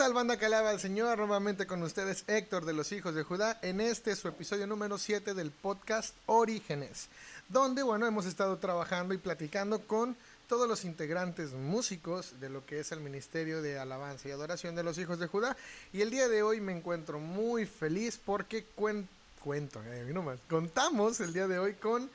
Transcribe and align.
tal, 0.00 0.14
banda 0.14 0.38
que 0.38 0.46
alaba 0.46 0.70
al 0.70 0.80
Señor? 0.80 1.18
Nuevamente 1.18 1.66
con 1.66 1.82
ustedes 1.82 2.24
Héctor 2.26 2.64
de 2.64 2.72
los 2.72 2.90
Hijos 2.92 3.14
de 3.14 3.22
Judá 3.22 3.58
en 3.60 3.82
este 3.82 4.16
su 4.16 4.28
episodio 4.28 4.66
número 4.66 4.96
7 4.96 5.34
del 5.34 5.50
podcast 5.50 6.14
Orígenes, 6.24 7.08
donde, 7.50 7.82
bueno, 7.82 8.06
hemos 8.06 8.24
estado 8.24 8.56
trabajando 8.56 9.12
y 9.12 9.18
platicando 9.18 9.80
con 9.82 10.16
todos 10.48 10.66
los 10.66 10.84
integrantes 10.86 11.52
músicos 11.52 12.40
de 12.40 12.48
lo 12.48 12.64
que 12.64 12.80
es 12.80 12.92
el 12.92 13.00
Ministerio 13.00 13.60
de 13.60 13.78
Alabanza 13.78 14.28
y 14.28 14.32
Adoración 14.32 14.74
de 14.74 14.82
los 14.84 14.96
Hijos 14.96 15.18
de 15.18 15.26
Judá. 15.26 15.54
Y 15.92 16.00
el 16.00 16.10
día 16.10 16.28
de 16.28 16.42
hoy 16.42 16.62
me 16.62 16.72
encuentro 16.74 17.18
muy 17.20 17.66
feliz 17.66 18.18
porque 18.24 18.64
cuen- 18.76 19.06
cuento, 19.44 19.82
eh, 19.84 20.14
contamos 20.48 21.20
el 21.20 21.34
día 21.34 21.46
de 21.46 21.58
hoy 21.58 21.74
con 21.74 22.10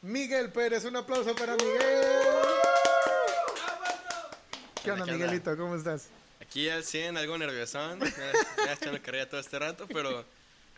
Miguel 0.00 0.50
Pérez. 0.50 0.86
Un 0.86 0.96
aplauso 0.96 1.34
para 1.36 1.56
Miguel. 1.56 1.78
¿Qué 4.82 4.92
onda, 4.92 5.04
¿Qué 5.04 5.12
onda? 5.12 5.12
Miguelito? 5.12 5.56
¿Cómo 5.56 5.76
estás? 5.76 6.08
Aquí 6.40 6.68
al 6.68 6.84
100, 6.84 7.16
algo 7.16 7.36
nerviosón, 7.36 8.00
ya, 8.00 8.72
echando 8.72 9.02
carrera 9.02 9.28
todo 9.28 9.40
este 9.40 9.58
rato, 9.58 9.86
pero, 9.88 10.24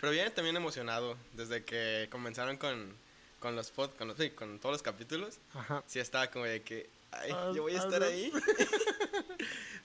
pero 0.00 0.12
bien, 0.12 0.32
también 0.32 0.56
emocionado. 0.56 1.16
Desde 1.34 1.64
que 1.64 2.08
comenzaron 2.10 2.56
con, 2.56 2.94
con 3.38 3.56
los 3.56 3.70
pod, 3.70 3.90
con, 3.98 4.08
los, 4.08 4.16
sí, 4.16 4.30
con 4.30 4.58
todos 4.58 4.74
los 4.74 4.82
capítulos, 4.82 5.38
Ajá. 5.54 5.82
sí 5.86 5.98
estaba 5.98 6.30
como 6.30 6.46
de 6.46 6.62
que, 6.62 6.88
ay, 7.12 7.30
yo 7.54 7.62
voy 7.62 7.74
a 7.74 7.78
estar 7.78 8.02
ahí. 8.02 8.32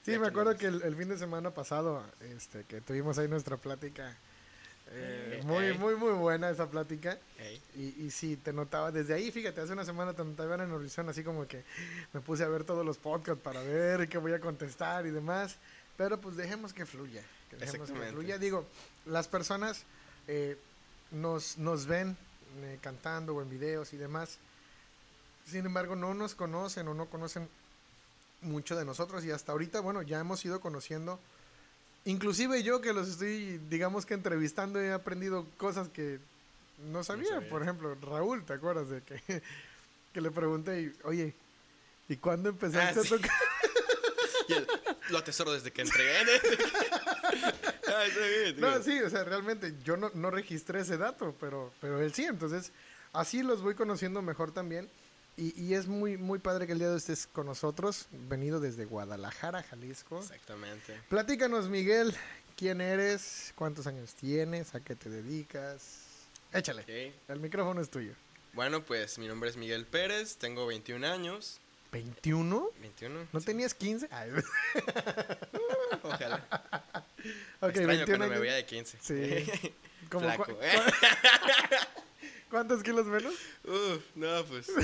Sí, 0.03 0.19
me 0.19 0.27
acuerdo 0.27 0.55
que 0.55 0.67
el, 0.67 0.83
el 0.83 0.95
fin 0.95 1.09
de 1.09 1.17
semana 1.17 1.49
pasado, 1.51 2.05
este, 2.19 2.63
que 2.65 2.79
tuvimos 2.79 3.17
ahí 3.17 3.27
nuestra 3.27 3.57
plática, 3.57 4.15
eh, 4.91 5.41
muy, 5.43 5.73
muy, 5.77 5.95
muy 5.95 6.13
buena 6.13 6.49
esa 6.49 6.69
plática. 6.69 7.17
Y, 7.75 8.05
y 8.05 8.11
sí, 8.11 8.37
te 8.37 8.53
notaba 8.53 8.91
desde 8.91 9.13
ahí, 9.13 9.31
fíjate, 9.31 9.61
hace 9.61 9.73
una 9.73 9.85
semana 9.85 10.13
te 10.13 10.23
notaba 10.23 10.55
en 10.55 10.71
Horizon, 10.71 11.09
así 11.09 11.23
como 11.23 11.47
que 11.47 11.63
me 12.13 12.21
puse 12.21 12.43
a 12.43 12.47
ver 12.47 12.63
todos 12.63 12.85
los 12.85 12.97
podcasts 12.97 13.41
para 13.43 13.61
ver 13.61 14.07
qué 14.07 14.17
voy 14.17 14.33
a 14.33 14.39
contestar 14.39 15.05
y 15.05 15.11
demás. 15.11 15.57
Pero 15.97 16.19
pues 16.19 16.35
dejemos 16.35 16.73
que 16.73 16.85
fluya, 16.85 17.23
que 17.49 17.57
dejemos 17.57 17.89
que 17.89 17.99
fluya. 17.99 18.37
Digo, 18.37 18.65
las 19.05 19.27
personas 19.27 19.83
eh, 20.27 20.57
nos, 21.11 21.57
nos 21.57 21.85
ven 21.85 22.17
eh, 22.61 22.79
cantando 22.81 23.35
o 23.35 23.41
en 23.41 23.49
videos 23.49 23.93
y 23.93 23.97
demás. 23.97 24.37
Sin 25.45 25.65
embargo, 25.65 25.95
no 25.95 26.13
nos 26.13 26.35
conocen 26.35 26.87
o 26.87 26.93
no 26.93 27.05
conocen 27.05 27.47
mucho 28.41 28.75
de 28.75 28.85
nosotros 28.85 29.23
y 29.25 29.31
hasta 29.31 29.51
ahorita, 29.51 29.79
bueno, 29.79 30.01
ya 30.01 30.19
hemos 30.19 30.43
ido 30.43 30.59
conociendo. 30.59 31.19
Inclusive 32.05 32.61
yo 32.63 32.81
que 32.81 32.93
los 32.93 33.07
estoy, 33.09 33.59
digamos 33.69 34.05
que 34.05 34.13
entrevistando, 34.13 34.79
he 34.79 34.91
aprendido 34.93 35.45
cosas 35.57 35.89
que 35.89 36.19
no 36.91 37.03
sabía. 37.03 37.29
sabía. 37.29 37.49
Por 37.49 37.63
ejemplo, 37.63 37.95
Raúl, 38.01 38.43
¿te 38.45 38.53
acuerdas 38.53 38.89
de 38.89 39.01
que, 39.01 39.21
que 40.13 40.21
le 40.21 40.29
pregunté, 40.31 40.81
y, 40.81 40.93
oye, 41.03 41.33
¿y 42.07 42.15
cuándo 42.17 42.49
empezaste 42.49 42.99
Ah, 42.99 43.03
a 43.03 43.09
tocar? 43.09 43.31
y 44.49 44.53
el- 44.53 44.67
lo 45.09 45.17
atesoro 45.17 45.51
desde 45.53 45.71
que 45.71 45.81
entré. 45.81 46.03
Ah, 47.87 48.05
está 48.07 48.19
bien, 48.27 48.59
No, 48.59 48.81
sí, 48.83 48.99
o 49.01 49.09
sea, 49.09 49.23
realmente 49.23 49.73
yo 49.83 49.95
no, 49.95 50.09
no 50.15 50.31
registré 50.31 50.81
ese 50.81 50.97
dato, 50.97 51.35
pero, 51.39 51.71
pero 51.79 52.01
él 52.01 52.13
sí, 52.13 52.23
entonces 52.25 52.71
así 53.13 53.43
los 53.43 53.61
voy 53.61 53.75
conociendo 53.75 54.21
mejor 54.21 54.51
también. 54.51 54.89
Y, 55.37 55.59
y 55.61 55.73
es 55.73 55.87
muy, 55.87 56.17
muy 56.17 56.39
padre 56.39 56.65
que 56.65 56.71
el 56.73 56.79
día 56.79 56.87
de 56.87 56.93
hoy 56.93 56.97
estés 56.99 57.27
con 57.27 57.45
nosotros, 57.45 58.07
venido 58.11 58.59
desde 58.61 58.85
Guadalajara, 58.85 59.63
Jalisco. 59.63 60.19
Exactamente. 60.19 60.97
Platícanos, 61.09 61.67
Miguel, 61.67 62.15
quién 62.55 62.79
eres, 62.79 63.51
cuántos 63.55 63.85
años 63.87 64.13
tienes, 64.13 64.73
a 64.75 64.79
qué 64.79 64.95
te 64.95 65.09
dedicas. 65.09 66.03
Échale, 66.53 66.83
Ok. 66.83 67.29
el 67.29 67.39
micrófono 67.41 67.81
es 67.81 67.89
tuyo. 67.89 68.13
Bueno, 68.53 68.85
pues 68.85 69.17
mi 69.17 69.27
nombre 69.27 69.49
es 69.49 69.57
Miguel 69.57 69.85
Pérez, 69.85 70.37
tengo 70.37 70.65
21 70.67 71.05
años. 71.05 71.59
¿21? 71.91 72.69
21. 72.81 73.27
¿No 73.33 73.39
sí. 73.41 73.45
tenías 73.45 73.73
15? 73.73 74.07
Ay, 74.11 74.31
Ojalá. 76.03 76.45
ok, 77.59 77.69
Extraño 77.69 77.87
21 77.87 78.05
cuando 78.05 78.17
me 78.17 78.25
años. 78.35 78.41
veía 78.41 78.53
de 78.55 78.65
15. 78.65 78.97
Sí. 79.01 79.73
Como 80.09 80.25
Flaco. 80.25 80.57
¿eh? 80.61 80.79
¿Cuántos 82.49 82.83
kilos 82.83 83.05
menos? 83.05 83.33
Uf, 83.63 84.01
no, 84.15 84.43
pues. 84.45 84.67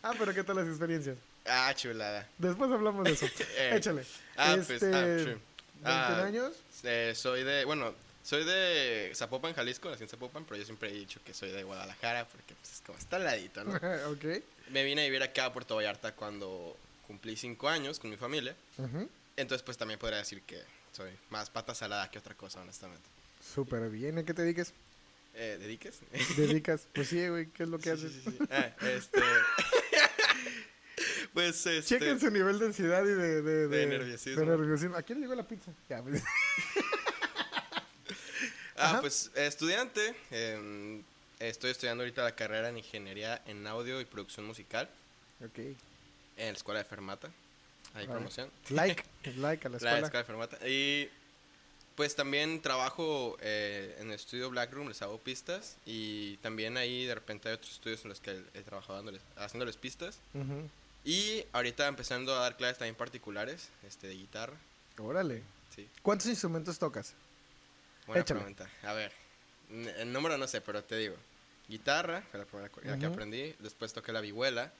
Ah, 0.00 0.14
pero 0.16 0.32
¿qué 0.32 0.44
tal 0.44 0.54
las 0.56 0.68
experiencias? 0.68 1.16
Ah, 1.44 1.74
chulada. 1.74 2.26
Después 2.38 2.70
hablamos 2.70 3.04
de 3.04 3.12
eso. 3.12 3.26
Eh, 3.56 3.72
Échale. 3.76 4.04
ah, 4.36 4.54
este, 4.54 4.78
pues, 4.78 4.94
ah, 4.94 5.04
sí. 5.18 5.24
21 5.24 5.40
Ah, 5.84 6.22
años. 6.24 6.52
Eh, 6.84 7.12
soy 7.16 7.42
de, 7.42 7.64
bueno, 7.64 7.92
soy 8.22 8.44
de 8.44 9.10
Zapopan, 9.14 9.54
Jalisco, 9.54 9.90
nací 9.90 10.04
en 10.04 10.08
Zapopan, 10.08 10.44
pero 10.44 10.56
yo 10.56 10.64
siempre 10.64 10.90
he 10.90 10.92
dicho 10.94 11.20
que 11.24 11.34
soy 11.34 11.50
de 11.50 11.64
Guadalajara 11.64 12.26
porque 12.28 12.54
pues, 12.54 12.74
es 12.74 12.80
como 12.86 12.96
está 12.96 13.16
al 13.16 13.24
ladito, 13.24 13.64
¿no? 13.64 13.72
ok. 14.12 14.24
Me 14.70 14.84
vine 14.84 15.02
a 15.02 15.04
vivir 15.04 15.22
acá 15.22 15.46
a 15.46 15.52
Puerto 15.52 15.74
Vallarta 15.74 16.14
cuando 16.14 16.76
cumplí 17.08 17.36
cinco 17.36 17.68
años 17.68 17.98
con 17.98 18.08
mi 18.10 18.16
familia. 18.16 18.54
Entonces, 19.36 19.64
pues 19.64 19.76
también 19.76 19.98
podría 19.98 20.18
decir 20.18 20.42
que 20.42 20.62
soy 20.92 21.10
más 21.30 21.50
pata 21.50 21.74
salada 21.74 22.08
que 22.08 22.20
otra 22.20 22.34
cosa, 22.36 22.60
honestamente. 22.60 23.04
Súper 23.54 23.88
bien. 23.90 24.16
¿A 24.18 24.22
qué 24.24 24.32
te 24.32 24.42
dediques? 24.42 24.72
Eh, 25.40 25.56
¿Dediques? 25.60 26.00
¿Dedicas? 26.36 26.88
Pues 26.92 27.08
sí, 27.08 27.28
güey. 27.28 27.46
¿Qué 27.50 27.62
es 27.62 27.68
lo 27.68 27.78
que 27.78 27.84
Sí, 27.84 27.90
haces? 27.90 28.12
sí, 28.12 28.20
sí, 28.24 28.30
sí. 28.38 28.44
Ah, 28.50 28.74
este... 28.80 29.20
pues, 31.32 31.66
este... 31.66 31.82
Chequen 31.98 32.18
su 32.20 32.30
nivel 32.30 32.58
de 32.58 32.66
ansiedad 32.66 33.02
y 33.04 33.08
de, 33.14 33.42
de, 33.42 33.68
De 33.68 33.86
nerviosismo. 33.86 34.40
de 34.40 34.46
nerviosismo. 34.46 34.96
¿A 34.96 35.02
quién 35.02 35.20
le 35.20 35.26
llegó 35.26 35.34
la 35.36 35.46
pizza? 35.46 35.72
Ya, 35.88 36.02
pues. 36.02 36.22
Ah, 38.80 38.90
Ajá. 38.90 39.00
pues 39.00 39.32
estudiante. 39.34 40.14
eh, 40.30 41.02
estoy 41.40 41.72
estudiando 41.72 42.04
ahorita 42.04 42.22
la 42.22 42.36
carrera 42.36 42.68
en 42.68 42.78
Ingeniería 42.78 43.42
en 43.46 43.66
Audio 43.66 44.00
y 44.00 44.04
Producción 44.04 44.46
Musical 44.46 44.88
ok. 45.44 45.58
en 45.58 45.76
la 46.36 46.50
Escuela 46.52 46.78
de 46.78 46.84
Fermata. 46.84 47.28
Hay 47.94 48.06
promoción. 48.06 48.48
Like. 48.68 49.02
Like 49.36 49.66
a 49.66 49.70
la 49.70 49.72
La 49.72 49.76
escuela. 49.78 49.98
Escuela 50.06 50.18
de 50.20 50.24
Fermata. 50.24 50.68
Y 50.68 51.10
pues 51.98 52.14
también 52.14 52.62
trabajo 52.62 53.36
eh, 53.40 53.96
en 53.98 54.06
el 54.06 54.14
estudio 54.14 54.48
Blackroom, 54.50 54.86
les 54.86 55.02
hago 55.02 55.18
pistas. 55.18 55.76
Y 55.84 56.36
también 56.36 56.76
ahí 56.76 57.04
de 57.06 57.14
repente 57.16 57.48
hay 57.48 57.56
otros 57.56 57.72
estudios 57.72 58.04
en 58.04 58.10
los 58.10 58.20
que 58.20 58.40
he 58.54 58.62
trabajado 58.62 59.02
dándoles- 59.02 59.20
haciéndoles 59.36 59.76
pistas. 59.76 60.20
Y 61.04 61.44
ahorita 61.52 61.88
empezando 61.88 62.36
a 62.36 62.38
dar 62.40 62.56
clases 62.56 62.78
también 62.78 62.94
particulares 62.94 63.70
este, 63.84 64.06
de 64.06 64.14
guitarra. 64.14 64.54
Órale. 64.98 65.42
Sí, 65.74 65.88
¿Cuántos 66.02 66.28
instrumentos 66.28 66.78
tocas? 66.78 67.14
buena 68.06 68.22
Échale. 68.22 68.40
pregunta. 68.40 68.70
A 68.84 68.92
ver, 68.92 69.10
el 69.98 70.12
número 70.12 70.38
no 70.38 70.46
sé, 70.46 70.60
pero 70.60 70.84
te 70.84 70.96
digo. 70.96 71.16
Guitarra, 71.68 72.22
fue 72.48 72.62
la 72.62 72.68
primera 72.68 72.96
que 72.98 73.06
aprendí. 73.06 73.54
Después 73.58 73.92
toqué 73.92 74.12
la 74.12 74.20
vihuela, 74.20 74.72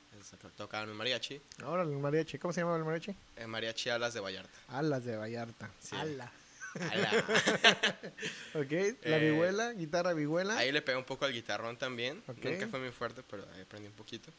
tocaba 0.57 0.85
en 0.85 0.91
el 0.91 0.95
mariachi. 0.95 1.41
Órale, 1.65 1.93
el 1.93 1.99
mariachi. 1.99 2.39
¿Cómo 2.39 2.53
se 2.55 2.61
llama 2.61 2.77
el 2.77 2.85
mariachi? 2.85 3.13
eh, 3.37 3.47
mariachi 3.49 3.91
Alas 3.91 4.15
de 4.15 4.21
Vallarta. 4.21 4.59
Alas 4.69 5.05
de 5.05 5.17
Vallarta. 5.17 5.69
Sí. 5.81 5.97
Ala. 5.97 6.31
Ok. 8.55 8.71
La 9.05 9.17
Eh, 9.19 9.31
vihuela, 9.31 9.73
guitarra 9.73 10.13
vihuela. 10.13 10.57
Ahí 10.59 10.73
le 10.73 10.83
pegué 10.83 10.99
un 10.99 11.05
poco 11.05 11.25
al 11.25 11.33
guitarrón 11.33 11.77
también. 11.77 12.23
Ok. 12.27 12.45
Nunca 12.45 12.69
fue 12.69 12.79
muy 12.81 12.91
fuerte, 12.91 13.23
pero 13.29 13.45
ahí 13.55 13.63
aprendí 13.63 13.89
un 13.89 13.95
poquito. 13.95 14.31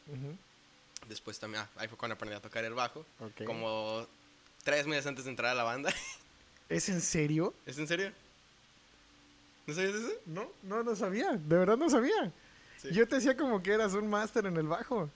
Después 1.08 1.40
también, 1.40 1.64
ah, 1.64 1.70
ahí 1.78 1.88
fue 1.88 1.98
cuando 1.98 2.16
aprendí 2.16 2.36
a 2.36 2.42
tocar 2.42 2.64
el 2.66 2.74
bajo. 2.74 3.06
Como 3.46 4.06
tres 4.64 4.86
meses 4.88 5.08
antes 5.08 5.26
de 5.26 5.32
entrar 5.32 5.52
a 5.52 5.56
la 5.56 5.64
banda. 5.64 5.94
¿Es 6.70 6.88
en 6.90 7.02
serio? 7.02 7.54
¿Es 7.66 7.78
en 7.80 7.88
serio? 7.88 8.12
¿No 9.66 9.74
sabías 9.74 9.96
eso? 9.96 10.14
No, 10.26 10.52
no, 10.64 10.84
no 10.84 10.96
sabía. 10.96 11.32
De 11.32 11.58
verdad 11.58 11.78
no 11.78 11.90
sabía. 11.90 12.32
Sí. 12.78 12.90
Yo 12.92 13.08
te 13.08 13.16
decía 13.16 13.36
como 13.36 13.62
que 13.62 13.72
eras 13.74 13.94
un 13.94 14.10
máster 14.10 14.46
en 14.46 14.58
el 14.58 14.68
bajo. 14.68 15.10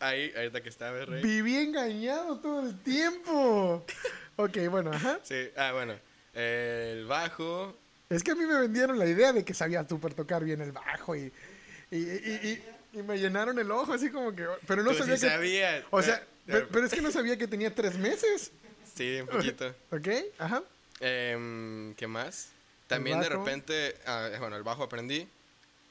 Ahí, 0.00 0.32
ahorita 0.36 0.62
que 0.62 0.68
estaba 0.68 1.04
rey. 1.04 1.22
Viví 1.22 1.56
engañado 1.56 2.38
todo 2.38 2.66
el 2.68 2.78
tiempo. 2.80 3.84
ok, 4.36 4.56
bueno, 4.70 4.90
ajá. 4.92 5.20
Sí, 5.22 5.48
ah, 5.56 5.72
bueno. 5.72 5.94
El 6.32 7.06
bajo. 7.06 7.76
Es 8.08 8.22
que 8.22 8.32
a 8.32 8.34
mí 8.34 8.44
me 8.44 8.58
vendieron 8.60 8.98
la 8.98 9.06
idea 9.06 9.32
de 9.32 9.44
que 9.44 9.54
sabías 9.54 9.88
súper 9.88 10.14
tocar 10.14 10.44
bien 10.44 10.60
el 10.60 10.72
bajo 10.72 11.16
y, 11.16 11.32
y, 11.90 11.96
y- 11.96 12.62
y- 12.94 13.02
me 13.02 13.16
llenaron 13.18 13.58
el 13.58 13.70
ojo 13.70 13.94
así 13.94 14.10
como 14.10 14.34
que... 14.36 14.46
Pero 14.66 14.82
no 14.82 14.90
Tú 14.90 14.98
sabía 14.98 15.16
sí 15.16 15.22
que... 15.26 15.30
sabías. 15.32 15.84
O 15.90 16.02
sea, 16.02 16.22
pero, 16.44 16.68
pero 16.70 16.86
es 16.86 16.92
que 16.92 17.00
no 17.00 17.10
sabía 17.10 17.38
que 17.38 17.48
tenía 17.48 17.74
tres 17.74 17.96
meses. 17.96 18.52
Sí, 18.94 19.18
un 19.22 19.28
poquito. 19.28 19.74
¿Ok? 19.90 20.08
Ajá. 20.38 20.62
Em, 21.00 21.94
¿Qué 21.94 22.06
más? 22.06 22.50
También 22.86 23.18
de 23.20 23.30
repente, 23.30 23.96
ah, 24.06 24.28
bueno, 24.38 24.56
el 24.56 24.62
bajo 24.62 24.82
aprendí. 24.82 25.26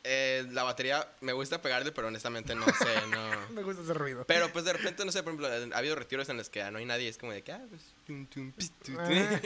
Eh, 0.04 0.48
la 0.52 0.64
batería 0.64 1.08
me 1.22 1.32
gusta 1.32 1.62
pegarle, 1.62 1.92
pero 1.92 2.08
honestamente 2.08 2.56
no 2.56 2.66
sé, 2.66 3.08
no. 3.12 3.50
Me 3.52 3.62
gusta 3.62 3.84
ese 3.84 3.94
ruido. 3.94 4.26
Pero 4.26 4.52
pues 4.52 4.66
de 4.66 4.74
repente, 4.74 5.06
no 5.06 5.12
sé, 5.12 5.22
por 5.22 5.34
ejemplo, 5.34 5.76
ha 5.76 5.78
habido 5.78 5.96
retiros 5.96 6.28
en 6.30 6.38
los 6.38 6.50
que 6.50 6.64
no 6.72 6.80
hay 6.80 6.86
nadie, 6.86 7.08
es 7.08 7.18
como 7.20 7.32
de 7.32 7.44
que, 7.44 7.52
ah, 7.52 7.62
pues, 7.70 7.82
tum, 8.08 8.26
tum, 8.26 8.52
pis, 8.52 8.72
tu, 8.84 8.94
tu. 8.94 9.00
Ah, 9.00 9.40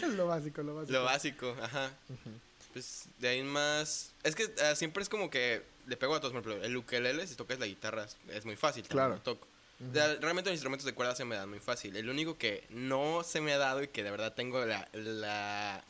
lo 0.16 0.26
básico, 0.26 0.62
lo 0.64 0.74
básico. 0.74 0.92
lo 0.98 1.04
básico, 1.04 1.56
ajá. 1.62 1.90
Pues 2.72 3.04
de 3.18 3.28
ahí 3.28 3.42
más, 3.42 4.12
es 4.24 4.34
que 4.34 4.52
ah, 4.64 4.74
siempre 4.74 5.02
es 5.04 5.08
como 5.08 5.30
que 5.30 5.62
le 5.86 5.96
pego 5.96 6.14
a 6.16 6.20
todos, 6.20 6.32
por 6.32 6.40
ejemplo, 6.42 6.64
el 6.66 6.76
ukelele, 6.76 7.26
si 7.26 7.36
tocas 7.36 7.58
la 7.60 7.66
guitarra, 7.66 8.06
es- 8.28 8.44
muy 8.44 8.56
fácil, 8.56 8.82
Claro. 8.88 9.14
lo 9.14 9.20
toco. 9.20 9.46
Realmente 9.94 10.50
los 10.50 10.54
instrumentos 10.54 10.84
de 10.86 10.94
cuerda 10.94 11.14
se 11.16 11.24
me 11.24 11.34
dan 11.36 11.48
muy 11.48 11.58
fácil. 11.60 11.96
El 11.96 12.08
único 12.08 12.38
que 12.38 12.64
no 12.70 13.22
se 13.24 13.40
me 13.40 13.52
ha 13.52 13.58
dado 13.58 13.82
y 13.82 13.88
que 13.88 14.02
de 14.04 14.10
verdad 14.12 14.32
tengo 14.32 14.64
la, 14.64 14.88
la 14.92 15.84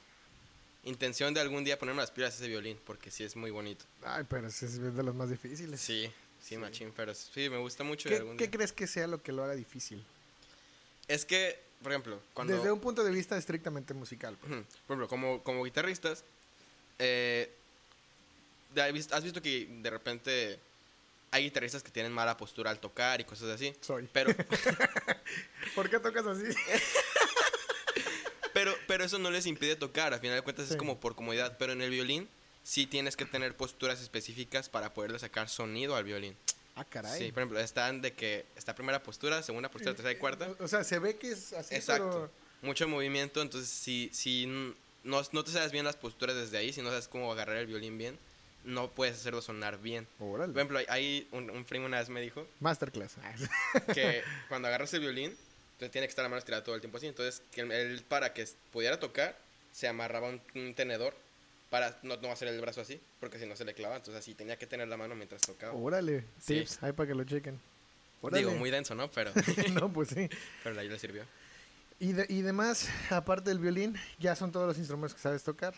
intención 0.85 1.33
de 1.35 1.41
algún 1.41 1.65
día 1.65 1.79
ponerme 1.79 2.01
las 2.01 2.11
pilas 2.11 2.35
es 2.35 2.41
ese 2.41 2.49
violín, 2.49 2.79
porque 2.85 3.11
sí 3.11 3.25
es 3.25 3.37
muy 3.37 3.51
bonito. 3.51 3.85
Ay, 4.05 4.25
pero 4.29 4.49
es 4.49 4.81
de 4.95 5.03
los 5.03 5.15
más 5.15 5.31
difíciles. 5.31 5.81
Sí, 5.81 6.11
sí, 6.43 6.57
machín, 6.57 6.93
pero 6.97 7.15
sí, 7.15 7.49
me 7.51 7.59
gusta 7.59 7.85
mucho 7.85 8.09
¿Qué, 8.09 8.17
algún 8.17 8.37
qué 8.37 8.45
día. 8.45 8.51
crees 8.51 8.73
que 8.73 8.87
sea 8.87 9.07
lo 9.07 9.23
que 9.23 9.33
lo 9.33 9.45
haga 9.45 9.55
difícil? 9.55 10.05
Es 11.09 11.25
que 11.25 11.61
por 11.83 11.91
ejemplo, 11.91 12.23
cuando... 12.33 12.55
Desde 12.55 12.71
un 12.71 12.79
punto 12.79 13.03
de 13.03 13.11
vista 13.11 13.37
estrictamente 13.37 13.93
musical. 13.93 14.37
pues. 14.41 14.53
Por 14.87 14.95
ejemplo, 14.95 15.09
como, 15.09 15.43
como 15.43 15.65
guitarristas, 15.65 16.23
eh, 17.01 17.53
ya 18.73 18.85
has 18.85 18.93
visto- 18.93 19.17
has 19.17 19.25
visto 19.25 19.43
que 19.43 19.67
de 19.69 19.91
repente 19.91 20.61
hay 21.33 21.43
guitarristas 21.43 21.83
que 21.83 21.91
tienen 21.91 22.13
mala 22.13 22.37
postura 22.37 22.71
al 22.71 22.79
tocar 22.79 23.21
y 23.21 23.25
cosas 23.25 23.49
así. 23.49 23.75
Soy. 23.81 24.09
Pero, 24.13 24.31
¿Por 25.75 25.91
qué 25.91 25.99
tocas 25.99 26.25
así? 26.27 26.45
pero, 28.65 28.77
pero 28.87 29.05
eso 29.05 29.19
no 29.19 29.31
les 29.31 29.47
impide 29.47 29.77
tocar, 29.77 30.15
a 30.15 30.19
final 30.19 30.37
de 30.37 30.43
cuentas 30.43 30.67
Sí. 30.67 30.73
es 30.75 30.77
como 30.79 30.99
por 31.01 31.15
comodidad. 31.15 31.57
Pero 31.59 31.73
en 31.73 31.83
el 31.83 31.91
violín 31.91 32.29
sí 32.63 32.87
tienes 32.87 33.17
que 33.17 33.25
tener 33.25 33.57
posturas 33.57 34.01
específicas 34.01 34.69
para 34.69 34.95
poderle 34.95 35.19
sacar 35.19 35.49
sonido 35.49 35.97
al 35.97 36.05
violín. 36.05 36.37
Ah, 36.75 36.85
caray. 36.85 37.19
Sí, 37.19 37.33
por 37.33 37.41
ejemplo, 37.43 37.59
están 37.61 38.01
de 38.01 38.13
que 38.15 38.47
está 38.57 38.75
primera 38.75 39.03
postura, 39.03 39.43
segunda 39.43 39.71
postura, 39.71 39.95
tercera 39.95 40.13
y 40.13 40.17
cuarta. 40.17 40.55
O 40.61 40.69
sea, 40.69 40.85
se 40.85 40.99
ve 40.99 41.17
que 41.17 41.33
es 41.33 41.53
así, 41.53 41.75
Exacto. 41.75 42.31
Mucho 42.63 42.87
movimiento, 42.89 43.43
entonces 43.43 43.69
si, 43.69 44.09
si 44.13 44.47
no, 44.47 45.21
no 45.33 45.45
te 45.45 45.51
sabes 45.51 45.73
bien 45.73 45.85
las 45.85 45.97
posturas 45.97 46.37
desde 46.37 46.57
ahí, 46.59 46.73
si 46.73 46.81
no 46.81 46.91
sabes 46.91 47.09
cómo 47.09 47.31
agarrar 47.33 47.57
el 47.57 47.67
violín 47.67 47.99
bien, 47.99 48.17
no 48.65 48.89
puedes 48.89 49.17
hacerlo 49.17 49.43
sonar 49.43 49.79
bien. 49.81 50.07
pero... 50.17 50.31
Por 50.31 50.41
ejemplo, 50.55 50.79
hay, 50.79 50.87
hay 50.89 51.29
un, 51.33 51.51
un 51.51 51.65
primo 51.65 51.87
una 51.87 51.99
vez 51.99 52.09
me 52.09 52.21
dijo 52.21 52.47
Masterclass. 52.61 53.17
que 53.93 54.23
cuando 54.49 54.69
agarras 54.69 54.95
el 54.95 55.01
violín, 55.01 55.37
tiene 55.91 56.07
que 56.07 56.11
estar 56.11 56.23
la 56.23 56.29
mano 56.29 56.39
estirada 56.39 56.63
todo 56.65 56.75
el 56.75 56.81
tiempo 56.81 56.99
así. 56.99 57.07
Entonces, 57.07 57.43
él 57.57 58.05
para 58.09 58.33
que 58.33 58.47
pudiera 58.73 58.99
tocar, 59.01 59.37
se 59.73 59.89
amarraba 59.89 60.29
un, 60.29 60.41
un 60.55 60.75
tenedor 60.75 61.15
para 61.71 61.99
no, 62.03 62.17
no 62.19 62.31
hacer 62.31 62.49
el 62.49 62.61
brazo 62.61 62.83
así, 62.83 63.01
porque 63.21 63.39
si 63.39 63.47
no 63.47 63.57
se 63.57 63.65
le 63.65 63.73
clava. 63.75 63.97
Entonces, 63.97 64.21
así 64.23 64.35
tenía 64.35 64.57
que 64.59 64.67
tener 64.67 64.89
la 64.89 64.97
mano 64.97 65.15
mientras 65.15 65.41
tocaba. 65.43 65.73
Órale. 65.73 66.25
Sí. 66.41 66.61
Tips, 66.61 66.83
ahí 66.83 66.93
para 66.93 67.07
que 67.09 67.15
lo 67.15 67.25
chequen. 67.25 67.59
Órale. 68.21 68.39
Digo, 68.47 68.53
muy 68.59 68.71
denso, 68.71 68.95
¿no? 68.95 69.11
Pero, 69.11 69.33
no, 69.73 69.93
pues 69.93 70.11
sí. 70.11 70.29
pero 70.63 70.79
ahí 70.79 70.89
le 70.89 70.99
sirvió. 70.99 71.25
Y, 71.99 72.13
de, 72.13 72.27
y 72.29 72.43
demás, 72.43 72.89
aparte 73.11 73.51
del 73.51 73.59
violín, 73.61 73.97
ya 74.19 74.35
son 74.37 74.51
todos 74.53 74.67
los 74.67 74.77
instrumentos 74.79 75.15
que 75.15 75.21
sabes 75.23 75.43
tocar. 75.43 75.75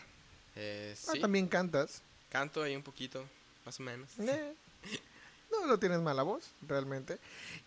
Eh, 0.55 0.95
Ah, 1.07 1.13
también 1.21 1.47
cantas. 1.47 2.01
canto 2.29 2.61
ahí 2.63 2.75
un 2.75 2.81
poquito, 2.83 3.25
más 3.65 3.79
o 3.79 3.83
menos. 3.83 4.09
Eh, 4.19 4.53
No, 5.61 5.67
no 5.67 5.79
tienes 5.79 5.99
mala 6.01 6.23
voz, 6.23 6.51
realmente. 6.67 7.17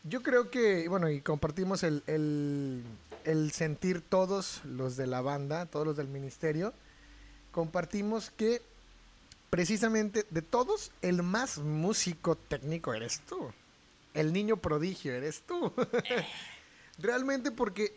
Yo 0.05 0.23
creo 0.23 0.51
que, 0.51 0.89
bueno, 0.89 1.11
y 1.11 1.21
compartimos 1.21 1.83
el, 1.83 2.03
el, 2.07 2.83
el 3.25 3.51
sentir 3.53 4.01
todos 4.03 4.61
los 4.65 4.97
de 4.97 5.07
la 5.07 5.21
banda, 5.21 5.67
todos 5.67 5.87
los 5.87 5.97
del 5.97 6.09
ministerio, 6.09 6.73
compartimos 7.53 8.31
que 8.31 8.63
precisamente 9.51 10.27
de 10.31 10.43
todos, 10.43 10.91
el 11.03 11.23
más 11.23 11.59
músico 11.59 12.37
técnico 12.37 12.93
eres 12.95 13.21
tú. 13.21 13.51
El 14.15 14.33
niño 14.33 14.57
prodigio 14.57 15.13
eres 15.15 15.43
tú. 15.47 15.73
realmente 16.99 17.51
porque, 17.51 17.95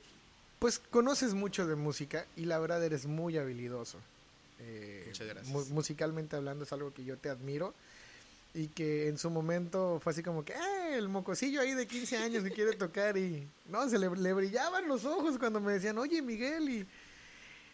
pues, 0.60 0.80
conoces 0.80 1.34
mucho 1.34 1.66
de 1.68 1.76
música 1.76 2.26
y 2.36 2.46
la 2.46 2.60
verdad 2.60 2.84
eres 2.84 3.06
muy 3.06 3.38
habilidoso. 3.38 3.98
Eh, 4.60 5.06
Muchas 5.08 5.28
gracias. 5.28 5.48
mu- 5.54 5.66
musicalmente 5.74 6.36
hablando 6.36 6.64
es 6.66 6.72
algo 6.74 6.94
que 6.94 7.04
yo 7.04 7.18
te 7.18 7.30
admiro 7.30 7.74
y 8.54 8.68
que 8.68 9.08
en 9.08 9.18
su 9.18 9.30
momento 9.30 10.00
fue 10.04 10.12
así 10.12 10.22
como 10.24 10.44
que 10.44 10.54
"Eh, 10.54 10.98
el 10.98 11.08
mocosillo 11.08 11.62
ahí 11.62 11.74
de 11.74 11.88
15 11.88 12.18
años 12.18 12.44
que 12.44 12.52
quiere 12.52 12.74
tocar 12.74 13.18
y 13.18 13.48
no, 13.68 13.88
se 13.90 13.98
le, 13.98 14.10
le 14.10 14.34
brillaban 14.34 14.88
los 14.88 15.06
ojos 15.06 15.38
cuando 15.38 15.60
me 15.62 15.74
decían, 15.74 15.98
oye 15.98 16.22
Miguel 16.22 16.70
y 16.70 16.88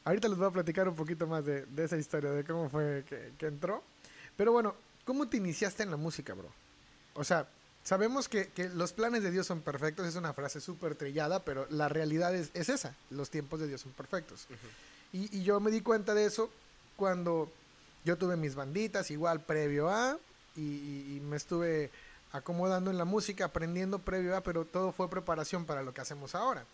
ahorita 0.03 0.27
les 0.27 0.37
voy 0.37 0.47
a 0.47 0.51
platicar 0.51 0.87
un 0.87 0.95
poquito 0.95 1.25
más 1.27 1.43
de, 1.45 1.65
de 1.65 1.83
esa 1.85 1.97
historia, 1.97 2.31
de 2.31 2.43
cómo 2.43 2.69
fue 2.69 3.03
que, 3.09 3.31
que 3.37 3.47
entró. 3.47 3.83
Pero 4.35 4.51
bueno, 4.51 4.75
¿cómo 5.03 5.27
te 5.27 5.37
iniciaste 5.37 5.81
en 5.83 5.89
la 5.91 5.97
música, 5.97 6.33
bro? 6.35 6.49
O 7.15 7.23
sea, 7.23 7.47
sabemos 7.83 8.29
que, 8.29 8.49
que 8.49 8.69
los 8.69 8.93
planes 8.93 9.23
de 9.23 9.31
Dios 9.31 9.47
son 9.47 9.61
perfectos, 9.61 10.05
es 10.05 10.15
una 10.15 10.33
frase 10.33 10.61
súper 10.61 10.93
trillada, 10.93 11.43
pero 11.43 11.65
la 11.71 11.89
realidad 11.89 12.35
es, 12.35 12.51
es 12.53 12.69
esa, 12.69 12.95
los 13.09 13.31
tiempos 13.31 13.59
de 13.59 13.67
Dios 13.67 13.81
son 13.81 13.93
perfectos. 13.93 14.45
Ujú. 14.49 14.67
Y, 15.23 15.37
y 15.39 15.43
yo 15.43 15.59
me 15.59 15.71
di 15.71 15.81
cuenta 15.81 16.13
de 16.13 16.25
eso 16.25 16.51
cuando 16.95 17.51
yo 18.05 18.15
tuve 18.17 18.35
mis 18.37 18.53
banditas, 18.55 19.09
igual 19.09 19.41
previo 19.41 19.89
a, 19.89 20.17
y, 20.57 20.61
y- 20.61 21.15
y 21.17 21.19
me 21.21 21.37
estuve 21.37 21.89
acomodando 22.33 22.91
en 22.91 22.97
la 22.97 23.05
música, 23.05 23.45
aprendiendo 23.45 23.99
previo 23.99 24.35
a, 24.35 24.41
pero 24.41 24.65
todo 24.65 24.91
fue 24.91 25.09
preparación 25.09 25.65
para 25.65 25.81
lo 25.83 25.93
que 25.93 26.01
hacemos 26.01 26.35
ahora. 26.35 26.65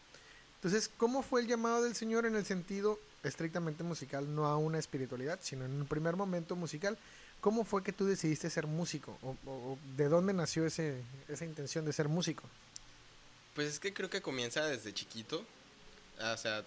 Entonces, 0.56 0.90
¿cómo 0.98 1.22
fue 1.22 1.42
el 1.42 1.48
llamado 1.48 1.84
del 1.84 1.96
Señor 1.96 2.26
en 2.26 2.36
el 2.36 2.46
sentido 2.46 2.98
estrictamente 3.24 3.84
musical, 3.84 4.34
no 4.34 4.46
a 4.48 4.58
una 4.58 4.80
espiritualidad, 4.80 5.40
sino 5.44 5.66
en 5.66 5.74
un 5.74 5.86
primer 5.88 6.16
momento 6.16 6.56
musical? 6.56 6.98
¿Cómo 7.42 7.66
fue 7.66 7.84
que 7.84 7.92
tú 7.92 8.06
decidiste 8.06 8.50
ser 8.50 8.66
músico? 8.68 9.18
¿O, 9.22 9.36
o- 9.46 9.78
de 9.98 10.08
dónde 10.08 10.34
nació 10.34 10.66
ese, 10.66 11.04
esa 11.28 11.44
intención 11.46 11.84
de 11.86 11.92
ser 11.94 12.08
músico? 12.08 12.44
Pues 13.54 13.68
es 13.68 13.80
que 13.80 13.94
creo 13.94 14.10
que 14.10 14.22
comienza 14.22 14.66
desde 14.66 14.94
chiquito. 14.94 15.46
O 16.22 16.38
sea, 16.38 16.64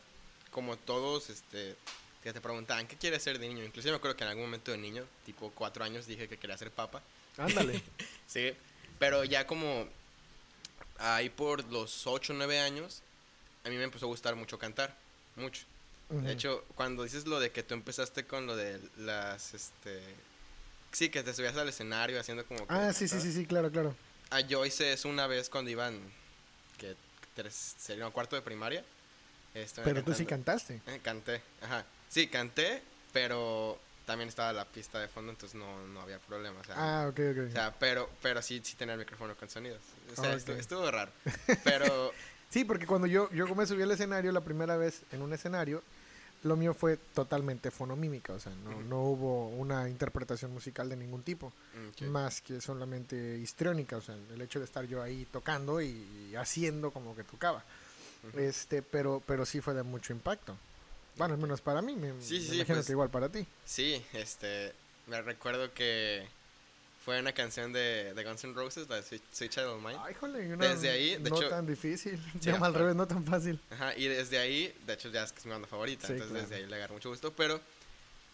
como 0.51 0.77
todos, 0.77 1.31
este, 1.31 1.77
que 2.27 2.33
te 2.33 2.41
preguntaban, 2.41 2.89
¿qué 2.89 2.97
quieres 2.97 3.23
ser 3.23 3.39
de 3.39 3.47
niño? 3.47 3.63
Inclusive 3.63 3.93
me 3.93 3.99
acuerdo 3.99 4.17
que 4.17 4.25
en 4.25 4.31
algún 4.31 4.47
momento 4.47 4.73
de 4.73 4.79
niño, 4.79 5.05
tipo 5.25 5.53
cuatro 5.55 5.85
años, 5.85 6.07
dije 6.07 6.27
que 6.27 6.37
quería 6.37 6.59
ser 6.59 6.73
papa. 6.73 7.01
Ándale. 7.39 7.81
Sí, 8.27 8.53
pero 8.99 9.23
ya 9.23 9.47
como 9.47 9.87
ahí 10.99 11.31
por 11.31 11.65
los 11.71 12.09
8 12.09 12.33
o 12.33 12.37
9 12.37 12.59
años, 12.59 13.03
a 13.65 13.69
mí 13.69 13.77
me 13.77 13.85
empezó 13.85 14.07
a 14.07 14.09
gustar 14.09 14.35
mucho 14.35 14.59
cantar, 14.59 14.97
mucho. 15.37 15.63
De 16.09 16.33
hecho, 16.33 16.65
cuando 16.75 17.05
dices 17.05 17.27
lo 17.27 17.39
de 17.39 17.53
que 17.53 17.63
tú 17.63 17.75
empezaste 17.75 18.27
con 18.27 18.49
lo 18.49 18.57
de 18.57 18.81
las, 18.97 19.55
este... 19.55 20.03
Sí, 20.91 21.09
que 21.09 21.23
te 21.23 21.33
subías 21.33 21.57
al 21.57 21.69
escenario 21.69 22.19
haciendo 22.19 22.45
como... 22.45 22.67
ah, 22.69 22.93
sí, 22.93 23.07
sí, 23.07 23.21
sí, 23.21 23.31
sí, 23.33 23.47
claro, 23.47 23.71
claro. 23.71 23.95
Ah, 24.31 24.41
yo 24.41 24.67
hice 24.67 24.93
eso 24.93 25.09
una 25.09 25.29
vez 25.29 25.49
cuando 25.49 25.71
iban, 25.71 26.01
que 26.79 26.97
tres, 27.37 27.77
sería 27.79 28.11
cuarto 28.11 28.35
de 28.35 28.43
primaria. 28.43 28.85
Pero 29.85 30.03
tú 30.03 30.13
sí 30.13 30.27
cantaste. 30.27 30.83
Eh, 30.87 31.01
canté, 31.03 31.41
ajá. 31.63 31.87
Sí, 32.09 32.29
canté, 32.29 32.83
pero 33.13 33.79
también 34.05 34.29
estaba 34.29 34.53
la 34.53 34.65
pista 34.65 35.01
de 35.01 35.09
fondo, 35.09 35.33
entonces 35.33 35.59
no, 35.59 35.87
no 35.89 36.01
había 36.01 36.19
problema. 36.21 36.61
O 36.61 36.65
sea, 36.65 36.75
Ah, 36.77 37.09
ok, 37.09 37.21
ok. 37.33 37.39
o 37.49 37.53
sea, 37.53 37.75
pero, 37.79 38.09
pero 38.23 38.41
sí, 38.43 38.61
sí 38.65 38.77
tenía 38.77 38.95
el 38.95 39.01
micrófono 39.01 39.35
con 39.37 39.49
sonidos. 39.51 39.81
O 40.17 40.21
sea, 40.21 40.35
estuvo, 40.35 40.57
estuvo 40.57 40.91
raro. 40.91 41.11
Pero, 41.65 42.13
Sí, 42.49 42.65
porque 42.65 42.87
cuando 42.87 43.09
yo, 43.09 43.29
yo 43.33 43.53
me 43.55 43.67
subí 43.67 43.83
al 43.83 43.91
escenario 43.91 44.31
la 44.31 44.41
primera 44.41 44.77
vez 44.77 45.03
en 45.11 45.21
un 45.21 45.33
escenario, 45.33 45.83
lo 46.45 46.57
mío 46.57 46.75
fue 46.75 46.97
totalmente 46.97 47.73
fonomímica, 47.73 48.35
o 48.35 48.39
sea, 48.39 48.53
no, 48.65 48.81
no 48.83 49.03
hubo 49.03 49.49
una 49.49 49.89
interpretación 49.89 50.53
musical 50.53 50.89
de 50.89 50.97
ningún 50.97 51.23
tipo, 51.25 51.53
mm, 52.01 52.05
más 52.07 52.41
que 52.41 52.61
solamente 52.61 53.17
histriónica, 53.39 53.97
o 53.97 54.01
sea, 54.01 54.15
el 54.33 54.41
hecho 54.41 54.61
de 54.61 54.65
estar 54.65 54.85
yo 54.87 55.03
ahí 55.03 55.27
tocando 55.33 55.81
y, 55.83 55.89
y 56.31 56.37
haciendo 56.37 56.93
como 56.93 57.17
que 57.17 57.25
tocaba. 57.25 57.65
Este, 58.37 58.81
pero, 58.83 59.23
pero 59.27 59.45
sí 59.45 59.61
fue 59.61 59.75
de 59.75 59.83
mucho 59.83 60.13
impacto. 60.13 60.57
Bueno, 61.17 61.35
al 61.35 61.41
menos 61.41 61.61
para 61.61 61.81
mí, 61.83 61.95
me, 61.97 62.09
Sí, 62.23 62.35
me 62.35 62.41
sí, 62.41 62.55
imagino 62.57 62.77
pues- 62.77 62.87
que 62.87 62.93
igual 62.93 63.11
para 63.11 63.29
ti. 63.29 63.47
Sí, 63.65 64.05
este, 64.13 64.73
me 65.07 65.21
recuerdo 65.23 65.73
que 65.73 66.27
fue 67.05 67.21
una 67.21 67.33
canción 67.33 67.73
de, 67.73 68.13
de 68.15 68.25
Guns 68.25 68.45
N' 68.45 68.53
Roses, 68.55 68.89
la 68.89 68.97
de 68.97 69.03
Sweet, 69.03 69.23
Sweet 69.33 69.51
Child 69.53 69.67
of 69.69 69.83
Mine. 69.83 69.99
Ay, 70.03 70.15
jole, 70.15 70.53
una 70.55 70.69
Desde 70.69 70.91
ahí, 70.91 71.17
de 71.17 71.31
no 71.31 71.37
hecho- 71.39 71.49
tan 71.49 71.67
difícil, 71.67 72.19
Sí, 72.41 72.51
llama 72.51 72.67
al 72.67 72.75
revés, 72.75 72.95
no 72.97 73.07
tan 73.07 73.25
fácil. 73.25 73.61
Ajá, 73.71 73.97
y 73.97 74.09
desde 74.09 74.39
ahí, 74.39 74.75
de 74.87 74.93
hecho 74.93 75.09
ya 75.09 75.23
es 75.23 75.33
que 75.33 75.39
es 75.39 75.47
mi 75.47 75.53
banda 75.53 75.69
favorita, 75.69 76.07
entonces 76.09 76.29
claro. 76.33 76.43
desde 76.49 76.57
ahí 76.65 76.69
le 76.69 76.77
agarro 76.77 76.95
mucho 76.95 77.09
gusto, 77.09 77.33
pero 77.33 77.61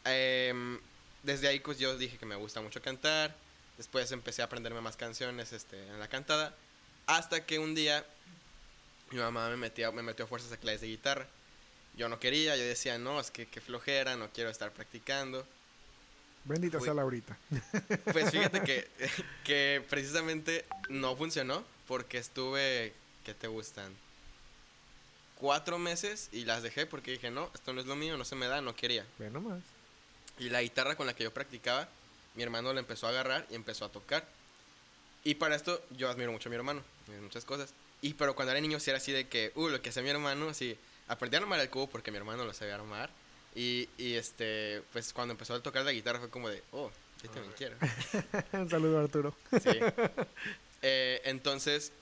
em, 0.05 0.79
desde 1.23 1.49
ahí 1.49 1.61
pues 1.61 1.79
yo 1.79 1.97
dije 1.97 2.17
que 2.19 2.27
me 2.27 2.35
gusta 2.35 2.61
mucho 2.61 2.83
cantar, 2.83 3.35
después 3.77 4.11
empecé 4.11 4.43
a 4.43 4.47
aprenderme 4.47 4.81
más 4.81 4.97
canciones 4.97 5.53
este, 5.53 5.79
en 5.89 6.01
la 6.01 6.09
cantada, 6.09 6.55
hasta 7.07 7.45
que 7.47 7.59
un 7.59 7.75
día 7.75 8.05
mi 9.11 9.19
mamá 9.19 9.49
me 9.51 9.57
metió, 9.59 9.93
me 9.93 10.03
metió 10.03 10.25
a 10.25 10.29
fuerzas 10.29 10.51
a 10.53 10.57
clases 10.57 10.81
de 10.81 10.87
guitarra. 10.89 11.27
Yo 11.97 12.09
no 12.09 12.19
quería, 12.19 12.57
yo 12.57 12.63
decía, 12.65 12.99
no, 12.99 13.21
es 13.21 13.31
que 13.31 13.47
qué 13.47 13.61
flojera, 13.61 14.17
no 14.17 14.29
quiero 14.31 14.51
estar 14.51 14.71
practicando. 14.73 15.47
Bendita 16.45 16.79
Fui- 16.79 16.87
sea 16.87 16.95
Laurita. 16.95 17.37
Pues 18.13 18.31
fíjate 18.31 18.63
que, 18.63 18.89
que 19.45 19.85
precisamente 19.89 20.65
no 20.89 21.15
funcionó 21.17 21.65
porque 21.87 22.19
estuve, 22.19 22.93
¿qué 23.25 23.35
te 23.35 23.47
gustan? 23.47 23.93
Cuatro 25.37 25.79
meses 25.79 26.29
y 26.33 26.45
las 26.45 26.63
dejé 26.63 26.87
porque 26.87 27.11
dije, 27.13 27.31
no, 27.31 27.51
esto 27.55 27.73
no 27.73 27.81
es 27.81 27.87
lo 27.87 27.97
mío, 27.97 28.17
no 28.17 28.25
se 28.25 28.37
me 28.37 28.47
da, 28.47 28.61
no 28.61 28.75
quería. 28.75 29.05
Ve 29.19 29.29
nomás. 29.31 29.61
Y 30.39 30.49
la 30.49 30.63
guitarra 30.63 30.97
con 30.97 31.07
la 31.07 31.15
que 31.15 31.25
yo 31.25 31.33
practicaba, 31.33 31.89
mi 32.35 32.43
hermano 32.43 32.73
la 32.73 32.81
empezó 32.81 33.07
a 33.07 33.11
agarrar 33.11 33.47
y 33.51 33.55
empezó 33.55 33.85
a 33.85 33.91
tocar. 33.91 34.27
Y 35.25 35.35
para 35.35 35.55
esto 35.57 35.85
yo 35.91 36.09
admiro 36.11 36.33
mucho 36.33 36.49
a 36.49 36.51
mi 36.51 36.57
hermano, 36.57 36.83
en 37.09 37.23
muchas 37.23 37.45
cosas. 37.45 37.75
Y 38.01 38.15
pero 38.15 38.35
cuando 38.35 38.53
era 38.53 38.61
niño 38.61 38.81
sí 38.81 38.91
era 38.91 38.97
así 38.99 39.13
de 39.13 39.29
que, 39.29 39.53
uh, 39.55 39.69
lo 39.69 39.83
que 39.83 39.91
hacía 39.91 40.03
mi 40.03 40.11
hermano, 40.11 40.49
así, 40.49 40.77
aprendí 41.13 41.37
a 41.37 41.41
armar 41.41 41.61
el 41.61 41.71
cubo 41.71 41.89
porque 41.89 42.11
mi 42.11 42.17
hermano 42.17 42.45
lo 42.45 42.53
sabía 42.53 42.75
armar. 42.75 43.11
Y, 43.55 43.89
y 43.99 44.15
este, 44.15 44.83
pues 44.93 45.13
cuando 45.13 45.33
empezó 45.33 45.55
a 45.55 45.63
tocar 45.63 45.85
la 45.85 45.93
guitarra 45.93 46.19
fue 46.21 46.31
como 46.31 46.49
de, 46.49 46.63
oh, 46.73 46.91
yo 47.23 47.31
también 47.31 47.53
quiero. 47.57 47.77
Un 48.53 48.71
saludo 48.71 48.99
Arturo. 48.99 49.35
Sí. 49.63 49.79
Eh, 50.85 51.21
entonces, 51.27 51.93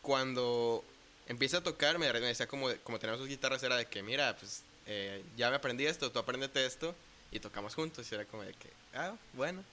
cuando 0.00 0.84
empieza 1.26 1.56
a 1.56 1.60
tocar, 1.60 1.98
me, 1.98 2.06
decía 2.06 2.46
como, 2.46 2.68
como 2.84 3.00
tenemos 3.00 3.18
sus 3.18 3.28
guitarras, 3.28 3.60
era 3.64 3.76
de 3.76 3.86
que, 3.86 4.00
mira, 4.00 4.36
pues 4.38 4.62
eh, 4.86 5.24
ya 5.36 5.50
me 5.50 5.56
aprendí 5.56 5.86
esto, 5.86 6.12
tú 6.12 6.20
aprendete 6.20 6.64
esto, 6.64 6.94
y 7.30 7.40
tocamos 7.40 7.74
juntos. 7.74 8.10
Y 8.10 8.14
era 8.14 8.24
como 8.26 8.42
de 8.42 8.52
que, 8.52 8.70
ah, 8.94 9.14
bueno. 9.32 9.64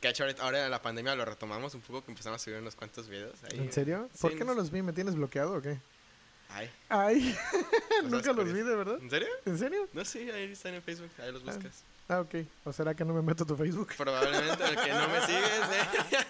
Que 0.00 0.12
ahora 0.40 0.66
en 0.66 0.70
la 0.70 0.82
pandemia 0.82 1.14
lo 1.14 1.24
retomamos 1.24 1.74
un 1.74 1.80
poco, 1.80 2.04
que 2.04 2.10
empezamos 2.10 2.40
a 2.40 2.44
subir 2.44 2.58
unos 2.58 2.76
cuantos 2.76 3.08
videos. 3.08 3.34
Ahí. 3.44 3.58
¿En 3.58 3.72
serio? 3.72 4.10
Sí, 4.12 4.20
¿Por 4.20 4.36
qué 4.36 4.44
no 4.44 4.54
los 4.54 4.70
vi? 4.70 4.82
¿Me 4.82 4.92
tienes 4.92 5.14
bloqueado 5.14 5.54
o 5.54 5.62
qué? 5.62 5.78
Ay, 6.50 6.70
Ay, 6.88 7.36
Cosas 7.50 8.10
nunca 8.10 8.32
los 8.32 8.44
vi, 8.52 8.60
de 8.60 8.76
verdad. 8.76 8.98
¿en 9.00 9.10
serio? 9.10 9.28
¿En 9.44 9.58
serio? 9.58 9.88
No, 9.92 10.04
sí, 10.04 10.30
ahí 10.30 10.52
están 10.52 10.74
en 10.74 10.82
Facebook, 10.82 11.10
ahí 11.22 11.32
los 11.32 11.42
Ah. 11.42 11.52
buscas. 11.52 11.82
Ah, 12.08 12.20
ok. 12.20 12.34
¿O 12.64 12.72
será 12.72 12.94
que 12.94 13.04
no 13.04 13.12
me 13.12 13.20
meto 13.22 13.42
a 13.44 13.46
tu 13.46 13.56
Facebook? 13.56 13.92
Probablemente 13.96 14.62
el 14.64 14.76
que 14.76 14.92
no 14.92 15.08
me 15.08 15.20
sigues, 15.26 15.42
¿eh? 16.12 16.26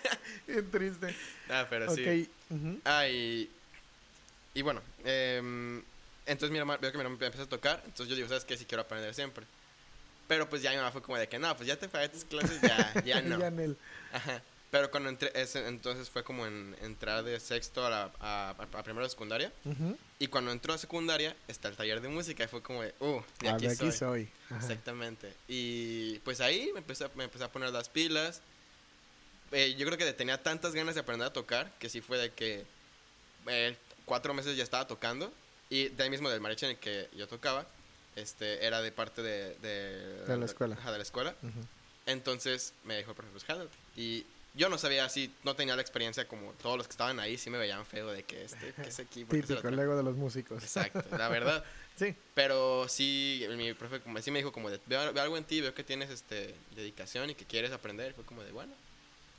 Bien 0.47 0.71
triste. 0.71 1.15
Ah, 1.51 1.67
pero 1.69 1.95
sí. 1.95 2.03
Ok. 2.51 2.57
ujú. 2.57 2.81
Ah, 2.85 3.07
y, 3.07 3.51
y 4.55 4.63
bueno, 4.63 4.81
em, 5.05 5.83
entonces 6.25 6.51
mi 6.51 6.59
hermano, 6.59 6.79
veo 6.81 6.91
que 6.91 6.97
mi 6.99 7.03
hermano 7.05 7.23
empieza 7.23 7.45
a 7.45 7.49
tocar, 7.49 7.83
entonces 7.85 8.09
yo 8.09 8.17
digo, 8.17 8.27
¿sabes 8.29 8.45
qué? 8.47 8.57
Sí 8.57 8.65
quiero 8.65 8.83
aprender 8.83 9.15
siempre. 9.15 9.45
Pero 10.29 10.49
pues 10.49 10.63
ya 10.63 10.71
mi 10.71 10.79
mamá 10.79 10.91
fue 10.93 11.03
como 11.03 11.19
de 11.19 11.29
que, 11.29 11.39
no, 11.39 11.55
pues 11.57 11.69
ya 11.69 11.77
te 11.79 11.89
pagué 11.89 12.09
tus 12.09 12.25
clases, 12.25 12.61
ya, 12.63 12.95
ya 13.05 13.21
no. 13.23 13.39
Ya 13.39 13.47
en 13.49 13.61
el- 13.61 13.77
Ajá. 14.13 14.43
Pero 14.77 14.91
cuando 14.91 15.09
entré, 15.09 15.31
ese- 15.35 15.67
entonces 15.69 16.11
fue 16.11 16.23
como 16.23 16.47
en 16.47 16.77
entrar 16.83 17.25
de 17.25 17.41
sexto 17.41 17.87
a, 17.87 17.91
la, 17.91 18.11
a, 18.21 18.51
a- 18.51 18.79
a 18.79 18.83
primero 18.83 19.05
de 19.05 19.11
secundaria. 19.11 19.51
ujú. 19.65 19.97
Y 20.19 20.27
cuando 20.29 20.51
entró 20.53 20.75
a 20.75 20.79
secundaria, 20.79 21.35
está 21.49 21.69
el 21.69 21.77
taller 21.77 22.01
de 22.01 22.09
música 22.09 22.45
y 22.45 22.47
fue 22.49 22.63
como 22.63 22.83
de, 22.83 22.95
uh, 23.01 23.21
de 23.41 23.49
Ah, 23.49 23.55
aquí, 23.55 23.67
de 23.67 23.73
aquí 23.73 23.77
soy. 23.91 23.93
soy. 23.93 24.29
Ajá. 24.51 24.57
Exactamente. 24.57 25.33
Y 25.49 26.19
pues 26.21 26.41
ahí 26.41 26.71
me 26.75 26.81
empecé, 26.81 27.05
a- 27.05 27.11
me 27.15 27.25
empecé 27.25 27.45
a 27.45 27.49
poner 27.53 27.71
las 27.71 27.89
pilas. 27.89 28.43
Eh, 29.53 29.75
yo 29.79 29.87
creo 29.87 29.97
que 29.97 30.13
tenía 30.13 30.43
tantas 30.43 30.75
ganas 30.75 30.95
de 30.95 31.01
aprender 31.01 31.27
a 31.29 31.33
tocar 31.33 31.73
que 31.79 31.89
sí 31.89 32.01
fue 32.01 32.19
de 32.19 32.33
que 32.33 32.65
eh, 33.47 33.77
cuatro 34.05 34.35
meses 34.35 34.57
ya 34.57 34.65
estaba 34.65 34.87
tocando. 34.87 35.33
Y 35.71 35.89
de 35.89 36.03
ahí 36.05 36.11
mismo 36.11 36.29
del 36.31 36.41
mariachi 36.41 36.67
en 36.67 36.71
el 36.73 36.79
que 36.79 37.09
yo 37.17 37.27
tocaba, 37.29 37.67
este, 38.15 38.65
era 38.67 38.81
de 38.83 38.93
parte 38.93 39.23
de... 39.23 39.55
De, 39.57 40.25
De 40.27 40.37
la 40.37 40.45
escuela. 40.45 40.75
De 40.77 40.97
la 40.97 41.03
escuela. 41.03 41.35
Ujú. 41.43 41.61
Entonces 42.07 42.73
me 42.85 42.97
dijo 42.99 43.11
el 43.11 43.17
profesor, 43.17 43.33
pues 43.33 43.45
jálate. 43.45 43.77
Y 43.97 44.25
yo 44.57 44.69
no 44.69 44.79
sabía 44.79 45.05
así, 45.05 45.31
no 45.45 45.55
tenía 45.55 45.77
la 45.77 45.83
experiencia 45.83 46.27
como 46.27 46.53
todos 46.55 46.79
los 46.79 46.87
que 46.87 46.93
estaban 46.93 47.21
ahí, 47.21 47.37
sí 47.37 47.51
me 47.51 47.59
veían 47.59 47.85
feo 47.85 48.09
de 48.11 48.23
que 48.25 48.45
este, 48.45 48.73
que 48.73 49.21
lo 49.21 49.27
Típico, 49.29 49.69
el 49.69 49.79
ego 49.79 49.97
de 49.97 50.03
los 50.03 50.17
músicos. 50.17 50.63
Exacto, 50.63 51.05
la 51.17 51.29
verdad. 51.31 51.63
Sí. 51.97 52.15
Pero 52.35 52.89
sí, 52.89 53.47
mi 53.57 53.73
profe 53.75 54.01
como, 54.01 54.21
sí 54.21 54.31
me 54.31 54.39
dijo 54.39 54.53
como 54.53 54.71
de, 54.71 54.81
veo, 54.87 55.13
veo 55.13 55.23
algo 55.23 55.37
en 55.37 55.45
ti, 55.45 55.61
veo 55.61 55.75
que 55.75 55.85
tienes 55.85 56.11
este 56.11 56.55
dedicación 56.75 57.31
y 57.31 57.35
que 57.35 57.45
quieres 57.45 57.73
aprender. 57.73 58.15
Fue 58.15 58.25
como 58.25 58.43
de, 58.43 58.53
bueno, 58.53 58.73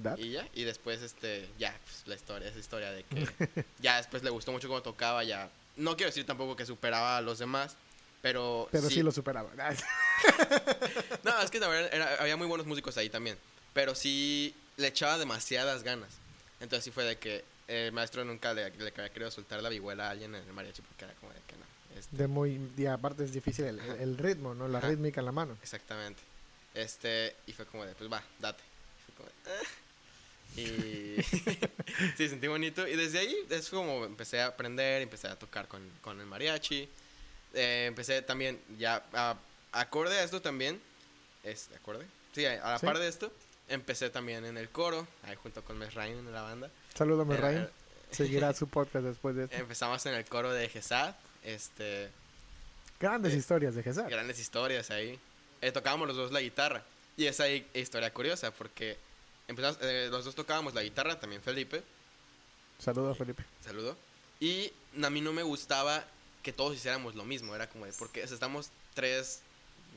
That. 0.04 0.18
y 0.18 0.32
ya. 0.32 0.48
Y 0.54 0.64
después, 0.64 1.02
este, 1.02 1.48
ya, 1.58 1.76
pues 1.84 2.04
la 2.08 2.16
historia, 2.16 2.48
esa 2.50 2.60
historia 2.60 2.92
de 2.92 3.04
que 3.04 3.28
ya 3.80 3.98
después 3.98 4.22
le 4.24 4.30
gustó 4.30 4.52
mucho 4.52 4.68
cómo 4.68 4.82
tocaba, 4.82 5.24
ya. 5.24 5.50
No 5.76 5.96
quiero 5.98 6.10
decir 6.10 6.26
tampoco 6.26 6.56
que 6.56 6.66
superaba 6.66 7.18
a 7.18 7.22
los 7.22 7.38
demás, 7.40 7.76
pero... 8.22 8.68
Pero 8.72 8.90
sí, 8.90 9.02
lo 9.04 9.12
superaba. 9.12 9.50
No, 11.24 11.40
es 11.42 11.52
que 11.52 11.60
verdad 11.60 11.90
era- 11.94 12.16
había 12.22 12.38
muy 12.38 12.48
buenos 12.48 12.66
músicos 12.66 12.98
ahí 12.98 13.10
también. 13.10 13.38
Pero 13.74 13.94
sí 13.94 14.56
le 14.78 14.88
echaba 14.88 15.18
demasiadas 15.18 15.84
ganas. 15.84 16.10
Entonces 16.60 16.86
sí 16.86 16.92
fue 16.92 17.04
de 17.04 17.18
que 17.18 17.44
el 17.68 17.92
maestro 17.92 18.24
nunca 18.24 18.54
le, 18.54 18.70
le 18.70 18.88
había 18.90 19.10
querido 19.10 19.30
soltar 19.30 19.62
la 19.62 19.70
vihuela 19.70 20.08
a 20.08 20.12
alguien 20.12 20.34
en 20.34 20.44
el 20.44 20.54
mariachi 20.54 20.82
porque 20.82 21.06
era 21.06 21.14
como 21.16 21.34
de 21.34 21.40
que 21.48 21.56
no. 21.58 22.00
este, 22.00 22.16
De 22.16 22.28
muy, 22.28 22.72
y 22.78 22.86
aparte 22.86 23.24
es 23.26 23.34
difícil 23.34 23.66
el, 23.66 23.80
el- 23.80 24.18
ritmo, 24.18 24.54
¿no? 24.54 24.68
La 24.68 24.78
Ajá. 24.80 24.88
rítmica 24.90 25.20
en 25.20 25.26
la 25.26 25.32
mano. 25.32 25.58
Exactamente. 25.62 26.22
Este, 26.74 27.36
y 27.48 27.54
fue 27.54 27.66
como 27.66 27.86
de, 27.86 27.94
pues 27.96 28.12
va, 28.12 28.24
date. 28.40 28.64
Y 29.10 29.12
como 29.14 29.30
de, 29.30 29.36
"Ah". 29.52 29.64
Y 30.56 31.18
sí, 32.18 32.30
sentí 32.30 32.48
bonito. 32.48 32.88
Y 32.88 32.96
desde 32.96 33.20
ahí 33.20 33.36
es 33.50 33.70
como 33.70 34.06
empecé 34.06 34.42
a 34.42 34.48
aprender, 34.48 35.02
empecé 35.02 35.28
a 35.28 35.36
tocar 35.38 35.68
con, 35.68 35.82
con 36.02 36.20
el 36.20 36.26
mariachi. 36.28 36.88
Eh, 37.54 37.86
empecé 37.88 38.22
también, 38.22 38.60
ya, 38.78 39.04
a- 39.14 39.38
acorde 39.72 40.18
a 40.18 40.24
esto 40.24 40.42
también, 40.42 40.80
es, 41.44 41.70
¿acorde? 41.76 42.06
Sí, 42.34 42.46
a, 42.46 42.54
a 42.64 42.72
la 42.74 42.80
Sí. 42.80 42.86
par 42.86 43.00
de 43.00 43.08
esto, 43.08 43.32
empecé 43.70 44.10
también 44.10 44.46
en 44.46 44.58
el 44.58 44.70
coro, 44.70 45.08
ahí 45.24 45.36
junto 45.36 45.64
con 45.64 45.78
Mesrain 45.78 46.18
en 46.18 46.32
la 46.32 46.42
banda. 46.42 46.70
Salúdame, 46.96 47.36
Era- 47.36 47.50
Ryan. 47.50 47.70
Seguirá 48.12 48.54
su 48.54 48.68
podcast 48.68 49.04
después 49.06 49.36
de 49.36 49.44
esto. 49.46 49.56
Empezamos 49.58 50.06
en 50.06 50.14
el 50.14 50.24
coro 50.26 50.54
de 50.54 50.70
Gesad, 50.70 51.16
este, 51.44 52.10
Grandes 53.00 53.34
eh, 53.34 53.38
historias 53.38 53.76
de 53.76 53.84
Jesús. 53.84 54.04
grandes 54.08 54.40
historias 54.40 54.90
ahí. 54.92 55.20
Eh, 55.62 55.72
tocábamos 55.74 56.08
los 56.08 56.16
dos 56.16 56.32
la 56.32 56.40
guitarra. 56.42 56.84
Y 57.18 57.26
esa 57.26 57.50
hi- 57.50 57.66
historia 57.74 58.14
curiosa, 58.14 58.52
porque 58.52 58.98
empezamos, 59.48 59.78
eh, 59.82 60.08
los 60.10 60.24
dos 60.24 60.36
tocábamos 60.36 60.74
la 60.74 60.84
guitarra, 60.84 61.20
también 61.20 61.42
Felipe, 61.42 61.84
Saludos, 62.80 63.18
Felipe. 63.18 63.44
saludo. 63.64 63.98
Y 64.40 64.72
a 65.04 65.10
mí 65.10 65.20
no 65.20 65.34
me 65.34 65.44
gustaba 65.44 66.04
que 66.44 66.54
todos 66.54 66.76
hiciéramos 66.76 67.16
lo 67.16 67.26
mismo, 67.26 67.56
era 67.56 67.68
como 67.68 67.86
de, 67.86 67.94
porque 67.94 68.24
o 68.24 68.28
sea, 68.28 68.36
estamos 68.36 68.70
tres 68.94 69.42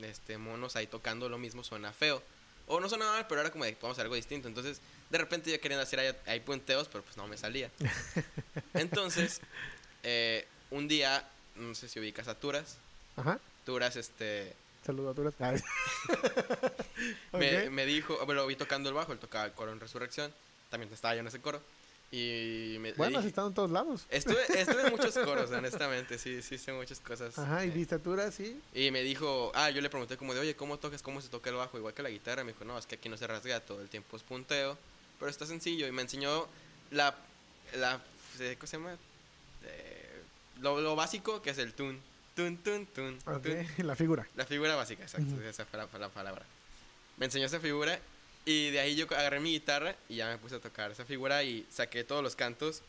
este, 0.01 0.37
monos 0.37 0.75
ahí 0.75 0.87
tocando 0.87 1.29
lo 1.29 1.37
mismo, 1.37 1.63
suena 1.63 1.93
feo. 1.93 2.21
O 2.71 2.79
no 2.79 2.87
suena 2.87 3.05
mal, 3.05 3.27
pero 3.27 3.41
era 3.41 3.51
como 3.51 3.65
de, 3.65 3.73
vamos 3.81 3.89
a 3.89 3.91
hacer 3.91 4.05
algo 4.05 4.15
distinto. 4.15 4.47
Entonces, 4.47 4.79
de 5.09 5.17
repente 5.17 5.51
yo 5.51 5.59
quería 5.59 5.79
hacer 5.81 5.99
ahí, 5.99 6.15
ahí 6.25 6.39
puenteos, 6.39 6.87
pero 6.87 7.03
pues 7.03 7.17
no 7.17 7.27
me 7.27 7.37
salía. 7.37 7.69
Entonces, 8.73 9.41
eh, 10.03 10.47
un 10.69 10.87
día, 10.87 11.27
no 11.55 11.75
sé 11.75 11.89
si 11.89 11.99
ubicas 11.99 12.29
a 12.29 12.35
Turas, 12.35 12.77
Ajá. 13.17 13.39
Turas, 13.65 13.97
este, 13.97 14.55
Saludos, 14.85 15.09
Arturas. 15.09 15.33
Ay. 15.39 15.61
me, 17.33 17.69
me 17.69 17.85
dijo, 17.85 18.17
bueno, 18.25 18.41
lo 18.41 18.47
vi 18.47 18.55
tocando 18.55 18.89
el 18.89 18.95
bajo, 18.95 19.11
él 19.11 19.19
tocaba 19.19 19.45
el 19.45 19.51
coro 19.51 19.71
en 19.71 19.79
Resurrección, 19.79 20.33
también 20.69 20.91
estaba 20.93 21.13
yo 21.13 21.19
en 21.19 21.27
ese 21.27 21.41
coro. 21.41 21.61
Y 22.13 22.75
me, 22.79 22.91
Bueno, 22.93 23.19
has 23.19 23.25
estado 23.25 23.47
en 23.47 23.53
todos 23.53 23.71
lados. 23.71 24.05
estuve, 24.09 24.41
estuve 24.59 24.81
en 24.85 24.91
muchos 24.91 25.17
coros, 25.17 25.49
honestamente, 25.51 26.17
sí, 26.17 26.41
sí 26.41 26.55
hice 26.55 26.73
muchas 26.73 26.99
cosas. 26.99 27.39
Ajá, 27.39 27.65
y 27.65 27.69
eh, 27.69 28.31
sí. 28.31 28.59
y 28.73 28.91
me 28.91 29.01
dijo, 29.01 29.51
ah, 29.55 29.69
yo 29.69 29.79
le 29.79 29.89
pregunté 29.89 30.17
como 30.17 30.33
de, 30.33 30.41
oye, 30.41 30.55
¿cómo 30.55 30.77
tocas? 30.77 31.01
¿Cómo 31.01 31.21
se 31.21 31.29
toca 31.29 31.49
el 31.49 31.55
bajo? 31.55 31.77
Igual 31.77 31.93
que 31.93 32.03
la 32.03 32.09
guitarra. 32.09 32.43
Me 32.43 32.51
dijo, 32.51 32.65
no, 32.65 32.77
es 32.77 32.85
que 32.85 32.95
aquí 32.95 33.07
no 33.07 33.15
se 33.17 33.27
rasga, 33.27 33.61
todo 33.61 33.81
el 33.81 33.87
tiempo 33.87 34.17
es 34.17 34.23
punteo, 34.23 34.77
pero 35.19 35.31
está 35.31 35.45
sencillo. 35.45 35.87
Y 35.87 35.93
me 35.93 36.01
enseñó 36.01 36.47
la, 36.91 37.15
la, 37.75 38.01
eh, 38.39 38.55
¿cómo 38.59 38.67
se 38.67 38.75
llama? 38.77 38.97
Eh, 39.63 40.21
lo, 40.59 40.81
lo 40.81 40.97
básico 40.97 41.41
que 41.41 41.51
es 41.51 41.57
el 41.59 41.73
tun, 41.73 41.97
tun, 42.35 42.57
tun, 42.57 42.85
tun, 42.87 43.19
tun. 43.19 43.87
la 43.87 43.95
figura. 43.95 44.27
La 44.35 44.45
figura 44.45 44.75
básica, 44.75 45.03
exacto, 45.03 45.33
Ujú. 45.33 45.43
esa 45.43 45.65
fue 45.65 45.79
la, 45.79 45.87
la 45.97 46.09
palabra. 46.09 46.43
Me 47.15 47.25
enseñó 47.27 47.45
esa 47.45 47.61
figura 47.61 47.97
y 48.45 48.69
de 48.71 48.79
ahí 48.79 48.95
yo 48.95 49.05
agarré 49.05 49.39
mi 49.39 49.51
guitarra 49.51 49.95
y 50.09 50.15
ya 50.17 50.27
me 50.29 50.37
puse 50.37 50.55
a 50.55 50.59
tocar 50.59 50.91
esa 50.91 51.05
figura 51.05 51.43
y 51.43 51.65
saqué 51.71 52.03
todos 52.03 52.23
los 52.23 52.35
cantos 52.35 52.81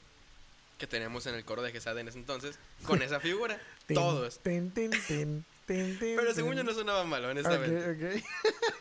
que 0.78 0.86
teníamos 0.86 1.26
en 1.26 1.34
el 1.34 1.44
coro 1.44 1.62
de 1.62 1.70
Gesad 1.72 1.98
en 1.98 2.08
ese 2.08 2.18
entonces 2.18 2.56
con 2.84 3.02
esa 3.02 3.20
figura. 3.20 3.60
Todos. 3.92 4.40
Pero 5.66 6.34
según 6.34 6.54
yo 6.56 6.64
no 6.64 6.72
sonaba 6.74 7.04
mal, 7.04 7.24
honestamente. 7.24 7.90
Ok, 7.90 7.96
ok. 7.96 8.22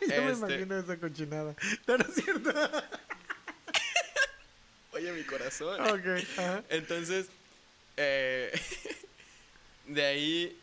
yo 0.00 0.22
me 0.22 0.32
Este- 0.32 0.46
imagino 0.54 0.78
esa 0.78 0.96
cochinada. 0.98 1.54
No, 1.86 1.96
no 1.98 2.04
es 2.04 2.14
cierto. 2.14 2.50
Oye, 4.92 5.12
mi 5.12 5.22
corazón. 5.24 5.80
ok. 5.80 6.06
Entonces, 6.68 7.26
eh, 7.96 8.52
de 9.86 10.04
ahí 10.04 10.58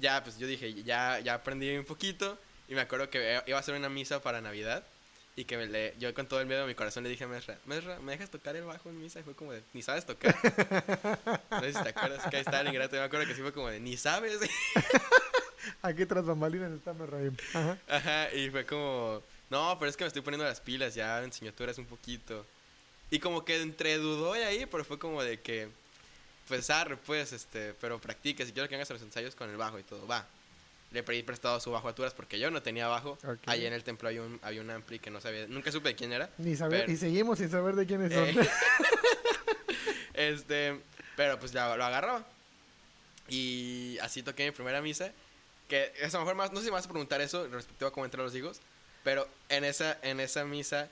ya, 0.00 0.22
pues 0.24 0.38
yo 0.38 0.46
dije, 0.46 0.74
ya, 0.82 1.20
ya 1.20 1.34
aprendí 1.34 1.76
un 1.76 1.84
poquito. 1.84 2.38
Y 2.68 2.74
me 2.74 2.80
acuerdo 2.80 3.08
que 3.08 3.40
iba 3.46 3.56
a 3.56 3.60
hacer 3.60 3.74
una 3.74 3.88
misa 3.88 4.20
para 4.22 4.40
Navidad. 4.40 4.84
Y 5.38 5.44
que 5.44 5.56
me 5.56 5.66
le- 5.66 5.94
yo 6.00 6.12
con 6.14 6.26
todo 6.26 6.40
el 6.40 6.48
miedo 6.48 6.62
de 6.62 6.66
mi 6.66 6.74
corazón 6.74 7.04
le 7.04 7.10
dije 7.10 7.22
a 7.22 7.28
Mesra, 7.28 7.56
Mesra, 7.64 8.00
¿me 8.00 8.10
dejas 8.10 8.28
tocar 8.28 8.56
el 8.56 8.64
bajo 8.64 8.88
en 8.88 9.00
misa? 9.00 9.20
Y 9.20 9.22
fue 9.22 9.36
como 9.36 9.52
de, 9.52 9.62
ni 9.72 9.82
sabes 9.82 10.04
tocar. 10.04 10.34
no 11.52 11.60
sé 11.60 11.74
si 11.74 11.80
te 11.80 11.90
acuerdas 11.90 12.26
que 12.28 12.38
ahí 12.38 12.42
estaba 12.42 12.62
el 12.62 12.66
ingrato. 12.66 12.96
Yo 12.96 13.02
me 13.02 13.06
acuerdo 13.06 13.24
que 13.24 13.36
sí 13.36 13.40
fue 13.42 13.52
como 13.52 13.68
de, 13.68 13.78
ni 13.78 13.96
sabes. 13.96 14.40
Aquí 15.82 16.06
tras 16.06 16.24
bambalinas 16.26 16.72
está 16.72 16.92
Merraim. 16.92 17.36
Ajá. 17.54 17.78
Ajá, 17.86 18.34
y 18.34 18.50
fue 18.50 18.66
como, 18.66 19.22
no, 19.48 19.76
pero 19.78 19.88
es 19.88 19.96
que 19.96 20.02
me 20.02 20.08
estoy 20.08 20.22
poniendo 20.22 20.44
las 20.44 20.60
pilas, 20.60 20.96
ya 20.96 21.22
tú 21.56 21.62
eras 21.62 21.78
un 21.78 21.86
poquito. 21.86 22.44
Y 23.08 23.20
como 23.20 23.44
que 23.44 23.62
entre 23.62 23.96
dudó 23.98 24.36
y 24.36 24.40
ahí, 24.40 24.66
pero 24.66 24.84
fue 24.84 24.98
como 24.98 25.22
de 25.22 25.40
que, 25.40 25.68
pues 26.48 26.68
arre, 26.68 26.96
pues, 26.96 27.32
este, 27.32 27.74
pero 27.74 28.00
practica, 28.00 28.44
si 28.44 28.50
quiero 28.50 28.68
que 28.68 28.74
hagas 28.74 28.90
los 28.90 29.02
ensayos 29.02 29.36
con 29.36 29.48
el 29.50 29.56
bajo 29.56 29.78
y 29.78 29.84
todo, 29.84 30.04
va. 30.08 30.26
Le 30.90 31.02
pedí 31.02 31.22
prestado 31.22 31.60
su 31.60 31.70
bajo 31.70 31.88
a 31.88 31.94
Turas 31.94 32.14
porque 32.14 32.38
yo 32.38 32.50
no 32.50 32.62
tenía 32.62 32.86
bajo. 32.88 33.18
Ahí 33.46 33.66
en 33.66 33.72
el 33.74 33.84
templo 33.84 34.08
había 34.08 34.22
un, 34.22 34.38
había 34.42 34.62
un 34.62 34.70
ampli 34.70 34.98
que 34.98 35.10
no 35.10 35.20
sabía, 35.20 35.46
nunca 35.46 35.70
supe 35.70 35.90
de 35.90 35.94
quién 35.94 36.12
era. 36.12 36.30
Ni 36.38 36.56
saber, 36.56 36.80
Pero- 36.82 36.92
y 36.92 36.96
seguimos 36.96 37.38
sin 37.38 37.50
saber 37.50 37.74
de 37.74 37.86
quiénes 37.86 38.12
son. 38.12 38.28
Eh, 38.28 38.48
este, 40.14 40.80
pero 41.16 41.38
pues 41.38 41.52
ya 41.52 41.76
lo 41.76 41.84
agarraba. 41.84 42.26
Y 43.28 43.98
así 44.00 44.22
toqué 44.22 44.46
mi 44.46 44.50
primera 44.52 44.80
misa. 44.80 45.12
Que 45.68 45.92
es 46.00 46.14
a 46.14 46.18
lo 46.18 46.24
mejor 46.24 46.36
más, 46.36 46.50
no 46.52 46.58
sé 46.58 46.64
si 46.64 46.70
me 46.70 46.76
vas 46.76 46.86
a 46.86 46.88
preguntar 46.88 47.20
eso 47.20 47.46
respecto 47.48 47.86
a 47.86 47.92
cómo 47.92 48.06
entrar 48.06 48.24
los 48.24 48.34
hijos. 48.34 48.60
Pero 49.04 49.28
en 49.50 49.64
esa, 49.64 49.98
en 50.02 50.20
esa 50.20 50.44
misa 50.44 50.88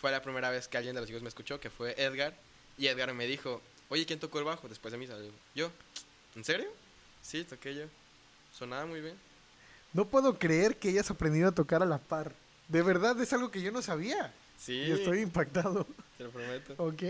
fue 0.00 0.10
la 0.10 0.20
primera 0.22 0.50
vez 0.50 0.68
que 0.68 0.76
alguien 0.76 0.94
de 0.94 1.00
los 1.00 1.08
hijos 1.10 1.22
me 1.22 1.28
escuchó, 1.28 1.58
que 1.60 1.70
fue 1.70 1.94
Edgar. 1.96 2.34
Y 2.76 2.86
Edgar 2.88 3.12
me 3.14 3.26
dijo, 3.26 3.62
oye, 3.88 4.04
¿quién 4.04 4.20
tocó 4.20 4.38
el 4.38 4.44
bajo 4.44 4.68
después 4.68 4.92
de 4.92 4.98
misa? 4.98 5.14
Yo. 5.54 5.70
¿En 6.36 6.44
serio? 6.44 6.68
Sí, 7.22 7.44
toqué 7.44 7.74
yo. 7.74 7.84
Sonaba 8.56 8.84
muy 8.84 9.00
bien. 9.00 9.14
No 9.98 10.04
puedo 10.04 10.38
creer 10.38 10.76
que 10.76 10.90
hayas 10.90 11.10
aprendido 11.10 11.48
a 11.48 11.52
tocar 11.52 11.82
a 11.82 11.84
la 11.84 11.98
par. 11.98 12.30
De 12.68 12.82
verdad 12.82 13.20
es 13.20 13.32
algo 13.32 13.50
que 13.50 13.60
yo 13.60 13.72
no 13.72 13.82
sabía. 13.82 14.32
Sí, 14.56 14.74
Y 14.74 14.92
estoy 14.92 15.18
impactado. 15.22 15.88
te 16.16 16.22
lo 16.22 16.30
prometo. 16.30 16.74
Ok. 16.76 17.02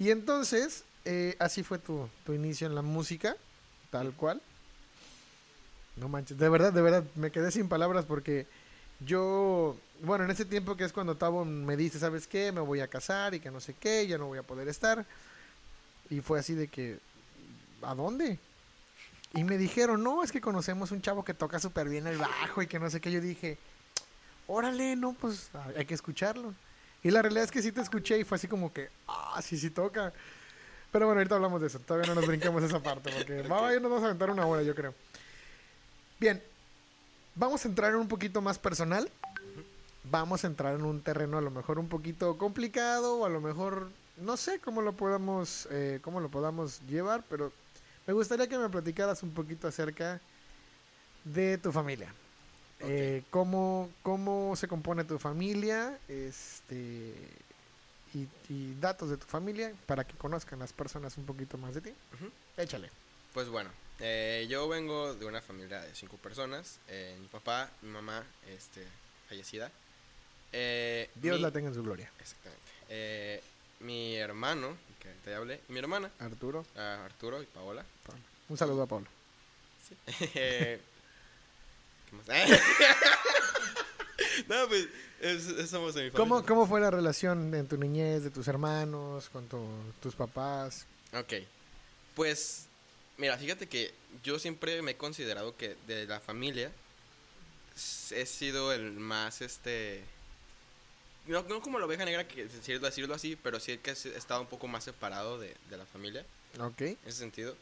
Y 0.00 0.10
entonces, 0.10 0.82
eh, 1.04 1.36
así 1.38 1.62
fue 1.62 1.78
tu, 1.78 2.08
tu 2.26 2.32
inicio 2.32 2.66
en 2.66 2.74
la 2.74 2.82
música, 2.82 3.36
tal 3.92 4.12
cual. 4.12 4.42
No 5.94 6.08
manches, 6.08 6.36
de 6.36 6.48
verdad, 6.48 6.72
de 6.72 6.82
verdad, 6.82 7.04
me 7.14 7.30
quedé 7.30 7.52
sin 7.52 7.68
palabras 7.68 8.04
porque 8.06 8.48
yo, 9.06 9.76
bueno, 10.02 10.24
en 10.24 10.32
ese 10.32 10.44
tiempo 10.44 10.76
que 10.76 10.82
es 10.82 10.92
cuando 10.92 11.14
Tavo 11.16 11.44
me 11.44 11.76
dice, 11.76 12.00
¿sabes 12.00 12.26
qué? 12.26 12.50
Me 12.50 12.60
voy 12.60 12.80
a 12.80 12.88
casar 12.88 13.34
y 13.34 13.40
que 13.40 13.52
no 13.52 13.60
sé 13.60 13.76
qué, 13.78 14.08
ya 14.08 14.18
no 14.18 14.26
voy 14.26 14.38
a 14.40 14.42
poder 14.42 14.66
estar. 14.66 15.06
Y 16.10 16.22
fue 16.22 16.40
así 16.40 16.54
de 16.54 16.66
que, 16.66 16.98
¿a 17.82 17.94
dónde? 17.94 18.36
Y 19.32 19.44
me 19.44 19.58
dijeron, 19.58 20.02
no, 20.02 20.22
es 20.22 20.32
que 20.32 20.40
conocemos 20.40 20.90
un 20.90 21.02
chavo 21.02 21.24
que 21.24 21.34
toca 21.34 21.58
súper 21.58 21.88
bien 21.88 22.06
el 22.06 22.18
bajo 22.18 22.62
y 22.62 22.66
que 22.66 22.78
no 22.80 22.90
sé 22.90 23.00
qué. 23.00 23.12
Yo 23.12 23.20
dije, 23.20 23.58
órale, 24.46 24.96
no, 24.96 25.12
pues 25.12 25.50
hay 25.76 25.84
que 25.84 25.94
escucharlo. 25.94 26.52
Y 27.02 27.10
la 27.10 27.22
realidad 27.22 27.44
es 27.44 27.50
que 27.50 27.62
sí 27.62 27.72
te 27.72 27.80
escuché 27.80 28.18
y 28.18 28.24
fue 28.24 28.36
así 28.36 28.48
como 28.48 28.72
que, 28.72 28.90
ah, 29.06 29.40
sí, 29.42 29.56
sí 29.56 29.70
toca. 29.70 30.12
Pero 30.90 31.06
bueno, 31.06 31.20
ahorita 31.20 31.36
hablamos 31.36 31.60
de 31.60 31.68
eso. 31.68 31.78
Todavía 31.78 32.08
no 32.08 32.16
nos 32.16 32.26
brinquemos 32.26 32.62
esa 32.62 32.82
parte 32.82 33.10
porque 33.16 33.42
va, 33.48 33.72
nos 33.72 33.82
vamos 33.82 34.02
a 34.02 34.06
aventar 34.06 34.30
una 34.30 34.46
hora, 34.46 34.62
yo 34.62 34.74
creo. 34.74 34.94
Bien, 36.18 36.42
vamos 37.34 37.64
a 37.64 37.68
entrar 37.68 37.92
en 37.92 37.98
un 37.98 38.08
poquito 38.08 38.42
más 38.42 38.58
personal. 38.58 39.10
Vamos 40.04 40.42
a 40.44 40.48
entrar 40.48 40.74
en 40.74 40.84
un 40.84 41.00
terreno 41.02 41.38
a 41.38 41.40
lo 41.40 41.50
mejor 41.50 41.78
un 41.78 41.88
poquito 41.88 42.36
complicado 42.36 43.18
o 43.18 43.26
a 43.26 43.28
lo 43.28 43.40
mejor 43.40 43.88
no 44.16 44.36
sé 44.36 44.58
cómo 44.58 44.82
lo 44.82 44.92
podamos 44.92 45.68
eh, 45.70 46.00
cómo 46.02 46.20
lo 46.20 46.28
podamos 46.28 46.80
llevar, 46.88 47.22
pero 47.28 47.52
me 48.10 48.14
gustaría 48.14 48.48
que 48.48 48.58
me 48.58 48.68
platicaras 48.68 49.22
un 49.22 49.30
poquito 49.30 49.68
acerca 49.68 50.20
de 51.22 51.58
tu 51.58 51.70
familia. 51.70 52.12
Eh, 52.80 53.22
cómo, 53.30 53.88
cómo 54.02 54.56
se 54.56 54.66
compone 54.66 55.04
tu 55.04 55.16
familia, 55.16 55.96
este 56.08 57.14
y, 58.12 58.74
datos 58.80 59.10
de 59.10 59.16
tu 59.16 59.26
familia 59.26 59.72
para 59.86 60.02
que 60.02 60.16
conozcan 60.16 60.58
las 60.58 60.72
personas 60.72 61.16
un 61.18 61.24
poquito 61.24 61.56
más 61.56 61.72
de 61.76 61.82
ti. 61.82 61.94
Échale. 62.56 62.90
Pues 63.32 63.48
bueno, 63.48 63.70
eh, 64.00 64.44
yo 64.50 64.68
vengo 64.68 65.14
de 65.14 65.26
una 65.26 65.40
familia 65.40 65.80
de 65.80 65.94
cinco 65.94 66.16
personas. 66.16 66.80
Eh, 66.88 67.16
mi 67.20 67.28
papá, 67.28 67.70
mi 67.80 67.90
mamá, 67.90 68.24
este, 68.48 68.84
fallecida. 69.28 69.70
Dios 71.14 71.40
la 71.40 71.52
tenga 71.52 71.68
en 71.68 71.74
su 71.74 71.84
gloria. 71.84 72.10
Exactamente. 72.18 73.44
mi 73.78 74.16
hermano, 74.16 74.76
que 75.00 75.08
te 75.24 75.34
hablé, 75.34 75.60
mi 75.68 75.78
hermana. 75.78 76.10
Arturo. 76.18 76.64
Arturo 76.76 77.42
y 77.42 77.46
Paola. 77.46 77.84
Un 78.48 78.56
saludo 78.56 78.82
a 78.82 78.86
Paola. 78.86 79.06
Sí. 79.88 79.96
no, 84.48 84.68
pues 84.68 84.88
somos 85.68 85.94
mi 85.94 86.10
¿Cómo, 86.10 86.44
¿Cómo 86.44 86.66
fue 86.66 86.80
la 86.80 86.90
relación 86.90 87.54
en 87.54 87.68
tu 87.68 87.76
niñez, 87.76 88.24
de 88.24 88.30
tus 88.30 88.48
hermanos, 88.48 89.28
con 89.28 89.46
tus 90.00 90.14
papás? 90.14 90.86
Ok. 91.12 91.34
Pues, 92.14 92.66
mira, 93.16 93.38
fíjate 93.38 93.68
que 93.68 93.92
yo 94.22 94.38
siempre 94.38 94.82
me 94.82 94.92
he 94.92 94.96
considerado 94.96 95.56
que 95.56 95.76
de 95.86 96.06
la 96.06 96.20
familia 96.20 96.70
he 98.10 98.26
sido 98.26 98.72
el 98.72 98.92
más, 98.92 99.40
este... 99.40 100.04
No, 101.26 101.42
no 101.42 101.60
como 101.60 101.78
la 101.78 101.86
oveja 101.86 102.04
negra, 102.04 102.26
que 102.26 102.46
decirlo, 102.46 102.86
decirlo 102.86 103.14
así, 103.14 103.36
pero 103.36 103.60
sí 103.60 103.78
que 103.78 103.90
he 103.90 103.92
estado 103.92 104.40
un 104.40 104.46
poco 104.46 104.66
más 104.68 104.84
separado 104.84 105.38
de, 105.38 105.54
de 105.68 105.76
la 105.76 105.86
familia. 105.86 106.24
Ok. 106.58 106.80
En 106.80 106.98
ese 107.06 107.18
sentido 107.18 107.56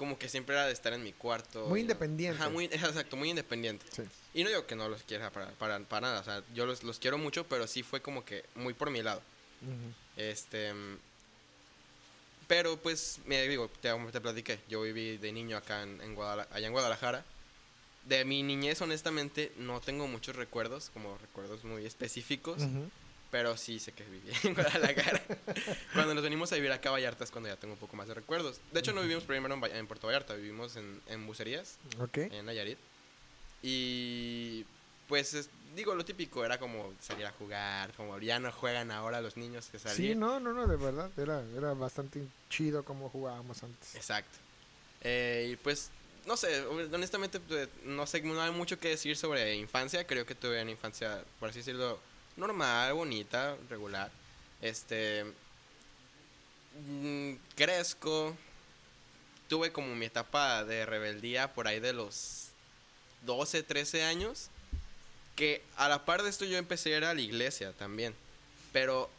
como 0.00 0.18
que 0.18 0.30
siempre 0.30 0.54
era 0.54 0.64
de 0.64 0.72
estar 0.72 0.94
en 0.94 1.02
mi 1.02 1.12
cuarto. 1.12 1.66
Muy 1.66 1.80
independiente. 1.80 2.48
muy, 2.48 2.64
exacto, 2.72 3.18
muy 3.18 3.28
independiente. 3.28 3.84
Y 4.32 4.42
no 4.42 4.48
digo 4.48 4.66
que 4.66 4.74
no 4.74 4.88
los 4.88 5.02
quiera 5.02 5.28
para, 5.28 5.50
para, 5.50 5.78
para 5.80 6.00
nada, 6.08 6.20
o 6.20 6.24
sea, 6.24 6.42
yo 6.54 6.64
los, 6.64 6.82
los, 6.84 6.98
quiero 6.98 7.18
mucho, 7.18 7.44
pero 7.44 7.66
sí 7.66 7.82
fue 7.82 8.00
como 8.00 8.24
que 8.24 8.42
muy 8.54 8.72
por 8.72 8.88
mi 8.88 9.02
lado. 9.02 9.20
Este... 10.16 10.72
Pero 12.48 12.78
pues, 12.78 13.18
me 13.26 13.46
digo, 13.46 13.70
te, 13.82 13.92
te 14.10 14.20
platiqué, 14.22 14.58
yo 14.70 14.80
viví 14.80 15.18
de 15.18 15.32
niño 15.32 15.58
acá 15.58 15.82
en, 15.82 16.00
en 16.00 16.16
allá 16.18 16.66
en 16.66 16.72
Guadalajara. 16.72 17.22
De 18.04 18.24
mi 18.24 18.42
niñez, 18.42 18.80
honestamente, 18.80 19.52
no 19.56 19.80
tengo 19.80 20.06
muchos 20.06 20.36
recuerdos, 20.36 20.90
como 20.92 21.16
recuerdos 21.18 21.64
muy 21.64 21.86
específicos. 21.86 22.62
Pero 23.30 23.56
sí 23.56 23.78
sé 23.78 23.92
que 23.92 24.02
viví 24.04 24.28
en 24.42 24.54
Guadalajara. 24.56 25.22
cuando 25.94 26.14
nos 26.14 26.24
venimos 26.24 26.50
a 26.50 26.56
vivir 26.56 26.72
acá 26.72 26.88
a 26.88 26.92
Vallarta 26.92 27.22
es 27.22 27.30
cuando 27.30 27.48
ya 27.48 27.54
tengo 27.54 27.74
un 27.74 27.78
poco 27.78 27.96
más 27.96 28.08
de 28.08 28.14
recuerdos. 28.14 28.60
De 28.72 28.80
hecho, 28.80 28.92
no 28.92 29.02
vivimos 29.02 29.22
primero 29.22 29.54
en, 29.66 29.86
Puerto 29.86 30.08
Vallarta, 30.08 30.34
vivimos 30.34 30.74
en, 30.74 31.00
en 31.06 31.26
Bucerías, 31.28 31.78
en 32.14 32.44
Nayarit. 32.46 32.78
Y 33.62 34.64
pues 35.06 35.48
digo, 35.74 35.94
lo 35.94 36.04
típico 36.04 36.44
era 36.44 36.58
como 36.58 36.92
salir 37.00 37.26
a 37.26 37.32
jugar, 37.32 37.92
como 37.94 38.18
ya 38.18 38.38
no 38.38 38.50
juegan 38.52 38.90
ahora 38.90 39.20
los 39.20 39.36
niños 39.36 39.66
que 39.66 39.78
salían. 39.78 39.96
Sí, 39.96 40.14
no, 40.14 40.40
no, 40.40 40.52
no, 40.52 40.66
de 40.66 40.76
verdad, 40.76 41.10
era, 41.16 41.42
era 41.56 41.74
bastante 41.74 42.22
chido 42.48 42.84
como 42.84 43.08
jugábamos 43.10 43.62
antes. 43.62 43.94
Exacto. 43.94 44.38
Eh, 45.02 45.50
y 45.52 45.56
pues, 45.56 45.90
no 46.30 46.36
sé, 46.36 46.64
honestamente, 46.64 47.40
pues, 47.40 47.68
no 47.82 48.06
sé, 48.06 48.22
no 48.22 48.40
hay 48.40 48.52
mucho 48.52 48.78
que 48.78 48.90
decir 48.90 49.16
sobre 49.16 49.56
infancia, 49.56 50.06
creo 50.06 50.24
que 50.24 50.36
tuve 50.36 50.62
una 50.62 50.70
infancia, 50.70 51.24
por 51.40 51.48
así 51.48 51.58
decirlo, 51.58 51.98
normal, 52.36 52.92
bonita, 52.92 53.56
regular. 53.68 54.12
Este. 54.62 55.24
Mm, 56.86 57.32
crezco. 57.56 58.36
Tuve 59.48 59.72
como 59.72 59.92
mi 59.96 60.06
etapa 60.06 60.64
de 60.64 60.86
rebeldía 60.86 61.52
por 61.52 61.66
ahí 61.66 61.80
de 61.80 61.94
los 61.94 62.50
12, 63.26 63.64
13 63.64 64.04
años. 64.04 64.50
Que 65.34 65.64
a 65.76 65.88
la 65.88 66.04
par 66.04 66.22
de 66.22 66.30
esto 66.30 66.44
yo 66.44 66.58
empecé 66.58 66.94
a 66.94 66.98
ir 66.98 67.04
a 67.06 67.14
la 67.14 67.20
iglesia 67.20 67.72
también. 67.72 68.14
Pero 68.72 69.10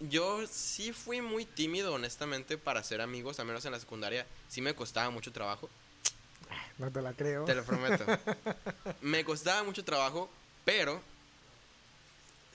yo 0.00 0.46
sí 0.46 0.94
fui 0.94 1.20
muy 1.20 1.44
tímido, 1.44 1.92
honestamente, 1.92 2.56
para 2.56 2.80
hacer 2.80 3.02
amigos, 3.02 3.38
al 3.38 3.44
menos 3.44 3.66
en 3.66 3.72
la 3.72 3.80
secundaria. 3.80 4.26
Sí 4.48 4.62
me 4.62 4.74
costaba 4.74 5.10
mucho 5.10 5.30
trabajo. 5.30 5.68
No 6.78 6.90
te 6.90 7.02
la 7.02 7.12
creo. 7.12 7.44
Te 7.44 7.54
lo 7.54 7.64
prometo. 7.64 8.04
me 9.00 9.24
costaba 9.24 9.62
mucho 9.62 9.84
trabajo, 9.84 10.30
pero 10.64 11.00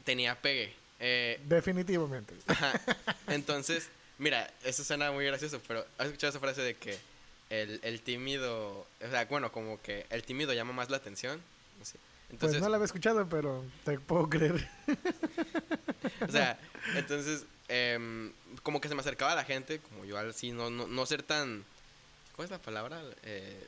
tenía 0.04 0.36
pegue. 0.36 0.74
Eh, 1.00 1.40
Definitivamente. 1.46 2.34
Entonces, 3.28 3.90
mira, 4.18 4.52
eso 4.64 4.84
suena 4.84 5.12
muy 5.12 5.26
gracioso, 5.26 5.62
pero 5.68 5.86
¿has 5.98 6.08
escuchado 6.08 6.32
esa 6.32 6.40
frase 6.40 6.62
de 6.62 6.76
que 6.76 6.98
el, 7.50 7.80
el 7.84 8.02
tímido, 8.02 8.80
o 8.80 9.10
sea, 9.10 9.26
bueno, 9.26 9.52
como 9.52 9.82
que 9.82 10.06
el 10.10 10.24
tímido 10.24 10.54
llama 10.54 10.74
más 10.74 10.90
la 10.90 10.98
atención? 10.98 11.42
Entonces, 12.30 12.58
pues 12.58 12.62
no 12.62 12.70
la 12.70 12.76
había 12.76 12.86
escuchado, 12.86 13.26
pero 13.30 13.64
te 13.86 14.00
puedo 14.00 14.30
creer. 14.30 14.68
o 16.28 16.32
sea, 16.32 16.60
entonces, 16.96 17.46
em, 17.70 18.34
como 18.64 18.82
que 18.82 18.90
se 18.90 18.96
me 18.96 19.02
acercaba 19.02 19.32
a 19.32 19.36
la 19.36 19.46
gente, 19.46 19.80
como 19.80 20.04
yo 20.04 20.18
así, 20.18 20.52
no, 20.52 20.70
no, 20.70 20.88
no 20.88 21.06
ser 21.06 21.24
tan... 21.24 21.64
¿Cuál 22.36 22.46
es 22.46 22.52
la 22.52 22.60
palabra? 22.60 23.02
Eh, 23.24 23.68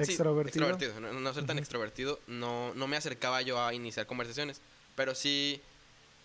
extrovertido. 0.00 0.68
extrovertido. 0.68 1.12
No, 1.12 1.34
ser 1.34 1.46
tan 1.46 1.58
extrovertido, 1.58 2.20
no, 2.26 2.74
no 2.74 2.86
me 2.86 2.96
acercaba 2.96 3.42
yo 3.42 3.62
a 3.62 3.74
iniciar 3.74 4.06
conversaciones, 4.06 4.60
pero 4.94 5.14
sí 5.14 5.60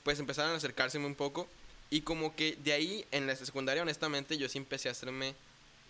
pues 0.03 0.19
empezaron 0.19 0.51
a 0.51 0.55
acercarse 0.55 0.97
un 0.97 1.15
poco. 1.15 1.47
Y 1.89 2.01
como 2.01 2.35
que 2.35 2.57
de 2.63 2.73
ahí, 2.73 3.05
en 3.11 3.27
la 3.27 3.35
secundaria, 3.35 3.81
honestamente, 3.81 4.37
yo 4.37 4.49
sí 4.49 4.57
empecé 4.57 4.89
a 4.89 4.91
hacerme, 4.91 5.35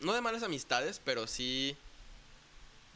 no 0.01 0.13
de 0.13 0.21
malas 0.21 0.43
amistades, 0.43 1.01
pero 1.03 1.27
sí 1.27 1.75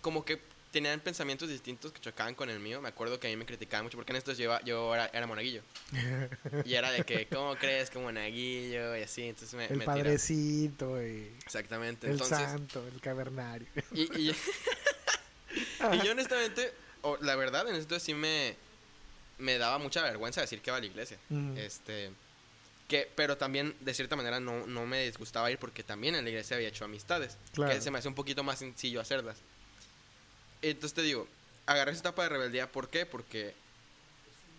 como 0.02 0.26
que 0.26 0.40
tenían 0.72 1.00
pensamientos 1.00 1.50
distintos 1.50 1.92
que 1.92 2.00
chocaban 2.00 2.36
con 2.36 2.50
el 2.50 2.60
mío. 2.60 2.82
Me 2.82 2.90
acuerdo 2.90 3.20
que 3.20 3.28
a 3.28 3.30
mí 3.30 3.36
me 3.36 3.46
criticaban 3.46 3.86
mucho 3.86 3.98
porque 3.98 4.12
en 4.12 4.18
estos 4.18 4.38
yo, 4.38 4.60
yo 4.62 4.94
era, 4.94 5.08
era, 5.14 5.28
monaguillo. 5.28 5.62
y 6.66 6.74
era 6.74 6.92
de 6.92 7.04
que, 7.04 7.28
¿cómo 7.28 7.56
crees 7.56 7.90
que 7.90 8.00
monaguillo? 8.00 8.96
Y 8.96 9.02
así, 9.02 9.24
entonces 9.24 9.54
me... 9.56 9.66
El 9.66 9.84
padrecito 9.84 11.02
y... 11.02 11.32
Exactamente. 11.44 12.10
El 12.10 12.22
santo, 12.22 12.86
el 12.88 13.02
cavernario. 13.02 13.68
Y, 13.94 14.02
y, 14.20 14.30
y 15.94 16.06
yo 16.06 16.12
honestamente, 16.12 16.74
la 17.22 17.36
verdad, 17.36 17.68
en 17.68 17.76
esto 17.76 18.00
sí 18.00 18.14
me 18.14 18.56
me 19.40 19.58
daba 19.58 19.80
mucha 19.80 20.04
vergüenza 20.04 20.42
decir 20.42 20.62
que 20.62 20.70
iba 20.70 20.78
a 20.78 20.82
la 20.82 20.86
iglesia. 20.86 21.18
Este 21.56 22.12
que 22.88 23.10
pero 23.16 23.38
también 23.38 23.76
de 23.80 23.94
cierta 23.94 24.16
manera 24.16 24.40
no, 24.40 24.66
no 24.66 24.86
me 24.86 25.06
disgustaba 25.06 25.50
ir 25.52 25.60
porque 25.60 25.84
también 25.84 26.16
en 26.16 26.24
la 26.24 26.30
iglesia 26.30 26.56
había 26.56 26.70
hecho 26.70 26.86
amistades, 26.86 27.38
que 27.54 27.82
se 27.82 27.92
me 27.92 28.00
hace 28.00 28.08
un 28.08 28.16
poquito 28.16 28.44
más 28.44 28.60
sencillo 28.60 29.02
hacerlas. 29.02 29.38
Entonces 30.62 30.94
te 30.94 31.02
digo, 31.02 31.28
agarré 31.66 31.92
esa 31.92 32.02
etapa 32.02 32.24
de 32.24 32.30
rebeldía, 32.30 32.72
¿por 32.72 32.90
qué? 32.90 33.06
Porque 33.06 33.54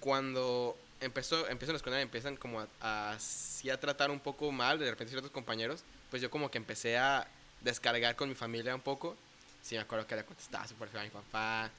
cuando 0.01 0.77
empezó 1.01 1.49
empezó 1.49 1.73
la 1.73 1.77
escuela 1.77 2.01
empiezan 2.01 2.37
como 2.37 2.61
a, 2.61 2.69
a, 2.81 3.13
a 3.13 3.81
tratar 3.81 4.11
un 4.11 4.21
poco 4.21 4.51
mal 4.53 4.79
de 4.79 4.91
repente 4.91 5.11
ciertos 5.11 5.31
compañeros, 5.31 5.83
pues 6.11 6.23
yo 6.23 6.31
como 6.31 6.51
que 6.51 6.59
empecé 6.59 6.99
a 6.99 7.27
descargar 7.61 8.17
con 8.17 8.29
mi 8.29 8.35
familia 8.35 8.75
un 8.75 8.81
poco. 8.81 9.17
Sí, 9.63 9.75
me 9.75 9.83
acuerdo 9.83 10.07
que 10.07 10.17
le 10.17 10.25
contestaba 10.25 10.67
súper 10.67 10.89
feo 10.89 11.01
a 11.01 11.05
mi 11.05 11.11
papá. 11.11 11.71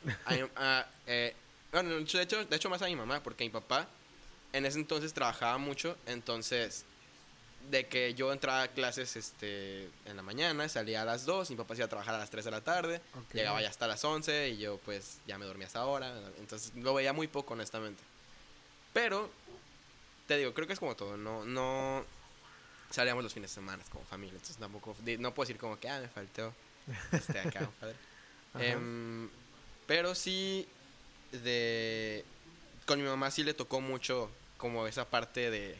A, 0.56 0.86
eh, 1.08 1.34
bueno, 1.72 1.90
de 2.00 2.22
hecho, 2.22 2.46
de 2.46 2.56
hecho 2.56 2.70
más 2.70 2.82
a 2.82 2.86
mi 2.86 2.96
mamá, 2.96 3.24
porque 3.24 3.44
mi 3.44 3.50
papá 3.50 3.88
en 4.54 4.66
ese 4.66 4.78
entonces 4.78 5.14
trabajaba 5.14 5.58
mucho, 5.58 5.98
entonces 6.06 6.86
de 7.69 7.88
que 7.88 8.13
yo 8.13 8.32
entraba 8.34 8.63
a 8.63 8.67
clases 8.67 9.15
este, 9.15 9.89
en 10.06 10.15
la 10.15 10.21
mañana, 10.21 10.67
salía 10.67 11.02
a 11.02 11.06
las 11.06 11.26
2, 11.26 11.52
mi 11.52 11.56
papá 11.56 11.76
se 11.76 11.82
iba 11.82 11.86
a 11.86 11.89
trabajar 11.89 12.15
a 12.15 12.17
las 12.17 12.30
3 12.30 12.45
de 12.45 12.52
la 12.52 12.62
tarde, 12.62 13.02
llegaba 13.34 13.62
ya 13.62 13.69
hasta 13.69 13.88
las 13.88 14.04
11 14.04 14.50
y 14.50 14.58
yo 14.58 14.78
pues 14.80 15.19
ya 15.28 15.38
me 15.38 15.45
dormía 15.45 15.67
hasta 15.67 15.80
ahora, 15.80 16.13
entonces 16.39 16.74
lo 16.76 16.93
veía 16.93 17.13
muy 17.13 17.28
poco 17.28 17.54
honestamente. 17.54 18.02
Pero, 18.93 19.30
te 20.28 20.38
digo, 20.38 20.54
creo 20.54 20.67
que 20.67 20.74
es 20.74 20.80
como 20.80 20.95
todo, 20.95 21.15
no, 21.17 21.45
no 21.45 22.06
salíamos 22.89 23.24
los 23.24 23.34
fines 23.34 23.52
de 23.52 23.56
semana 23.56 23.84
como 23.89 24.04
familia, 24.06 24.34
entonces 24.34 24.58
tampoco, 24.58 24.95
no 25.19 25.34
puedo 25.34 25.47
decir 25.47 25.60
como 25.60 25.80
que, 25.80 25.89
ah, 25.89 26.00
me 26.00 26.08
faltó 26.10 26.54
este 27.12 27.39
acá, 27.39 27.69
padre. 27.80 27.95
Em, 28.60 29.30
pero 29.88 30.13
sí 30.13 30.67
de... 31.32 32.26
Con 32.86 33.02
mi 33.02 33.08
mamá 33.08 33.32
sí 33.32 33.43
le 33.43 33.54
tocó 33.54 33.82
mucho 33.82 34.30
como 34.58 34.88
esa 34.88 35.10
parte 35.10 35.50
de... 35.50 35.78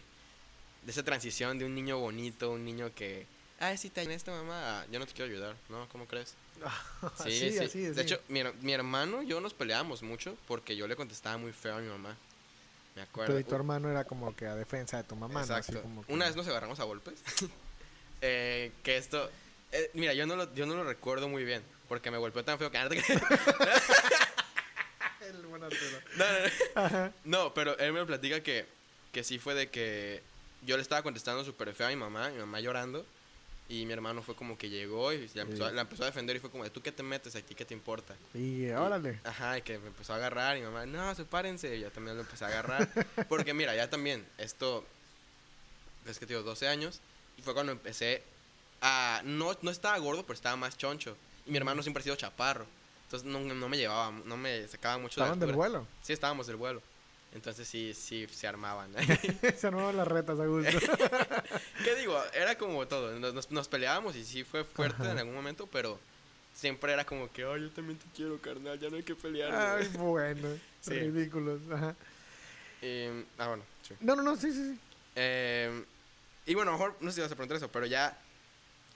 De 0.84 0.92
esa 0.92 1.04
transición 1.04 1.60
de 1.60 1.66
un 1.66 1.76
niño 1.76 2.00
bonito, 2.00 2.52
un 2.52 2.66
niño 2.66 2.92
que 2.96 3.28
ay, 3.62 3.78
si 3.78 3.90
te 3.90 4.02
esta 4.14 4.32
mamá, 4.32 4.86
yo 4.92 5.00
no 5.00 5.06
te 5.06 5.14
quiero 5.14 5.32
ayudar, 5.32 5.56
¿no? 5.70 5.88
¿Cómo 5.90 6.06
crees? 6.08 6.34
Sí, 7.24 7.52
sí, 7.52 7.58
así, 7.58 7.80
De 7.82 8.02
hecho, 8.02 8.20
mi, 8.28 8.44
mi 8.62 8.74
hermano 8.74 9.24
y 9.24 9.28
yo 9.28 9.42
nos 9.42 9.54
peleábamos 9.54 10.04
mucho 10.04 10.36
porque 10.48 10.76
yo 10.76 10.88
le 10.88 10.96
contestaba 10.96 11.38
muy 11.38 11.54
feo 11.54 11.76
a 11.76 11.80
mi 11.80 11.88
mamá. 11.88 12.16
Me 12.96 13.02
acuerdo. 13.04 13.34
Pero 13.34 13.40
y 13.40 13.44
tu 13.44 13.56
hermano 13.56 13.90
era 13.90 14.04
como 14.04 14.36
que 14.36 14.46
a 14.48 14.56
defensa 14.56 14.98
de 14.98 15.04
tu 15.04 15.16
mamá, 15.16 15.42
Exacto. 15.42 15.72
¿no? 15.72 15.80
Así 15.80 15.88
como 15.88 16.06
que- 16.06 16.14
Una 16.14 16.26
vez 16.26 16.36
nos 16.36 16.48
agarramos 16.48 16.80
a 16.80 16.84
golpes. 16.84 17.16
eh, 18.22 18.72
que 18.84 18.98
esto. 18.98 19.30
eh, 19.72 19.90
mira, 19.94 20.14
yo 20.14 20.28
no, 20.28 20.36
lo, 20.36 20.54
yo 20.54 20.66
no 20.66 20.76
lo 20.76 20.84
recuerdo 20.84 21.30
muy 21.30 21.44
bien. 21.46 21.64
Porque 21.88 22.12
me 22.12 22.18
golpeó 22.18 22.44
tan 22.46 22.58
feo 22.60 22.72
que. 22.72 22.78
El 25.22 25.46
buen 25.46 25.62
no, 25.62 25.70
no, 25.70 26.90
no. 26.90 27.14
No, 27.26 27.54
pero 27.54 27.78
él 27.80 27.94
me 27.94 28.06
platica 28.06 28.42
que, 28.42 28.66
que 29.12 29.24
sí 29.24 29.40
fue 29.40 29.54
de 29.56 29.70
que 29.70 30.24
yo 30.64 30.76
le 30.78 30.82
estaba 30.82 31.02
contestando 31.04 31.44
súper 31.44 31.74
feo 31.74 31.88
a 31.88 31.90
mi 31.90 31.96
mamá, 31.96 32.30
mi 32.30 32.40
mamá 32.40 32.60
llorando. 32.60 33.06
Y 33.70 33.86
mi 33.86 33.94
hermano 33.94 34.22
fue 34.22 34.36
como 34.36 34.58
que 34.58 34.70
llegó 34.70 35.14
y 35.14 35.30
la 35.34 35.44
empezó, 35.44 35.66
a- 35.66 35.70
Sí. 35.70 35.76
la 35.76 35.82
empezó 35.84 36.04
a 36.04 36.08
defender 36.08 36.36
y 36.36 36.40
fue 36.40 36.52
como 36.52 36.66
de, 36.66 36.70
¿tú 36.70 36.82
qué 36.82 36.92
te 36.92 37.04
metes 37.04 37.38
aquí? 37.38 37.56
¿Qué 37.56 37.64
te 37.64 37.74
importa? 37.74 38.16
Y 38.34 38.70
órale. 38.72 39.22
Ajá, 39.24 39.58
y 39.58 39.62
que 39.62 39.80
me 39.80 39.88
empezó 39.88 40.12
a 40.12 40.18
agarrar 40.18 40.58
y 40.58 40.60
mi 40.60 40.66
mamá, 40.66 40.86
no, 40.86 41.16
sepárense. 41.16 41.78
Y 41.78 41.80
yo 41.80 41.90
también 41.92 42.18
lo 42.18 42.24
empecé 42.24 42.44
a 42.44 42.48
agarrar. 42.50 42.90
Porque 43.30 43.54
mira, 43.54 43.74
ya 43.74 43.90
también, 43.90 44.28
esto, 44.38 44.86
es 46.06 46.20
que 46.20 46.26
tengo 46.26 46.42
12 46.44 46.68
años. 46.68 47.00
Y 47.38 47.44
fue 47.44 47.54
cuando 47.54 47.72
empecé 47.72 48.24
a, 48.82 49.22
no, 49.24 49.56
no 49.62 49.72
estaba 49.72 49.98
gordo, 50.00 50.24
pero 50.24 50.34
estaba 50.34 50.58
más 50.58 50.78
choncho. 50.78 51.16
Y 51.46 51.52
mi 51.52 51.58
hermano 51.58 51.82
siempre 51.82 52.02
ha 52.02 52.04
sido 52.04 52.16
chaparro. 52.18 52.66
Entonces 53.06 53.26
no, 53.30 53.40
no 53.40 53.70
me 53.70 53.78
llevaba, 53.78 54.12
no 54.12 54.36
me 54.36 54.68
sacaba 54.68 54.98
mucho 54.98 55.22
de 55.22 55.26
Estaban 55.28 55.40
del 55.40 55.50
altura. 55.52 55.70
vuelo. 55.70 55.88
Sí, 56.02 56.12
estábamos 56.12 56.46
del 56.48 56.58
vuelo. 56.58 56.82
Entonces 57.34 57.68
sí, 57.68 57.94
sí, 57.94 58.28
se 58.30 58.48
armaban. 58.48 58.92
Se 59.58 59.68
armaban 59.68 59.96
las 59.96 60.08
retas 60.08 60.40
a 60.40 60.46
gusto. 60.46 60.78
¿Qué 61.84 61.96
digo? 61.96 62.22
Era 62.34 62.58
como 62.58 62.86
todo. 62.88 63.18
Nos, 63.20 63.68
peleábamos 63.70 64.16
y 64.16 64.26
sí 64.26 64.44
fue 64.44 64.64
fuerte 64.66 65.02
Ajá. 65.02 65.12
en 65.14 65.20
algún 65.20 65.36
momento, 65.36 65.68
pero 65.72 65.98
siempre 66.54 66.92
era 66.92 67.06
como 67.06 67.32
que, 67.32 67.44
ay, 67.44 67.62
yo 67.62 67.70
también 67.72 67.98
te 67.98 68.06
quiero, 68.16 68.38
carnal, 68.42 68.78
ya 68.80 68.90
no 68.90 68.98
hay 68.98 69.04
que 69.04 69.16
pelear. 69.16 69.54
Ay, 69.54 69.88
bueno. 69.98 70.50
Sí. 70.82 70.96
Ridículos. 70.96 71.62
Ajá. 71.72 71.96
Eh, 72.82 73.24
ah, 73.38 73.50
bueno, 73.50 73.64
sí. 73.88 73.94
No, 74.00 74.16
no, 74.16 74.24
no, 74.24 74.36
sí, 74.36 74.52
sí, 74.52 74.74
sí. 74.74 74.80
Eh, 75.16 75.84
y 76.48 76.56
bueno, 76.56 76.72
a 76.72 76.74
lo 76.74 76.80
mejor 76.80 76.98
no 77.02 77.12
sé 77.12 77.16
si 77.16 77.22
vas 77.22 77.32
a 77.32 77.36
preguntar 77.36 77.58
eso, 77.58 77.68
pero 77.72 77.86
ya 77.86 78.18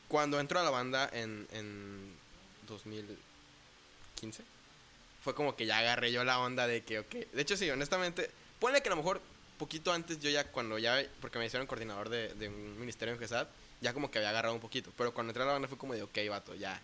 cuando 0.08 0.40
entró 0.40 0.60
a 0.60 0.64
la 0.64 0.72
banda 0.72 1.08
en, 1.14 1.48
en 1.52 2.12
2015, 2.68 4.44
fue 5.26 5.34
como 5.34 5.56
que 5.56 5.66
ya 5.66 5.80
agarré 5.80 6.12
yo 6.12 6.24
la 6.24 6.40
onda 6.40 6.68
de 6.68 6.84
que, 6.84 7.00
ok. 7.00 7.10
De 7.34 7.42
hecho, 7.42 7.58
sí, 7.58 7.68
honestamente, 7.72 8.30
ponle 8.60 8.84
que 8.84 8.90
a 8.90 8.92
lo 8.92 8.98
mejor 8.98 9.20
poquito 9.58 9.92
antes 9.92 10.20
yo 10.20 10.30
ya, 10.30 10.52
cuando 10.52 10.78
ya, 10.78 11.04
porque 11.20 11.40
me 11.40 11.48
hicieron 11.48 11.66
coordinador 11.66 12.10
de, 12.10 12.32
de 12.36 12.48
un 12.48 12.80
ministerio 12.80 13.16
en 13.16 13.20
GESAD, 13.20 13.48
ya 13.82 13.92
como 13.92 14.12
que 14.12 14.20
había 14.20 14.30
agarrado 14.30 14.54
un 14.54 14.62
poquito. 14.62 14.92
Pero 14.96 15.16
cuando 15.16 15.32
entré 15.32 15.42
a 15.42 15.48
la 15.48 15.54
banda 15.54 15.68
fue 15.68 15.80
como 15.80 15.96
de, 15.96 16.04
ok, 16.04 16.16
vato, 16.30 16.54
ya. 16.54 16.80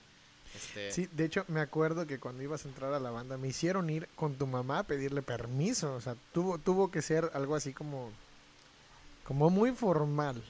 Este, 0.56 0.92
Sí, 0.92 1.08
de 1.12 1.26
hecho, 1.26 1.46
me 1.50 1.62
acuerdo 1.62 2.08
que 2.08 2.18
cuando 2.18 2.42
ibas 2.42 2.66
a 2.66 2.70
entrar 2.70 2.92
a 2.96 3.00
la 3.00 3.12
banda, 3.12 3.38
me 3.38 3.48
hicieron 3.48 3.88
ir 3.92 4.08
con 4.16 4.34
tu 4.34 4.48
mamá 4.48 4.80
a 4.80 4.84
pedirle 4.86 5.22
permiso. 5.22 5.94
O 5.94 6.02
sea, 6.02 6.16
tuvo, 6.34 6.58
tuvo 6.58 6.90
que 6.90 7.04
ser 7.04 7.30
algo 7.36 7.56
así 7.56 7.74
como. 7.74 8.12
Como 9.24 9.52
muy 9.52 9.72
formal. 9.74 10.44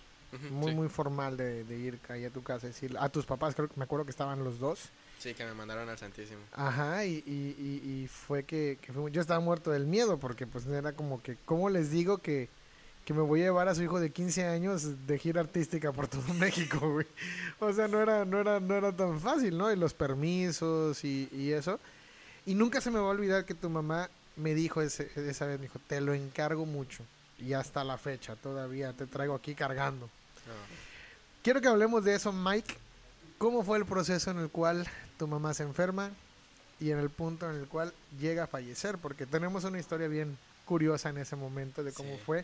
Muy, 0.49 0.69
sí. 0.69 0.75
muy 0.77 0.87
formal 0.87 1.35
de, 1.35 1.65
de 1.65 1.77
ir 1.77 1.99
ahí 2.07 2.23
a 2.23 2.29
tu 2.29 2.41
casa 2.41 2.67
y 2.67 2.69
decir. 2.69 2.95
A 2.97 3.09
tus 3.09 3.25
papás, 3.25 3.53
creo 3.53 3.67
que 3.67 3.73
me 3.75 3.83
acuerdo 3.83 4.05
que 4.05 4.11
estaban 4.11 4.45
los 4.45 4.59
dos. 4.59 4.79
Sí, 5.21 5.33
que 5.35 5.45
me 5.45 5.53
mandaron 5.53 5.87
al 5.87 5.97
Santísimo. 5.99 6.39
Ajá, 6.53 7.05
y, 7.05 7.23
y, 7.27 7.55
y, 7.85 7.89
y 8.03 8.07
fue 8.07 8.43
que, 8.43 8.79
que 8.81 8.91
fue- 8.91 9.11
yo 9.11 9.21
estaba 9.21 9.39
muerto 9.39 9.69
del 9.71 9.85
miedo 9.85 10.17
porque 10.17 10.47
pues 10.47 10.65
era 10.65 10.93
como 10.93 11.21
que, 11.21 11.37
¿cómo 11.45 11.69
les 11.69 11.91
digo 11.91 12.17
que, 12.17 12.49
que 13.05 13.13
me 13.13 13.21
voy 13.21 13.41
a 13.41 13.45
llevar 13.45 13.67
a 13.67 13.75
su 13.75 13.83
hijo 13.83 13.99
de 13.99 14.09
15 14.09 14.45
años 14.45 15.05
de 15.05 15.19
gira 15.19 15.41
artística 15.41 15.91
por 15.91 16.07
todo 16.07 16.23
México, 16.33 16.79
güey? 16.91 17.05
O 17.59 17.71
sea, 17.71 17.87
no 17.87 18.01
era, 18.01 18.25
no 18.25 18.39
era, 18.39 18.59
no 18.59 18.73
era 18.75 18.91
tan 18.95 19.19
fácil, 19.19 19.55
¿no? 19.57 19.71
Y 19.71 19.75
los 19.75 19.93
permisos 19.93 21.03
y, 21.03 21.29
y 21.31 21.51
eso. 21.51 21.79
Y 22.47 22.55
nunca 22.55 22.81
se 22.81 22.89
me 22.89 22.97
va 22.97 23.05
a 23.05 23.09
olvidar 23.09 23.45
que 23.45 23.53
tu 23.53 23.69
mamá 23.69 24.09
me 24.37 24.55
dijo 24.55 24.81
ese- 24.81 25.11
esa 25.15 25.45
vez, 25.45 25.59
me 25.59 25.65
dijo, 25.67 25.77
te 25.87 26.01
lo 26.01 26.15
encargo 26.15 26.65
mucho. 26.65 27.03
Y 27.37 27.53
hasta 27.53 27.83
la 27.83 27.99
fecha 27.99 28.35
todavía 28.35 28.93
te 28.93 29.05
traigo 29.05 29.35
aquí 29.35 29.53
cargando. 29.53 30.09
Quiero 31.43 31.61
que 31.61 31.67
hablemos 31.67 32.03
de 32.03 32.15
eso, 32.15 32.31
Mike. 32.31 32.75
¿Cómo 33.37 33.63
fue 33.63 33.79
el 33.79 33.85
proceso 33.85 34.29
en 34.29 34.37
el 34.37 34.49
cual 34.49 34.87
tu 35.21 35.27
mamá 35.27 35.53
se 35.53 35.61
enferma 35.61 36.09
y 36.79 36.89
en 36.89 36.97
el 36.97 37.11
punto 37.11 37.47
en 37.47 37.55
el 37.57 37.67
cual 37.67 37.93
llega 38.19 38.45
a 38.45 38.47
fallecer? 38.47 38.97
Porque 38.97 39.27
tenemos 39.27 39.63
una 39.65 39.79
historia 39.79 40.07
bien 40.07 40.35
curiosa 40.65 41.09
en 41.09 41.19
ese 41.19 41.35
momento 41.35 41.83
de 41.83 41.91
cómo 41.93 42.15
Sí. 42.15 42.21
fue, 42.25 42.43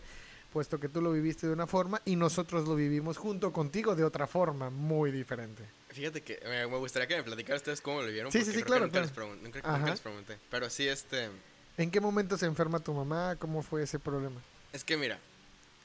puesto 0.54 0.80
que 0.80 0.88
tú 0.88 1.02
lo 1.02 1.12
viviste 1.12 1.48
de 1.48 1.54
una 1.54 1.66
forma 1.66 2.04
y 2.06 2.16
nosotros 2.16 2.68
lo 2.68 2.76
vivimos 2.76 3.18
junto 3.18 3.52
contigo 3.52 3.96
de 3.96 4.04
otra 4.04 4.28
forma 4.28 4.70
muy 4.70 5.12
diferente. 5.12 5.63
Fíjate 5.90 6.22
que 6.22 6.40
me, 6.44 6.68
me 6.68 6.78
gustaría 6.78 7.08
que 7.08 7.16
me 7.18 7.24
platicaran 7.24 7.58
ustedes 7.58 7.82
cómo 7.82 8.02
lo 8.02 8.06
vivieron. 8.10 8.32
Sí, 8.32 8.46
sí, 8.46 8.52
sí, 8.52 8.62
claro, 8.62 8.86
Nunca, 8.86 9.02
claro. 9.12 9.34
les, 9.34 9.42
nunca 9.42 9.90
les 9.90 10.00
pregunté. 10.02 10.38
Pero 10.52 10.70
sí, 10.70 10.88
este... 10.88 11.32
¿En 11.80 11.90
qué 11.90 12.00
momento 12.00 12.38
se 12.38 12.46
enferma 12.46 12.80
tu 12.80 12.94
mamá? 12.94 13.38
¿Cómo 13.40 13.63
fue 13.63 13.82
ese 13.82 13.98
problema? 13.98 14.40
Es 14.72 14.84
que 14.84 14.98
mira, 14.98 15.18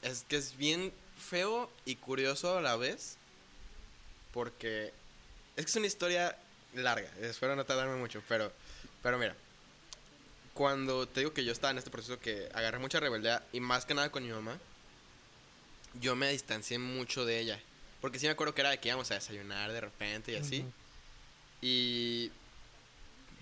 es 0.03 0.25
que 0.27 0.35
es 0.35 0.55
bien 0.57 0.93
feo 1.17 1.71
y 1.85 1.95
curioso 1.95 2.55
a 2.55 2.61
la 2.61 2.75
vez. 2.75 3.17
Porque 4.31 4.93
es 5.55 5.65
que 5.65 5.69
es 5.71 5.75
una 5.75 5.87
historia 5.87 6.35
larga. 6.75 7.09
Espero 7.21 7.55
no 7.55 7.65
tardarme 7.65 7.95
mucho, 7.95 8.21
pero, 8.27 8.51
pero 9.01 9.17
mira. 9.17 9.35
Cuando 10.53 11.07
te 11.07 11.21
digo 11.21 11.33
que 11.33 11.43
yo 11.43 11.51
estaba 11.51 11.71
en 11.71 11.79
este 11.79 11.89
proceso 11.89 12.19
que 12.19 12.47
agarré 12.53 12.77
mucha 12.77 12.99
rebeldía 12.99 13.43
y 13.53 13.59
más 13.59 13.85
que 13.85 13.95
nada 13.95 14.11
con 14.11 14.23
mi 14.23 14.31
mamá, 14.31 14.59
yo 15.99 16.15
me 16.15 16.29
distancié 16.29 16.77
mucho 16.77 17.25
de 17.25 17.39
ella. 17.39 17.59
Porque 18.01 18.19
sí 18.19 18.27
me 18.27 18.33
acuerdo 18.33 18.53
que 18.53 18.61
era 18.61 18.69
de 18.69 18.79
que 18.79 18.89
íbamos 18.89 19.09
a 19.11 19.15
desayunar 19.15 19.71
de 19.71 19.81
repente 19.81 20.31
y 20.31 20.35
así. 20.35 20.59
Ujú. 20.59 20.71
Y 21.61 22.31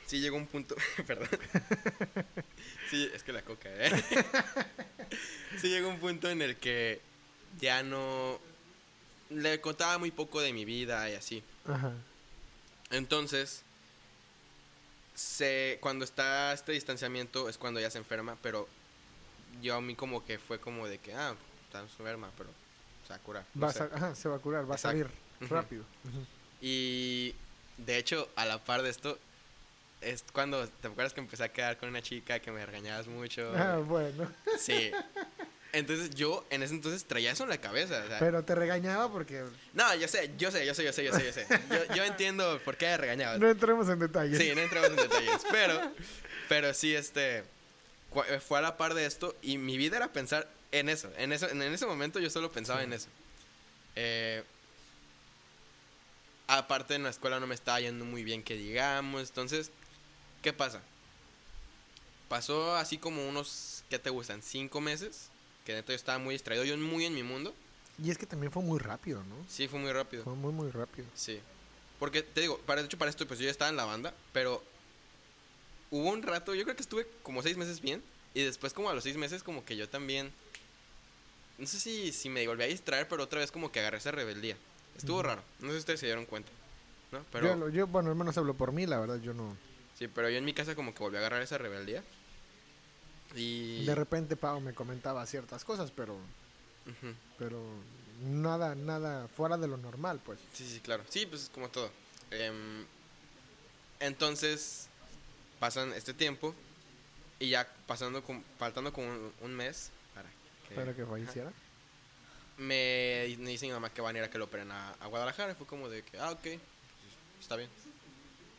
sí 0.06 0.20
llegó 0.20 0.38
un 0.38 0.48
punto, 0.48 0.76
perdón. 1.08 1.30
Sí, 2.90 3.10
es 3.14 3.24
que 3.24 3.32
la 3.32 3.42
coca, 3.42 3.70
¿eh? 3.70 3.90
Sí 5.62 5.70
llegó 5.70 5.88
un 5.88 5.98
punto 6.00 6.30
en 6.30 6.42
el 6.42 6.58
que 6.58 7.00
ya 7.60 7.84
no 7.84 8.38
le 9.30 9.62
contaba 9.62 9.98
muy 9.98 10.12
poco 10.12 10.42
de 10.42 10.52
mi 10.52 10.66
vida 10.66 11.10
y 11.10 11.16
así. 11.16 11.42
Ajá. 11.66 11.94
Entonces, 12.92 13.64
se, 15.16 15.78
cuando 15.82 16.06
está 16.06 16.54
este 16.54 16.72
distanciamiento 16.72 17.50
es 17.50 17.58
cuando 17.58 17.80
ella 17.80 17.90
se 17.90 17.98
enferma, 17.98 18.38
pero 18.42 18.68
yo 19.62 19.76
a 19.76 19.82
mí 19.82 19.96
como 19.96 20.26
que 20.26 20.40
fue 20.40 20.60
como 20.60 20.88
de 20.88 20.98
que, 20.98 21.14
ah, 21.14 21.36
está 21.66 21.80
enferma, 21.82 22.30
pero 22.38 22.50
se 23.08 23.10
va 23.10 23.16
a 23.16 23.20
curar. 23.20 23.46
no 23.54 23.68
Va 23.68 23.72
a 23.72 23.96
ajá, 23.96 24.16
se 24.16 24.30
va 24.30 24.36
a 24.36 24.40
curar, 24.40 24.70
va 24.70 24.76
a 24.76 24.78
salir 24.78 25.08
rápido. 25.42 25.84
Y 26.62 27.34
de 27.78 27.98
hecho, 27.98 28.30
a 28.36 28.46
la 28.46 28.64
par 28.64 28.84
de 28.84 28.90
esto, 28.90 29.18
es 30.02 30.24
cuando 30.34 30.68
te 30.68 30.88
acuerdas 30.88 31.14
que 31.14 31.22
empecé 31.22 31.44
a 31.44 31.50
quedar 31.50 31.78
con 31.78 31.90
una 31.90 32.02
chica 32.02 32.40
que 32.40 32.52
me 32.52 32.66
regañabas 32.66 33.08
mucho. 33.08 33.52
Ah, 33.56 33.78
bueno. 33.78 34.32
Sí. 34.60 34.92
Entonces 35.74 36.10
yo 36.12 36.46
en 36.50 36.64
ese 36.64 36.74
entonces 36.74 37.06
traía 37.06 37.32
eso 37.32 37.44
en 37.44 37.50
la 37.50 37.58
cabeza. 37.60 38.02
o 38.04 38.08
sea, 38.08 38.20
Pero 38.20 38.44
te 38.44 38.56
regañaba 38.56 39.10
porque 39.12 39.44
no, 39.74 39.96
yo 39.96 40.08
sé, 40.08 40.32
yo 40.38 40.52
sé, 40.52 40.66
yo 40.66 40.74
sé, 40.76 40.84
yo 40.84 40.92
sé, 40.92 41.04
yo 41.06 41.14
sé, 41.14 41.26
yo 41.26 41.32
sé. 41.32 41.48
Yo, 41.70 41.96
yo 41.96 42.04
entiendo 42.04 42.60
por 42.66 42.76
qué 42.78 42.88
me 42.88 42.98
regañabas. 42.98 43.40
no 43.40 43.50
entremos 43.50 43.88
en 43.90 44.00
detalles. 44.00 44.38
Sí, 44.38 44.52
no 44.54 44.62
entramos 44.62 44.90
en 44.90 44.96
detalles. 44.98 45.42
Pero, 45.52 45.92
pero 46.50 46.74
sí, 46.74 46.94
este. 46.94 47.44
cu- 48.10 48.24
Fue 48.46 48.60
a 48.60 48.62
la 48.62 48.76
par 48.78 48.94
de 48.96 49.06
esto 49.06 49.34
y 49.42 49.58
mi 49.58 49.78
vida 49.78 49.96
era 49.98 50.12
pensar 50.12 50.48
en 50.74 50.90
eso. 50.90 51.10
En, 51.18 51.32
eso, 51.32 51.50
en 51.50 51.62
ese 51.62 51.86
momento 51.86 52.20
yo 52.20 52.30
solo 52.30 52.52
pensaba 52.52 52.80
Sí. 52.80 52.86
en 52.86 52.94
eso. 52.94 53.08
Eh, 53.96 54.44
aparte 56.48 56.96
en 56.96 57.04
la 57.04 57.10
escuela 57.10 57.40
no 57.40 57.48
me 57.48 57.56
estaba 57.56 57.80
yendo 57.80 58.04
muy 58.06 58.24
bien, 58.24 58.44
que 58.44 58.56
digamos. 58.56 59.30
Entonces, 59.30 59.72
¿qué 60.42 60.52
pasa? 60.52 60.82
Pasó 62.28 62.76
así 62.76 62.98
como 62.98 63.28
unos, 63.28 63.84
¿qué 63.90 64.00
te 64.00 64.10
gustan? 64.10 64.42
Cinco 64.42 64.82
meses. 64.82 65.30
Que 65.66 65.74
neta 65.74 65.92
yo 65.92 65.96
estaba 65.96 66.18
muy 66.18 66.36
distraído, 66.36 66.64
yo 66.64 66.78
muy 66.78 67.06
en 67.06 67.14
mi 67.14 67.24
mundo. 67.24 67.54
Y 68.04 68.10
es 68.10 68.18
que 68.18 68.26
también 68.26 68.52
fue 68.52 68.64
muy 68.64 68.80
rápido, 68.80 69.24
¿no? 69.24 69.36
Sí, 69.48 69.68
fue 69.68 69.80
muy 69.80 69.92
rápido. 69.92 70.24
Fue 70.24 70.34
muy, 70.34 70.52
muy 70.52 70.72
rápido. 70.72 71.08
Sí. 71.14 71.40
Porque 72.00 72.24
te 72.24 72.42
digo, 72.42 72.58
para, 72.60 72.82
de 72.82 72.88
hecho, 72.88 72.98
para 72.98 73.12
esto, 73.12 73.28
pues 73.28 73.40
yo 73.40 73.46
ya 73.46 73.52
estaba 73.52 73.70
en 73.70 73.78
la 73.78 73.86
banda, 73.86 74.14
pero 74.34 74.64
hubo 75.92 76.10
un 76.10 76.24
rato, 76.24 76.56
yo 76.56 76.64
creo 76.64 76.76
que 76.76 76.82
estuve 76.82 77.08
como 77.22 77.44
seis 77.44 77.58
meses 77.58 77.80
bien, 77.80 78.02
y 78.34 78.44
después, 78.44 78.74
como 78.74 78.90
a 78.90 78.94
los 78.94 79.04
seis 79.04 79.18
meses, 79.18 79.44
como 79.44 79.66
que 79.66 79.76
yo 79.76 79.88
también. 79.90 80.32
No 81.58 81.68
sé 81.68 81.80
si, 81.80 82.12
si 82.12 82.30
me 82.30 82.48
volví 82.48 82.64
a 82.64 82.68
distraer, 82.68 83.08
pero 83.08 83.24
otra 83.24 83.40
vez, 83.40 83.52
como 83.52 83.72
que 83.72 83.82
agarré 83.82 83.98
esa 83.98 84.12
rebeldía. 84.12 84.58
Estuvo 84.98 85.22
raro. 85.22 85.44
No 85.60 85.68
sé 85.68 85.74
si 85.74 85.80
ustedes 85.80 86.00
se 86.00 86.06
dieron 86.08 86.26
cuenta. 86.26 86.50
¿No? 87.12 87.24
Pero. 87.32 87.56
Yo, 87.56 87.70
yo, 87.70 87.88
bueno, 87.88 88.10
al 88.10 88.16
menos 88.16 88.38
hablo 88.38 88.54
por 88.54 88.72
mí, 88.72 88.86
la 88.88 89.00
verdad, 89.00 89.20
yo 89.22 89.34
no. 89.34 89.56
Sí, 89.98 90.08
pero 90.08 90.30
yo 90.30 90.38
en 90.38 90.46
mi 90.46 90.54
casa, 90.54 90.76
como 90.76 90.96
que 90.96 91.04
volví 91.04 91.18
a 91.18 91.20
agarrar 91.20 91.42
esa 91.42 91.58
rebeldía. 91.58 92.04
Y. 93.36 93.86
De 93.86 93.96
repente 93.96 94.36
Pau 94.36 94.60
me 94.60 94.74
comentaba 94.74 95.26
ciertas 95.26 95.64
cosas, 95.64 95.92
pero 95.92 96.18
pero 97.38 97.62
nada, 98.22 98.76
nada 98.76 99.28
fuera 99.28 99.58
de 99.58 99.68
lo 99.68 99.78
normal, 99.78 100.20
pues. 100.24 100.40
Sí, 100.54 100.68
sí, 100.68 100.80
claro. 100.80 101.04
Sí, 101.10 101.26
pues 101.26 101.44
es 101.44 101.50
como 101.50 101.70
todo. 101.70 101.92
Em, 102.32 102.86
entonces, 104.00 104.88
pasan 105.60 105.94
este 105.94 106.14
tiempo 106.14 106.56
y 107.40 107.50
ya 107.50 107.68
pasando 107.88 108.24
con, 108.24 108.44
faltando 108.58 108.92
como 108.94 109.08
un, 109.08 109.34
un 109.42 109.54
mes 109.54 109.92
para 110.14 110.30
que... 110.68 110.76
Para 110.76 110.96
que 110.96 111.06
falleciera. 111.06 111.52
me, 112.58 113.36
me 113.40 113.50
dice 113.50 113.66
mi 113.66 113.72
mamá 113.74 113.90
que 113.92 114.02
van 114.02 114.16
a 114.16 114.20
ir 114.20 114.26
a 114.26 114.30
que 114.30 114.38
lo 114.38 114.46
operen 114.46 114.72
a, 114.72 114.92
a 114.94 115.08
Guadalajara. 115.08 115.56
Fue 115.56 115.68
como 115.68 115.90
de 115.90 116.04
que, 116.04 116.20
ah, 116.20 116.32
ok, 116.32 116.48
está 117.40 117.56
bien. 117.56 117.70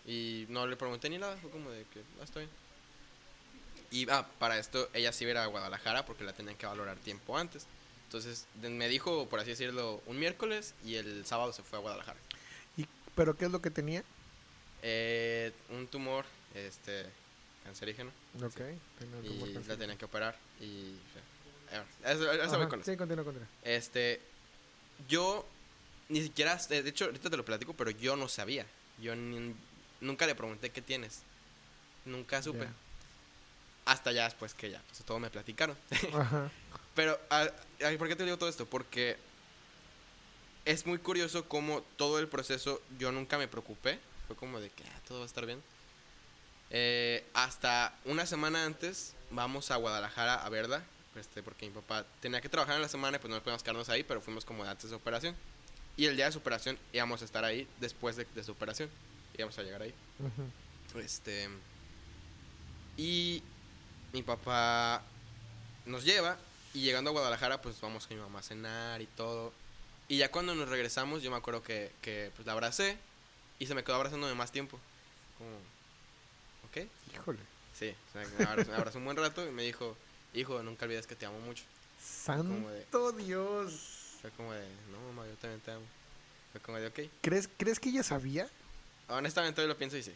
Y 0.06 0.46
no 0.48 0.66
le 0.66 0.76
pregunté 0.76 1.08
ni 1.08 1.18
nada, 1.18 1.36
fue 1.36 1.50
como 1.50 1.70
de 1.70 1.84
que, 1.84 2.00
ah, 2.20 2.24
está 2.24 2.40
bien. 2.40 2.50
Y 3.92 4.08
ah, 4.10 4.26
para 4.38 4.58
esto 4.58 4.88
ella 4.94 5.12
sí 5.12 5.22
iba 5.24 5.30
a 5.30 5.32
ir 5.32 5.38
a 5.38 5.46
Guadalajara 5.46 6.04
porque 6.06 6.24
la 6.24 6.32
tenían 6.32 6.56
que 6.56 6.66
valorar 6.66 6.96
tiempo 6.96 7.36
antes. 7.38 7.66
Entonces 8.06 8.46
me 8.60 8.88
dijo, 8.88 9.28
por 9.28 9.38
así 9.38 9.50
decirlo, 9.50 10.02
un 10.06 10.18
miércoles 10.18 10.74
y 10.84 10.96
el 10.96 11.24
sábado 11.26 11.52
se 11.52 11.62
fue 11.62 11.78
a 11.78 11.82
Guadalajara. 11.82 12.18
¿Y, 12.76 12.86
¿Pero 13.14 13.36
qué 13.36 13.44
es 13.44 13.50
lo 13.52 13.62
que 13.62 13.70
tenía? 13.70 14.02
Eh, 14.82 15.52
un 15.70 15.86
tumor 15.86 16.24
este, 16.54 17.06
cancerígeno 17.64 18.10
Ok. 18.42 18.54
tenía 18.98 19.16
un 19.18 19.24
y 19.50 19.52
la 19.68 19.76
tenían 19.76 19.96
que 19.98 20.06
operar. 20.06 20.36
Y 20.60 20.94
eh, 21.72 21.82
eso, 22.04 22.32
eso 22.32 22.46
voy 22.56 22.60
Ajá, 22.62 22.68
con 22.68 22.80
eso. 22.80 22.90
Sí, 22.90 22.96
continúa, 22.96 23.24
continúa. 23.24 23.48
Este, 23.62 24.20
yo 25.08 25.46
ni 26.08 26.22
siquiera, 26.22 26.56
de 26.56 26.78
hecho, 26.88 27.06
ahorita 27.06 27.30
te 27.30 27.36
lo 27.36 27.44
platico, 27.44 27.74
pero 27.74 27.90
yo 27.90 28.16
no 28.16 28.28
sabía. 28.28 28.66
Yo 29.00 29.14
ni- 29.16 29.54
nunca 30.00 30.26
le 30.26 30.34
pregunté 30.34 30.70
qué 30.70 30.82
tienes. 30.82 31.20
Nunca 32.04 32.42
supe. 32.42 32.68
Hasta 33.84 34.12
ya 34.12 34.24
después 34.24 34.54
que 34.54 34.70
ya, 34.70 34.80
pues 34.88 35.04
todo 35.04 35.18
me 35.18 35.30
platicaron. 35.30 35.76
Ajá. 36.14 36.50
pero, 36.94 37.18
ay, 37.30 37.96
¿por 37.98 38.08
qué 38.08 38.16
te 38.16 38.24
digo 38.24 38.38
todo 38.38 38.48
esto? 38.48 38.66
Porque 38.66 39.16
es 40.64 40.86
muy 40.86 40.98
curioso 40.98 41.48
cómo 41.48 41.82
todo 41.96 42.18
el 42.18 42.28
proceso 42.28 42.80
yo 42.98 43.12
nunca 43.12 43.38
me 43.38 43.48
preocupé. 43.48 43.98
Fue 44.26 44.36
como 44.36 44.60
de 44.60 44.70
que 44.70 44.84
ah, 44.84 45.00
todo 45.06 45.18
va 45.18 45.24
a 45.24 45.26
estar 45.26 45.46
bien. 45.46 45.62
Eh, 46.70 47.24
hasta 47.34 47.94
una 48.04 48.24
semana 48.24 48.64
antes 48.64 49.14
vamos 49.30 49.70
a 49.70 49.76
Guadalajara 49.76 50.34
a 50.34 50.48
verla. 50.48 50.82
Este, 51.16 51.42
porque 51.42 51.66
mi 51.66 51.72
papá 51.72 52.06
tenía 52.20 52.40
que 52.40 52.48
trabajar 52.48 52.76
en 52.76 52.82
la 52.82 52.88
semana 52.88 53.18
y 53.18 53.20
pues 53.20 53.30
no 53.30 53.38
podíamos 53.40 53.62
quedarnos 53.62 53.90
ahí, 53.90 54.02
pero 54.02 54.22
fuimos 54.22 54.46
como 54.46 54.64
antes 54.64 54.84
de 54.84 54.90
su 54.90 54.96
operación. 54.96 55.36
Y 55.96 56.06
el 56.06 56.16
día 56.16 56.26
de 56.26 56.32
su 56.32 56.38
operación 56.38 56.78
íbamos 56.92 57.20
a 57.20 57.26
estar 57.26 57.44
ahí 57.44 57.68
después 57.80 58.16
de, 58.16 58.26
de 58.34 58.44
su 58.44 58.52
operación. 58.52 58.88
Íbamos 59.36 59.58
a 59.58 59.62
llegar 59.62 59.82
ahí. 59.82 59.94
Este. 60.96 61.48
Y 62.96 63.42
mi 64.12 64.22
papá 64.22 65.02
nos 65.86 66.04
lleva. 66.04 66.36
Y 66.74 66.80
llegando 66.80 67.10
a 67.10 67.12
Guadalajara, 67.12 67.60
pues 67.60 67.80
vamos 67.80 68.06
con 68.06 68.16
mi 68.16 68.22
mamá 68.22 68.38
a 68.38 68.42
cenar 68.42 69.02
y 69.02 69.06
todo. 69.06 69.52
Y 70.08 70.18
ya 70.18 70.30
cuando 70.30 70.54
nos 70.54 70.68
regresamos, 70.68 71.22
yo 71.22 71.30
me 71.30 71.36
acuerdo 71.36 71.62
que, 71.62 71.92
que 72.00 72.30
pues 72.34 72.46
la 72.46 72.52
abracé. 72.52 72.96
Y 73.58 73.66
se 73.66 73.74
me 73.74 73.84
quedó 73.84 73.96
abrazándome 73.96 74.34
más 74.34 74.52
tiempo. 74.52 74.78
Como. 75.38 75.50
¿Ok? 76.68 76.88
Híjole. 77.14 77.38
Sí, 77.78 77.94
o 78.08 78.12
sea, 78.12 78.28
me 78.38 78.44
abrazó, 78.44 78.70
me 78.70 78.76
abrazó 78.76 78.98
un 78.98 79.04
buen 79.04 79.16
rato 79.16 79.46
y 79.46 79.50
me 79.50 79.62
dijo: 79.62 79.96
Hijo, 80.34 80.62
nunca 80.62 80.86
olvides 80.86 81.06
que 81.06 81.14
te 81.14 81.26
amo 81.26 81.38
mucho. 81.40 81.64
Santo 82.02 83.12
Dios. 83.12 84.18
Fue 84.20 84.30
como 84.30 84.52
de: 84.52 84.66
No, 84.90 85.12
mamá, 85.12 85.28
yo 85.28 85.34
también 85.36 85.60
te 85.60 85.72
amo. 85.72 85.84
Fue 86.52 86.60
como 86.60 86.78
de: 86.78 86.86
Ok. 86.86 87.00
¿Crees, 87.20 87.48
¿Crees 87.56 87.78
que 87.78 87.90
ella 87.90 88.02
sabía? 88.02 88.48
Honestamente 89.08 89.60
hoy 89.60 89.68
lo 89.68 89.76
pienso 89.76 89.96
y 89.96 90.02
sí. 90.02 90.12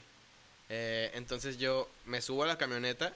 Eh, 0.68 1.10
entonces 1.14 1.58
yo 1.58 1.88
me 2.06 2.22
subo 2.22 2.44
a 2.44 2.46
la 2.46 2.58
camioneta 2.58 3.14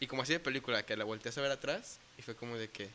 y 0.00 0.06
como 0.06 0.22
así 0.22 0.32
de 0.32 0.40
película, 0.40 0.84
que 0.84 0.96
la 0.96 1.04
volteé 1.04 1.30
a 1.36 1.40
ver 1.40 1.50
atrás 1.50 1.98
y 2.18 2.22
fue 2.22 2.34
como 2.34 2.56
de 2.56 2.68
que... 2.68 2.90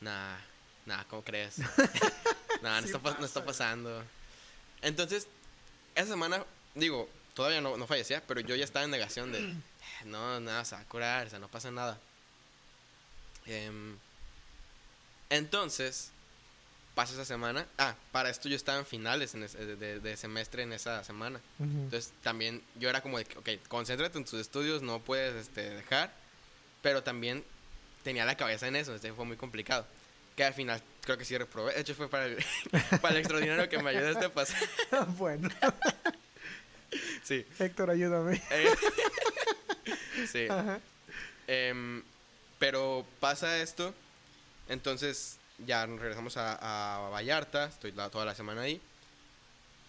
Nah, 0.00 0.38
nah, 0.86 1.04
¿cómo 1.04 1.22
crees? 1.22 1.58
nah, 2.62 2.80
no, 2.80 2.86
Sí 2.86 2.92
está, 2.94 3.10
no 3.18 3.26
está 3.26 3.40
pasa. 3.40 3.44
pasando. 3.44 4.04
Entonces, 4.82 5.26
esa 5.94 6.06
semana, 6.08 6.44
digo, 6.74 7.08
todavía 7.34 7.60
no, 7.60 7.76
no 7.76 7.86
fallecía, 7.86 8.22
pero 8.26 8.40
yo 8.40 8.54
ya 8.54 8.64
estaba 8.64 8.84
en 8.84 8.90
negación 8.92 9.32
de... 9.32 9.54
No, 10.04 10.40
nada, 10.40 10.64
se 10.64 10.76
va 10.76 10.80
a 10.80 10.84
curar, 10.84 11.26
o 11.26 11.30
sea, 11.30 11.38
no 11.38 11.48
pasa 11.48 11.70
nada. 11.70 11.98
Em, 13.46 13.98
entonces, 15.28 16.12
pasa 16.94 17.14
esa 17.14 17.24
semana. 17.24 17.66
Ah, 17.78 17.94
para 18.12 18.30
esto 18.30 18.48
yo 18.48 18.56
estaba 18.56 18.78
en 18.78 18.86
finales 18.86 19.34
en 19.34 19.44
ese- 19.44 19.64
de, 19.76 20.00
de- 20.00 20.16
semestre 20.16 20.62
en 20.62 20.72
esa 20.72 21.02
semana. 21.04 21.40
Ujú. 21.58 21.68
Entonces 21.70 22.12
también 22.22 22.62
yo 22.76 22.88
era 22.90 23.00
como 23.00 23.18
de 23.18 23.24
ok, 23.36 23.66
concéntrate 23.68 24.18
en 24.18 24.24
tus 24.24 24.40
estudios, 24.40 24.82
no 24.82 25.00
puedes 25.00 25.34
este, 25.34 25.70
dejar. 25.70 26.12
Pero 26.82 27.02
también 27.02 27.44
tenía 28.04 28.24
la 28.24 28.36
cabeza 28.36 28.66
en 28.68 28.76
eso, 28.76 28.90
entonces 28.92 29.14
fue 29.16 29.24
muy 29.24 29.36
complicado. 29.36 29.86
Que 30.36 30.44
al 30.44 30.54
final 30.54 30.82
creo 31.02 31.18
que 31.18 31.24
sí 31.24 31.36
reprobé. 31.36 31.74
De 31.74 31.80
hecho 31.80 31.94
fue 31.94 32.08
para 32.08 32.26
el, 32.26 32.38
para 33.02 33.10
el 33.14 33.16
extraordinario 33.18 33.68
que 33.68 33.78
me 33.82 33.90
ayudaste 33.90 34.24
a 34.26 34.32
pasar. 34.32 34.58
bueno, 35.18 35.48
Sí. 37.22 37.46
Héctor, 37.58 37.90
ayúdame. 37.90 38.42
Eh, 38.50 38.74
sí. 40.30 40.46
Ajá. 40.48 40.80
Em, 41.46 42.02
pero 42.58 43.06
pasa 43.20 43.58
esto, 43.58 43.94
entonces 44.68 45.36
ya 45.66 45.86
nos 45.86 46.00
regresamos 46.00 46.36
a, 46.36 47.06
a 47.06 47.08
Vallarta, 47.10 47.66
estoy 47.66 47.92
la- 47.92 48.10
toda 48.10 48.24
la 48.24 48.34
semana 48.34 48.62
ahí. 48.62 48.80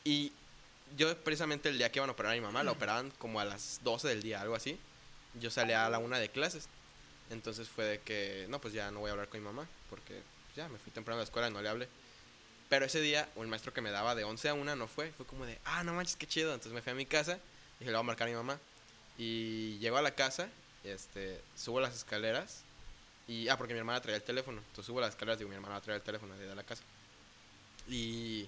Y 0.04 0.32
yo 0.98 1.16
precisamente 1.24 1.70
el 1.70 1.78
día 1.78 1.92
que 1.92 2.00
iban 2.00 2.10
a 2.10 2.14
operar 2.14 2.34
a 2.34 2.36
mi 2.36 2.42
mamá, 2.42 2.64
la 2.64 2.72
operaban 2.72 3.12
como 3.12 3.40
a 3.40 3.46
las 3.46 3.80
12 3.84 4.08
del 4.08 4.22
día, 4.22 4.42
algo 4.42 4.56
así. 4.56 4.78
Yo 5.40 5.50
salía 5.52 5.86
a 5.86 5.90
la 5.90 6.00
una 6.00 6.20
de 6.20 6.30
clases. 6.30 6.68
Entonces 7.30 7.70
fue 7.70 7.86
de 7.86 8.00
que, 8.00 8.46
no, 8.50 8.60
pues 8.60 8.74
ya 8.74 8.92
no 8.92 9.00
voy 9.00 9.10
a 9.10 9.12
hablar 9.14 9.30
con 9.30 9.40
mi 9.40 9.46
mamá, 9.46 9.66
porque 9.90 10.14
pues, 10.46 10.56
ya 10.56 10.68
me 10.68 10.78
fui 10.80 10.92
temprano 10.92 11.16
a 11.18 11.22
la 11.22 11.26
escuela 11.26 11.48
y 11.50 11.54
no 11.54 11.62
le 11.62 11.70
hablé. 11.70 11.88
Pero 12.68 12.86
ese 12.86 13.00
día, 13.02 13.30
el 13.38 13.48
maestro 13.48 13.74
que 13.74 13.82
me 13.82 13.92
daba 13.92 14.16
de 14.16 14.24
11 14.24 14.50
a 14.50 14.54
1 14.54 14.76
no 14.76 14.88
fue. 14.88 15.12
Fue 15.12 15.26
como 15.26 15.46
de, 15.46 15.58
ah, 15.66 15.84
no 15.84 15.94
manches, 15.94 16.16
qué 16.16 16.28
chido. 16.28 16.54
Entonces 16.54 16.74
me 16.74 16.82
fui 16.82 16.92
a 16.92 16.96
mi 16.96 17.06
casa 17.06 17.34
y 17.78 17.80
dije, 17.80 17.92
le 17.92 17.98
voy 17.98 18.00
a 18.02 18.04
marcar 18.04 18.28
a 18.28 18.32
mi 18.32 18.36
mamá. 18.38 18.60
Y 19.18 19.78
llego 19.80 19.98
a 19.98 20.02
la 20.02 20.12
casa, 20.16 20.50
este, 20.84 21.40
subo 21.56 21.80
las 21.80 21.96
escaleras. 21.96 22.64
Y, 23.28 23.48
ah, 23.48 23.58
porque 23.58 23.74
mi 23.74 23.80
hermana 23.80 24.02
traía 24.02 24.18
el 24.18 24.24
teléfono. 24.24 24.60
Entonces 24.60 24.86
subo 24.86 25.00
las 25.02 25.12
escaleras, 25.12 25.40
digo, 25.40 25.50
mi 25.50 25.56
hermana 25.56 25.80
traía 25.82 25.98
el 25.98 26.04
teléfono 26.04 26.36
de 26.36 26.56
la 26.56 26.64
casa. 26.64 26.84
Y 27.88 28.48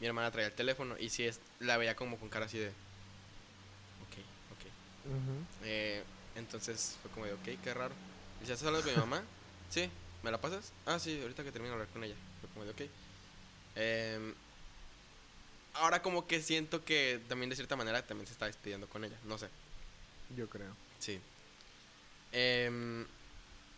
mi 0.00 0.06
hermana 0.06 0.30
traía 0.30 0.48
el 0.48 0.54
teléfono. 0.54 0.96
Y 0.98 1.10
sí, 1.10 1.24
es, 1.24 1.40
la 1.60 1.76
veía 1.76 1.96
como 1.96 2.18
con 2.18 2.28
cara 2.28 2.46
así 2.46 2.58
de, 2.58 2.68
ok, 2.68 4.18
ok. 4.52 5.64
Eh, 5.64 6.02
entonces 6.36 6.96
fue 7.02 7.10
como 7.10 7.26
de, 7.26 7.34
ok, 7.34 7.62
qué 7.62 7.74
raro. 7.74 7.94
Dice, 8.40 8.52
¿estás 8.52 8.66
hablando 8.66 8.86
con 8.86 8.94
mi 8.94 9.00
mamá? 9.00 9.22
Sí, 9.72 9.88
¿me 10.22 10.30
la 10.30 10.38
pasas? 10.38 10.70
Ah, 10.84 10.98
sí, 10.98 11.18
ahorita 11.22 11.42
que 11.44 11.50
termino 11.50 11.74
de 11.74 11.80
hablar 11.80 11.92
con 11.94 12.04
ella. 12.04 12.14
Fue 12.42 12.50
como 12.50 12.66
de, 12.66 12.72
ok. 12.72 12.90
Em, 13.74 14.34
ahora 15.72 16.02
como 16.02 16.26
que 16.26 16.42
siento 16.42 16.84
que 16.84 17.22
también 17.26 17.48
de 17.48 17.56
cierta 17.56 17.74
manera 17.74 18.06
también 18.06 18.26
se 18.26 18.34
está 18.34 18.44
despidiendo 18.44 18.86
con 18.86 19.02
ella. 19.02 19.16
No 19.24 19.38
sé. 19.38 19.48
Yo 20.36 20.46
creo. 20.50 20.76
Sí. 20.98 21.20
Em, 22.32 23.06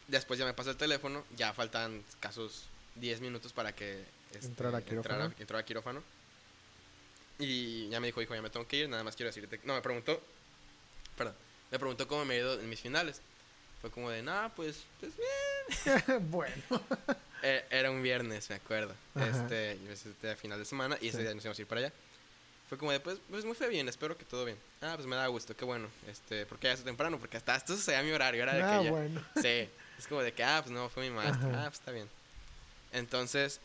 después 0.08 0.38
ya 0.38 0.44
me 0.46 0.54
pasó 0.54 0.70
el 0.70 0.76
teléfono. 0.76 1.24
Ya 1.36 1.52
faltan 1.52 2.02
casos 2.20 2.64
10 2.96 3.20
minutos 3.20 3.52
para 3.52 3.74
que... 3.74 4.04
este, 4.32 4.46
Entrar 4.46 4.74
a 4.74 4.80
quirófano. 4.82 5.24
entrara- 5.26 5.40
entrar 5.40 5.60
a 5.60 5.64
quirófano. 5.64 6.02
Y 7.38 7.88
ya 7.88 8.00
me 8.00 8.06
dijo, 8.08 8.22
hijo, 8.22 8.34
ya 8.34 8.42
me 8.42 8.50
tengo 8.50 8.66
que 8.66 8.76
ir. 8.76 8.88
Nada 8.88 9.02
más 9.02 9.16
quiero 9.16 9.28
decirte... 9.30 9.60
No, 9.64 9.74
me 9.74 9.80
preguntó... 9.82 10.22
Perdón. 11.16 11.34
Me 11.70 11.78
preguntó 11.78 12.06
cómo 12.06 12.24
me 12.24 12.34
he 12.36 12.38
ido 12.38 12.60
en 12.60 12.68
mis 12.68 12.80
finales. 12.80 13.20
Fue 13.80 13.90
como 13.90 14.10
de, 14.10 14.22
nah, 14.22 14.48
pues, 14.50 14.84
pues 15.00 15.12
bien. 15.16 16.30
bueno. 16.30 16.54
Eh, 17.46 17.62
Era 17.68 17.90
un 17.90 18.02
viernes, 18.02 18.48
me 18.48 18.56
acuerdo. 18.56 18.94
Ajá. 19.14 19.26
Este, 19.28 19.72
este 19.92 20.30
a 20.30 20.34
final 20.36 20.58
de 20.58 20.64
semana 20.64 20.96
y 21.02 21.08
ese 21.08 21.18
Sí. 21.18 21.22
día 21.24 21.34
nos 21.34 21.44
íbamos 21.44 21.58
a 21.58 21.60
ir 21.60 21.68
para 21.68 21.80
allá. 21.82 21.92
Fue 22.70 22.78
como 22.78 22.90
de, 22.90 23.00
pues, 23.00 23.18
pues 23.28 23.44
me 23.44 23.52
fue 23.52 23.68
bien, 23.68 23.86
espero 23.86 24.16
que 24.16 24.24
todo 24.24 24.46
bien. 24.46 24.56
Ah, 24.80 24.92
pues 24.94 25.06
me 25.06 25.14
da 25.14 25.26
gusto, 25.26 25.54
qué 25.54 25.66
bueno. 25.66 25.88
Este, 26.08 26.46
porque 26.46 26.68
ya 26.68 26.72
es 26.72 26.82
temprano, 26.84 27.18
porque 27.18 27.36
hasta 27.36 27.54
esto 27.54 27.76
se 27.76 28.02
mi 28.02 28.12
horario, 28.12 28.42
era 28.42 28.54
de 28.54 28.62
Ah, 28.62 28.78
que 28.78 28.84
ya. 28.86 28.90
bueno. 28.90 29.22
Sí, 29.42 29.68
es 29.98 30.06
como 30.06 30.22
de 30.22 30.32
que, 30.32 30.42
ah, 30.44 30.60
pues 30.62 30.72
no, 30.74 30.88
fue 30.88 31.08
mi 31.08 31.14
maestro. 31.14 31.48
Ajá. 31.48 31.60
Ah, 31.62 31.64
pues 31.68 31.78
está 31.80 31.90
bien. 31.92 32.08
Entonces, 32.92 33.60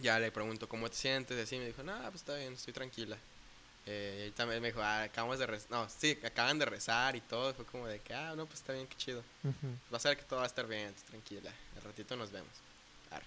ya 0.00 0.18
le 0.18 0.30
pregunto 0.30 0.68
cómo 0.68 0.88
te 0.88 0.96
sientes, 0.96 1.36
y 1.38 1.40
así 1.40 1.58
me 1.58 1.66
dijo, 1.66 1.82
no, 1.82 1.98
pues 2.02 2.16
está 2.16 2.36
bien, 2.36 2.52
estoy 2.54 2.72
tranquila. 2.72 3.16
Eh, 3.86 4.26
y 4.28 4.30
también 4.32 4.60
me 4.60 4.68
dijo, 4.68 4.82
ah, 4.82 5.04
acabamos 5.04 5.38
de 5.38 5.46
rezar, 5.46 5.70
no, 5.70 5.88
sí, 5.88 6.16
acaban 6.24 6.58
de 6.58 6.64
rezar 6.66 7.16
y 7.16 7.20
todo. 7.22 7.52
Fue 7.54 7.64
como 7.64 7.86
de 7.86 7.98
que, 8.00 8.14
ah, 8.14 8.34
no, 8.36 8.46
pues 8.46 8.60
está 8.60 8.72
bien, 8.72 8.86
qué 8.86 8.96
chido. 8.96 9.20
Ujú. 9.42 9.74
Vas 9.90 10.04
a 10.06 10.10
ver 10.10 10.18
que 10.18 10.24
todo 10.24 10.38
va 10.38 10.44
a 10.44 10.48
estar 10.48 10.66
bien, 10.66 10.94
tranquila. 11.08 11.50
Al 11.76 11.82
ratito 11.82 12.14
nos 12.16 12.30
vemos. 12.30 12.50
Arre. 13.10 13.24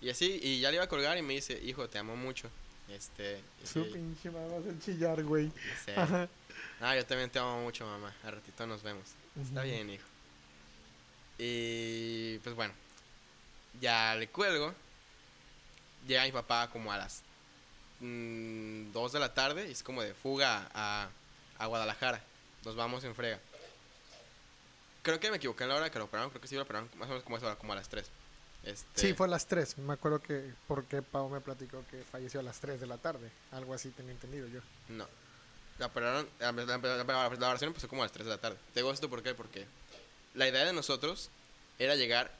Y 0.00 0.08
así, 0.10 0.38
y 0.42 0.60
ya 0.60 0.70
le 0.70 0.76
iba 0.76 0.84
a 0.84 0.88
colgar 0.88 1.18
y 1.18 1.22
me 1.22 1.34
dice, 1.34 1.60
hijo, 1.62 1.88
te 1.88 1.98
amo 1.98 2.16
mucho. 2.16 2.48
Este, 2.88 3.40
Su 3.64 3.84
sí, 3.84 3.90
pinche 3.92 4.30
mamá 4.30 4.46
va 4.54 4.58
a 4.72 4.78
chillar, 4.84 5.22
güey. 5.22 5.52
sí. 5.84 5.92
Ajá. 5.96 6.28
Ah, 6.80 6.96
yo 6.96 7.04
también 7.04 7.28
te 7.28 7.38
amo 7.38 7.62
mucho, 7.62 7.84
mamá. 7.84 8.14
Al 8.24 8.32
ratito 8.32 8.66
nos 8.66 8.82
vemos. 8.82 9.04
Está 9.42 9.62
bien, 9.62 9.90
hijo. 9.90 10.04
Y 11.42 12.38
pues 12.40 12.54
bueno, 12.54 12.74
ya 13.80 14.14
le 14.14 14.28
cuelgo. 14.28 14.74
Llega 16.06 16.24
mi 16.24 16.32
papá 16.32 16.68
como 16.70 16.92
a 16.92 16.98
las 16.98 17.22
2 18.00 19.12
de 19.12 19.18
la 19.18 19.32
tarde 19.32 19.66
y 19.68 19.72
es 19.72 19.82
como 19.82 20.02
de 20.02 20.12
fuga 20.12 20.68
a, 20.74 21.08
a 21.58 21.66
Guadalajara. 21.66 22.22
Nos 22.64 22.76
vamos 22.76 23.04
en 23.04 23.14
frega. 23.14 23.38
Creo 25.02 25.18
que 25.18 25.30
me 25.30 25.38
equivoqué 25.38 25.64
en 25.64 25.70
la 25.70 25.76
hora 25.76 25.90
que 25.90 25.98
lo 25.98 26.04
operaron. 26.04 26.28
Creo 26.30 26.42
que 26.42 26.48
sí 26.48 26.56
lo 26.56 26.62
operaron 26.62 26.90
más 26.96 27.06
o 27.06 27.12
menos 27.12 27.24
como, 27.24 27.36
a 27.38 27.56
como 27.56 27.72
a 27.72 27.76
las 27.76 27.88
3. 27.88 28.04
Este, 28.64 29.00
Sí, 29.00 29.14
fue 29.14 29.26
a 29.26 29.30
las 29.30 29.46
3. 29.46 29.78
Me 29.78 29.94
acuerdo 29.94 30.20
que 30.20 30.52
porque 30.68 31.00
Pau 31.00 31.30
me 31.30 31.40
platicó 31.40 31.82
que 31.90 32.04
falleció 32.04 32.40
a 32.40 32.42
las 32.42 32.60
3 32.60 32.78
de 32.80 32.86
la 32.86 32.98
tarde. 32.98 33.30
Algo 33.52 33.72
así 33.72 33.88
tenía 33.90 34.12
entendido 34.12 34.46
yo. 34.48 34.60
No. 34.90 35.06
La 35.78 35.86
operaron, 35.86 36.28
la, 36.38 36.52
la- 36.52 36.76
la- 36.76 37.04
la- 37.04 37.48
oración 37.48 37.68
empezó 37.68 37.88
como 37.88 38.02
a 38.02 38.04
las 38.04 38.12
3 38.12 38.26
de 38.26 38.30
la 38.32 38.38
tarde. 38.38 38.58
Te 38.74 38.80
digo 38.80 38.92
esto 38.92 39.08
¿por 39.08 39.22
qué? 39.22 39.34
porque 39.34 39.66
la 40.34 40.48
idea 40.48 40.64
de 40.64 40.72
nosotros 40.72 41.30
era 41.78 41.94
llegar 41.96 42.30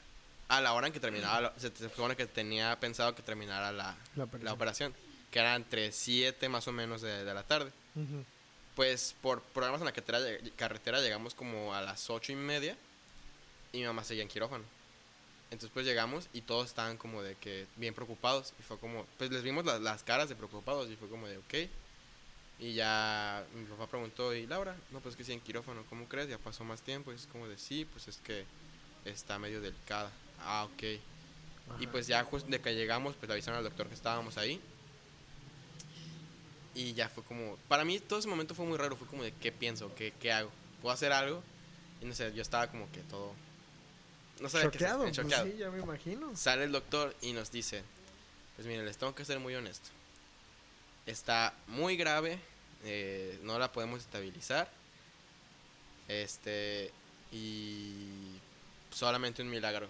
a 0.47 0.61
la 0.61 0.73
hora 0.73 0.87
en 0.87 0.93
que 0.93 0.99
terminaba, 0.99 1.41
la- 1.41 1.53
se, 1.57 1.69
se 1.75 1.89
supone 1.89 2.15
que 2.15 2.25
tenía 2.25 2.79
pensado 2.79 3.15
que 3.15 3.21
terminara 3.21 3.71
la, 3.71 3.95
La 4.15 4.27
la 4.41 4.53
operación. 4.53 4.93
que 5.31 5.39
era 5.39 5.55
entre 5.55 5.91
7 5.91 6.49
más 6.49 6.67
o 6.67 6.71
menos 6.71 7.01
de, 7.01 7.23
de 7.23 7.33
la 7.33 7.43
tarde. 7.43 7.71
Pues 8.75 9.15
por 9.21 9.41
problemas 9.41 9.81
en 9.81 9.85
la 9.85 9.91
carretera, 9.91 10.19
lleg- 10.19 10.51
carretera 10.55 11.01
llegamos 11.01 11.33
como 11.33 11.73
a 11.73 11.81
las 11.81 12.09
ocho 12.09 12.31
y 12.31 12.35
media 12.35 12.77
y 13.73 13.79
mi 13.79 13.85
mamá 13.85 14.03
seguía 14.03 14.23
en 14.23 14.29
quirófano. 14.29 14.63
Entonces 15.51 15.69
pues 15.73 15.85
llegamos 15.85 16.27
y 16.33 16.41
todos 16.41 16.67
estaban 16.67 16.97
como 16.97 17.21
de 17.21 17.35
que 17.35 17.65
bien 17.75 17.93
preocupados 17.93 18.53
y 18.59 18.63
fue 18.63 18.77
como, 18.79 19.05
pues 19.17 19.29
les 19.31 19.43
vimos 19.43 19.65
la- 19.65 19.79
las 19.79 20.03
caras 20.03 20.29
de 20.29 20.35
preocupados 20.35 20.89
y 20.89 20.95
fue 20.95 21.09
como 21.09 21.27
de 21.27 21.37
ok. 21.37 21.69
Y 22.61 22.73
ya 22.73 23.43
mi 23.55 23.65
papá 23.65 23.87
preguntó, 23.87 24.35
¿y 24.35 24.45
Laura? 24.45 24.75
No, 24.91 24.99
pues 24.99 25.15
que 25.15 25.23
sí 25.23 25.33
en 25.33 25.39
quirófano, 25.39 25.83
¿cómo 25.89 26.07
crees? 26.07 26.29
Ya 26.29 26.37
pasó 26.37 26.63
más 26.63 26.83
tiempo 26.83 27.11
y 27.11 27.15
es 27.15 27.25
como 27.25 27.47
de 27.47 27.57
sí, 27.57 27.85
pues 27.85 28.07
es 28.07 28.17
que 28.17 28.45
está 29.03 29.39
medio 29.39 29.61
delicada. 29.61 30.11
Ah, 30.39 30.65
ok. 30.71 30.83
Y 30.83 30.99
Ajá. 31.69 31.91
pues 31.91 32.05
ya 32.05 32.23
justo 32.23 32.47
de 32.51 32.61
que 32.61 32.75
llegamos, 32.75 33.15
pues 33.15 33.27
le 33.27 33.33
avisaron 33.33 33.57
al 33.57 33.63
doctor 33.63 33.87
que 33.87 33.95
estábamos 33.95 34.37
ahí. 34.37 34.61
Y 36.75 36.93
ya 36.93 37.09
fue 37.09 37.23
como, 37.23 37.57
para 37.67 37.83
mí 37.83 37.99
todo 37.99 38.19
ese 38.19 38.27
momento 38.27 38.53
fue 38.53 38.67
muy 38.67 38.77
raro, 38.77 38.95
fue 38.95 39.07
como 39.07 39.23
de 39.23 39.33
qué 39.33 39.51
pienso, 39.51 39.93
qué, 39.95 40.13
qué 40.21 40.31
hago, 40.31 40.51
puedo 40.83 40.93
hacer 40.93 41.11
algo. 41.11 41.41
Y 41.99 42.05
no 42.05 42.13
sé, 42.13 42.31
yo 42.31 42.43
estaba 42.43 42.67
como 42.67 42.89
que 42.91 42.99
todo... 43.01 43.33
No 44.39 44.49
sabía 44.49 44.69
qué 44.69 44.85
hacer, 44.85 44.89
choqueado, 44.89 45.07
eh, 45.07 45.43
pues 45.43 45.53
sí, 45.53 45.57
ya 45.57 45.71
me 45.71 45.81
imagino. 45.81 46.35
Sale 46.35 46.65
el 46.65 46.71
doctor 46.71 47.15
y 47.21 47.33
nos 47.33 47.51
dice, 47.51 47.83
pues 48.55 48.67
miren, 48.67 48.85
les 48.85 48.97
tengo 48.97 49.15
que 49.15 49.25
ser 49.25 49.39
muy 49.39 49.55
honesto. 49.55 49.89
Está 51.07 51.53
muy 51.67 51.97
grave, 51.97 52.39
eh, 52.83 53.39
no 53.43 53.57
la 53.59 53.71
podemos 53.71 54.01
estabilizar. 54.01 54.69
Este, 56.07 56.91
y 57.31 58.35
solamente 58.91 59.41
un 59.41 59.49
milagro 59.49 59.87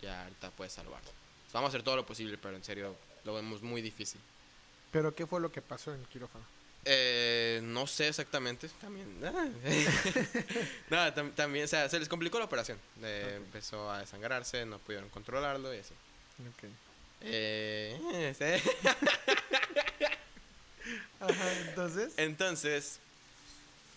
ya 0.00 0.22
ahorita 0.24 0.50
puede 0.50 0.70
salvarlo. 0.70 1.10
Vamos 1.52 1.68
a 1.68 1.70
hacer 1.70 1.82
todo 1.82 1.96
lo 1.96 2.06
posible, 2.06 2.38
pero 2.38 2.56
en 2.56 2.64
serio 2.64 2.96
lo 3.24 3.34
vemos 3.34 3.62
muy 3.62 3.80
difícil. 3.82 4.20
Pero 4.92 5.14
¿qué 5.14 5.26
fue 5.26 5.40
lo 5.40 5.50
que 5.50 5.62
pasó 5.62 5.92
en 5.92 6.00
el 6.00 6.06
quirófano? 6.06 6.44
Eh, 6.84 7.60
no 7.64 7.86
sé 7.86 8.08
exactamente, 8.08 8.68
también. 8.80 9.20
no, 9.20 10.96
tam- 11.14 11.34
también, 11.34 11.64
o 11.64 11.68
sea, 11.68 11.88
se 11.88 11.98
les 11.98 12.08
complicó 12.08 12.38
la 12.38 12.44
operación. 12.44 12.78
Eh. 13.02 13.34
Empezó 13.38 13.90
a 13.90 13.98
desangrarse, 14.00 14.64
no 14.64 14.78
pudieron 14.78 15.08
controlarlo 15.10 15.74
y 15.74 15.78
así. 15.78 15.94
Ok. 16.42 16.70
Eh, 17.22 18.34
sí. 18.38 18.70
Ajá, 21.20 21.52
entonces. 21.68 22.12
Entonces, 22.16 22.98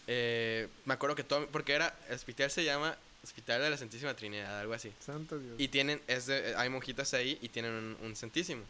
eh, 0.08 0.68
me 0.86 0.94
acuerdo 0.94 1.16
que 1.16 1.24
todo, 1.24 1.48
porque 1.48 1.74
era, 1.74 1.96
el 2.10 2.16
hospital 2.16 2.50
se 2.52 2.64
llama 2.64 2.98
Hospital 3.24 3.62
de 3.62 3.70
la 3.70 3.78
Santísima 3.78 4.14
Trinidad, 4.16 4.60
algo 4.60 4.74
así. 4.74 4.92
Santo 5.06 5.38
Dios. 5.38 5.56
Y 5.58 5.68
tienen, 5.68 6.02
es 6.08 6.26
de- 6.28 6.56
hay 6.56 6.70
monjitas 6.70 7.14
ahí 7.14 7.38
y 7.42 7.50
tienen 7.50 7.72
un, 7.74 7.98
un 8.02 8.16
santísimo. 8.16 8.64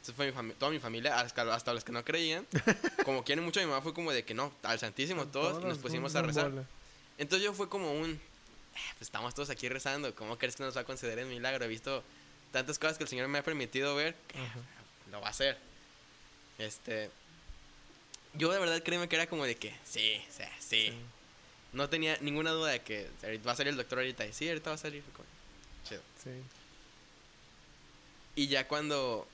Entonces 0.00 0.14
fue 0.14 0.42
mi 0.42 0.52
toda 0.52 0.70
mi 0.70 0.78
familia, 0.78 1.18
hasta, 1.18 1.42
hasta 1.54 1.72
los 1.72 1.82
que 1.82 1.90
no 1.92 2.04
creían, 2.04 2.46
como 3.04 3.24
quieren 3.24 3.42
mucho 3.44 3.60
a 3.60 3.62
mi 3.62 3.70
mamá, 3.70 3.80
fue 3.82 3.94
como 3.94 4.12
de 4.12 4.22
que 4.24 4.34
no, 4.34 4.52
al 4.62 4.78
santísimo 4.78 5.26
todos, 5.26 5.62
y 5.62 5.66
nos 5.66 5.78
pusimos 5.78 6.14
a 6.14 6.22
rezar. 6.22 6.50
bola. 6.50 6.64
Entonces 7.16 7.42
yo 7.44 7.54
fue 7.54 7.68
como 7.70 7.90
un, 7.92 8.10
"Eh, 8.10 8.18
pues 8.98 9.02
estamos 9.08 9.34
todos 9.34 9.48
aquí 9.50 9.68
rezando, 9.70 10.14
¿cómo 10.14 10.36
crees 10.36 10.56
que 10.56 10.62
nos 10.62 10.76
va 10.76 10.82
a 10.82 10.84
conceder 10.84 11.18
el 11.18 11.26
milagro? 11.26 11.64
He 11.64 11.68
visto 11.68 12.04
tantas 12.52 12.78
cosas 12.78 12.98
que 12.98 13.04
el 13.04 13.08
Señor 13.08 13.28
me 13.28 13.38
ha 13.38 13.42
permitido 13.42 13.96
ver, 13.96 14.14
Ajá. 14.34 14.58
lo 15.10 15.20
va 15.22 15.28
a 15.28 15.30
hacer. 15.30 15.56
Este, 16.58 17.10
yo 18.36 18.52
de 18.52 18.58
verdad 18.58 18.82
créeme 18.82 19.08
que 19.08 19.16
era 19.16 19.26
como 19.26 19.44
de 19.44 19.56
que, 19.56 19.70
sí, 19.84 20.22
sí, 20.30 20.44
sí. 20.60 20.86
Sí. 20.86 20.92
No 21.72 21.88
tenía 21.88 22.16
ninguna 22.20 22.50
duda 22.50 22.70
de 22.70 22.82
que 22.82 23.08
va 23.46 23.52
a 23.52 23.56
salir 23.56 23.70
el 23.70 23.76
doctor 23.76 23.98
ahorita, 23.98 24.24
y 24.26 24.32
sí, 24.32 24.48
ahorita 24.48 24.70
va 24.70 24.74
a 24.76 24.78
salir. 24.78 25.02
Fue 25.02 25.12
como, 25.12 25.28
chido. 25.88 26.02
Sí. 26.22 26.30
Y 28.36 28.46
ya 28.46 28.68
cuando 28.68 29.26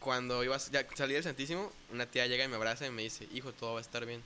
cuando 0.00 0.44
iba 0.44 0.54
a 0.54 0.58
ya 0.58 0.86
salí 0.94 1.14
del 1.14 1.22
Santísimo, 1.22 1.72
una 1.90 2.06
tía 2.06 2.26
llega 2.26 2.44
y 2.44 2.48
me 2.48 2.56
abraza 2.56 2.86
y 2.86 2.90
me 2.90 3.02
dice, 3.02 3.26
hijo, 3.32 3.52
todo 3.52 3.74
va 3.74 3.78
a 3.78 3.82
estar 3.82 4.04
bien. 4.04 4.22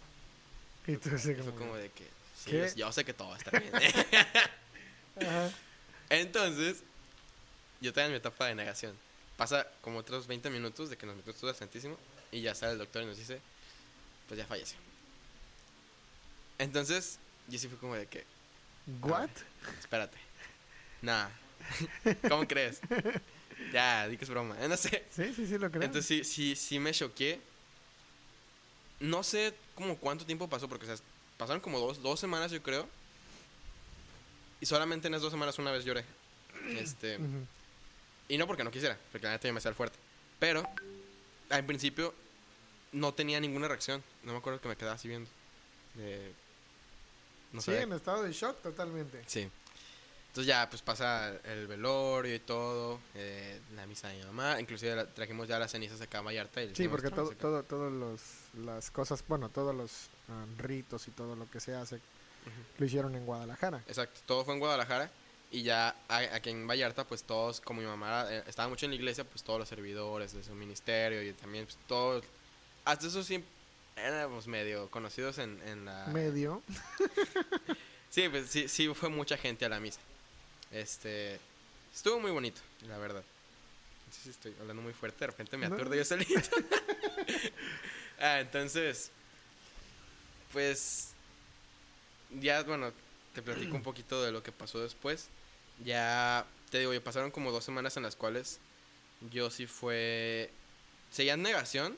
Y 0.87 0.97
tú 0.97 1.15
así 1.15 1.35
como. 1.35 1.53
como 1.53 1.77
de 1.77 1.91
que, 1.91 2.05
sí, 2.37 2.51
yo, 2.51 2.67
yo 2.75 2.93
sé 2.93 3.05
que 3.05 3.15
todo 3.15 3.29
va 3.29 3.35
a 3.37 3.39
estar 3.39 3.61
bien. 3.61 3.73
Ajá. 5.29 5.51
Entonces, 6.11 6.83
yo 7.81 7.91
estaba 7.91 8.07
en 8.07 8.13
mi 8.13 8.19
etapa 8.19 8.47
de 8.47 8.55
negación. 8.55 8.97
Pasa 9.37 9.69
como 9.83 9.99
otros 9.99 10.27
20 10.27 10.51
minutos 10.51 10.91
de 10.91 10.97
que 10.97 11.07
nos 11.07 11.17
metimos 11.17 11.39
todos 11.39 11.55
al 11.55 11.59
Santísimo 11.59 11.99
y 12.33 12.41
ya 12.43 12.55
sale 12.55 12.73
el 12.73 12.79
doctor 12.79 13.03
y 13.03 13.07
nos 13.07 13.17
dice, 13.19 13.41
pues 14.29 14.39
ya 14.39 14.47
falleció. 14.47 14.79
Entonces, 16.59 17.19
yo 17.49 17.59
sí 17.59 17.69
fui 17.69 17.79
como 17.79 17.95
de 17.95 18.07
que, 18.07 18.25
¿What? 19.03 19.31
espérate. 19.79 20.19
Nah. 21.03 21.29
¿Cómo 22.29 22.47
crees? 22.47 22.81
Ya, 23.73 24.09
di 24.09 24.17
que 24.17 24.25
es 24.25 24.31
broma. 24.31 24.57
No 24.69 24.77
sé. 24.77 25.05
Sí, 25.11 25.33
sí, 25.35 25.47
sí, 25.47 25.59
lo 25.59 25.71
creo. 25.71 25.83
Entonces 25.83 26.07
sí, 26.07 26.25
sí, 26.25 26.57
sí 26.57 26.79
me 26.79 26.93
choqué. 26.93 27.41
No 29.01 29.23
sé 29.23 29.55
como 29.75 29.97
cuánto 29.97 30.27
tiempo 30.27 30.49
pasó, 30.49 30.69
porque 30.69 30.91
o 30.91 30.97
sea, 30.97 31.05
pasaron 31.37 31.61
como 31.61 31.79
dos, 31.79 32.03
dos 32.03 32.19
semanas, 32.19 32.51
yo 32.51 32.63
creo. 32.63 32.89
Y 34.61 34.67
solamente 34.67 35.07
en 35.07 35.15
esas 35.15 35.23
dos 35.23 35.33
semanas 35.33 35.59
una 35.59 35.71
vez 35.71 35.85
lloré. 35.85 36.05
Este, 36.77 37.17
Ujú. 37.17 37.47
y 38.29 38.39
no 38.39 38.47
porque 38.47 38.65
no 38.65 38.71
quisiera, 38.71 38.99
porque 39.13 39.27
la 39.27 39.33
neta 39.35 39.47
yo 39.47 39.55
me 39.55 39.61
el 39.61 39.75
fuerte. 39.75 39.97
Pero, 40.41 40.69
al 41.51 41.65
principio, 41.65 42.15
no 42.93 43.13
tenía 43.15 43.41
ninguna 43.41 43.69
reacción. 43.69 44.03
No 44.25 44.33
me 44.33 44.39
acuerdo 44.39 44.61
que 44.61 44.69
me 44.69 44.77
quedaba 44.77 44.95
así 44.97 45.09
viendo. 45.09 45.29
De- 45.95 46.33
no 47.53 47.61
sí, 47.63 47.71
sé. 47.73 47.83
en 47.83 47.93
estado 47.93 48.23
de 48.23 48.33
shock 48.33 48.61
totalmente. 48.63 49.23
Sí. 49.27 49.49
Entonces 50.29 50.47
ya, 50.47 50.69
pues 50.69 50.83
pasa 50.83 51.35
el 51.45 51.67
velorio 51.67 52.35
y 52.35 52.39
todo, 52.39 53.01
eh, 53.15 53.59
la 53.75 53.87
misa 53.87 54.09
de 54.09 54.19
mi 54.19 54.25
mamá, 54.25 54.61
inclusive 54.61 54.95
la- 54.95 55.07
trajimos 55.07 55.49
ya 55.49 55.59
las 55.59 55.71
cenizas 55.73 56.01
acá 56.01 56.19
a 56.19 56.23
Vallarta. 56.23 56.63
y 56.63 56.75
Sí, 56.77 56.87
porque 56.87 57.11
todo, 57.11 57.31
todo, 57.31 57.63
todos 57.63 57.91
los, 57.91 58.21
las 58.65 58.91
cosas, 58.91 59.25
bueno, 59.27 59.49
todos 59.49 59.75
los 59.75 59.91
ah, 60.29 60.45
ritos 60.59 61.09
y 61.09 61.11
todo 61.13 61.35
lo 61.35 61.51
que 61.51 61.59
se 61.61 61.75
hace, 61.75 61.99
lo 62.79 62.87
hicieron 62.87 63.15
en 63.15 63.25
Guadalajara. 63.25 63.83
Exacto, 63.89 64.21
todo 64.27 64.45
fue 64.45 64.55
en 64.55 64.61
Guadalajara 64.61 65.11
y 65.51 65.63
ya 65.63 65.97
aquí 66.09 66.51
en 66.51 66.67
Vallarta, 66.67 67.05
pues 67.05 67.23
todos, 67.25 67.61
como 67.61 67.81
mi 67.81 67.87
mamá 67.87 68.27
eh, 68.31 68.43
estaba 68.47 68.69
mucho 68.69 68.85
en 68.87 68.91
la 68.93 68.97
iglesia, 68.97 69.25
pues 69.25 69.43
todos 69.43 69.59
los 69.59 69.69
servidores 69.69 70.33
de 70.33 70.45
su 70.45 70.53
ministerio 70.55 71.23
y 71.23 71.33
también 71.33 71.65
pues 71.65 71.79
todos, 71.87 72.25
hasta 72.85 73.07
eso 73.07 73.23
sí 73.23 73.43
éramos 73.97 74.47
medio 74.47 74.91
conocidos 74.91 75.39
en, 75.39 75.61
en 75.67 75.85
la... 75.85 76.07
Medio. 76.09 76.63
Sí, 78.11 78.27
pues 78.31 78.49
sí, 78.49 78.69
sí 78.69 78.89
fue 78.95 79.11
mucha 79.11 79.37
gente 79.37 79.67
a 79.67 79.69
la 79.69 79.81
misa. 79.81 80.01
Este, 80.73 81.39
estuvo 81.95 82.19
muy 82.19 82.31
bonito, 82.31 82.59
la 82.89 82.97
verdad. 82.97 83.23
No 84.07 84.13
sé 84.15 84.21
si 84.23 84.31
estoy 84.31 84.55
hablando 84.59 84.83
muy 84.83 84.95
fuerte, 84.95 85.19
de 85.21 85.27
repente 85.27 85.59
me 85.59 85.69
No. 85.69 85.75
aturdo 85.75 85.95
yo 85.95 86.05
solito. 86.07 86.33
ah, 88.19 88.41
entonces, 88.41 89.11
pues, 90.55 91.11
ya, 92.41 92.63
bueno, 92.63 92.93
te 93.35 93.43
platico 93.43 93.77
un 93.77 93.83
poquito 93.83 94.23
de 94.23 94.33
lo 94.33 94.43
que 94.43 94.53
pasó 94.53 94.81
después. 94.81 95.29
Ya, 95.85 96.47
te 96.71 96.79
digo, 96.79 96.93
ya 96.93 97.03
pasaron 97.03 97.31
como 97.31 97.53
dos 97.53 97.65
semanas 97.65 97.97
en 97.97 98.03
las 98.03 98.17
cuales 98.17 98.59
yo 99.31 99.51
sí 99.51 99.67
fue, 99.67 100.51
seguía 101.11 101.35
en 101.35 101.43
negación, 101.43 101.97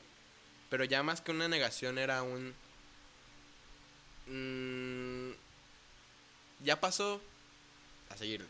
pero 0.69 0.83
ya 0.83 1.03
más 1.03 1.21
que 1.21 1.31
una 1.31 1.47
negación 1.47 1.97
era 1.97 2.23
un... 2.23 2.53
mm, 4.27 5.33
ya 6.63 6.79
pasó 6.79 7.21
a 8.09 8.17
seguirle. 8.17 8.47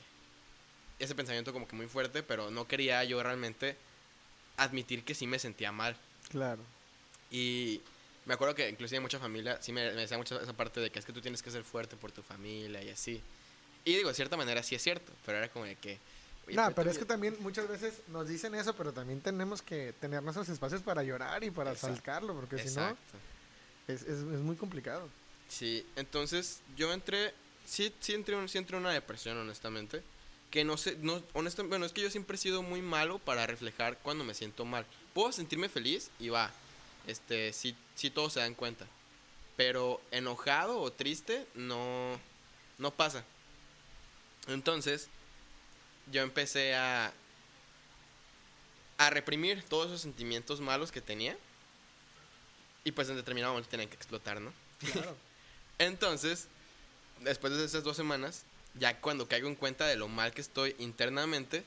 Ese 0.99 1.15
pensamiento 1.15 1.53
como 1.53 1.67
que 1.67 1.75
muy 1.75 1.87
fuerte, 1.87 2.23
pero 2.23 2.51
no 2.51 2.67
quería 2.67 3.03
yo 3.03 3.21
realmente 3.23 3.75
admitir 4.57 5.03
que 5.03 5.15
sí 5.15 5.25
me 5.25 5.39
sentía 5.39 5.71
mal. 5.71 5.95
Claro. 6.29 6.61
Y 7.31 7.81
me 8.25 8.35
acuerdo 8.35 8.53
que 8.53 8.69
inclusive 8.69 8.99
mucha 8.99 9.17
familia 9.19 9.59
sí 9.61 9.71
me, 9.71 9.91
me 9.93 10.01
decía 10.01 10.17
mucho 10.17 10.39
esa 10.39 10.53
parte 10.53 10.79
de 10.79 10.91
que 10.91 10.99
es 10.99 11.05
que 11.05 11.13
tú 11.13 11.21
tienes 11.21 11.41
que 11.41 11.49
ser 11.49 11.63
fuerte 11.63 11.95
por 11.95 12.11
tu 12.11 12.21
familia 12.21 12.83
y 12.83 12.89
así. 12.89 13.21
Y 13.85 13.95
digo, 13.95 14.09
de 14.09 14.15
cierta 14.15 14.37
manera 14.37 14.61
sí 14.63 14.75
es 14.75 14.81
cierto, 14.83 15.11
pero 15.25 15.37
era 15.39 15.49
como 15.49 15.65
de 15.65 15.75
que... 15.75 15.97
oye, 16.47 16.55
No, 16.55 16.71
pero 16.75 16.89
es 16.91 16.97
que 16.97 17.05
también- 17.05 17.35
muchas 17.39 17.67
veces 17.67 17.95
nos 18.09 18.27
dicen 18.27 18.53
eso, 18.55 18.75
pero 18.75 18.93
también 18.93 19.21
tenemos 19.21 19.61
que 19.61 19.93
tener 19.99 20.21
nuestros 20.21 20.49
espacios 20.49 20.81
para 20.81 21.03
llorar 21.03 21.43
y 21.43 21.49
para 21.51 21.71
Exacto. 21.71 21.95
sacarlo, 21.95 22.33
porque 22.35 22.59
si 22.59 22.75
no, 22.75 22.89
es, 23.87 24.01
es, 24.03 24.09
es 24.09 24.19
muy 24.39 24.55
complicado. 24.55 25.09
Sí, 25.49 25.85
entonces 25.95 26.61
yo 26.77 26.93
entré, 26.93 27.33
sí, 27.65 27.93
sí 27.99 28.13
entré, 28.13 28.35
en- 28.37 28.47
sí 28.49 28.57
entré 28.57 28.77
en 28.77 28.83
una 28.83 28.93
depresión, 28.93 29.37
honestamente. 29.37 30.03
Que 30.51 30.65
no 30.65 30.75
sé, 30.75 30.97
no, 30.99 31.23
honestamente, 31.33 31.69
bueno, 31.71 31.85
es 31.85 31.93
que 31.93 32.01
yo 32.01 32.09
siempre 32.11 32.35
he 32.35 32.37
sido 32.37 32.61
muy 32.61 32.81
malo 32.81 33.19
para 33.19 33.47
reflejar 33.47 33.97
cuando 33.99 34.25
me 34.25 34.33
siento 34.33 34.65
mal. 34.65 34.85
Puedo 35.13 35.31
sentirme 35.31 35.69
feliz 35.69 36.09
y 36.19 36.27
va, 36.27 36.51
este, 37.07 37.53
sí, 37.53 37.73
sí 37.95 38.09
todos 38.09 38.33
se 38.33 38.41
dan 38.41 38.53
cuenta. 38.53 38.85
Pero 39.55 40.01
enojado 40.11 40.79
o 40.81 40.91
triste, 40.91 41.45
no, 41.55 42.19
no 42.77 42.91
pasa. 42.91 43.23
Entonces, 44.47 45.07
yo 46.11 46.21
empecé 46.21 46.75
a, 46.75 47.13
a 48.97 49.09
reprimir 49.09 49.63
todos 49.63 49.87
esos 49.87 50.01
sentimientos 50.01 50.61
malos 50.61 50.91
que 50.91 51.01
tenía. 51.01 51.37
Y 52.83 52.91
pues 52.91 53.09
en 53.09 53.15
determinado 53.15 53.53
momento 53.53 53.69
tenían 53.69 53.89
que 53.89 53.95
explotar, 53.95 54.41
¿no? 54.41 54.51
Claro. 54.91 55.15
Entonces, 55.77 56.47
después 57.19 57.53
de 57.53 57.65
esas 57.65 57.83
dos 57.83 57.95
semanas, 57.95 58.43
ya 58.79 58.99
cuando 58.99 59.27
caigo 59.27 59.47
en 59.47 59.55
cuenta 59.55 59.85
de 59.85 59.95
lo 59.95 60.07
mal 60.07 60.33
que 60.33 60.41
estoy 60.41 60.75
internamente, 60.79 61.63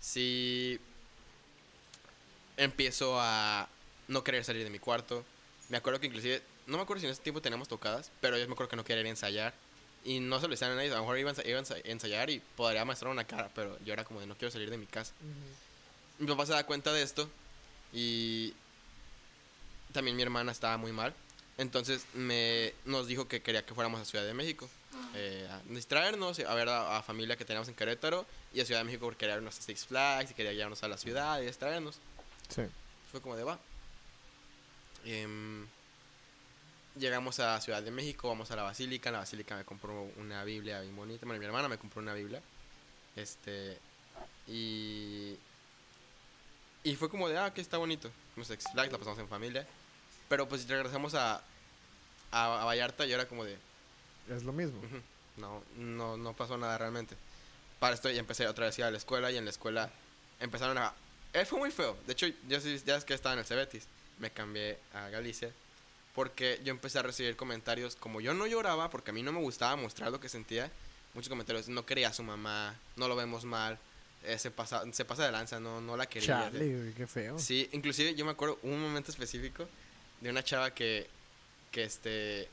sí 0.00 0.80
empiezo 2.56 3.20
a 3.20 3.68
no 4.08 4.24
querer 4.24 4.44
salir 4.44 4.64
de 4.64 4.70
mi 4.70 4.78
cuarto. 4.78 5.24
Me 5.68 5.76
acuerdo 5.76 6.00
que 6.00 6.06
inclusive, 6.06 6.42
no 6.66 6.76
me 6.76 6.82
acuerdo 6.82 7.00
si 7.00 7.06
en 7.06 7.12
ese 7.12 7.22
tiempo 7.22 7.40
teníamos 7.40 7.68
tocadas, 7.68 8.10
pero 8.20 8.38
yo 8.38 8.46
me 8.46 8.52
acuerdo 8.52 8.70
que 8.70 8.76
no 8.76 8.84
quería 8.84 9.00
ir 9.00 9.06
a 9.06 9.10
ensayar. 9.10 9.54
Y 10.04 10.20
no 10.20 10.40
se 10.40 10.46
lo 10.46 10.52
decían 10.52 10.72
a 10.72 10.74
nadie, 10.76 10.90
a 10.90 10.94
lo 10.94 11.00
mejor 11.00 11.18
iban 11.18 11.34
a, 11.38 11.48
iban 11.48 11.64
a 11.64 11.76
ensayar 11.84 12.30
y 12.30 12.40
podría 12.56 12.84
mostrar 12.84 13.10
una 13.10 13.24
cara, 13.24 13.50
pero 13.54 13.78
yo 13.84 13.92
era 13.92 14.04
como 14.04 14.20
de 14.20 14.26
no 14.26 14.36
quiero 14.36 14.50
salir 14.50 14.70
de 14.70 14.78
mi 14.78 14.86
casa. 14.86 15.12
Mi 16.18 16.26
papá 16.26 16.46
se 16.46 16.52
da 16.52 16.64
cuenta 16.64 16.92
de 16.92 17.02
esto 17.02 17.28
y 17.92 18.54
también 19.92 20.16
mi 20.16 20.22
hermana 20.22 20.52
estaba 20.52 20.76
muy 20.76 20.92
mal. 20.92 21.12
Entonces 21.58 22.06
me, 22.14 22.72
nos 22.84 23.06
dijo 23.08 23.26
que 23.28 23.42
quería 23.42 23.64
que 23.66 23.74
fuéramos 23.74 24.00
a 24.00 24.04
Ciudad 24.04 24.24
de 24.24 24.34
México. 24.34 24.68
eh, 25.14 25.46
a 25.50 25.60
distraernos, 25.72 26.38
a 26.40 26.54
ver 26.54 26.68
a, 26.68 26.96
a 26.98 27.02
familia 27.02 27.36
que 27.36 27.44
teníamos 27.44 27.68
en 27.68 27.74
Querétaro 27.74 28.24
y 28.54 28.60
a 28.60 28.64
Ciudad 28.64 28.80
de 28.80 28.84
México 28.84 29.04
porque 29.06 29.18
quería 29.18 29.36
irnos 29.36 29.58
a 29.58 29.62
Six 29.62 29.86
Flags 29.86 30.30
y 30.30 30.34
quería 30.34 30.52
llevarnos 30.52 30.82
a 30.82 30.88
la 30.88 30.96
ciudad 30.96 31.40
y 31.42 31.46
distraernos. 31.46 31.96
Sí. 32.48 32.62
Fue 33.10 33.20
como 33.20 33.36
de 33.36 33.44
va. 33.44 33.58
Em, 35.04 35.66
llegamos 36.98 37.40
a 37.40 37.60
Ciudad 37.60 37.82
de 37.82 37.90
México, 37.90 38.28
vamos 38.28 38.50
a 38.50 38.56
la 38.56 38.62
Basílica. 38.62 39.08
En 39.08 39.14
la 39.14 39.20
Basílica 39.20 39.56
me 39.56 39.64
compró 39.64 40.10
una 40.16 40.44
Biblia 40.44 40.80
bien 40.80 40.94
bonita. 40.96 41.24
Bueno, 41.24 41.40
mi 41.40 41.46
hermana 41.46 41.68
me 41.68 41.78
compró 41.78 42.00
una 42.02 42.14
Biblia. 42.14 42.42
Este. 43.16 43.78
Y. 44.46 45.36
Y 46.84 46.96
fue 46.96 47.08
como 47.08 47.28
de, 47.28 47.38
ah, 47.38 47.52
que 47.52 47.60
está 47.60 47.76
bonito. 47.78 48.10
A 48.40 48.44
Six 48.44 48.64
Flags, 48.72 48.92
la 48.92 48.98
pasamos 48.98 49.18
en 49.18 49.28
familia. 49.28 49.66
Pero 50.28 50.48
pues 50.48 50.68
regresamos 50.68 51.14
a, 51.14 51.42
a, 52.30 52.62
a 52.62 52.64
Vallarta 52.64 53.06
y 53.06 53.12
era 53.12 53.26
como 53.26 53.44
de, 53.44 53.56
Es 54.30 54.42
lo 54.42 54.52
mismo. 54.52 54.80
No, 55.36 55.62
no, 55.76 56.16
no 56.16 56.32
pasó 56.34 56.56
nada 56.56 56.76
realmente. 56.78 57.16
Para 57.78 57.94
esto 57.94 58.10
ya 58.10 58.20
empecé 58.20 58.46
otra 58.46 58.66
vez 58.66 58.76
a 58.78 58.80
ir 58.80 58.84
a 58.86 58.90
la 58.90 58.98
escuela 58.98 59.30
y 59.30 59.36
en 59.36 59.44
la 59.44 59.50
escuela 59.50 59.90
empezaron 60.40 60.78
a... 60.78 60.92
Eh, 61.32 61.44
fue 61.44 61.58
muy 61.58 61.70
feo. 61.70 61.96
De 62.06 62.12
hecho, 62.12 62.26
yo 62.26 62.58
ya 62.58 62.96
es 62.96 63.04
que 63.04 63.14
estaba 63.14 63.34
en 63.34 63.40
el 63.40 63.44
Cebetis. 63.44 63.84
Me 64.18 64.30
cambié 64.30 64.78
a 64.92 65.08
Galicia. 65.08 65.52
Porque 66.18 66.60
yo 66.64 66.72
empecé 66.72 66.98
a 66.98 67.02
recibir 67.02 67.36
comentarios, 67.36 67.94
como 67.94 68.20
yo 68.20 68.34
no 68.34 68.44
lloraba, 68.48 68.90
porque 68.90 69.12
a 69.12 69.14
mí 69.14 69.22
no 69.22 69.30
me 69.30 69.38
gustaba 69.38 69.76
mostrar 69.76 70.10
lo 70.10 70.18
que 70.18 70.28
sentía, 70.28 70.68
muchos 71.14 71.28
comentarios, 71.28 71.68
no 71.68 71.86
quería 71.86 72.08
a 72.08 72.12
su 72.12 72.24
mamá, 72.24 72.76
no 72.96 73.06
lo 73.06 73.14
vemos 73.14 73.44
mal, 73.44 73.78
eh, 74.24 74.36
se, 74.36 74.50
pasa, 74.50 74.82
se 74.92 75.04
pasa 75.04 75.24
de 75.24 75.30
lanza, 75.30 75.60
no, 75.60 75.80
no 75.80 75.96
la 75.96 76.06
quería. 76.06 76.50
Güey, 76.50 76.92
qué 76.94 77.06
feo. 77.06 77.38
Sí, 77.38 77.68
inclusive 77.70 78.16
yo 78.16 78.24
me 78.24 78.32
acuerdo 78.32 78.58
un 78.64 78.82
momento 78.82 79.12
específico 79.12 79.68
de 80.20 80.30
una 80.30 80.42
chava 80.42 80.74
que, 80.74 81.06
que 81.70 81.84
este, 81.84 82.48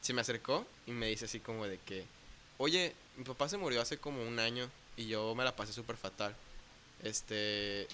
se 0.00 0.12
me 0.12 0.20
acercó 0.20 0.66
y 0.84 0.90
me 0.90 1.06
dice 1.06 1.26
así 1.26 1.38
como 1.38 1.68
de 1.68 1.78
que, 1.86 2.04
oye, 2.58 2.96
mi 3.16 3.22
papá 3.22 3.48
se 3.48 3.56
murió 3.56 3.80
hace 3.80 3.96
como 3.96 4.26
un 4.26 4.40
año 4.40 4.68
y 4.96 5.06
yo 5.06 5.36
me 5.36 5.44
la 5.44 5.54
pasé 5.54 5.72
súper 5.72 5.96
fatal. 5.96 6.34
Este, 7.04 7.86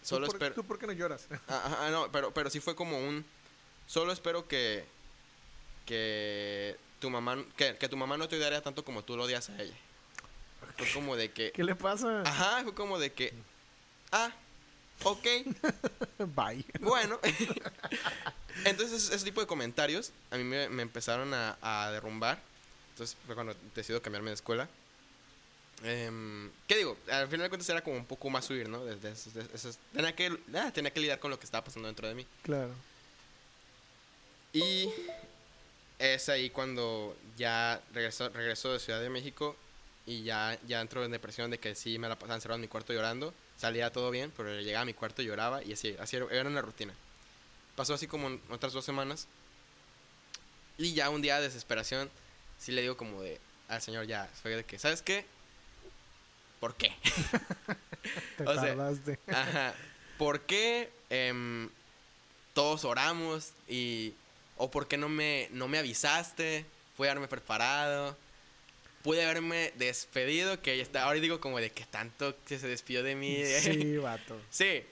¿Tú 0.00 0.08
solo 0.08 0.26
espero... 0.26 0.54
¿Tú 0.54 0.64
por 0.64 0.78
qué 0.78 0.86
no 0.86 0.94
lloras? 0.94 1.26
Ah, 1.48 1.80
ah, 1.80 1.90
no, 1.90 2.10
pero, 2.10 2.32
pero 2.32 2.48
sí 2.48 2.60
fue 2.60 2.74
como 2.74 2.98
un, 2.98 3.26
solo 3.88 4.12
espero 4.12 4.46
que, 4.46 4.84
que 5.84 6.76
tu 7.00 7.10
mamá, 7.10 7.44
que, 7.56 7.76
que 7.76 7.88
tu 7.88 7.96
mamá 7.96 8.16
no 8.16 8.28
te 8.28 8.36
odiaría 8.36 8.62
tanto 8.62 8.84
como 8.84 9.02
tú 9.02 9.16
lo 9.16 9.24
odias 9.24 9.50
a 9.50 9.60
ella. 9.60 9.74
Fue 10.76 10.86
como 10.92 11.16
de 11.16 11.32
que, 11.32 11.50
¿Qué 11.50 11.64
le 11.64 11.74
pasa? 11.74 12.22
ajá, 12.22 12.62
fue 12.62 12.74
como 12.74 13.00
de 13.00 13.12
que, 13.12 13.32
ah, 14.12 14.30
ok. 15.02 15.26
Bye. 16.36 16.64
Bueno, 16.78 17.18
entonces 18.64 19.10
ese 19.10 19.24
tipo 19.24 19.40
de 19.40 19.48
comentarios 19.48 20.12
a 20.30 20.36
mí 20.36 20.44
me, 20.44 20.68
me 20.68 20.82
empezaron 20.82 21.34
a, 21.34 21.58
a 21.62 21.90
derrumbar. 21.90 22.40
Entonces 22.92 23.16
fue 23.26 23.34
cuando 23.34 23.54
decido 23.74 24.02
cambiarme 24.02 24.30
de 24.30 24.34
escuela. 24.34 24.68
Em, 25.84 26.50
¿Qué 26.66 26.76
digo? 26.76 26.96
Al 27.10 27.28
final 27.28 27.44
de 27.44 27.48
cuentas 27.50 27.68
era 27.68 27.82
como 27.82 27.96
un 27.96 28.04
poco 28.04 28.28
más 28.30 28.44
subir, 28.44 28.68
¿no? 28.68 28.84
Desde 28.84 29.12
tenía, 29.92 30.14
que, 30.16 30.36
ah, 30.54 30.70
tenía 30.72 30.90
que 30.92 31.00
lidiar 31.00 31.20
con 31.20 31.30
lo 31.30 31.38
que 31.38 31.44
estaba 31.44 31.64
pasando 31.64 31.86
dentro 31.86 32.08
de 32.08 32.14
mí. 32.14 32.26
Claro. 32.42 32.72
Y 34.58 34.92
es 35.98 36.28
ahí 36.28 36.50
cuando 36.50 37.16
ya 37.36 37.80
regreso, 37.92 38.28
regreso 38.30 38.72
de 38.72 38.78
Ciudad 38.78 39.00
de 39.00 39.10
México 39.10 39.56
y 40.06 40.22
ya, 40.22 40.58
ya 40.66 40.80
entro 40.80 41.04
en 41.04 41.10
depresión 41.10 41.50
de 41.50 41.58
que 41.58 41.74
sí 41.74 41.98
me 41.98 42.08
la 42.08 42.16
pasaba 42.16 42.34
encerrado 42.36 42.56
en 42.56 42.62
mi 42.62 42.68
cuarto 42.68 42.92
llorando. 42.92 43.32
Salía 43.56 43.92
todo 43.92 44.10
bien, 44.10 44.32
pero 44.36 44.60
llegaba 44.60 44.82
a 44.82 44.86
mi 44.86 44.94
cuarto 44.94 45.22
y 45.22 45.26
lloraba 45.26 45.62
y 45.62 45.72
así, 45.72 45.96
así 45.98 46.16
era, 46.16 46.48
una 46.48 46.62
rutina. 46.62 46.94
Pasó 47.76 47.94
así 47.94 48.06
como 48.06 48.38
otras 48.50 48.72
dos 48.72 48.84
semanas. 48.84 49.28
Y 50.76 50.94
ya 50.94 51.10
un 51.10 51.22
día 51.22 51.36
de 51.36 51.42
desesperación, 51.42 52.10
sí 52.58 52.72
le 52.72 52.82
digo 52.82 52.96
como 52.96 53.20
de 53.22 53.40
al 53.68 53.82
señor 53.82 54.06
ya, 54.06 54.30
fue 54.42 54.56
de 54.56 54.64
que, 54.64 54.78
¿sabes 54.78 55.02
qué? 55.02 55.26
¿Por 56.60 56.74
qué? 56.74 56.94
Te 58.36 58.44
O 58.46 58.54
sea, 58.54 58.62
tardaste. 58.62 59.18
Ajá. 59.28 59.74
¿Por 60.16 60.40
qué 60.42 60.90
em, 61.10 61.68
todos 62.54 62.84
oramos 62.84 63.52
y 63.68 64.14
o 64.58 64.70
por 64.70 64.88
qué 64.88 64.96
no 64.96 65.08
me 65.08 65.48
no 65.52 65.68
me 65.68 65.78
avisaste? 65.78 66.66
Pude 66.96 67.10
haberme 67.10 67.28
preparado. 67.28 68.16
Pude 69.02 69.24
haberme 69.24 69.72
despedido, 69.76 70.60
que 70.60 70.76
ya 70.76 70.82
está, 70.82 71.04
ahora 71.04 71.20
digo 71.20 71.40
como 71.40 71.58
de 71.58 71.70
que 71.70 71.84
tanto 71.86 72.34
que 72.44 72.58
se 72.58 72.66
despidió 72.66 73.02
de 73.02 73.14
mí. 73.14 73.38
Sí, 73.44 73.96
vato. 74.02 74.40
Sí, 74.50 74.82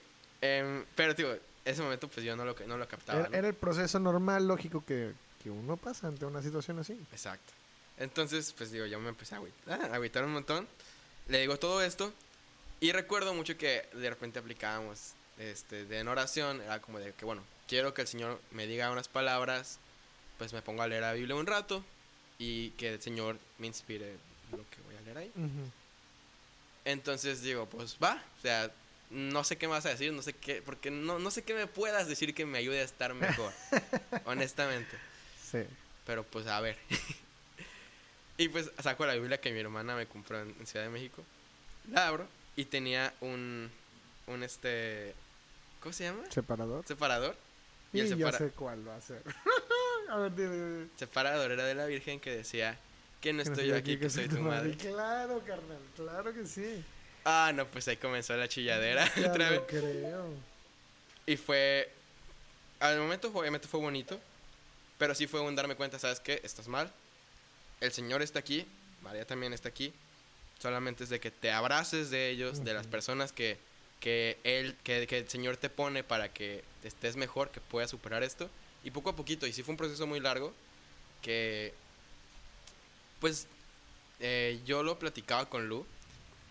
em, 0.41 0.85
pero 0.95 1.13
digo, 1.13 1.35
ese 1.65 1.81
momento 1.81 2.07
pues 2.07 2.25
yo 2.25 2.35
no 2.35 2.45
lo, 2.45 2.55
no 2.65 2.77
lo 2.77 2.87
captaba. 2.87 3.19
Era, 3.19 3.29
¿no? 3.29 3.35
era 3.35 3.47
el 3.49 3.53
proceso 3.53 3.99
normal, 3.99 4.47
lógico, 4.47 4.83
que, 4.85 5.11
que 5.43 5.49
uno 5.49 5.75
pasa 5.75 6.07
ante 6.07 6.25
una 6.25 6.41
situación 6.41 6.79
así. 6.79 6.93
Exacto. 7.11 7.53
Entonces, 7.97 8.53
pues 8.57 8.71
digo, 8.71 8.85
yo 8.85 8.99
me 8.99 9.09
empecé 9.09 9.35
a 9.35 9.39
agüitar, 9.39 9.91
a 9.91 9.95
agüitar 9.95 10.23
un 10.23 10.33
montón. 10.33 10.67
Le 11.27 11.39
digo 11.39 11.57
todo 11.57 11.81
esto. 11.81 12.13
Y 12.79 12.91
recuerdo 12.91 13.33
mucho 13.33 13.57
que 13.57 13.87
de 13.93 14.09
repente 14.09 14.39
aplicábamos 14.39 15.13
este, 15.39 15.85
de 15.85 15.99
en 15.99 16.07
oración. 16.07 16.61
Era 16.61 16.81
como 16.81 16.99
de 16.99 17.13
que, 17.13 17.25
bueno, 17.25 17.43
quiero 17.67 17.93
que 17.93 18.01
el 18.01 18.07
Señor 18.07 18.39
me 18.51 18.67
diga 18.67 18.91
unas 18.91 19.07
palabras. 19.07 19.79
Pues 20.37 20.53
me 20.53 20.61
pongo 20.61 20.83
a 20.83 20.87
leer 20.87 21.01
la 21.01 21.13
Biblia 21.13 21.35
un 21.35 21.47
rato. 21.47 21.83
Y 22.39 22.71
que 22.71 22.93
el 22.93 23.01
Señor 23.01 23.37
me 23.57 23.67
inspire 23.67 24.15
lo 24.51 24.57
que 24.57 24.81
voy 24.85 24.95
a 24.95 25.01
leer 25.01 25.17
ahí. 25.17 25.31
Entonces 26.85 27.41
digo, 27.41 27.65
pues 27.65 27.97
va. 28.01 28.23
O 28.37 28.41
sea, 28.41 28.71
no 29.09 29.43
sé 29.43 29.57
qué 29.57 29.67
me 29.67 29.73
vas 29.73 29.85
a 29.85 29.89
decir, 29.89 30.13
no 30.13 30.21
sé 30.21 30.33
qué. 30.33 30.61
Porque 30.61 30.91
no, 30.91 31.19
no 31.19 31.31
sé 31.31 31.43
qué 31.43 31.53
me 31.53 31.67
puedas 31.67 32.07
decir 32.07 32.33
que 32.33 32.45
me 32.45 32.57
ayude 32.57 32.81
a 32.81 32.83
estar 32.83 33.13
mejor. 33.13 33.51
honestamente. 34.25 34.95
Sí. 35.51 35.59
Pero 36.05 36.23
pues 36.23 36.47
a 36.47 36.59
ver. 36.61 36.77
y 38.37 38.49
pues 38.49 38.71
saco 38.81 39.05
la 39.05 39.15
Biblia 39.15 39.41
que 39.41 39.51
mi 39.51 39.59
hermana 39.59 39.95
me 39.95 40.05
compró 40.05 40.41
en, 40.41 40.55
en 40.59 40.67
Ciudad 40.67 40.85
de 40.85 40.91
México. 40.91 41.23
La 41.91 42.07
abro 42.07 42.27
y 42.57 42.65
tenía 42.65 43.13
un. 43.21 43.71
Un 44.25 44.43
este. 44.43 45.13
¿Cómo 45.87 45.93
se 45.93 46.03
llama? 46.03 46.23
Separador. 46.29 46.85
Separador. 46.85 47.33
Y 47.93 47.99
Y, 47.99 48.01
el 48.01 48.07
ya 48.09 48.15
separa- 48.17 48.37
sé 48.39 48.49
cuál 48.49 48.85
va 48.85 48.97
a 48.97 49.01
ser. 49.01 49.21
a 50.09 50.17
ver, 50.17 50.35
dime, 50.35 50.53
dime. 50.55 50.87
separador 50.97 51.49
era 51.49 51.63
de 51.63 51.75
la 51.75 51.85
Virgen 51.85 52.19
que 52.19 52.29
decía 52.35 52.77
que 53.21 53.31
no 53.31 53.41
estoy 53.41 53.67
yo 53.67 53.75
aquí, 53.77 53.97
que 53.97 54.09
soy 54.09 54.27
tu 54.27 54.37
madre. 54.39 54.75
Claro, 54.75 55.41
carnal, 55.45 55.79
claro 55.95 56.33
que 56.33 56.45
sí. 56.45 56.83
Ah, 57.23 57.53
no, 57.55 57.65
pues 57.67 57.87
ahí 57.87 57.95
comenzó 57.95 58.35
la 58.35 58.49
chilladera 58.49 59.09
Ya 59.15 59.29
otra 59.31 59.49
vez. 59.49 59.61
creo. 59.67 60.33
Y 61.25 61.37
fue. 61.37 61.89
Al 62.81 62.99
momento, 62.99 63.31
obviamente, 63.33 63.69
fue 63.69 63.79
bonito. 63.79 64.19
Pero 64.97 65.15
sí 65.15 65.25
fue 65.25 65.39
un 65.39 65.55
darme 65.55 65.75
cuenta, 65.75 65.99
¿sabes 65.99 66.19
qué? 66.19 66.41
Estás 66.43 66.67
mal. 66.67 66.91
El 67.79 67.93
Señor 67.93 68.21
está 68.21 68.39
aquí. 68.39 68.67
María 69.03 69.25
también 69.25 69.53
está 69.53 69.69
aquí. 69.69 69.93
Solamente 70.59 71.05
es 71.05 71.09
de 71.09 71.21
que 71.21 71.31
te 71.31 71.49
abraces 71.49 72.09
de 72.09 72.29
ellos, 72.29 72.65
de 72.65 72.73
las 72.73 72.87
personas 72.87 73.31
que, 73.31 73.57
que, 73.99 74.37
él, 74.43 74.75
que, 74.83 75.07
que 75.07 75.17
el 75.19 75.29
Señor 75.29 75.57
te 75.57 75.69
pone 75.69 76.03
para 76.03 76.29
que 76.31 76.63
estés 76.83 77.15
mejor, 77.15 77.49
que 77.51 77.59
puedas 77.61 77.89
superar 77.89 78.23
esto. 78.23 78.49
Y 78.83 78.91
poco 78.91 79.09
a 79.09 79.15
poquito, 79.15 79.47
y 79.47 79.53
sí 79.53 79.63
fue 79.63 79.73
un 79.73 79.77
proceso 79.77 80.05
muy 80.07 80.19
largo, 80.19 80.53
que 81.21 81.73
pues 83.19 83.47
eh, 84.19 84.59
yo 84.65 84.83
lo 84.83 84.99
platicaba 84.99 85.49
con 85.49 85.67
Lu, 85.67 85.85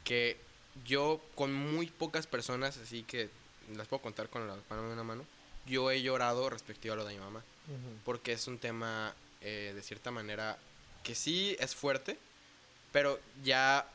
que 0.04 0.36
yo 0.84 1.20
con 1.34 1.52
muy 1.54 1.86
pocas 1.86 2.26
personas, 2.26 2.76
así 2.76 3.02
que 3.02 3.30
las 3.74 3.86
puedo 3.88 4.02
contar 4.02 4.28
con 4.28 4.46
la 4.46 4.56
mano 4.68 4.86
de 4.88 4.92
una 4.92 5.04
mano, 5.04 5.24
yo 5.66 5.90
he 5.90 6.02
llorado 6.02 6.50
respectivo 6.50 6.94
a 6.94 6.96
lo 6.96 7.04
de 7.04 7.14
mi 7.14 7.20
mamá, 7.20 7.40
Ujú. 7.68 7.98
porque 8.04 8.32
es 8.32 8.46
un 8.46 8.58
tema 8.58 9.14
eh, 9.40 9.72
de 9.74 9.82
cierta 9.82 10.10
manera 10.10 10.58
que 11.02 11.14
sí 11.14 11.56
es 11.58 11.74
fuerte, 11.74 12.18
pero 12.92 13.18
ya 13.42 13.88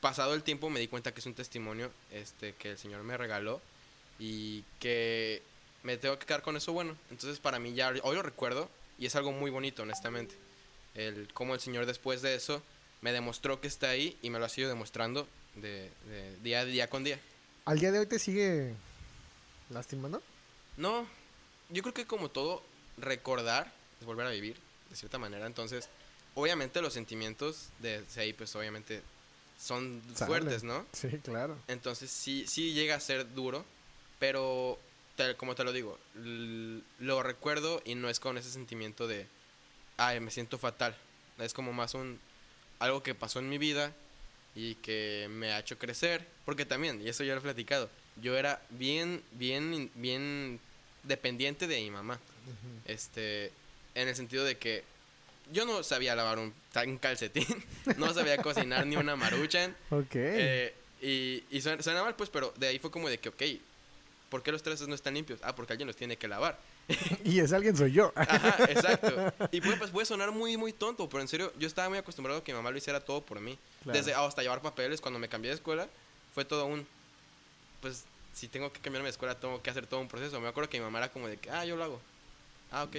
pasado 0.00 0.34
el 0.34 0.42
tiempo 0.42 0.70
me 0.70 0.80
di 0.80 0.88
cuenta 0.88 1.12
que 1.12 1.20
es 1.20 1.26
un 1.26 1.34
testimonio 1.34 1.90
este, 2.10 2.54
que 2.54 2.72
el 2.72 2.78
Señor 2.78 3.02
me 3.02 3.16
regaló 3.16 3.60
y 4.18 4.62
que 4.80 5.42
me 5.82 5.96
tengo 5.96 6.18
que 6.18 6.26
quedar 6.26 6.42
con 6.42 6.56
eso 6.56 6.72
bueno. 6.72 6.96
Entonces 7.10 7.38
para 7.38 7.58
mí 7.58 7.74
ya 7.74 7.92
hoy 8.02 8.16
lo 8.16 8.22
recuerdo 8.22 8.68
y 8.98 9.06
es 9.06 9.16
algo 9.16 9.32
muy 9.32 9.50
bonito, 9.50 9.82
honestamente. 9.82 10.34
El 10.94 11.28
cómo 11.34 11.54
el 11.54 11.60
Señor 11.60 11.86
después 11.86 12.22
de 12.22 12.34
eso 12.34 12.62
me 13.02 13.12
demostró 13.12 13.60
que 13.60 13.68
está 13.68 13.90
ahí 13.90 14.16
y 14.22 14.30
me 14.30 14.38
lo 14.38 14.44
ha 14.44 14.48
sido 14.48 14.68
demostrando 14.68 15.26
de, 15.54 15.90
de 16.06 16.36
día 16.42 16.60
a 16.60 16.64
día 16.64 16.88
con 16.88 17.04
día. 17.04 17.18
¿Al 17.64 17.78
día 17.78 17.92
de 17.92 17.98
hoy 17.98 18.06
te 18.06 18.18
sigue 18.18 18.74
lastimando? 19.70 20.22
No, 20.76 21.06
yo 21.70 21.82
creo 21.82 21.94
que 21.94 22.06
como 22.06 22.30
todo, 22.30 22.62
recordar 22.98 23.72
es 24.00 24.06
volver 24.06 24.26
a 24.26 24.30
vivir, 24.30 24.56
de 24.90 24.96
cierta 24.96 25.18
manera. 25.18 25.46
Entonces, 25.46 25.88
obviamente 26.34 26.80
los 26.80 26.92
sentimientos 26.92 27.68
de 27.80 28.04
ahí, 28.16 28.32
pues 28.32 28.54
obviamente 28.56 29.02
son 29.58 30.02
fuertes, 30.14 30.62
¿no? 30.64 30.86
Sí, 30.92 31.08
claro. 31.22 31.56
Entonces 31.68 32.10
sí, 32.10 32.44
sí 32.46 32.72
llega 32.72 32.94
a 32.94 33.00
ser 33.00 33.34
duro, 33.34 33.64
pero 34.18 34.78
te- 35.16 35.34
como 35.36 35.54
te 35.54 35.64
lo 35.64 35.72
digo, 35.72 35.98
lo 36.14 37.22
recuerdo 37.22 37.82
y 37.84 37.94
no 37.94 38.08
es 38.08 38.20
con 38.20 38.38
ese 38.38 38.50
sentimiento 38.50 39.06
de, 39.06 39.26
ay, 39.96 40.20
me 40.20 40.30
siento 40.30 40.58
fatal. 40.58 40.96
Es 41.38 41.52
como 41.54 41.72
más 41.72 41.94
un, 41.94 42.18
algo 42.78 43.02
que 43.02 43.14
pasó 43.14 43.38
en 43.38 43.48
mi 43.48 43.58
vida 43.58 43.92
y 44.54 44.74
que 44.76 45.26
me 45.30 45.52
ha 45.52 45.58
hecho 45.58 45.78
crecer, 45.78 46.26
porque 46.44 46.64
también, 46.64 47.00
y 47.02 47.08
eso 47.08 47.24
ya 47.24 47.34
lo 47.34 47.40
he 47.40 47.42
platicado, 47.42 47.90
yo 48.22 48.36
era 48.36 48.62
bien, 48.70 49.22
bien, 49.32 49.90
bien 49.94 50.60
dependiente 51.02 51.66
de 51.66 51.80
mi 51.80 51.90
mamá. 51.90 52.18
Este, 52.86 53.52
en 53.94 54.08
el 54.08 54.14
sentido 54.16 54.44
de 54.44 54.56
que 54.56 54.84
yo 55.52 55.64
no 55.64 55.82
sabía 55.82 56.14
lavar 56.14 56.38
un, 56.38 56.52
un 56.86 56.98
calcetín, 56.98 57.64
no 57.96 58.12
sabía 58.12 58.38
cocinar 58.38 58.86
ni 58.86 58.96
una 58.96 59.16
maruchan. 59.16 59.76
Ok. 59.90 60.14
Eh, 60.14 60.74
y 61.00 61.44
y 61.50 61.60
suena, 61.60 61.82
suena 61.82 62.02
mal, 62.02 62.14
pues, 62.16 62.30
pero 62.30 62.52
de 62.56 62.68
ahí 62.68 62.78
fue 62.78 62.90
como 62.90 63.08
de 63.08 63.18
que, 63.18 63.28
ok, 63.28 63.42
¿por 64.28 64.42
qué 64.42 64.52
los 64.52 64.62
trastes 64.62 64.88
no 64.88 64.94
están 64.94 65.14
limpios? 65.14 65.40
Ah, 65.42 65.54
porque 65.54 65.72
alguien 65.72 65.86
los 65.86 65.96
tiene 65.96 66.16
que 66.16 66.28
lavar. 66.28 66.58
y 67.24 67.40
ese 67.40 67.54
alguien 67.56 67.76
soy 67.76 67.92
yo. 67.92 68.12
Ajá, 68.16 68.64
exacto. 68.68 69.32
Y 69.52 69.60
puede, 69.60 69.76
pues, 69.76 69.90
puede 69.90 70.06
sonar 70.06 70.32
muy, 70.32 70.56
muy 70.56 70.72
tonto, 70.72 71.08
pero 71.08 71.20
en 71.20 71.28
serio, 71.28 71.52
yo 71.58 71.66
estaba 71.66 71.88
muy 71.88 71.98
acostumbrado 71.98 72.40
a 72.40 72.44
que 72.44 72.52
mi 72.52 72.56
mamá 72.56 72.70
lo 72.70 72.78
hiciera 72.78 73.00
todo 73.00 73.22
por 73.22 73.40
mí. 73.40 73.58
Claro. 73.82 73.98
Desde 73.98 74.14
hasta 74.14 74.42
llevar 74.42 74.62
papeles, 74.62 75.00
cuando 75.00 75.18
me 75.18 75.28
cambié 75.28 75.50
de 75.50 75.56
escuela, 75.56 75.88
fue 76.34 76.44
todo 76.44 76.66
un, 76.66 76.86
pues, 77.80 78.04
si 78.34 78.48
tengo 78.48 78.72
que 78.72 78.80
cambiarme 78.80 79.06
de 79.06 79.12
escuela, 79.12 79.34
tengo 79.38 79.62
que 79.62 79.70
hacer 79.70 79.86
todo 79.86 80.00
un 80.00 80.08
proceso. 80.08 80.40
Me 80.40 80.48
acuerdo 80.48 80.68
que 80.68 80.78
mi 80.78 80.84
mamá 80.84 80.98
era 80.98 81.10
como 81.10 81.28
de 81.28 81.38
que, 81.38 81.50
ah, 81.50 81.64
yo 81.64 81.76
lo 81.76 81.84
hago. 81.84 82.00
Ah, 82.70 82.84
ok. 82.84 82.96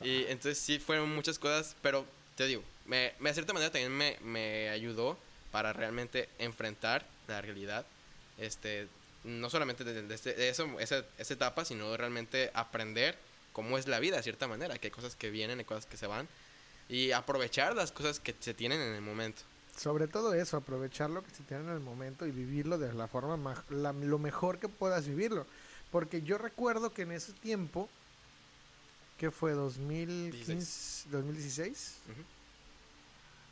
Y 0.00 0.24
entonces 0.24 0.58
sí 0.58 0.78
fueron 0.78 1.14
muchas 1.14 1.38
cosas, 1.38 1.74
pero 1.82 2.04
te 2.36 2.46
digo, 2.46 2.62
me, 2.86 3.14
me- 3.18 3.30
de 3.30 3.34
cierta 3.34 3.52
manera 3.52 3.70
también 3.72 3.92
me, 3.96 4.16
me 4.22 4.68
ayudó 4.70 5.18
para 5.50 5.72
realmente 5.72 6.28
enfrentar 6.38 7.06
la 7.26 7.40
realidad. 7.40 7.84
Este, 8.38 8.86
no 9.24 9.50
solamente 9.50 9.82
de, 9.84 10.02
de 10.02 10.14
este- 10.14 10.34
de 10.34 10.48
eso, 10.48 10.78
esa, 10.78 11.04
esa 11.18 11.34
etapa, 11.34 11.64
sino 11.64 11.96
realmente 11.96 12.50
aprender 12.54 13.16
cómo 13.52 13.76
es 13.78 13.88
la 13.88 13.98
vida 13.98 14.16
de 14.18 14.22
cierta 14.22 14.46
manera, 14.46 14.78
que 14.78 14.86
hay 14.86 14.90
cosas 14.92 15.16
que 15.16 15.30
vienen, 15.30 15.58
hay 15.58 15.64
cosas 15.64 15.86
que 15.86 15.96
se 15.96 16.06
van, 16.06 16.28
y 16.88 17.10
aprovechar 17.12 17.74
las 17.74 17.90
cosas 17.92 18.20
que 18.20 18.34
se 18.38 18.54
tienen 18.54 18.80
en 18.80 18.94
el 18.94 19.02
momento. 19.02 19.42
Sobre 19.76 20.06
todo 20.08 20.32
eso, 20.34 20.56
aprovechar 20.56 21.10
lo 21.10 21.22
que 21.24 21.30
se 21.30 21.42
tiene 21.42 21.64
en 21.64 21.70
el 21.70 21.80
momento 21.80 22.26
y 22.26 22.30
vivirlo 22.30 22.78
de 22.78 22.92
la 22.92 23.08
forma 23.08 23.36
ma- 23.36 23.64
la- 23.70 23.92
lo 23.92 24.18
mejor 24.18 24.58
que 24.58 24.68
puedas 24.68 25.06
vivirlo. 25.06 25.46
Porque 25.90 26.22
yo 26.22 26.38
recuerdo 26.38 26.92
que 26.92 27.02
en 27.02 27.12
ese 27.12 27.32
tiempo, 27.32 27.88
que 29.18 29.30
fue 29.30 29.52
2015, 29.52 31.08
2016, 31.10 31.96
Ujú. 32.10 32.22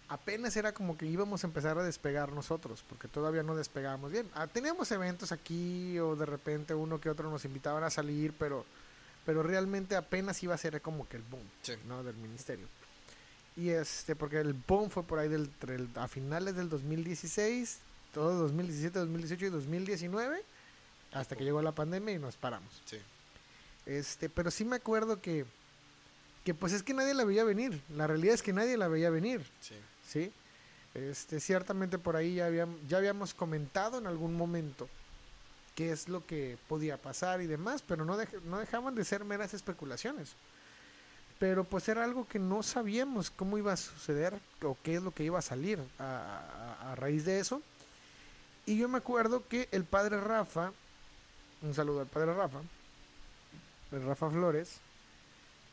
apenas 0.08 0.56
era 0.56 0.72
como 0.72 0.96
que 0.96 1.06
íbamos 1.06 1.42
a 1.42 1.46
empezar 1.48 1.76
a 1.78 1.82
despegar 1.82 2.30
nosotros, 2.32 2.84
porque 2.88 3.08
todavía 3.08 3.42
no 3.42 3.56
despegábamos 3.56 4.12
bien. 4.12 4.28
Ah, 4.34 4.46
teníamos 4.46 4.90
eventos 4.92 5.32
aquí 5.32 5.98
o 5.98 6.14
de 6.16 6.26
repente 6.26 6.74
uno 6.74 7.00
que 7.00 7.10
otro 7.10 7.30
nos 7.30 7.44
invitaban 7.44 7.82
a 7.82 7.90
salir, 7.90 8.32
pero, 8.38 8.64
pero 9.24 9.42
realmente 9.42 9.96
apenas 9.96 10.42
iba 10.42 10.54
a 10.54 10.58
ser 10.58 10.80
como 10.80 11.08
que 11.08 11.16
el 11.16 11.22
boom 11.24 11.42
Sí. 11.62 11.74
¿no? 11.86 12.02
del 12.04 12.16
ministerio. 12.16 12.66
Y 13.56 13.70
este, 13.70 14.14
porque 14.14 14.38
el 14.38 14.52
boom 14.52 14.90
fue 14.90 15.02
por 15.02 15.18
ahí 15.18 15.28
del, 15.28 15.50
a 15.96 16.06
finales 16.08 16.54
del 16.56 16.68
2016, 16.68 17.78
todo 18.12 18.34
2017, 18.42 18.98
2018 19.00 19.46
y 19.46 19.48
2019, 19.48 20.42
hasta 21.12 21.34
que 21.34 21.42
llegó 21.44 21.60
la 21.62 21.72
pandemia 21.72 22.14
y 22.14 22.18
nos 22.18 22.36
paramos. 22.36 22.82
Sí. 22.84 22.98
Este, 23.86 24.28
pero 24.28 24.50
sí 24.50 24.64
me 24.64 24.76
acuerdo 24.76 25.20
que, 25.22 25.46
que 26.46 26.54
pues 26.54 26.72
es 26.72 26.82
que 26.84 26.94
nadie 26.94 27.12
la 27.12 27.24
veía 27.24 27.42
venir. 27.42 27.82
La 27.90 28.06
realidad 28.06 28.34
es 28.36 28.42
que 28.42 28.52
nadie 28.52 28.76
la 28.76 28.86
veía 28.86 29.10
venir. 29.10 29.44
Sí. 29.60 29.74
¿sí? 30.08 30.32
Este, 30.94 31.40
ciertamente 31.40 31.98
por 31.98 32.14
ahí 32.14 32.36
ya 32.36 32.46
habíamos, 32.46 32.78
ya 32.88 32.98
habíamos 32.98 33.34
comentado 33.34 33.98
en 33.98 34.06
algún 34.06 34.34
momento 34.36 34.88
qué 35.74 35.90
es 35.90 36.08
lo 36.08 36.24
que 36.24 36.56
podía 36.68 36.96
pasar 36.98 37.42
y 37.42 37.46
demás, 37.48 37.82
pero 37.86 38.04
no, 38.04 38.16
dej- 38.16 38.40
no 38.44 38.58
dejaban 38.60 38.94
de 38.94 39.04
ser 39.04 39.24
meras 39.24 39.54
especulaciones. 39.54 40.34
Pero 41.40 41.64
pues 41.64 41.88
era 41.88 42.04
algo 42.04 42.28
que 42.28 42.38
no 42.38 42.62
sabíamos 42.62 43.28
cómo 43.30 43.58
iba 43.58 43.72
a 43.72 43.76
suceder 43.76 44.32
o 44.62 44.78
qué 44.84 44.94
es 44.94 45.02
lo 45.02 45.10
que 45.10 45.24
iba 45.24 45.38
a 45.40 45.42
salir 45.42 45.80
a, 45.98 46.04
a- 46.80 46.92
a 46.92 46.94
raíz 46.94 47.24
de 47.24 47.40
eso. 47.40 47.60
Y 48.66 48.78
yo 48.78 48.88
me 48.88 48.98
acuerdo 48.98 49.46
que 49.48 49.68
el 49.72 49.82
padre 49.84 50.20
Rafa, 50.20 50.72
un 51.62 51.74
saludo 51.74 52.02
al 52.02 52.06
padre 52.06 52.32
Rafa, 52.34 52.60
el 53.90 54.04
Rafa 54.06 54.30
Flores, 54.30 54.78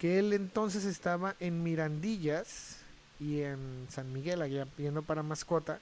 que 0.03 0.19
él 0.19 0.33
entonces 0.33 0.83
estaba 0.83 1.33
en 1.39 1.63
Mirandillas 1.63 2.79
y 3.21 3.39
en 3.39 3.87
San 3.89 4.11
Miguel, 4.11 4.41
allá 4.41 4.67
yendo 4.75 5.01
para 5.01 5.23
mascota. 5.23 5.79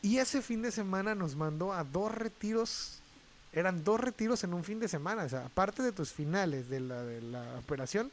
Y 0.00 0.16
ese 0.16 0.40
fin 0.40 0.62
de 0.62 0.72
semana 0.72 1.14
nos 1.14 1.36
mandó 1.36 1.74
a 1.74 1.84
dos 1.84 2.10
retiros. 2.10 3.00
Eran 3.52 3.84
dos 3.84 4.00
retiros 4.00 4.44
en 4.44 4.54
un 4.54 4.64
fin 4.64 4.80
de 4.80 4.88
semana. 4.88 5.24
O 5.24 5.28
sea, 5.28 5.44
aparte 5.44 5.82
de 5.82 5.92
tus 5.92 6.10
finales 6.10 6.70
de 6.70 6.80
la, 6.80 7.02
de 7.02 7.20
la 7.20 7.58
operación, 7.58 8.10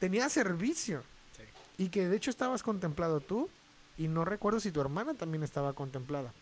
tenía 0.00 0.28
servicio. 0.28 1.04
Sí. 1.36 1.84
Y 1.84 1.88
que 1.90 2.08
de 2.08 2.16
hecho 2.16 2.30
estabas 2.30 2.64
contemplado 2.64 3.20
tú. 3.20 3.48
Y 3.96 4.08
no 4.08 4.24
recuerdo 4.24 4.58
si 4.58 4.72
tu 4.72 4.80
hermana 4.80 5.14
también 5.14 5.44
estaba 5.44 5.72
contemplada. 5.72 6.32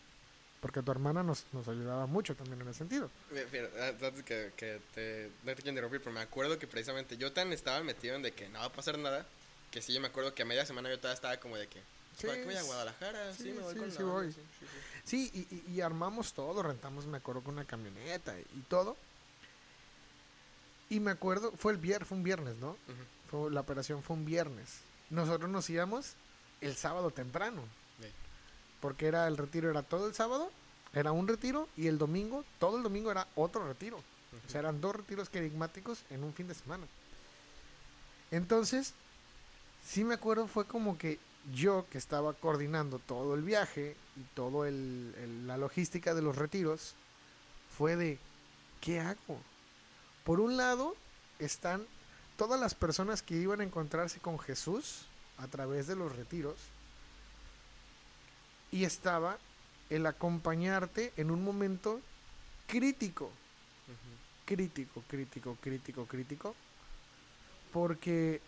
Porque 0.65 0.81
tu 0.81 0.91
hermana 0.93 1.23
nos, 1.23 1.45
nos 1.53 1.69
ayudaba 1.69 2.07
mucho 2.07 2.35
también 2.35 2.59
en 2.63 2.69
ese 2.69 2.79
sentido. 2.79 3.11
Antes 3.83 4.23
que, 4.23 4.51
que 4.57 4.81
te, 4.95 5.29
no 5.43 5.51
te 5.51 5.57
quiero 5.57 5.69
interrumpir, 5.73 6.01
pero 6.01 6.13
me 6.13 6.21
acuerdo 6.23 6.59
que 6.59 6.67
precisamente 6.67 7.19
yo 7.19 7.35
tan 7.35 7.53
estaba 7.53 7.83
metido 7.83 8.17
en 8.17 8.23
de 8.23 8.33
que 8.33 8.49
no 8.49 8.61
va 8.61 8.65
a 8.65 8.73
pasar 8.73 8.99
nada, 8.99 9.27
que 9.71 9.83
sí, 9.83 9.93
yo 9.93 10.01
me 10.01 10.07
acuerdo 10.07 10.35
que 10.35 10.41
a 10.41 10.47
media 10.47 10.65
semana 10.65 10.89
yo 10.89 10.97
todavía 10.97 11.17
estaba 11.17 11.37
como 11.37 11.59
de 11.59 11.67
que, 11.67 11.83
Sí, 12.17 12.27
¿para 12.27 12.39
qué 12.39 12.45
voy 12.47 12.55
a 12.55 12.63
Guadalajara? 12.63 13.35
Sí, 13.35 13.43
sí, 13.43 13.49
me 13.53 13.61
voy 13.61 13.75
sí, 13.75 13.79
con 13.79 13.91
sí 13.91 13.99
la 13.99 14.05
banda, 14.05 14.13
voy. 14.15 14.33
sí, 14.33 14.41
sí, 15.05 15.31
y, 15.35 15.55
y- 15.55 15.75
y 15.75 15.81
armamos 15.83 16.33
todo, 16.33 16.63
rentamos, 16.63 17.05
me 17.07 17.19
acuerdo, 17.19 17.43
con 17.43 17.53
una 17.57 17.67
camioneta 17.67 18.35
y 18.41 18.61
todo. 18.71 18.97
Y 20.89 20.99
me 20.99 21.11
acuerdo, 21.11 21.53
fue 21.59 21.73
el 21.73 21.79
viernes, 21.79 22.09
fue 22.09 22.17
un 22.17 22.25
viernes, 22.25 22.57
¿no? 22.57 22.79
Fue, 23.31 23.51
la 23.51 23.61
operación 23.61 24.03
fue 24.03 24.17
un 24.17 24.25
viernes. 24.25 24.79
Nosotros 25.11 25.51
nos 25.51 25.69
íbamos 25.69 26.15
el 26.63 26.75
sábado 26.75 27.11
temprano. 27.11 27.63
Porque 28.85 29.07
era 29.07 29.27
el 29.29 29.39
retiro 29.39 29.71
era 29.71 29.83
todo 29.83 30.07
el 30.07 30.13
sábado, 30.15 30.51
era 30.93 31.11
un 31.11 31.27
retiro 31.27 31.67
y 31.75 31.87
el 31.87 31.97
domingo, 31.97 32.45
todo 32.59 32.77
el 32.77 32.83
domingo 32.83 33.11
era 33.11 33.27
otro 33.35 33.67
retiro. 33.67 33.97
O 34.47 34.51
sea, 34.51 34.61
eran 34.61 34.83
dos 34.83 34.95
retiros 34.95 35.31
querigmáticos 35.31 36.01
en 36.11 36.23
un 36.23 36.35
fin 36.35 36.49
de 36.49 36.55
semana. 36.55 36.85
Entonces, 38.31 38.93
sí 39.89 40.05
me 40.05 40.13
acuerdo, 40.13 40.47
fue 40.49 40.67
como 40.67 40.99
que 40.99 41.19
yo 41.55 41.87
que 41.91 41.97
estaba 41.97 42.35
coordinando 42.35 42.99
todo 42.99 43.35
el 43.35 43.41
viaje 43.41 43.97
y 44.17 44.23
todo 44.35 44.67
el, 44.67 45.15
el- 45.17 45.47
la 45.47 45.57
logística 45.57 46.15
de 46.15 46.21
los 46.21 46.37
retiros, 46.37 46.93
fue 47.79 47.97
de, 47.97 48.19
¿qué 48.83 49.01
hago? 49.01 49.41
Por 50.25 50.41
un 50.41 50.59
lado, 50.59 50.95
están 51.39 51.87
todas 52.37 52.61
las 52.61 52.75
personas 52.75 53.23
que 53.23 53.37
iban 53.37 53.63
a 53.63 53.65
encontrarse 53.65 54.21
con 54.21 54.39
Jesús 54.39 55.07
a 55.39 55.47
través 55.47 55.87
de 55.87 55.97
los 55.97 56.15
retiros. 56.17 56.57
Y 58.75 58.85
estaba 58.85 59.39
el 59.89 60.05
acompañarte 60.05 61.13
en 61.17 61.31
un 61.31 61.45
momento 61.45 62.01
crítico 62.67 63.31
crítico, 64.47 65.03
crítico, 65.09 65.57
crítico, 65.63 66.07
crítico. 66.07 66.55
Porque 67.73 68.41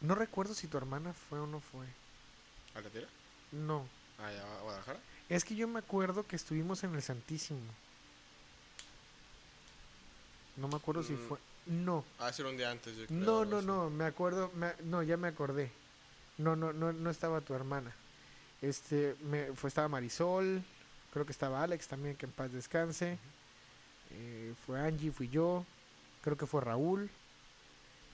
no 0.00 0.16
recuerdo 0.16 0.54
si 0.54 0.66
tu 0.66 0.76
hermana 0.76 1.12
fue 1.14 1.38
o 1.38 1.46
no 1.46 1.60
fue. 1.60 1.86
¿A 2.74 2.80
la 2.80 2.90
tira? 2.90 3.06
No. 3.52 3.86
¿A, 4.18 4.26
a 4.26 4.60
Guadalajara? 4.62 4.98
Es 5.28 5.44
que 5.44 5.54
yo 5.54 5.68
me 5.68 5.78
acuerdo 5.78 6.26
que 6.26 6.34
estuvimos 6.34 6.82
en 6.82 6.94
el 6.96 7.02
Santísimo. 7.02 7.60
No 10.56 10.66
me 10.66 10.76
acuerdo 10.76 11.04
si 11.04 11.12
Mm. 11.12 11.28
fue. 11.28 11.38
No. 11.66 12.04
Ah, 12.18 12.32
era 12.36 12.48
un 12.48 12.56
día 12.56 12.70
antes, 12.72 12.96
yo 12.96 13.06
creo. 13.06 13.18
No, 13.20 13.44
no, 13.44 13.62
no. 13.62 13.88
Me 13.88 14.04
acuerdo. 14.04 14.50
me- 14.56 14.74
no, 14.82 15.02
ya 15.04 15.16
me 15.16 15.28
acordé. 15.28 15.70
No, 16.38 16.56
no, 16.56 16.72
no, 16.72 16.92
no 16.92 17.10
estaba 17.10 17.40
tu 17.40 17.54
hermana. 17.54 17.94
Este, 18.64 19.14
me, 19.22 19.52
fue, 19.54 19.68
estaba 19.68 19.88
Marisol. 19.88 20.62
Creo 21.12 21.26
que 21.26 21.32
estaba 21.32 21.62
Alex 21.62 21.86
también, 21.86 22.16
que 22.16 22.26
en 22.26 22.32
paz 22.32 22.52
descanse. 22.52 23.18
Eh, 24.10 24.54
fue 24.64 24.80
Angie, 24.80 25.12
fui 25.12 25.28
yo. 25.28 25.64
Creo 26.22 26.36
que 26.36 26.46
fue 26.46 26.60
Raúl. 26.60 27.10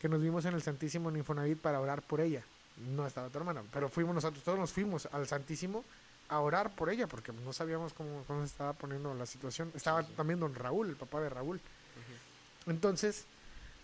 Que 0.01 0.09
nos 0.09 0.21
vimos 0.21 0.45
en 0.45 0.55
el 0.55 0.63
Santísimo 0.63 1.09
en 1.09 1.17
Infonavit 1.17 1.59
para 1.59 1.81
orar 1.81 2.03
por 2.03 2.21
ella. 2.21 2.43
No 2.95 3.07
estaba 3.07 3.29
tu 3.29 3.39
hermana, 3.39 3.63
pero 3.73 3.89
fuimos 3.89 4.15
nosotros, 4.15 4.43
todos 4.43 4.59
nos 4.59 4.73
fuimos 4.73 5.07
al 5.13 5.27
Santísimo 5.27 5.85
a 6.29 6.41
orar 6.41 6.75
por 6.75 6.89
ella, 6.89 7.07
porque 7.07 7.33
no 7.33 7.53
sabíamos 7.53 7.93
cómo, 7.93 8.25
cómo 8.27 8.41
se 8.41 8.47
estaba 8.47 8.73
poniendo 8.73 9.13
la 9.15 9.27
situación. 9.27 9.71
Estaba 9.75 10.03
sí. 10.03 10.13
también 10.17 10.41
don 10.41 10.55
Raúl, 10.55 10.89
el 10.89 10.97
papá 10.97 11.21
de 11.21 11.29
Raúl. 11.29 11.61
Entonces, 12.67 13.25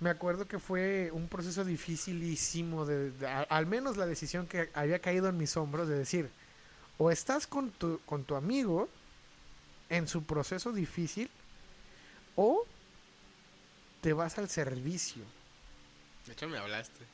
me 0.01 0.11
acuerdo 0.11 0.47
que 0.47 0.59
fue 0.59 1.11
un 1.12 1.29
proceso 1.29 1.64
dificilísimo, 1.64 2.87
de, 2.87 3.12
al 3.49 3.67
menos 3.67 3.97
la 3.97 4.07
decisión 4.07 4.47
que 4.47 4.71
había 4.75 4.99
caído 5.01 5.29
en 5.29 5.37
mis 5.37 5.57
hombros 5.57 5.89
de 5.89 5.99
decir, 5.99 6.31
o 6.99 7.11
estás 7.11 7.47
con 7.47 7.70
tu, 7.70 8.01
con 8.07 8.24
tu 8.24 8.34
amigo 8.36 8.88
en 9.88 10.09
su 10.09 10.24
proceso 10.24 10.72
difícil, 10.72 11.30
o 12.34 12.64
te 14.01 14.12
vas 14.12 14.38
al 14.38 14.49
servicio. 14.49 15.22
De 16.26 16.32
hecho, 16.32 16.49
me 16.49 16.59
hablaste. 16.59 17.05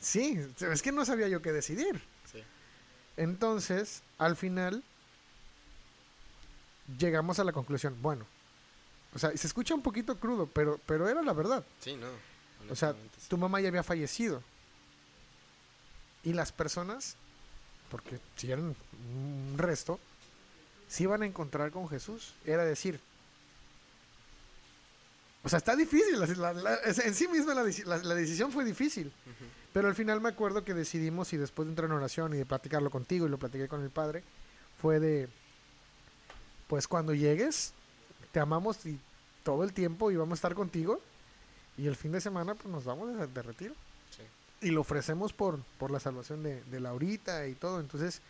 Sí, 0.00 0.38
es 0.60 0.82
que 0.82 0.92
no 0.92 1.04
sabía 1.04 1.28
yo 1.28 1.42
qué 1.42 1.52
decidir. 1.52 2.00
Sí. 2.30 2.42
Entonces, 3.16 4.02
al 4.18 4.36
final, 4.36 4.82
llegamos 6.98 7.38
a 7.38 7.44
la 7.44 7.52
conclusión, 7.52 7.96
bueno, 8.00 8.26
o 9.14 9.18
sea, 9.18 9.36
se 9.36 9.46
escucha 9.46 9.74
un 9.74 9.82
poquito 9.82 10.18
crudo, 10.18 10.46
pero, 10.46 10.80
pero 10.86 11.08
era 11.08 11.22
la 11.22 11.32
verdad. 11.32 11.64
Sí, 11.80 11.96
no. 11.96 12.08
O 12.70 12.76
sea, 12.76 12.92
sí. 12.92 13.28
tu 13.28 13.36
mamá 13.36 13.60
ya 13.60 13.68
había 13.68 13.82
fallecido. 13.82 14.42
Y 16.22 16.32
las 16.32 16.52
personas, 16.52 17.16
porque 17.92 18.18
si 18.36 18.50
eran 18.50 18.74
un 19.14 19.54
resto, 19.58 20.00
se 20.88 21.04
iban 21.04 21.22
a 21.22 21.26
encontrar 21.26 21.70
con 21.70 21.88
Jesús. 21.88 22.32
Era 22.44 22.64
decir, 22.64 22.98
o 25.44 25.48
sea, 25.48 25.58
está 25.58 25.76
difícil. 25.76 26.18
la- 26.38 26.52
la- 26.52 26.78
en 26.84 27.14
sí 27.14 27.28
misma 27.28 27.54
la, 27.54 27.62
la- 27.62 28.14
decisión 28.14 28.50
fue 28.50 28.64
difícil. 28.64 29.12
Pero 29.72 29.88
al 29.88 29.94
final 29.94 30.20
me 30.20 30.28
acuerdo 30.28 30.64
que 30.64 30.74
decidimos 30.74 31.32
y 31.32 31.36
después 31.36 31.66
de 31.66 31.72
entrar 31.72 31.88
en 31.88 31.96
oración 31.96 32.34
y 32.34 32.38
de 32.38 32.46
platicarlo 32.46 32.90
contigo 32.90 33.26
y 33.26 33.30
lo 33.30 33.38
platiqué 33.38 33.68
con 33.68 33.82
el 33.82 33.90
padre, 33.90 34.22
fue 34.80 34.98
de, 35.00 35.28
pues 36.68 36.86
cuando 36.88 37.14
llegues, 37.14 37.72
te 38.32 38.40
amamos 38.40 38.84
y 38.86 38.98
todo 39.44 39.64
el 39.64 39.72
tiempo 39.72 40.10
y 40.10 40.16
vamos 40.16 40.32
a 40.32 40.40
estar 40.40 40.54
contigo 40.54 41.00
y 41.76 41.86
el 41.86 41.96
fin 41.96 42.12
de 42.12 42.20
semana 42.20 42.54
pues 42.54 42.66
nos 42.72 42.84
vamos 42.84 43.16
de, 43.16 43.26
de 43.26 43.42
retiro. 43.42 43.74
Y 44.62 44.70
lo 44.70 44.80
ofrecemos 44.82 45.32
por, 45.32 45.58
por 45.78 45.90
la 45.90 46.00
salvación 46.00 46.42
de, 46.42 46.80
Laurita 46.80 47.46
y 47.46 47.54
todo. 47.54 47.80
Entonces, 47.80 48.20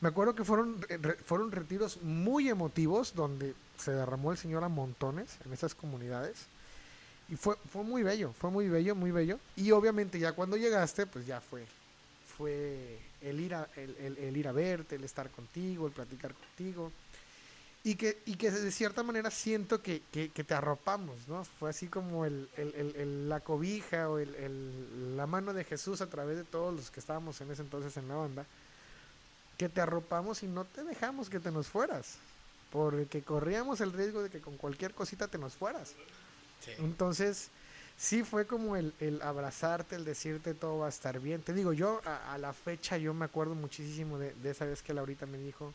me 0.00 0.08
acuerdo 0.08 0.34
que 0.34 0.44
fueron, 0.44 0.80
re- 0.82 1.14
fueron 1.16 1.52
retiros 1.52 2.02
muy 2.02 2.48
emotivos 2.48 3.14
donde 3.14 3.54
se 3.78 3.92
derramó 3.92 4.32
el 4.32 4.38
Señor 4.38 4.64
a 4.64 4.68
montones 4.68 5.36
en 5.44 5.52
esas 5.52 5.74
comunidades. 5.74 6.46
Y 7.28 7.36
fue, 7.36 7.56
fue 7.72 7.82
muy 7.82 8.02
bello, 8.02 8.32
fue 8.38 8.50
muy 8.50 8.68
bello, 8.68 8.94
muy 8.94 9.10
bello. 9.10 9.38
Y 9.56 9.70
obviamente 9.72 10.18
ya 10.18 10.32
cuando 10.32 10.56
llegaste, 10.56 11.06
pues 11.06 11.26
ya 11.26 11.40
fue, 11.40 11.64
fue 12.36 12.98
el 13.20 13.40
ir 13.40 13.54
a, 13.54 13.68
el- 13.76 14.16
el 14.18 14.36
ir 14.36 14.48
a 14.48 14.52
verte, 14.52 14.96
el 14.96 15.04
estar 15.04 15.30
contigo, 15.30 15.86
el 15.86 15.92
platicar 15.92 16.34
contigo. 16.34 16.92
Y 17.86 17.94
que, 17.94 18.18
y 18.26 18.34
que 18.34 18.50
de 18.50 18.72
cierta 18.72 19.04
manera 19.04 19.30
siento 19.30 19.80
que, 19.80 20.02
que, 20.10 20.30
que 20.30 20.42
te 20.42 20.54
arropamos, 20.54 21.28
¿no? 21.28 21.44
Fue 21.44 21.70
así 21.70 21.86
como 21.86 22.24
el, 22.24 22.48
el- 22.56 23.28
la 23.28 23.38
cobija 23.38 24.10
o 24.10 24.18
la 24.18 25.26
mano 25.28 25.54
de 25.54 25.62
Jesús 25.62 26.00
a 26.00 26.08
través 26.08 26.36
de 26.36 26.42
todos 26.42 26.74
los 26.74 26.90
que 26.90 26.98
estábamos 26.98 27.40
en 27.40 27.50
ese 27.52 27.62
entonces 27.62 27.96
en 27.96 28.08
la 28.08 28.16
banda, 28.16 28.44
que 29.56 29.68
te 29.68 29.80
arropamos 29.80 30.42
y 30.42 30.48
no 30.48 30.64
te 30.64 30.82
dejamos 30.82 31.30
que 31.30 31.38
te 31.38 31.52
nos 31.52 31.68
fueras, 31.68 32.16
porque 32.72 33.22
corríamos 33.22 33.80
el 33.80 33.92
riesgo 33.92 34.20
de 34.20 34.30
que 34.30 34.40
con 34.40 34.56
cualquier 34.56 34.92
cosita 34.92 35.28
te 35.28 35.38
nos 35.38 35.54
fueras. 35.54 35.90
Sí. 36.64 36.72
Entonces, 36.78 37.50
sí 37.96 38.24
fue 38.24 38.46
como 38.48 38.74
el, 38.74 38.94
el 38.98 39.22
abrazarte, 39.22 39.94
el 39.94 40.04
decirte 40.04 40.54
todo 40.54 40.78
va 40.78 40.86
a 40.86 40.88
estar 40.88 41.20
bien. 41.20 41.40
Te 41.40 41.52
digo, 41.52 41.72
yo 41.72 42.00
a, 42.04 42.34
a 42.34 42.38
la 42.38 42.52
fecha 42.52 42.96
yo 42.96 43.14
me 43.14 43.26
acuerdo 43.26 43.54
muchísimo 43.54 44.18
de, 44.18 44.34
de 44.34 44.50
esa 44.50 44.64
vez 44.64 44.82
que 44.82 44.92
Laurita 44.92 45.24
me 45.26 45.38
dijo, 45.38 45.72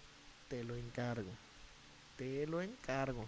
te 0.50 0.64
lo 0.66 0.76
encargo, 0.76 1.30
te 2.22 2.46
lo 2.46 2.62
encargo. 2.62 3.28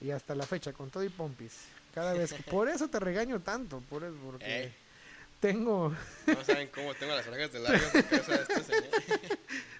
Y 0.00 0.10
hasta 0.10 0.34
la 0.34 0.44
fecha, 0.44 0.72
con 0.72 0.90
todo 0.90 1.04
y 1.04 1.08
pompis. 1.08 1.52
Cada 1.94 2.12
vez 2.14 2.32
que... 2.32 2.42
Por 2.42 2.68
eso 2.68 2.88
te 2.88 2.98
regaño 2.98 3.38
tanto, 3.40 3.80
por 3.88 4.02
eso, 4.02 4.16
porque 4.24 4.64
Eh. 4.64 4.72
tengo, 5.38 5.94
No 6.26 6.44
saben 6.44 6.68
cómo 6.74 6.92
tengo 6.94 7.14
las 7.14 7.24
orejas 7.28 7.52
de 7.52 7.60
señor. 8.64 8.84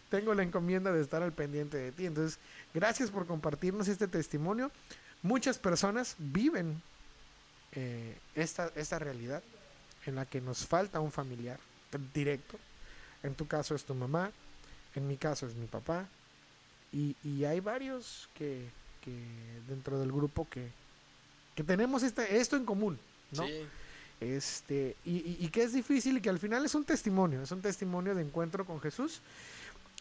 tengo 0.08 0.34
la 0.34 0.44
encomienda 0.44 0.92
de 0.92 1.02
estar 1.02 1.20
al 1.24 1.32
pendiente 1.32 1.76
de 1.78 1.90
ti. 1.90 2.06
Entonces, 2.06 2.38
gracias 2.72 3.10
por 3.10 3.26
compartirnos 3.26 3.88
este 3.88 4.06
testimonio. 4.06 4.70
Muchas 5.22 5.58
personas 5.58 6.14
viven 6.18 6.80
eh, 7.72 8.16
esta, 8.36 8.70
esta 8.76 9.00
realidad 9.00 9.42
en 10.06 10.14
la 10.14 10.26
que 10.26 10.40
nos 10.40 10.64
falta 10.66 11.00
un 11.00 11.10
familiar 11.10 11.58
directo. 12.14 12.56
En 13.24 13.34
tu 13.34 13.48
caso 13.48 13.74
es 13.74 13.82
tu 13.84 13.94
mamá, 13.96 14.30
en 14.94 15.08
mi 15.08 15.16
caso 15.16 15.46
es 15.48 15.54
mi 15.56 15.66
papá. 15.66 16.06
Y, 16.93 17.16
y 17.24 17.45
hay 17.45 17.61
varios 17.61 18.28
que, 18.34 18.68
que 19.03 19.12
dentro 19.68 19.99
del 19.99 20.12
grupo 20.12 20.47
que, 20.51 20.68
que 21.55 21.64
tenemos 21.64 22.03
este, 22.03 22.36
esto 22.38 22.57
en 22.57 22.64
común, 22.64 22.99
¿no? 23.32 23.47
Sí. 23.47 23.53
Este, 24.20 24.95
y, 25.05 25.16
y- 25.16 25.36
y 25.40 25.49
que 25.49 25.62
es 25.64 25.72
difícil 25.72 26.18
y 26.18 26.20
que 26.20 26.28
al 26.30 26.38
final 26.38 26.64
es 26.64 26.74
un 26.74 26.84
testimonio, 26.84 27.43
es 27.43 27.51
un 27.51 27.61
testimonio 27.62 28.14
de 28.14 28.22
encuentro 28.22 28.64
con 28.64 28.80
Jesús. 28.80 29.20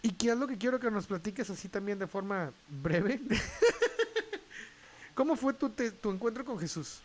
Y 0.03 0.11
que 0.11 0.31
es 0.31 0.37
lo 0.37 0.47
que 0.47 0.57
quiero 0.57 0.79
que 0.79 0.89
nos 0.91 1.05
platiques 1.05 1.49
así 1.49 1.67
también 1.69 1.97
de 1.99 2.07
forma 2.07 2.51
breve. 2.67 3.19
¿Cómo 5.15 5.35
fue 5.35 5.53
tu, 5.53 5.69
te- 5.69 5.91
tu 5.91 6.09
encuentro 6.11 6.43
con 6.45 6.57
Jesús? 6.59 6.99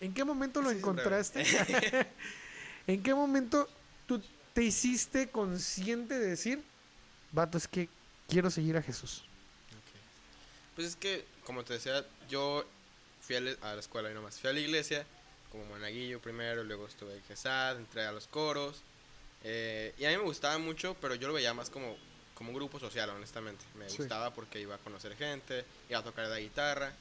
¿En 0.00 0.14
qué 0.14 0.24
momento 0.24 0.62
lo 0.62 0.70
Sí, 0.70 0.76
encontraste? 0.78 1.44
¿En 2.86 3.02
qué 3.02 3.14
momento 3.14 3.68
tú 4.06 4.22
te 4.54 4.62
hiciste 4.64 5.28
consciente 5.28 6.18
de 6.18 6.26
decir, 6.28 6.62
vato, 7.32 7.58
es 7.58 7.68
que 7.68 7.88
quiero 8.30 8.50
seguir 8.50 8.76
a 8.76 8.82
Jesús? 8.82 9.22
Ok. 9.70 10.00
Pues 10.76 10.86
es 10.88 10.96
que, 10.96 11.24
como 11.44 11.64
te 11.64 11.74
decía, 11.74 12.04
yo 12.28 12.64
fui 13.20 13.36
a 13.36 13.40
la 13.40 13.78
escuela 13.78 14.10
y 14.10 14.14
nomás. 14.14 14.38
Fui 14.40 14.50
a 14.50 14.52
la 14.52 14.60
iglesia 14.60 15.04
como 15.50 15.64
monaguillo 15.66 16.20
primero, 16.20 16.62
luego 16.64 16.86
estuve 16.86 17.14
en 17.16 17.22
GESAD, 17.24 17.78
entré 17.78 18.04
a 18.06 18.12
los 18.12 18.26
coros. 18.26 18.82
eh, 19.42 19.94
y 19.98 20.04
a 20.04 20.10
mí 20.10 20.16
me 20.18 20.22
gustaba 20.24 20.58
mucho, 20.58 20.94
pero 21.00 21.14
yo 21.14 21.26
lo 21.26 21.32
veía 21.34 21.54
más 21.54 21.70
como, 21.70 21.96
como 22.34 22.50
un 22.50 22.56
grupo 22.56 22.78
social, 22.78 23.08
honestamente. 23.10 23.64
Me 23.78 23.88
Sí. 23.88 23.96
gustaba 23.96 24.32
porque 24.34 24.60
iba 24.60 24.74
a 24.74 24.78
conocer 24.78 25.16
gente, 25.16 25.64
iba 25.88 25.98
a 25.98 26.04
tocar 26.04 26.26
la 26.26 26.38
guitarra 26.38 26.92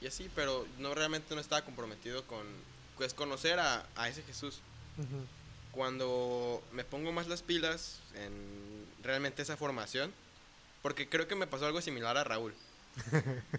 y 0.00 0.06
así, 0.08 0.28
pero 0.34 0.66
no 0.78 0.92
realmente 0.94 1.34
no 1.36 1.40
estaba 1.40 1.62
comprometido 1.64 2.26
con 2.26 2.44
pues, 2.96 3.14
conocer 3.14 3.58
a, 3.60 3.86
a 3.96 4.08
ese 4.08 4.22
Jesús. 4.24 4.58
Ujú. 4.98 5.24
Cuando 5.70 6.62
me 6.72 6.84
pongo 6.84 7.12
más 7.12 7.28
las 7.28 7.42
pilas 7.42 8.00
en 8.16 8.84
realmente 9.02 9.40
esa 9.42 9.56
formación, 9.56 10.12
porque 10.82 11.08
creo 11.08 11.28
que 11.28 11.34
me 11.34 11.46
pasó 11.46 11.66
algo 11.66 11.80
similar 11.80 12.16
a 12.18 12.24
Raúl, 12.24 12.54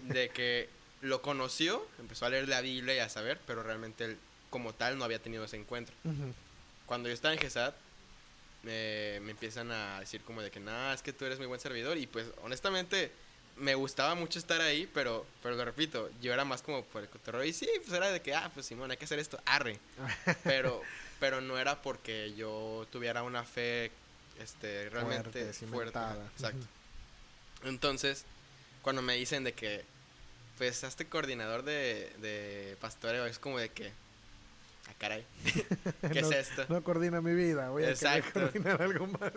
de 0.02 0.28
que 0.30 0.68
lo 1.00 1.22
conoció, 1.22 1.86
empezó 1.98 2.26
a 2.26 2.30
leer 2.30 2.48
la 2.48 2.60
Biblia 2.60 2.94
y 2.94 2.98
a 2.98 3.08
saber, 3.08 3.40
pero 3.46 3.62
realmente 3.62 4.04
él 4.04 4.18
como 4.50 4.72
tal 4.72 4.98
no 4.98 5.04
había 5.04 5.18
tenido 5.18 5.44
ese 5.44 5.56
encuentro. 5.56 5.94
Cuando 6.86 7.08
yo 7.08 7.14
estaba 7.14 7.34
en 7.34 7.40
GESAD, 7.40 7.74
me, 8.62 9.20
me 9.20 9.32
empiezan 9.32 9.70
a 9.70 10.00
decir 10.00 10.22
como 10.22 10.40
de 10.42 10.50
que, 10.50 10.60
nada, 10.60 10.94
es 10.94 11.02
que 11.02 11.12
tú 11.12 11.24
eres 11.24 11.38
muy 11.38 11.46
buen 11.46 11.60
servidor 11.60 11.98
y 11.98 12.06
pues 12.06 12.28
honestamente 12.42 13.10
me 13.56 13.74
gustaba 13.74 14.14
mucho 14.14 14.38
estar 14.38 14.60
ahí, 14.60 14.88
pero, 14.92 15.26
pero 15.42 15.56
lo 15.56 15.64
repito, 15.64 16.10
yo 16.20 16.32
era 16.32 16.44
más 16.44 16.62
como 16.62 16.84
por 16.84 17.02
el 17.02 17.08
cotorreo 17.08 17.44
y 17.44 17.52
sí, 17.52 17.68
pues 17.82 17.92
era 17.92 18.10
de 18.10 18.20
que, 18.20 18.34
ah, 18.34 18.50
pues 18.52 18.66
Simón, 18.66 18.90
hay 18.90 18.96
que 18.96 19.04
hacer 19.04 19.18
esto, 19.18 19.38
arre. 19.44 19.78
pero, 20.44 20.82
pero 21.20 21.40
no 21.40 21.58
era 21.58 21.80
porque 21.80 22.34
yo 22.34 22.86
tuviera 22.90 23.22
una 23.22 23.44
fe 23.44 23.90
este, 24.40 24.90
realmente 24.90 25.52
Fuerte. 25.52 25.98
Exacto. 26.34 26.66
Entonces, 27.64 28.24
cuando 28.82 29.02
me 29.02 29.14
dicen 29.14 29.44
de 29.44 29.52
que, 29.52 29.84
pues, 30.58 30.84
hazte 30.84 31.06
coordinador 31.06 31.62
de, 31.64 32.10
de 32.18 32.76
pastoreo, 32.80 33.26
es 33.26 33.38
como 33.38 33.58
de 33.58 33.70
que, 33.70 33.88
ah, 34.88 34.94
caray, 34.98 35.24
¿qué 36.12 36.22
no, 36.22 36.30
es 36.30 36.48
esto? 36.48 36.66
No 36.68 36.82
coordina 36.84 37.20
mi 37.20 37.34
vida, 37.34 37.70
voy 37.70 37.84
a 37.84 37.90
Exacto. 37.90 38.40
coordinar 38.40 38.80
algo 38.82 39.06
más. 39.06 39.32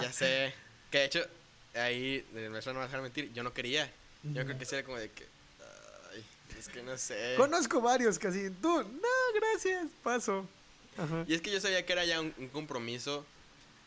Ya 0.00 0.12
sé. 0.12 0.54
Que 0.90 1.00
de 1.00 1.04
hecho, 1.04 1.26
ahí, 1.74 2.26
de 2.32 2.48
verdad 2.48 2.72
no 2.72 2.80
me 2.80 2.86
dejar 2.86 3.02
mentir, 3.02 3.30
yo 3.34 3.42
no 3.42 3.52
quería. 3.52 3.92
Yo 4.22 4.42
creo 4.46 4.58
que 4.58 4.64
sí 4.64 4.74
era 4.74 4.86
como 4.86 4.96
de 4.96 5.10
que, 5.10 5.26
ay, 6.14 6.24
es 6.58 6.66
que 6.70 6.82
no 6.82 6.96
sé. 6.96 7.34
Conozco 7.36 7.82
varios 7.82 8.16
así, 8.24 8.48
tú, 8.62 8.82
no, 8.84 9.38
gracias, 9.38 9.86
paso. 10.02 10.48
Ajá. 10.96 11.26
Y 11.28 11.34
es 11.34 11.42
que 11.42 11.50
yo 11.50 11.60
sabía 11.60 11.84
que 11.84 11.92
era 11.92 12.06
ya 12.06 12.22
un, 12.22 12.32
un 12.38 12.48
compromiso 12.48 13.26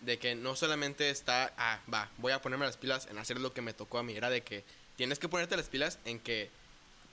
de 0.01 0.17
que 0.17 0.35
no 0.35 0.55
solamente 0.55 1.09
está, 1.09 1.53
ah, 1.57 1.79
va, 1.91 2.09
voy 2.17 2.31
a 2.31 2.41
ponerme 2.41 2.65
las 2.65 2.77
pilas 2.77 3.07
en 3.09 3.17
hacer 3.17 3.39
lo 3.39 3.53
que 3.53 3.61
me 3.61 3.73
tocó 3.73 3.99
a 3.99 4.03
mí, 4.03 4.15
era 4.15 4.29
de 4.29 4.41
que 4.41 4.63
tienes 4.97 5.19
que 5.19 5.29
ponerte 5.29 5.55
las 5.57 5.69
pilas 5.69 5.99
en 6.05 6.19
que 6.19 6.49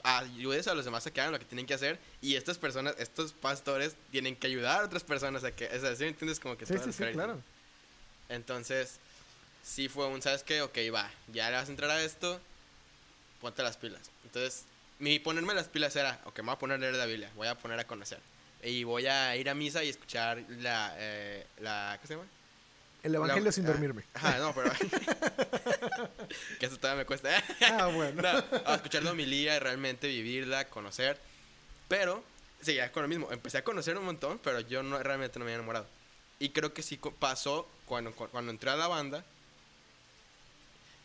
ayudes 0.03 0.68
a 0.68 0.74
los 0.74 0.84
demás 0.84 1.07
a 1.07 1.11
que 1.11 1.20
hagan 1.20 1.32
lo 1.32 1.39
que 1.39 1.45
tienen 1.45 1.66
que 1.66 1.74
hacer 1.74 1.99
y 2.22 2.36
estas 2.36 2.57
personas, 2.57 2.95
estos 2.99 3.32
pastores 3.32 3.95
tienen 4.11 4.36
que 4.36 4.47
ayudar 4.47 4.82
a 4.82 4.84
otras 4.84 5.05
personas 5.05 5.45
a 5.45 5.53
que, 5.53 5.66
o 5.66 5.80
sea, 5.80 5.95
¿sí 5.97 6.05
me 6.05 6.11
entiendes? 6.11 6.41
Como 6.41 6.57
que 6.57 6.66
Sí, 6.66 6.74
sí, 6.82 6.93
sí, 6.93 7.05
claro. 7.12 7.41
Entonces, 8.28 8.99
sí 9.62 9.89
fue 9.89 10.07
un, 10.07 10.22
¿sabes 10.22 10.43
qué? 10.43 10.62
Ok, 10.62 10.78
va, 10.95 11.11
ya 11.32 11.51
le 11.51 11.57
vas 11.57 11.68
a 11.68 11.72
entrar 11.72 11.91
a 11.91 12.03
esto, 12.03 12.41
ponte 13.41 13.62
las 13.62 13.76
pilas. 13.76 14.11
Entonces, 14.24 14.64
mi 14.99 15.18
ponerme 15.18 15.55
las 15.55 15.68
pilas 15.68 15.95
era, 15.97 16.20
ok, 16.24 16.39
me 16.39 16.45
voy 16.45 16.55
a 16.55 16.59
poner 16.59 16.76
a 16.76 16.80
leer 16.80 16.95
la 16.95 17.07
Biblia, 17.07 17.30
voy 17.36 17.49
a 17.49 17.55
poner 17.55 17.78
a 17.78 17.86
conocer. 17.86 18.18
Y 18.62 18.84
voy 18.84 19.07
a 19.07 19.36
ir 19.36 19.49
a 19.49 19.55
misa 19.55 19.84
y 19.84 19.89
escuchar 19.89 20.43
la, 20.49 20.95
eh, 20.99 21.47
la 21.61 21.99
¿qué 22.01 22.09
se 22.09 22.14
llama? 22.14 22.26
El 23.03 23.14
evangelio 23.14 23.44
La- 23.44 23.53
sin 23.53 23.64
ah, 23.66 23.68
dormirme. 23.68 24.03
Ajá, 24.14 24.38
no, 24.38 24.55
pero... 24.55 24.72
que 26.59 26.66
eso 26.66 26.76
todavía 26.78 27.03
me 27.03 27.07
cuesta. 27.07 27.30
Ah, 27.72 27.86
bueno. 27.86 28.22
No, 28.22 28.44
a 28.66 28.74
escuchar 28.74 29.03
la 29.03 29.12
homilía 29.12 29.57
y 29.57 29.59
realmente 29.59 30.09
vivirla, 30.09 30.68
conocer. 30.68 31.18
Pero, 31.88 32.22
sí, 32.61 32.74
ya 32.74 32.90
con 32.92 33.03
lo 33.03 33.09
mismo. 33.09 33.30
Empecé 33.32 33.59
a 33.59 33.64
conocer 33.64 33.96
un 33.96 34.05
montón, 34.05 34.38
pero 34.42 34.61
yo 34.61 34.82
no, 34.82 34.99
realmente 35.03 35.38
no 35.38 35.44
me 35.44 35.53
había 35.53 35.59
enamorado. 35.61 35.86
Y 36.40 36.51
creo 36.51 36.72
que 36.74 36.82
sí 36.82 36.99
pasó 37.18 37.68
cuando, 37.86 38.12
cu- 38.12 38.28
cuando 38.28 38.51
entré 38.51 38.70
a 38.70 38.76
la 38.76 38.88
banda. 38.88 39.24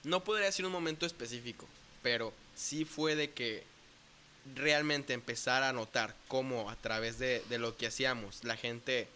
No 0.03 0.23
podría 0.23 0.47
decir 0.47 0.65
un 0.65 0.71
momento 0.71 1.05
específico, 1.05 1.67
pero 2.01 2.33
sí 2.55 2.83
fue 2.85 3.15
de 3.15 3.31
que 3.31 3.63
realmente 4.55 5.13
empezar 5.13 5.63
a 5.63 5.71
notar 5.71 6.13
cómo 6.27 6.69
a 6.69 6.75
través 6.75 7.17
de, 7.19 7.41
de 7.47 7.57
lo 7.57 7.77
que 7.77 7.87
hacíamos 7.87 8.43
la 8.43 8.57
gente 8.57 9.07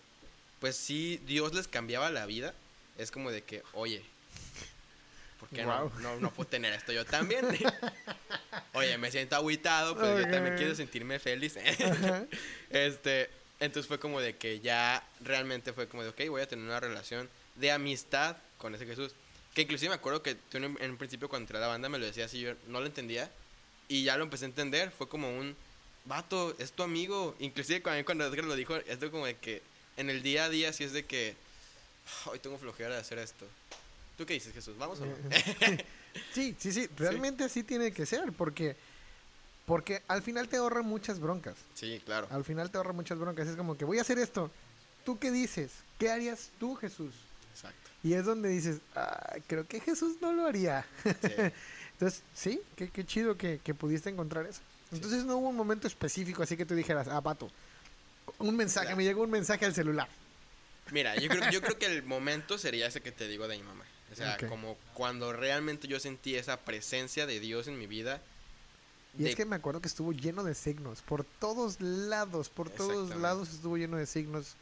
pues 0.61 0.75
sí, 0.77 1.21
Dios 1.27 1.53
les 1.53 1.67
cambiaba 1.67 2.09
la 2.09 2.25
vida, 2.25 2.53
es 2.97 3.11
como 3.11 3.31
de 3.31 3.43
que, 3.43 3.63
oye, 3.73 4.03
¿por 5.39 5.49
qué 5.49 5.63
no, 5.63 5.91
no, 5.99 6.19
no 6.19 6.31
puedo 6.31 6.49
tener 6.49 6.73
esto 6.73 6.91
yo 6.91 7.05
también? 7.05 7.45
oye, 8.73 8.97
me 8.97 9.11
siento 9.11 9.35
agüitado, 9.35 9.95
pues 9.95 10.25
yo 10.25 10.31
también 10.31 10.55
quiero 10.55 10.75
sentirme 10.75 11.19
feliz. 11.19 11.57
Este, 12.69 13.29
entonces 13.59 13.87
fue 13.87 13.99
como 13.99 14.19
de 14.19 14.35
que 14.35 14.59
ya 14.59 15.03
realmente 15.21 15.73
fue 15.73 15.87
como 15.87 16.03
de, 16.03 16.09
ok, 16.09 16.21
voy 16.29 16.41
a 16.41 16.47
tener 16.47 16.65
una 16.65 16.79
relación 16.79 17.29
de 17.55 17.71
amistad 17.71 18.37
con 18.57 18.75
ese 18.75 18.85
Jesús. 18.85 19.13
Que 19.53 19.63
inclusive 19.63 19.89
me 19.89 19.95
acuerdo 19.95 20.21
que 20.21 20.35
tú 20.35 20.57
en, 20.57 20.65
un 20.65 20.97
principio 20.97 21.29
cuando 21.29 21.43
entré 21.43 21.57
a 21.57 21.61
la 21.61 21.67
banda 21.67 21.89
me 21.89 21.97
lo 21.97 22.05
decías 22.05 22.33
y 22.33 22.41
yo 22.41 22.53
no 22.67 22.79
lo 22.79 22.85
entendía. 22.85 23.31
Y 23.87 24.03
ya 24.03 24.17
lo 24.17 24.23
empecé 24.23 24.45
a 24.45 24.49
entender. 24.49 24.91
Fue 24.91 25.07
como 25.07 25.29
un, 25.29 25.55
vato, 26.07 26.55
es 26.57 26.71
tu 26.71 26.83
amigo. 26.83 27.35
Inclusive 27.39 27.81
cuando, 27.81 28.03
cuando 28.05 28.25
Edgar 28.25 28.45
lo 28.45 28.55
dijo, 28.55 28.75
es 28.75 28.99
de 28.99 29.11
como 29.11 29.25
de 29.25 29.35
que 29.35 29.61
en 29.97 30.09
el 30.09 30.23
día 30.23 30.45
a 30.45 30.49
día 30.49 30.73
sí 30.73 30.83
es 30.83 30.93
de 30.93 31.05
que, 31.05 31.35
"Ah, 31.35 31.46
hoy 32.25 32.39
tengo 32.39 32.57
flojera 32.57 32.95
de 32.95 33.01
hacer 33.01 33.19
esto. 33.19 33.45
¿Tú 34.17 34.25
qué 34.25 34.33
dices, 34.33 34.53
Jesús? 34.53 34.77
¿Vamos 34.77 34.99
o 34.99 35.05
no? 35.05 35.13
Sí, 36.33 36.55
sí, 36.57 36.71
sí, 36.73 36.89
realmente 36.97 37.43
así 37.43 37.61
tiene 37.61 37.91
que 37.91 38.07
ser, 38.07 38.31
porque, 38.33 38.75
porque 39.67 40.01
al 40.07 40.23
final 40.23 40.47
te 40.49 40.57
ahorra 40.57 40.81
muchas 40.81 41.19
broncas. 41.19 41.55
sí, 41.75 42.01
claro. 42.03 42.27
Al 42.31 42.43
final 42.43 42.71
te 42.71 42.77
ahorra 42.77 42.91
muchas 42.91 43.19
broncas. 43.19 43.47
Es 43.47 43.55
como 43.55 43.77
que 43.77 43.85
voy 43.85 43.99
a 43.99 44.01
hacer 44.01 44.17
esto. 44.17 44.49
¿Tú 45.05 45.19
qué 45.19 45.29
dices? 45.31 45.71
¿Qué 45.99 46.09
harías 46.09 46.49
tú, 46.59 46.73
Jesús? 46.75 47.13
Exacto. 47.53 47.89
Y 48.03 48.13
es 48.13 48.25
donde 48.25 48.49
dices, 48.49 48.77
"Ah, 48.95 49.35
creo 49.45 49.67
que 49.67 49.79
Jesús 49.79 50.15
no 50.21 50.33
lo 50.33 50.47
haría. 50.47 50.87
Sí. 51.03 51.11
Entonces, 51.93 52.23
sí, 52.33 52.61
qué, 52.75 52.89
qué 52.89 53.05
chido 53.05 53.37
que, 53.37 53.59
que 53.63 53.73
pudiste 53.75 54.09
encontrar 54.09 54.47
eso. 54.47 54.61
Entonces 54.91 55.23
no 55.23 55.37
hubo 55.37 55.49
un 55.49 55.55
momento 55.55 55.85
específico 55.87 56.41
así 56.41 56.57
que 56.57 56.65
tú 56.65 56.73
dijeras, 56.73 57.07
ah, 57.09 57.21
pato, 57.21 57.49
un 58.39 58.55
mensaje, 58.55 58.89
Ya. 58.89 58.95
me 58.95 59.03
llegó 59.03 59.21
un 59.23 59.29
mensaje 59.31 59.65
al 59.65 59.73
celular. 59.75 60.07
Mira, 60.91 61.15
yo 61.17 61.29
creo, 61.29 61.49
yo 61.51 61.61
creo 61.61 61.77
que 61.77 61.85
el 61.85 62.03
momento 62.03 62.57
sería 62.57 62.87
ese 62.87 63.01
que 63.01 63.11
te 63.11 63.27
digo 63.27 63.47
de 63.47 63.57
mi 63.57 63.63
mamá. 63.63 63.83
O 64.11 64.15
sea, 64.15 64.37
como 64.47 64.77
cuando 64.93 65.33
realmente 65.33 65.87
yo 65.87 65.99
sentí 65.99 66.35
esa 66.35 66.57
presencia 66.61 67.25
de 67.25 67.39
Dios 67.39 67.67
en 67.67 67.77
mi 67.77 67.87
vida. 67.87 68.21
Y 69.19 69.23
de- 69.23 69.29
es 69.31 69.35
que 69.35 69.45
me 69.45 69.55
acuerdo 69.57 69.81
que 69.81 69.87
estuvo 69.87 70.11
lleno 70.13 70.43
de 70.43 70.55
signos, 70.55 71.01
por 71.01 71.23
todos 71.23 71.81
lados, 71.81 72.49
por 72.49 72.69
todos 72.69 73.15
lados 73.17 73.49
estuvo 73.49 73.77
lleno 73.77 73.97
de 73.97 74.05
signos. 74.05 74.55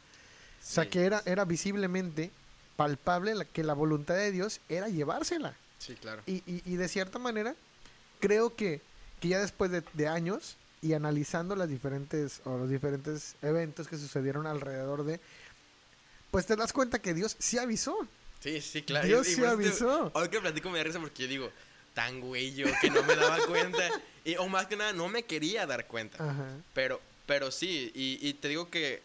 O 0.60 0.64
sea 0.68 0.88
que 0.90 1.04
era, 1.04 1.22
era 1.26 1.44
visiblemente 1.44 2.30
palpable 2.76 3.34
la- 3.34 3.44
que 3.44 3.62
la 3.62 3.74
voluntad 3.74 4.14
de 4.14 4.32
Dios 4.32 4.60
era 4.68 4.88
llevársela. 4.88 5.54
Sí, 5.78 5.94
claro. 5.94 6.22
Y, 6.26 6.42
y, 6.46 6.62
y 6.64 6.76
de 6.76 6.88
cierta 6.88 7.18
manera, 7.18 7.54
creo 8.20 8.56
que, 8.56 8.80
que 9.20 9.28
ya 9.28 9.38
después 9.40 9.70
de, 9.70 9.82
de 9.92 10.08
años 10.08 10.56
y 10.82 10.94
analizando 10.94 11.54
las 11.54 11.68
diferentes 11.68 12.40
o 12.44 12.56
los 12.58 12.68
diferentes 12.68 13.36
eventos 13.42 13.86
que 13.88 13.96
sucedieron 13.96 14.46
alrededor 14.46 15.04
de, 15.04 15.20
pues 16.30 16.46
te 16.46 16.56
das 16.56 16.72
cuenta 16.72 16.98
que 17.00 17.14
Dios 17.14 17.36
sí 17.38 17.58
avisó. 17.58 17.96
Sí, 18.40 18.60
sí, 18.60 18.82
claro. 18.82 19.06
Dios 19.06 19.26
Y- 19.26 19.34
sí 19.34 19.40
eso 19.40 19.42
te- 19.42 19.48
avisó. 19.48 20.10
Hoy 20.14 20.28
que 20.28 20.40
platico 20.40 20.70
me 20.70 20.78
da 20.78 20.84
risa 20.84 21.00
porque 21.00 21.22
yo 21.22 21.28
digo, 21.28 21.50
tan 21.94 22.20
güey 22.20 22.54
yo 22.54 22.66
que 22.80 22.90
no 22.90 23.02
me 23.02 23.16
daba 23.16 23.38
cuenta. 23.46 23.88
Y, 24.24 24.36
o 24.36 24.48
más 24.48 24.66
que 24.66 24.76
nada, 24.76 24.92
no 24.92 25.08
me 25.08 25.24
quería 25.24 25.66
dar 25.66 25.86
cuenta. 25.86 26.22
Ajá. 26.22 26.46
Pero, 26.74 27.00
pero 27.26 27.50
sí, 27.50 27.90
y, 27.94 28.18
y 28.26 28.34
te 28.34 28.48
digo 28.48 28.68
que 28.70 29.02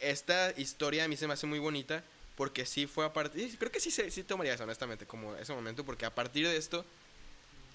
esta 0.00 0.52
historia 0.58 1.04
a 1.04 1.08
mí 1.08 1.16
se 1.16 1.26
me 1.26 1.32
hace 1.34 1.46
muy 1.46 1.58
bonita 1.58 2.02
porque 2.36 2.66
sí 2.66 2.86
fue 2.86 3.04
a 3.06 3.12
partir, 3.12 3.56
creo 3.58 3.72
que 3.72 3.80
sí, 3.80 3.90
sí 3.90 4.22
tomaría 4.22 4.52
eso 4.54 4.64
honestamente 4.64 5.06
como 5.06 5.34
ese 5.36 5.54
momento 5.54 5.84
porque 5.84 6.04
a 6.04 6.14
partir 6.14 6.46
de 6.46 6.56
esto 6.58 6.84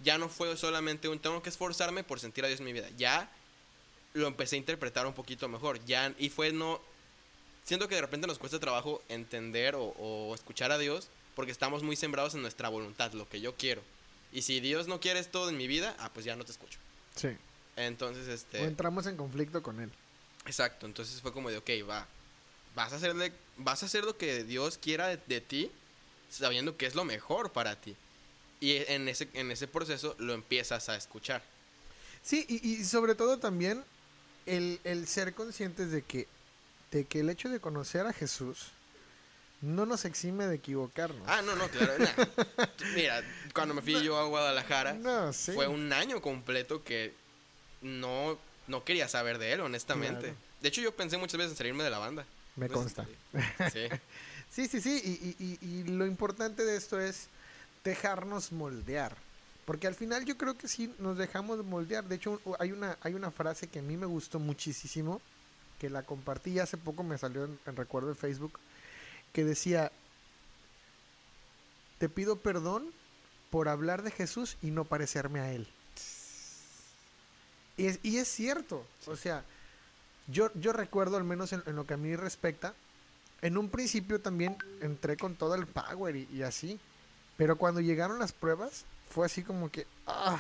ya 0.04 0.18
no 0.20 0.30
fue 0.30 0.56
solamente 0.56 1.08
un 1.08 1.18
tengo 1.20 1.42
que 1.42 1.50
esforzarme 1.50 2.04
por 2.04 2.20
sentir 2.20 2.44
a 2.46 2.48
Dios 2.48 2.60
en 2.60 2.68
mi 2.68 2.74
vida, 2.74 2.88
ya 2.96 3.28
lo 4.14 4.28
empecé 4.28 4.56
a 4.56 4.60
interpretar 4.60 5.08
un 5.08 5.14
poquito 5.14 5.48
mejor, 5.50 5.84
ya, 5.86 6.14
y 6.20 6.30
fue 6.30 6.52
no, 6.52 6.80
siento 7.64 7.88
que 7.88 7.96
de 7.96 8.02
repente 8.02 8.28
nos 8.28 8.40
cuesta 8.40 8.60
trabajo 8.60 9.02
entender 9.10 9.76
o, 9.76 9.94
o 9.98 10.36
escuchar 10.36 10.72
a 10.72 10.78
Dios 10.78 11.08
porque 11.36 11.52
estamos 11.52 11.84
muy 11.84 11.96
sembrados 11.96 12.36
en 12.36 12.42
nuestra 12.42 12.70
voluntad, 12.70 13.14
lo 13.14 13.28
que 13.28 13.42
yo 13.42 13.56
quiero. 13.56 13.82
Y 14.34 14.44
si 14.44 14.60
Dios 14.60 14.88
no 14.88 15.00
quiere 15.00 15.20
esto 15.20 15.50
en 15.50 15.58
mi 15.58 15.68
vida, 15.68 15.96
ah, 16.00 16.10
pues 16.14 16.26
ya 16.26 16.36
no 16.36 16.46
te 16.46 16.52
escucho. 16.52 16.80
Sí. 17.16 17.30
Entonces, 17.76 18.28
este... 18.28 18.62
O 18.62 18.66
entramos 18.66 19.06
en 19.08 19.18
conflicto 19.18 19.64
con 19.64 19.80
él. 19.80 19.90
Exacto, 20.46 20.86
entonces 20.86 21.22
fue 21.22 21.34
como 21.34 21.50
de, 21.50 21.58
ok, 21.58 21.70
va, 21.90 22.08
vas 22.76 22.94
a 22.94 22.96
hacerle, 22.96 23.32
vas 23.58 23.84
a 23.84 23.86
hacer 23.86 24.04
lo 24.04 24.18
que 24.18 24.44
Dios 24.44 24.78
quiera 24.78 25.08
de, 25.08 25.20
de 25.28 25.42
ti, 25.42 25.72
sabiendo 26.30 26.78
que 26.78 26.86
es 26.86 26.96
lo 26.96 27.06
mejor 27.06 27.52
para 27.52 27.76
ti. 27.76 27.96
Y 28.60 28.78
en 28.92 29.08
ese, 29.08 29.28
en 29.34 29.52
ese 29.52 29.68
proceso 29.68 30.16
lo 30.20 30.34
empiezas 30.34 30.90
a 30.90 30.96
escuchar. 30.96 31.44
Sí, 32.24 32.46
y, 32.48 32.68
y 32.68 32.84
sobre 32.86 33.16
todo 33.16 33.40
también 33.40 33.84
el, 34.46 34.80
el 34.84 35.08
ser 35.08 35.34
conscientes 35.34 35.92
de 35.92 36.04
que, 36.04 36.28
de 36.92 37.06
que 37.06 37.20
el 37.22 37.30
hecho 37.30 37.50
de 37.50 37.60
conocer 37.60 38.06
a 38.06 38.14
Jesús 38.14 38.68
no 39.62 39.86
nos 39.86 40.06
exime 40.06 40.48
de 40.48 40.56
equivocarnos. 40.56 41.22
Ah, 41.28 41.42
no, 41.42 41.56
no, 41.56 41.68
claro. 41.70 41.94
nah. 42.00 42.66
Mira, 42.96 43.22
cuando 43.54 43.74
me 43.74 43.82
fui 43.82 44.02
yo 44.04 44.18
a 44.18 44.26
Guadalajara, 44.26 44.94
No, 44.94 45.32
sí. 45.34 45.52
fue 45.54 45.68
un 45.68 45.94
año 45.94 46.22
completo 46.22 46.84
que 46.84 47.14
no, 47.82 48.38
no 48.68 48.84
quería 48.84 49.08
saber 49.08 49.38
de 49.38 49.54
él, 49.54 49.62
honestamente. 49.62 50.22
Claro. 50.22 50.36
De 50.62 50.68
hecho, 50.70 50.82
yo 50.82 50.96
pensé 50.96 51.18
muchas 51.18 51.38
veces 51.38 51.52
en 51.52 51.58
salirme 51.58 51.84
de 51.84 51.90
la 51.92 52.00
banda. 52.00 52.26
Me 52.56 52.68
consta. 52.70 53.06
Sí, 53.72 53.80
Sí, 54.52 54.68
sí, 54.68 54.82
sí. 54.82 55.02
Y, 55.06 55.44
y- 55.44 55.58
y- 55.62 55.66
y 55.80 55.84
lo 55.86 56.06
importante 56.06 56.66
de 56.66 56.76
esto 56.76 57.00
es 57.00 57.28
dejarnos 57.86 58.52
moldear. 58.52 59.16
Porque 59.66 59.88
al 59.88 59.96
final 59.96 60.26
yo 60.26 60.38
creo 60.38 60.58
que 60.58 60.68
sí 60.68 60.94
nos 61.00 61.18
dejamos 61.18 61.64
moldear. 61.64 62.04
De 62.04 62.16
hecho, 62.16 62.42
hay 62.60 62.72
una, 62.74 62.98
hay 63.02 63.14
una 63.14 63.32
frase 63.32 63.68
que 63.68 63.80
a 63.80 63.82
mí 63.82 63.96
me 63.96 64.06
gustó 64.08 64.40
muchísimo, 64.40 65.22
que 65.82 65.90
la 65.90 66.04
compartí 66.04 66.60
hace 66.60 66.78
poco, 66.78 67.02
me 67.02 67.18
salió 67.18 67.44
en, 67.44 67.60
en 67.66 67.76
recuerdo 67.76 68.10
en 68.10 68.16
Facebook, 68.16 68.60
que 69.34 69.44
decía, 69.44 69.92
te 71.98 72.08
pido 72.08 72.36
perdón 72.36 72.86
por 73.50 73.68
hablar 73.68 74.04
de 74.04 74.12
Jesús 74.12 74.58
y 74.62 74.70
no 74.70 74.86
parecerme 74.86 75.40
a 75.40 75.52
Él. 75.52 75.68
Y 77.78 77.88
es, 77.88 78.00
y 78.04 78.18
es 78.18 78.28
cierto. 78.28 78.86
O 79.08 79.16
sea, 79.16 79.44
yo, 80.28 80.52
yo 80.54 80.72
recuerdo, 80.72 81.18
al 81.18 81.24
menos 81.24 81.52
en, 81.52 81.64
en 81.66 81.76
lo 81.76 81.88
que 81.88 81.96
a 81.96 81.98
mí 81.98 82.16
respecta, 82.16 82.76
en 83.42 83.58
un 83.58 83.68
principio 83.68 84.22
también 84.22 84.56
entré 84.82 85.18
con 85.18 85.34
todo 85.34 85.56
el 85.56 85.66
power 85.66 86.16
y, 86.16 86.28
y 86.32 86.44
así. 86.44 86.80
Pero 87.38 87.56
cuando 87.56 87.82
llegaron 87.82 88.20
las 88.20 88.34
pruebas, 88.34 88.86
fue 89.10 89.26
así 89.26 89.42
como 89.42 89.72
que. 89.72 89.88
¡Ah! 90.06 90.40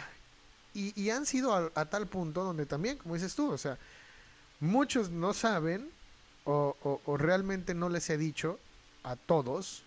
Y, 0.75 0.93
y 1.01 1.09
han 1.09 1.25
sido 1.25 1.51
a, 1.55 1.71
a 1.73 1.85
tal 1.85 2.05
punto 2.05 2.43
donde 2.43 2.67
también, 2.67 2.97
como 2.97 3.15
dices 3.15 3.33
tú, 3.33 3.51
o 3.51 3.57
sea, 3.57 3.79
muchos 4.61 5.09
no 5.09 5.33
saben 5.33 5.91
o, 6.45 7.17
realmente 7.17 7.73
no 7.73 7.89
les 7.89 8.09
he 8.09 8.17
dicho 8.17 8.59
a 9.03 9.15
todos, 9.15 9.83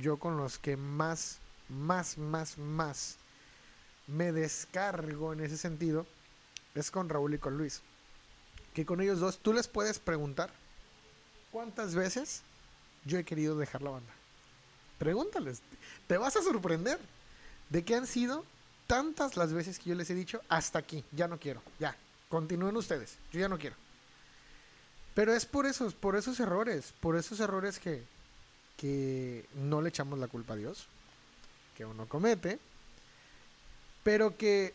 yo 0.00 0.18
con 0.18 0.36
los 0.36 0.58
que 0.58 0.76
más, 0.76 1.38
más, 1.68 2.18
más, 2.18 2.58
más 2.58 3.16
me 4.06 4.32
descargo 4.32 5.32
en 5.32 5.40
ese 5.40 5.56
sentido, 5.56 6.06
es 6.74 6.90
con 6.90 7.08
Raúl 7.08 7.34
y 7.34 7.38
con 7.38 7.56
Luis. 7.56 7.82
Que 8.74 8.84
con 8.84 9.00
ellos 9.00 9.20
dos 9.20 9.38
tú 9.38 9.52
les 9.52 9.68
puedes 9.68 9.98
preguntar 9.98 10.50
cuántas 11.50 11.94
veces 11.94 12.42
yo 13.04 13.18
he 13.18 13.24
querido 13.24 13.56
dejar 13.56 13.82
la 13.82 13.90
banda. 13.90 14.12
Pregúntales, 14.98 15.60
te 16.06 16.18
vas 16.18 16.36
a 16.36 16.42
sorprender 16.42 16.98
de 17.68 17.84
que 17.84 17.94
han 17.94 18.06
sido 18.06 18.44
tantas 18.86 19.36
las 19.36 19.52
veces 19.52 19.78
que 19.78 19.90
yo 19.90 19.96
les 19.96 20.08
he 20.10 20.14
dicho 20.14 20.40
hasta 20.48 20.78
aquí, 20.78 21.04
ya 21.12 21.26
no 21.28 21.38
quiero, 21.38 21.62
ya, 21.78 21.96
continúen 22.28 22.76
ustedes, 22.76 23.16
yo 23.32 23.40
ya 23.40 23.48
no 23.48 23.58
quiero. 23.58 23.76
Pero 25.16 25.34
es 25.34 25.46
por 25.46 25.66
esos, 25.66 25.94
por 25.94 26.14
esos 26.14 26.38
errores, 26.38 26.92
por 27.00 27.16
esos 27.16 27.40
errores 27.40 27.80
que, 27.80 28.04
que 28.76 29.44
no 29.54 29.80
le 29.82 29.88
echamos 29.88 30.18
la 30.20 30.28
culpa 30.28 30.52
a 30.52 30.56
Dios, 30.56 30.86
que 31.76 31.84
uno 31.84 32.06
comete, 32.06 32.58
pero 34.04 34.36
que 34.36 34.72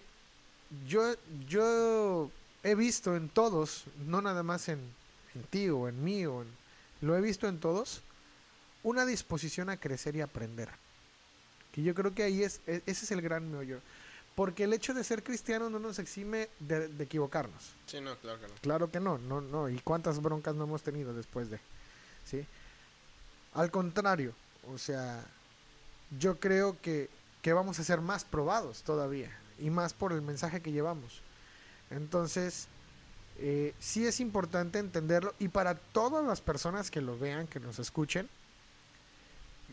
yo, 0.88 1.14
yo 1.48 2.30
he 2.64 2.74
visto 2.76 3.16
en 3.16 3.30
todos, 3.30 3.84
no 4.08 4.22
nada 4.22 4.42
más 4.44 4.68
en, 4.68 4.80
en 5.36 5.44
ti 5.44 5.70
o 5.70 5.88
en 5.88 6.04
mí, 6.04 6.26
o 6.26 6.42
en- 6.42 6.50
lo 7.02 7.16
he 7.16 7.22
visto 7.22 7.48
en 7.48 7.60
todos, 7.60 8.02
una 8.84 9.06
disposición 9.06 9.70
a 9.70 9.78
crecer 9.78 10.16
y 10.16 10.22
aprender. 10.22 10.70
Que 11.72 11.84
yo 11.84 11.94
creo 11.94 12.16
que 12.16 12.24
ahí 12.24 12.44
es, 12.44 12.62
e- 12.66 12.82
ese 12.88 13.06
es 13.06 13.12
el 13.12 13.22
gran 13.22 13.50
meollo. 13.52 13.80
Porque 14.36 14.64
el 14.64 14.74
hecho 14.74 14.94
de 14.94 15.04
ser 15.04 15.24
cristiano 15.24 15.70
no 15.70 15.80
nos 15.80 16.00
exime 16.00 16.50
de, 16.60 16.88
de 16.88 17.04
equivocarnos. 17.04 17.74
sí, 17.86 18.00
no, 18.00 18.18
claro 18.18 18.40
que 18.40 18.48
no. 18.48 18.54
Claro 18.62 18.92
que 18.92 19.00
no, 19.00 19.18
no, 19.18 19.42
no. 19.42 19.70
¿Y 19.70 19.80
cuántas 19.80 20.22
broncas 20.22 20.56
no 20.56 20.64
hemos 20.64 20.84
tenido 20.84 21.14
después 21.14 21.50
de? 21.50 21.60
¿Sí? 22.26 22.46
Al 23.54 23.70
contrario, 23.72 24.34
o 24.74 24.78
sea, 24.78 25.26
yo 26.20 26.40
creo 26.40 26.80
que, 26.82 27.10
que 27.42 27.54
vamos 27.54 27.80
a 27.80 27.84
ser 27.84 28.02
más 28.02 28.24
probados 28.24 28.84
todavía. 28.84 29.38
Y 29.60 29.70
más 29.70 29.94
por 29.94 30.14
el 30.14 30.22
mensaje 30.22 30.62
que 30.62 30.72
llevamos. 30.72 31.22
Entonces, 31.92 32.68
eh, 33.38 33.74
sí 33.80 34.06
es 34.06 34.20
importante 34.20 34.80
entenderlo. 34.80 35.34
Y 35.40 35.50
para 35.50 35.76
todas 35.76 36.26
las 36.26 36.42
personas 36.42 36.90
que 36.90 37.02
lo 37.02 37.18
vean, 37.20 37.48
que 37.48 37.60
nos 37.60 37.80
escuchen, 37.80 38.30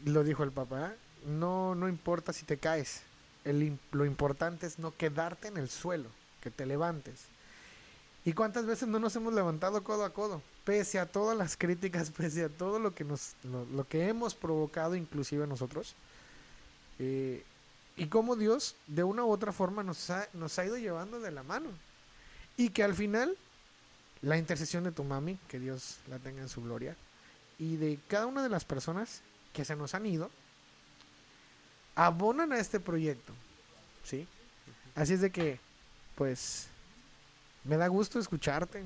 lo 0.04 0.24
dijo 0.24 0.42
el 0.42 0.52
papá, 0.52 0.94
no, 1.26 1.74
no 1.74 1.88
importa 1.88 2.32
si 2.32 2.44
te 2.44 2.58
caes. 2.58 3.02
Lo 3.44 4.04
importante 4.04 4.66
es 4.66 4.78
no 4.78 4.94
quedarte 4.96 5.48
en 5.48 5.56
el 5.56 5.68
suelo, 5.68 6.10
que 6.40 6.50
te 6.50 6.66
levantes. 6.66 7.26
¿Y 8.24 8.32
cuántas 8.32 8.66
veces 8.66 8.88
no 8.88 8.98
nos 8.98 9.16
hemos 9.16 9.32
levantado 9.32 9.82
codo 9.82 10.04
a 10.04 10.12
codo? 10.12 10.42
Pese 10.64 10.98
a 10.98 11.06
todas 11.06 11.36
las 11.36 11.56
críticas, 11.56 12.10
pese 12.16 12.44
a 12.44 12.48
todo 12.48 12.78
lo 12.78 12.94
que, 12.94 13.04
nos, 13.04 13.34
lo 13.44 13.86
que 13.88 14.08
hemos 14.08 14.34
provocado 14.34 14.96
inclusive 14.96 15.46
nosotros. 15.46 15.94
Eh, 16.98 17.44
y 17.96 18.06
cómo 18.06 18.36
Dios 18.36 18.76
de 18.86 19.02
una 19.02 19.24
u 19.24 19.30
otra 19.30 19.52
forma 19.52 19.82
nos 19.82 20.10
ha, 20.10 20.28
nos 20.34 20.58
ha 20.58 20.66
ido 20.66 20.76
llevando 20.76 21.20
de 21.20 21.30
la 21.30 21.42
mano. 21.42 21.70
Y 22.56 22.70
que 22.70 22.82
al 22.82 22.94
final 22.94 23.36
la 24.22 24.36
intercesión 24.36 24.84
de 24.84 24.92
tu 24.92 25.04
mami, 25.04 25.38
que 25.48 25.58
Dios 25.58 25.98
la 26.08 26.18
tenga 26.18 26.42
en 26.42 26.48
su 26.48 26.62
gloria, 26.62 26.96
y 27.58 27.76
de 27.76 27.98
cada 28.08 28.26
una 28.26 28.42
de 28.42 28.48
las 28.48 28.64
personas 28.64 29.22
que 29.52 29.64
se 29.64 29.74
nos 29.74 29.94
han 29.94 30.06
ido, 30.06 30.30
abonan 31.98 32.52
a 32.52 32.58
este 32.58 32.78
proyecto. 32.80 33.32
¿Sí? 34.04 34.26
Así 34.94 35.14
es 35.14 35.20
de 35.20 35.30
que, 35.30 35.58
pues, 36.14 36.68
me 37.64 37.76
da 37.76 37.88
gusto 37.88 38.18
escucharte. 38.18 38.82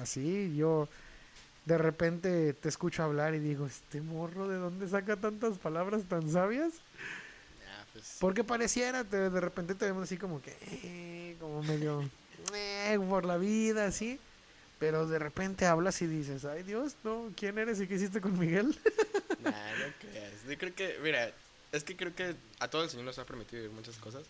Así, 0.00 0.54
yo 0.56 0.88
de 1.66 1.76
repente 1.76 2.54
te 2.54 2.68
escucho 2.68 3.02
hablar 3.02 3.34
y 3.34 3.40
digo, 3.40 3.66
este 3.66 4.00
morro, 4.00 4.48
¿de 4.48 4.56
dónde 4.56 4.88
saca 4.88 5.16
tantas 5.16 5.58
palabras 5.58 6.02
tan 6.08 6.30
sabias? 6.30 6.72
Ah, 7.68 7.84
pues, 7.92 8.16
Porque 8.20 8.42
pareciera, 8.44 9.04
te- 9.04 9.28
de 9.28 9.40
repente 9.40 9.74
te 9.74 9.84
vemos 9.84 10.04
así 10.04 10.16
como 10.16 10.40
que, 10.40 10.56
eh, 10.60 11.36
como 11.40 11.62
medio, 11.62 12.08
eh, 12.54 12.98
por 13.08 13.24
la 13.24 13.36
vida, 13.36 13.86
así. 13.86 14.18
Pero 14.78 15.06
de 15.06 15.18
repente 15.18 15.66
hablas 15.66 16.00
y 16.02 16.06
dices, 16.06 16.44
ay 16.44 16.62
Dios, 16.64 16.96
no, 17.04 17.30
¿quién 17.36 17.58
eres 17.58 17.80
y 17.80 17.86
qué 17.86 17.94
hiciste 17.96 18.20
con 18.20 18.36
Miguel? 18.38 18.76
nah, 19.38 19.50
no 19.50 19.92
creas. 20.00 20.32
Yo 20.48 20.58
creo 20.58 20.74
que, 20.74 20.98
mira, 21.02 21.30
es 21.72 21.84
que 21.84 21.96
creo 21.96 22.14
que 22.14 22.36
a 22.60 22.68
todo 22.68 22.84
el 22.84 22.90
Señor 22.90 23.06
nos 23.06 23.18
ha 23.18 23.26
permitido 23.26 23.62
vivir 23.62 23.74
muchas 23.74 23.96
cosas. 23.96 24.24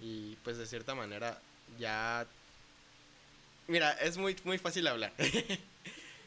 Y 0.00 0.36
pues 0.44 0.58
de 0.58 0.66
cierta 0.66 0.94
manera 0.94 1.40
ya... 1.78 2.26
Mira, 3.66 3.92
es 3.92 4.16
muy, 4.16 4.36
muy 4.44 4.58
fácil 4.58 4.86
hablar. 4.86 5.12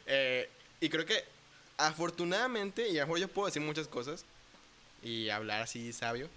Eh, 0.06 0.50
y 0.80 0.90
creo 0.90 1.06
que 1.06 1.24
afortunadamente, 1.78 2.90
y 2.90 2.98
a 2.98 3.00
lo 3.00 3.06
mejor 3.06 3.20
yo 3.20 3.28
puedo 3.28 3.46
decir 3.46 3.62
muchas 3.62 3.88
cosas 3.88 4.26
y 5.02 5.30
hablar 5.30 5.62
así 5.62 5.94
sabio. 5.94 6.28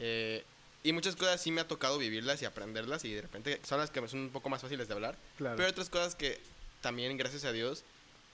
eh, 0.00 0.44
y 0.82 0.92
muchas 0.92 1.14
cosas 1.14 1.40
sí 1.40 1.52
me 1.52 1.60
ha 1.60 1.68
tocado 1.68 1.96
vivirlas 1.98 2.42
y 2.42 2.44
aprenderlas 2.44 3.04
y 3.04 3.12
de 3.14 3.22
repente 3.22 3.60
son 3.62 3.78
las 3.78 3.90
que 3.90 4.00
me 4.00 4.08
son 4.08 4.18
un 4.18 4.30
poco 4.30 4.48
más 4.48 4.62
fáciles 4.62 4.88
de 4.88 4.94
hablar. 4.94 5.16
Claro. 5.36 5.56
Pero 5.56 5.68
otras 5.68 5.88
cosas 5.88 6.16
que 6.16 6.40
también, 6.80 7.16
gracias 7.16 7.44
a 7.44 7.52
Dios, 7.52 7.84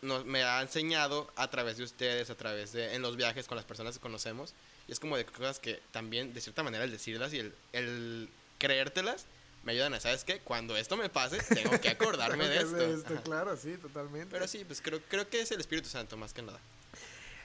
nos, 0.01 0.25
me 0.25 0.43
ha 0.45 0.63
enseñado 0.63 1.31
a 1.37 1.51
través 1.51 1.77
de 1.77 1.85
ustedes, 1.85 2.31
a 2.31 2.35
través 2.35 2.73
de 2.73 2.95
en 2.95 3.03
los 3.03 3.17
viajes 3.17 3.47
con 3.47 3.57
las 3.57 3.67
personas 3.67 3.97
que 3.97 4.01
conocemos. 4.01 4.55
Y 4.89 4.93
es 4.93 5.01
como 5.01 5.17
de 5.17 5.27
cosas 5.27 5.61
que 5.61 5.81
también, 5.93 6.33
de 6.33 6.41
cierta 6.41 6.63
manera, 6.63 6.85
el 6.85 6.91
decirlas 6.91 7.33
y 7.35 7.39
el, 7.41 7.55
el 7.73 8.29
creértelas 8.59 9.27
me 9.65 9.73
ayudan 9.73 9.93
a, 9.93 10.01
¿sabes 10.01 10.25
qué? 10.25 10.41
Cuando 10.41 10.77
esto 10.79 10.97
me 10.97 11.11
pase, 11.11 11.39
tengo 11.55 11.79
que 11.79 11.89
acordarme 11.91 12.49
de 12.49 12.61
hacer 12.61 12.89
esto. 12.89 13.13
Ajá. 13.13 13.23
claro, 13.23 13.57
sí, 13.57 13.77
totalmente. 13.77 14.29
Pero 14.31 14.49
sí, 14.49 14.65
pues 14.65 14.81
creo, 14.81 15.01
creo 15.09 15.29
que 15.29 15.41
es 15.43 15.51
el 15.51 15.61
Espíritu 15.61 15.91
Santo 15.91 16.17
más 16.17 16.33
que 16.33 16.41
nada. 16.41 16.59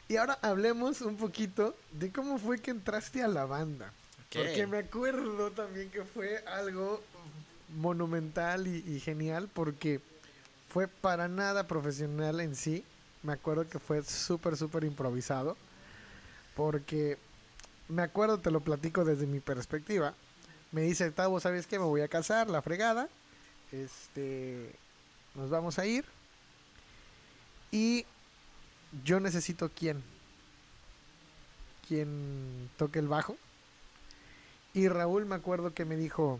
Y 0.07 0.15
ahora 0.15 0.39
hablemos 0.41 1.01
un 1.01 1.17
poquito 1.17 1.75
de 1.91 2.11
cómo 2.11 2.37
fue 2.37 2.61
que 2.61 2.71
entraste 2.71 3.21
a 3.21 3.27
la 3.27 3.45
banda. 3.45 3.91
Porque 4.31 4.65
me 4.65 4.77
acuerdo 4.79 5.51
también 5.51 5.89
que 5.91 6.03
fue 6.03 6.43
algo 6.47 7.03
monumental 7.75 8.67
y, 8.67 8.83
y 8.87 8.99
genial 8.99 9.47
porque 9.53 9.99
fue 10.69 10.87
para 10.87 11.27
nada 11.27 11.67
profesional 11.67 12.39
en 12.39 12.55
sí. 12.55 12.83
Me 13.21 13.33
acuerdo 13.33 13.69
que 13.69 13.79
fue 13.79 14.01
súper, 14.03 14.57
súper 14.57 14.85
improvisado. 14.85 15.55
Porque 16.55 17.17
me 17.93 18.01
acuerdo, 18.01 18.39
te 18.39 18.51
lo 18.51 18.61
platico 18.61 19.05
desde 19.05 19.27
mi 19.27 19.39
perspectiva. 19.39 20.13
Me 20.71 20.81
dice, 20.81 21.11
Tavo, 21.11 21.39
¿sabes 21.39 21.67
qué? 21.67 21.77
Me 21.77 21.85
voy 21.85 22.01
a 22.01 22.07
casar, 22.07 22.49
la 22.49 22.61
fregada. 22.61 23.07
Este, 23.71 24.75
nos 25.35 25.49
vamos 25.49 25.77
a 25.79 25.85
ir. 25.85 26.05
Y 27.71 28.05
yo 29.03 29.19
necesito 29.19 29.69
quién. 29.69 30.03
Quien 31.87 32.69
toque 32.77 32.99
el 32.99 33.07
bajo. 33.07 33.37
Y 34.73 34.87
Raúl 34.87 35.25
me 35.25 35.35
acuerdo 35.35 35.73
que 35.73 35.85
me 35.85 35.95
dijo, 35.95 36.39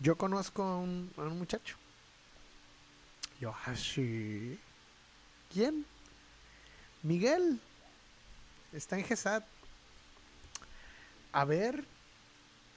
yo 0.00 0.16
conozco 0.16 0.62
a 0.62 0.76
un, 0.76 1.10
a 1.16 1.22
un 1.22 1.38
muchacho. 1.38 1.76
Yo, 3.40 3.54
así. 3.64 4.58
¿Quién? 5.52 5.86
Miguel. 7.02 7.60
Está 8.72 8.98
en 8.98 9.04
GESAT. 9.04 9.44
A 11.36 11.44
ver. 11.44 11.84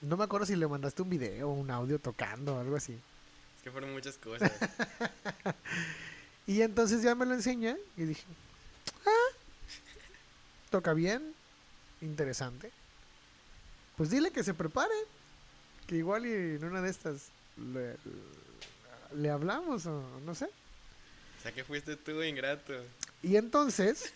No 0.01 0.17
me 0.17 0.25
acuerdo 0.25 0.45
si 0.45 0.57
le 0.57 0.67
mandaste 0.67 1.01
un 1.01 1.09
video, 1.09 1.47
un 1.47 1.71
audio 1.71 1.97
tocando 1.97 2.57
o 2.57 2.59
algo 2.59 2.75
así. 2.75 2.91
Es 2.91 3.63
que 3.63 3.71
fueron 3.71 3.93
muchas 3.93 4.17
cosas. 4.17 4.51
Y 6.45 6.63
entonces 6.63 7.03
ya 7.03 7.13
me 7.13 7.27
lo 7.27 7.35
enseña 7.35 7.77
y 7.95 8.05
dije, 8.05 8.23
ah, 9.05 9.35
toca 10.71 10.93
bien, 10.93 11.35
interesante. 12.01 12.71
Pues 13.95 14.09
dile 14.09 14.31
que 14.31 14.43
se 14.43 14.55
prepare, 14.55 14.95
que 15.85 15.97
igual 15.97 16.25
y 16.25 16.33
en 16.33 16.63
una 16.63 16.81
de 16.81 16.89
estas 16.89 17.27
le, 17.55 17.97
le 19.15 19.29
hablamos 19.29 19.85
o 19.85 20.01
no 20.25 20.33
sé. 20.33 20.45
o 20.45 21.41
sea, 21.43 21.51
que 21.51 21.63
fuiste 21.63 21.95
tú, 21.97 22.23
ingrato. 22.23 22.73
Y 23.21 23.35
entonces, 23.35 24.11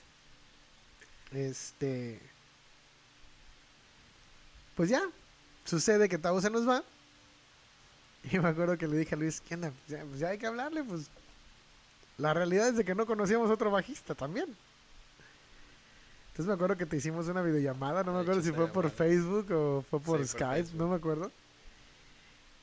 este, 1.34 2.20
pues 4.76 4.90
ya, 4.90 5.02
sucede 5.66 6.10
que 6.10 6.18
Tavo 6.18 6.42
se 6.42 6.50
nos 6.50 6.68
va. 6.68 6.84
Y 8.32 8.40
me 8.40 8.48
acuerdo 8.48 8.78
que 8.78 8.88
le 8.88 8.96
dije 8.96 9.16
a 9.16 9.18
Luis, 9.18 9.42
¿qué 9.42 9.56
onda? 9.56 9.70
Pues 9.70 10.00
ya, 10.00 10.06
pues 10.06 10.20
ya 10.20 10.30
hay 10.30 10.38
que 10.38 10.48
hablarle, 10.48 10.82
pues. 10.84 11.10
La 12.18 12.34
realidad 12.34 12.70
es 12.70 12.78
de 12.78 12.86
que 12.86 12.96
no 12.96 13.06
conocíamos 13.06 13.50
otro 13.50 13.70
bajista 13.70 14.16
también. 14.16 14.56
Entonces 16.28 16.48
me 16.48 16.54
acuerdo 16.54 16.78
que 16.78 16.86
te 16.86 16.98
hicimos 16.98 17.28
una 17.28 17.42
videollamada, 17.42 18.04
no 18.04 18.14
me 18.14 18.22
acuerdo 18.22 18.42
si 18.42 18.52
fue 18.52 18.68
por 18.68 18.86
bueno. 18.86 18.90
Facebook 18.90 19.52
o 19.52 19.86
fue 19.90 20.00
por 20.00 20.20
Sí, 20.22 20.30
Skype, 20.30 20.70
no 20.74 20.88
me 20.88 20.96
acuerdo. 20.96 21.32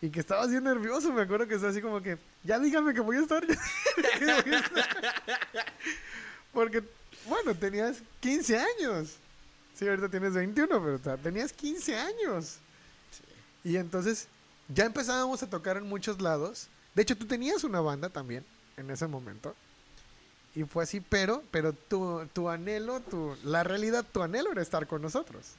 Y 0.02 0.08
que 0.08 0.20
estabas 0.20 0.50
bien 0.50 0.64
nervioso, 0.64 1.12
me 1.12 1.22
acuerdo 1.22 1.46
que 1.46 1.54
estaba 1.54 1.70
así 1.70 1.82
como 1.82 2.00
que, 2.00 2.16
ya 2.42 2.58
dígame 2.58 2.94
que 2.94 3.00
voy 3.00 3.18
a 3.18 3.20
estar. 3.20 3.46
Que 3.46 4.24
voy 4.24 4.54
a 4.54 4.58
estar. 4.58 5.06
Porque, 6.52 6.82
bueno, 7.28 7.54
tenías 7.54 8.02
15 8.20 8.58
años. 8.58 9.16
Sí, 9.80 9.88
ahorita 9.88 10.10
tienes 10.10 10.34
21, 10.34 10.68
pero 10.68 10.96
o 10.96 10.98
sea, 10.98 11.16
tenías 11.16 11.54
15 11.54 11.96
años. 11.96 12.58
Y 13.64 13.78
entonces 13.78 14.28
ya 14.68 14.84
empezábamos 14.84 15.42
a 15.42 15.48
tocar 15.48 15.78
en 15.78 15.88
muchos 15.88 16.20
lados. 16.20 16.68
De 16.94 17.00
hecho, 17.00 17.16
tú 17.16 17.24
tenías 17.24 17.64
una 17.64 17.80
banda 17.80 18.10
también 18.10 18.44
en 18.76 18.90
ese 18.90 19.06
momento. 19.06 19.56
Y 20.54 20.64
fue 20.64 20.82
así, 20.82 21.00
pero, 21.00 21.42
pero 21.50 21.72
tu, 21.72 22.28
tu 22.34 22.50
anhelo, 22.50 23.00
tu, 23.00 23.34
la 23.42 23.64
realidad, 23.64 24.04
tu 24.04 24.22
anhelo 24.22 24.52
era 24.52 24.60
estar 24.60 24.86
con 24.86 25.00
nosotros. 25.00 25.52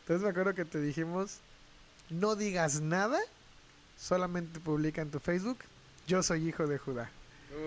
Entonces 0.00 0.24
me 0.24 0.30
acuerdo 0.30 0.54
que 0.54 0.64
te 0.64 0.80
dijimos, 0.80 1.40
no 2.08 2.34
digas 2.34 2.80
nada, 2.80 3.20
solamente 3.98 4.58
publica 4.58 5.02
en 5.02 5.10
tu 5.10 5.20
Facebook, 5.20 5.58
yo 6.06 6.22
soy 6.22 6.48
hijo 6.48 6.66
de 6.66 6.78
Judá. 6.78 7.10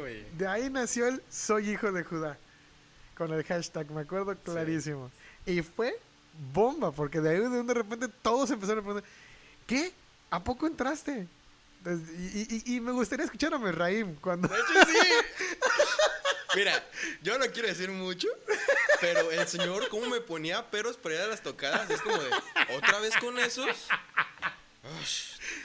Uy. 0.04 0.26
De 0.40 0.48
ahí 0.48 0.72
nació 0.72 1.08
el 1.08 1.22
soy 1.30 1.70
hijo 1.70 1.92
de 1.92 2.04
Judá. 2.04 2.36
Con 3.16 3.32
el 3.32 3.44
hashtag, 3.44 3.92
me 3.92 4.02
acuerdo 4.02 4.36
clarísimo. 4.36 5.12
Y 5.46 5.62
fue 5.62 5.98
bomba, 6.54 6.92
porque 6.92 7.20
de 7.22 7.30
ahí 7.32 7.38
de, 7.40 7.64
de 7.64 7.74
repente 7.74 8.08
todos 8.22 8.50
empezaron 8.52 8.80
a 8.80 8.84
preguntar, 8.86 9.10
¿qué? 9.68 9.92
¿A 10.32 10.44
poco 10.44 10.68
entraste? 10.68 11.28
Entonces, 11.80 12.10
y, 12.36 12.56
y- 12.74 12.76
y 12.76 12.82
me 12.82 12.92
gustaría 12.92 13.26
escuchar 13.26 13.54
a 13.54 13.58
Merraim 13.58 14.16
cuando... 14.16 14.48
De 14.48 14.56
hecho, 14.56 14.86
sí. 14.92 15.08
Mira, 16.56 16.84
yo 17.22 17.38
no 17.38 17.46
quiero 17.52 17.68
decir 17.68 17.90
mucho, 17.92 18.28
pero 19.00 19.32
el 19.32 19.48
señor, 19.48 19.88
cómo 19.90 20.08
me 20.08 20.20
ponía 20.20 20.70
peros 20.70 20.98
para 20.98 21.16
ir 21.16 21.22
a 21.22 21.28
las 21.28 21.42
tocadas, 21.42 21.90
es 21.90 22.02
como 22.02 22.18
de, 22.18 22.30
¿otra 22.76 23.00
vez 23.00 23.16
con 23.18 23.38
esos? 23.40 23.88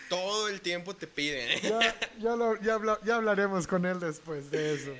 Todo 0.09 0.49
el 0.49 0.61
tiempo 0.61 0.95
te 0.95 1.07
piden. 1.07 1.51
¿eh? 1.51 1.61
Ya, 1.62 1.99
ya, 2.18 2.37
lo- 2.37 2.61
ya 2.61 2.75
habla- 2.75 3.01
ya 3.05 3.16
hablaremos 3.16 3.66
con 3.66 3.87
él 3.87 3.99
después 3.99 4.51
de 4.51 4.75
eso. 4.75 4.93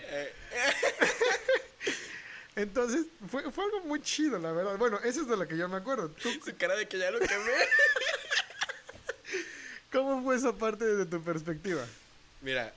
Entonces, 2.57 3.07
fue, 3.29 3.51
fue 3.51 3.65
algo 3.65 3.81
muy 3.81 4.01
chido, 4.01 4.39
la 4.39 4.53
verdad. 4.53 4.79
Bueno, 4.79 4.99
eso 5.05 5.23
es 5.23 5.29
de 5.29 5.37
lo 5.37 5.49
que 5.49 5.57
yo 5.57 5.69
me 5.69 5.77
acuerdo. 5.77 6.09
¿Tú, 6.11 6.31
Su 6.45 6.57
cara 6.57 6.77
de 6.77 6.87
que 6.87 6.99
ya 6.99 7.11
lo 7.11 7.19
quemé. 7.19 7.35
¿Cómo 9.93 10.23
fue 10.23 10.37
esa 10.37 10.53
parte 10.53 10.85
desde 10.85 11.07
tu 11.07 11.23
perspectiva? 11.23 11.85
Mira, 12.41 12.73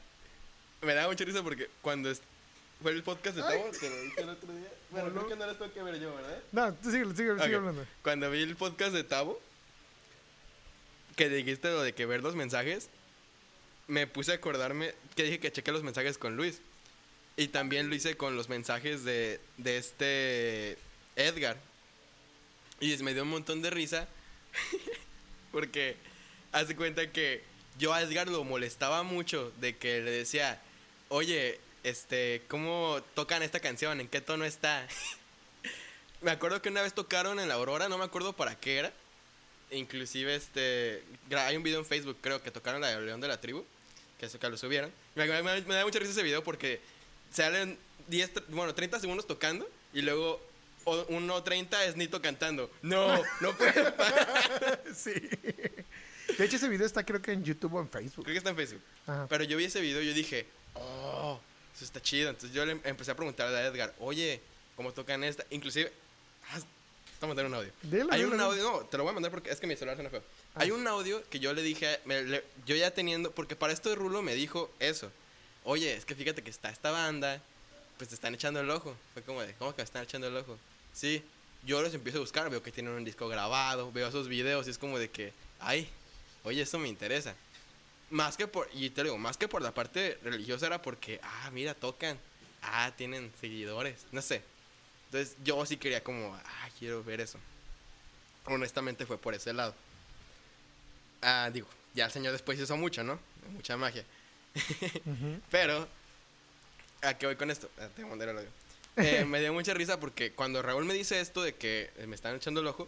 me 0.82 0.94
da 0.94 1.08
mucha 1.08 1.26
risa 1.26 1.44
porque 1.44 1.70
cuando 1.82 2.12
fue 2.82 2.92
el 2.92 3.04
podcast 3.04 3.36
de. 3.36 3.42
Tavo, 3.42 3.72
te 3.72 3.90
lo 3.90 4.02
dije 4.02 4.22
el 4.22 4.30
otro 4.30 4.54
día. 4.54 4.72
Bueno, 4.90 5.12
creo 5.12 5.28
que 5.28 5.36
no 5.36 5.48
les 5.48 5.58
tengo 5.58 5.74
que 5.74 5.84
ver 5.84 6.00
yo, 6.00 6.16
¿verdad? 6.16 6.44
No, 6.52 6.74
tú 6.76 6.92
sigue, 6.92 7.06
sigue, 7.16 7.40
sigue 7.40 7.56
hablando. 7.56 7.86
Cuando 8.04 8.32
vi 8.32 8.44
el 8.44 8.56
podcast 8.56 8.94
de 8.94 9.04
Tavo, 9.04 9.42
que 11.16 11.30
dijiste 11.30 11.70
lo 11.70 11.82
de 11.82 11.94
que 11.94 12.06
ver 12.06 12.24
los 12.24 12.36
mensajes, 12.36 12.90
me 13.88 14.08
puse 14.08 14.32
a 14.32 14.36
acordarme 14.36 14.94
que 15.16 15.24
dije 15.24 15.40
que 15.40 15.52
chequé 15.52 15.72
los 15.72 15.84
mensajes 15.84 16.18
con 16.18 16.36
Luis. 16.36 16.62
Y 17.38 17.50
también 17.50 17.90
lo 17.90 17.96
hice 17.96 18.18
con 18.18 18.36
los 18.36 18.50
mensajes 18.50 19.04
de, 19.04 19.40
de 19.58 19.78
este 19.78 20.78
Edgar. 21.16 21.58
Y 22.80 22.96
me 22.98 23.14
dio 23.14 23.24
un 23.24 23.30
montón 23.30 23.62
de 23.62 23.70
risa 23.70 24.08
porque 25.52 25.96
hace 26.52 26.76
cuenta 26.76 27.12
que 27.12 27.44
yo 27.78 27.94
a 27.94 28.02
Edgar 28.02 28.28
lo 28.28 28.44
molestaba 28.44 29.04
mucho 29.04 29.52
de 29.60 29.76
que 29.78 30.02
le 30.02 30.12
decía, 30.12 30.60
oye, 31.10 31.60
este, 31.84 32.42
¿cómo 32.48 33.02
tocan 33.14 33.44
esta 33.44 33.60
canción? 33.60 34.02
¿En 34.02 34.08
qué 34.08 34.20
tono 34.20 34.44
está? 34.46 34.88
me 36.22 36.32
acuerdo 36.32 36.62
que 36.62 36.70
una 36.70 36.82
vez 36.82 36.94
tocaron 36.94 37.40
en 37.40 37.48
la 37.48 37.54
Aurora, 37.56 37.88
no 37.88 37.98
me 38.00 38.06
acuerdo 38.06 38.34
para 38.34 38.56
qué 38.60 38.78
era. 38.78 38.94
Inclusive, 39.70 40.34
este, 40.34 41.04
hay 41.36 41.56
un 41.56 41.62
video 41.64 41.80
en 41.80 41.86
Facebook, 41.86 42.18
creo, 42.22 42.42
que 42.42 42.50
tocaron 42.52 42.82
la 42.82 42.88
de 42.88 43.02
León 43.06 43.22
de 43.22 43.28
la 43.28 43.40
Tribu, 43.40 43.64
que 44.20 44.26
eso 44.26 44.40
que 44.40 44.50
lo 44.50 44.58
subieron. 44.58 44.92
Me, 45.14 45.26
me- 45.44 45.62
da 45.62 45.86
mucha 45.86 46.00
risa 46.00 46.12
ese 46.14 46.24
video 46.24 46.44
porque 46.44 46.80
salen 47.32 47.78
10, 48.08 48.34
tr- 48.34 48.44
bueno, 48.50 48.74
30 48.74 49.00
segundos 49.00 49.28
tocando 49.28 49.68
y 49.94 50.02
luego 50.02 50.40
o- 50.86 51.06
1.30 51.08 51.86
es 51.86 51.96
Nito 51.96 52.22
cantando. 52.22 52.70
No, 52.82 53.22
no 53.42 53.56
puede 53.58 53.92
parar. 53.92 54.84
sí. 54.96 55.12
De 56.38 56.46
hecho, 56.46 56.58
ese 56.58 56.70
video 56.70 56.86
está 56.86 57.06
creo 57.06 57.22
que 57.22 57.32
en 57.32 57.44
YouTube 57.44 57.74
o 57.76 57.82
en 57.82 57.90
Facebook. 57.90 58.24
Creo 58.26 58.34
que 58.34 58.38
está 58.38 58.50
en 58.52 58.56
Facebook. 58.56 58.82
Ajá. 59.08 59.28
Pero 59.30 59.44
yo 59.44 59.58
vi 59.58 59.66
ese 59.66 59.82
video 59.82 60.02
y 60.02 60.08
yo 60.08 60.14
dije, 60.14 60.46
oh, 60.76 61.40
eso 61.76 61.86
está 61.86 62.02
chido. 62.02 62.30
Entonces 62.30 62.54
yo 62.56 62.66
le 62.66 62.74
em- 62.74 62.82
empecé 62.84 63.12
a 63.12 63.16
preguntarle 63.16 63.58
a 63.58 63.66
Edgar, 63.68 63.94
oye, 64.00 64.42
¿cómo 64.76 64.94
tocan 64.94 65.24
esta? 65.24 65.46
Inclusive, 65.50 65.92
ah, 66.52 66.60
te 66.60 66.66
voy 67.26 67.26
a 67.26 67.28
mandar 67.28 67.46
un 67.48 67.54
audio. 67.56 67.72
Dilo, 67.82 68.08
Hay 68.12 68.22
dilo, 68.24 68.36
un 68.36 68.42
audio, 68.42 68.64
no, 68.64 68.80
te 68.86 68.98
lo 68.98 69.04
voy 69.04 69.12
a 69.12 69.14
mandar 69.14 69.32
porque 69.32 69.50
es 69.50 69.60
que 69.60 69.68
mi 69.68 69.76
celular 69.76 69.96
suena 69.96 70.10
feo. 70.10 70.22
Ah. 70.56 70.60
Hay 70.62 70.72
un 70.72 70.86
audio 70.88 71.24
que 71.30 71.40
yo 71.40 71.54
le 71.54 71.62
dije, 71.64 72.00
me- 72.06 72.24
le- 72.24 72.44
yo 72.66 72.76
ya 72.76 72.92
teniendo, 72.92 73.32
porque 73.32 73.56
para 73.56 73.74
esto 73.74 73.90
de 73.90 73.96
Rulo 73.96 74.22
me 74.22 74.36
dijo 74.36 74.72
eso. 74.80 75.12
Oye, 75.70 75.93
es 75.93 76.05
que 76.05 76.15
fíjate 76.15 76.41
que 76.41 76.49
está 76.49 76.70
esta 76.70 76.91
banda, 76.91 77.41
pues 77.97 78.07
te 78.07 78.15
están 78.15 78.34
echando 78.34 78.61
el 78.61 78.70
ojo. 78.70 78.95
Fue 79.13 79.22
como 79.22 79.41
de, 79.41 79.53
¿cómo 79.55 79.76
que 79.76 79.82
me 79.82 79.84
están 79.84 80.01
echando 80.01 80.28
el 80.28 80.38
ojo? 80.38 80.57
Sí, 80.93 81.22
yo 81.65 81.82
los 81.82 81.93
empiezo 81.93 82.20
a 82.20 82.22
buscar, 82.22 82.49
veo 82.49 82.63
que 82.63 82.72
tienen 82.72 82.93
un 82.93 83.03
disco 83.03 83.28
grabado, 83.28 83.91
veo 83.91 84.07
esos 84.07 84.30
videos 84.30 84.65
y 84.65 84.70
es 84.70 84.78
como 84.78 84.97
de 84.97 85.09
que, 85.09 85.34
ay, 85.59 85.89
oye, 86.45 86.61
eso 86.61 86.80
me 86.80 86.88
interesa. 86.88 87.36
Más 88.11 88.38
que 88.38 88.47
por, 88.47 88.70
y 88.72 88.91
te 88.91 89.03
digo, 89.03 89.18
más 89.18 89.36
que 89.36 89.49
por 89.49 89.61
la 89.61 89.74
parte 89.74 90.18
religiosa 90.24 90.68
era 90.68 90.82
porque, 90.82 91.20
ah, 91.22 91.49
mira, 91.51 91.74
tocan, 91.74 92.18
ah, 92.61 92.93
tienen 92.95 93.30
seguidores, 93.41 94.05
no 94.13 94.22
sé. 94.22 94.41
Entonces 95.07 95.36
yo 95.43 95.65
sí 95.65 95.76
quería 95.76 96.01
como, 96.01 96.34
ah, 96.34 96.70
quiero 96.80 97.03
ver 97.03 97.20
eso. 97.20 97.39
Honestamente 98.45 99.05
fue 99.05 99.18
por 99.18 99.34
ese 99.34 99.51
lado. 99.51 99.76
Ah, 101.22 101.49
digo, 101.51 101.68
ya 101.93 102.05
el 102.05 102.11
señor 102.11 102.32
después 102.32 102.57
hizo 102.57 102.78
mucho, 102.78 103.03
¿no? 103.03 103.20
Mucha 103.51 103.76
magia. 103.76 104.05
Pero, 105.51 105.88
¿a 107.01 107.14
qué 107.16 107.26
voy 107.26 107.36
con 107.36 107.51
esto? 107.51 107.70
Ah, 107.80 107.88
te 107.95 108.01
voy 108.01 108.05
a 108.05 108.10
mandar 108.10 108.30
el 108.30 108.38
audio. 108.38 108.49
Eh, 108.97 109.26
me 109.28 109.39
dio 109.39 109.53
mucha 109.53 109.74
risa 109.74 109.99
porque 109.99 110.32
cuando 110.32 110.62
Raúl 110.62 110.86
me 110.86 110.93
dice 110.93 111.20
esto 111.20 111.41
de 111.41 111.55
que 111.55 111.89
me 112.08 112.16
están 112.16 112.36
echando 112.36 112.62
el 112.62 112.68
ojo, 112.68 112.88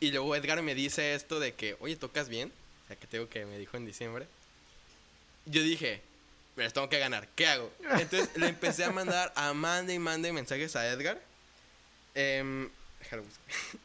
y 0.00 0.10
luego 0.10 0.34
Edgar 0.34 0.60
me 0.62 0.74
dice 0.74 1.14
esto 1.14 1.40
de 1.40 1.54
que, 1.54 1.76
oye, 1.80 1.96
¿tocas 1.96 2.28
bien? 2.28 2.52
O 2.84 2.88
sea, 2.88 2.96
que 2.96 3.06
tengo 3.06 3.28
que 3.28 3.46
me 3.46 3.58
dijo 3.58 3.76
en 3.76 3.86
diciembre. 3.86 4.26
Yo 5.46 5.62
dije, 5.62 6.02
las 6.56 6.72
tengo 6.72 6.88
que 6.88 6.98
ganar, 6.98 7.28
¿qué 7.34 7.46
hago? 7.46 7.70
Entonces 7.98 8.30
le 8.36 8.48
empecé 8.48 8.84
a 8.84 8.90
mandar 8.90 9.32
a 9.36 9.52
mande 9.54 9.94
y 9.94 9.98
mande 9.98 10.32
mensajes 10.32 10.76
a 10.76 10.86
Edgar. 10.88 11.20
Déjalo 12.14 13.22
buscar. 13.22 13.80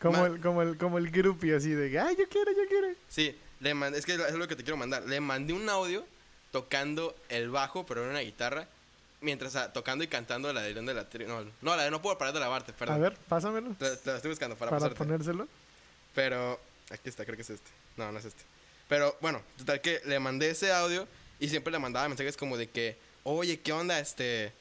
Como 0.00 0.26
el, 0.26 0.40
como 0.40 0.62
el, 0.62 0.76
como 0.76 0.98
el 0.98 1.10
groupie 1.10 1.56
así 1.56 1.70
de, 1.70 1.98
ay, 1.98 2.16
yo 2.16 2.28
quiero, 2.28 2.52
yo 2.52 2.68
quiero. 2.68 2.88
Sí, 3.08 3.36
le 3.60 3.74
mandé, 3.74 3.98
es 3.98 4.06
que 4.06 4.14
es 4.14 4.34
lo 4.34 4.46
que 4.46 4.54
te 4.54 4.62
quiero 4.62 4.76
mandar. 4.76 5.04
Le 5.04 5.20
mandé 5.20 5.52
un 5.52 5.68
audio 5.68 6.06
tocando 6.52 7.14
el 7.28 7.50
bajo, 7.50 7.84
pero 7.86 8.04
en 8.04 8.10
una 8.10 8.20
guitarra, 8.20 8.66
mientras 9.20 9.56
ah, 9.56 9.72
tocando 9.72 10.04
y 10.04 10.08
cantando 10.08 10.52
la 10.52 10.62
de 10.62 10.72
León 10.72 10.86
de 10.86 10.94
la 10.94 11.08
Tri- 11.08 11.26
No, 11.26 11.44
no, 11.62 11.76
la 11.76 11.84
de 11.84 11.90
No 11.90 12.00
puedo 12.02 12.16
parar 12.18 12.32
de 12.34 12.40
lavarte, 12.40 12.72
perdón. 12.72 12.96
A 12.96 12.98
ver, 12.98 13.16
pásamelo. 13.28 13.74
La, 13.78 13.88
la 14.04 14.16
estoy 14.16 14.30
buscando 14.30 14.56
para, 14.56 14.70
Para, 14.70 14.80
pasarte. 14.80 14.96
ponérselo. 14.98 15.48
Pero, 16.14 16.58
aquí 16.90 17.08
está, 17.08 17.24
creo 17.24 17.36
que 17.36 17.42
es 17.42 17.50
este. 17.50 17.70
No, 17.96 18.10
no 18.12 18.18
es 18.18 18.24
este. 18.24 18.42
Pero 18.88 19.16
bueno, 19.20 19.42
total 19.58 19.80
que 19.80 20.00
le 20.06 20.18
mandé 20.18 20.50
ese 20.50 20.72
audio 20.72 21.06
y 21.40 21.48
siempre 21.48 21.70
le 21.72 21.78
mandaba 21.78 22.08
mensajes 22.08 22.36
como 22.36 22.56
de 22.56 22.68
que, 22.70 22.96
oye, 23.24 23.60
¿qué 23.60 23.72
onda? 23.72 23.98
Este. 24.00 24.52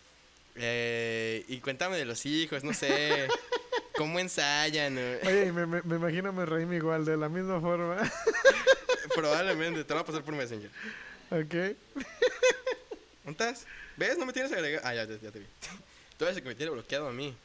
eh, 0.55 1.45
y 1.47 1.59
cuéntame 1.59 1.97
de 1.97 2.05
los 2.05 2.25
hijos, 2.25 2.63
no 2.63 2.73
sé. 2.73 3.27
¿Cómo 3.95 4.19
ensayan? 4.19 4.95
Oye, 5.25 5.45
y 5.47 5.51
me, 5.51 5.65
me, 5.65 5.81
me 5.81 5.95
imagino 5.95 6.31
me 6.33 6.45
reíme 6.45 6.75
igual, 6.75 7.03
de 7.05 7.17
la 7.17 7.29
misma 7.29 7.59
forma. 7.61 7.97
Probablemente, 9.15 9.83
te 9.83 9.89
lo 9.93 9.95
voy 9.95 10.03
a 10.03 10.05
pasar 10.05 10.23
por 10.23 10.35
Messenger. 10.35 10.69
Ok. 11.32 11.53
¿Dónde 13.25 13.32
estás? 13.32 13.65
¿Ves? 13.97 14.17
No 14.17 14.25
me 14.25 14.34
tienes 14.34 14.51
agregado. 14.51 14.86
Ah, 14.88 14.93
ya, 14.93 15.05
ya, 15.05 15.17
ya 15.19 15.32
te 15.32 15.39
vi. 15.39 15.45
Tú 16.17 16.25
eres 16.25 16.38
el 16.38 16.43
que 16.43 16.49
me 16.49 16.55
tiene 16.55 16.71
bloqueado 16.71 17.07
a 17.07 17.11
mí. 17.11 17.36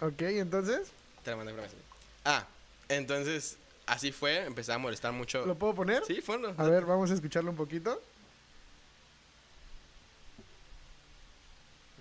Ok, 0.00 0.22
entonces, 0.22 0.88
Te 1.22 1.30
la 1.30 1.36
mandé 1.36 1.52
por 1.52 1.62
Messenger. 1.62 1.84
Ah, 2.24 2.46
entonces, 2.88 3.56
así 3.86 4.10
fue. 4.12 4.44
Empecé 4.44 4.72
a 4.72 4.78
molestar 4.78 5.12
mucho. 5.12 5.46
¿lo 5.46 5.54
puedo 5.54 5.74
poner? 5.74 6.04
Sí, 6.04 6.20
ponlo. 6.20 6.54
A 6.56 6.64
ver, 6.64 6.84
vamos 6.84 7.10
a 7.10 7.14
escucharlo 7.14 7.50
un 7.50 7.56
poquito. 7.56 8.00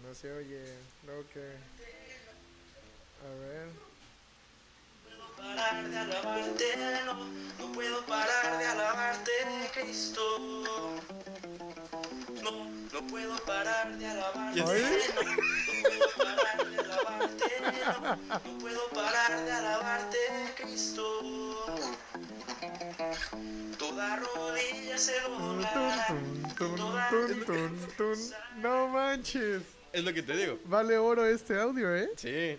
No 0.08 0.16
se 0.16 0.32
oye. 0.32 0.64
Luego 1.06 1.24
que. 1.34 1.40
A 3.24 3.30
ver. 3.40 3.91
Parar 5.42 5.90
de 5.90 5.98
alabarte, 5.98 6.66
no, 7.06 7.14
no 7.60 7.72
puedo 7.74 8.06
parar 8.06 8.60
de 8.60 8.66
alabarte, 8.66 9.32
Cristo. 9.74 10.22
No, 12.44 12.52
no 12.94 13.08
puedo 13.08 13.36
parar 13.46 13.98
de 13.98 14.08
alabarte, 14.08 14.62
Oye. 14.62 14.82
no, 15.16 15.24
no 15.24 15.40
puedo 15.84 16.10
parar 16.18 16.70
de 16.70 16.80
alabarte, 16.80 17.46
no, 17.86 18.16
no 18.52 18.60
puedo 18.60 18.90
parar 18.90 19.46
de 19.46 19.52
alabarte, 19.52 20.18
Cristo. 20.58 21.06
Toda 23.78 24.16
rodilla 24.18 24.98
se 24.98 25.20
doblará, 25.22 26.08
toda. 26.58 27.10
No 28.58 28.88
manches. 28.90 29.64
Es 29.92 30.04
lo 30.04 30.14
que 30.14 30.24
te 30.24 30.38
digo. 30.38 30.60
Vale 30.66 30.98
oro 30.98 31.26
este 31.26 31.60
audio, 31.60 31.94
¿eh? 31.96 32.10
Sí. 32.16 32.58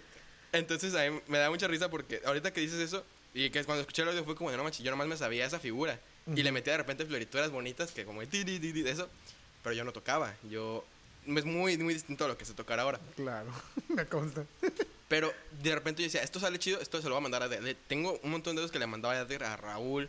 Entonces 0.52 0.94
a 0.94 1.10
mí 1.10 1.20
me 1.28 1.38
da 1.38 1.50
mucha 1.50 1.66
risa 1.66 1.88
porque 1.90 2.20
ahorita 2.24 2.52
que 2.52 2.60
dices 2.60 2.78
eso 2.80 3.04
y 3.34 3.48
que 3.50 3.64
cuando 3.64 3.80
escuché 3.80 4.02
el 4.02 4.08
audio 4.08 4.24
fue 4.24 4.36
como 4.36 4.50
de 4.50 4.56
no 4.56 4.62
manches, 4.64 4.84
yo 4.84 4.90
nomás 4.90 5.06
me 5.08 5.16
sabía 5.16 5.46
esa 5.46 5.58
figura 5.58 5.98
y 6.34 6.42
le 6.42 6.52
metía 6.52 6.74
de 6.74 6.78
repente 6.78 7.04
florituras 7.06 7.50
bonitas 7.50 7.90
que 7.92 8.04
como 8.04 8.20
ti, 8.26 8.44
ti, 8.44 8.60
ti, 8.60 8.72
ti, 8.72 8.86
eso, 8.86 9.08
pero 9.62 9.74
yo 9.74 9.84
no 9.84 9.92
tocaba. 9.92 10.34
Yo 10.50 10.84
es 11.26 11.44
muy 11.44 11.78
muy 11.78 11.94
distinto 11.94 12.24
a 12.24 12.28
lo 12.28 12.36
que 12.36 12.44
se 12.44 12.52
tocará 12.54 12.82
ahora. 12.82 13.00
Claro, 13.16 13.50
me 13.88 14.04
consta. 14.06 14.44
Pero 15.08 15.32
de 15.62 15.74
repente 15.74 16.02
yo 16.02 16.06
decía, 16.06 16.22
esto 16.22 16.38
sale 16.40 16.58
chido, 16.58 16.80
esto 16.80 16.98
se 17.00 17.04
lo 17.08 17.14
voy 17.14 17.20
a 17.20 17.22
mandar 17.22 17.42
a... 17.44 17.48
de- 17.48 17.60
le- 17.60 17.74
tengo 17.74 18.18
un 18.22 18.30
montón 18.30 18.54
de 18.56 18.60
dedos 18.60 18.70
que 18.72 18.78
le 18.78 18.86
mandaba 18.86 19.14
a 19.14 19.20
Edgar, 19.20 19.44
a 19.44 19.56
Raúl, 19.56 20.08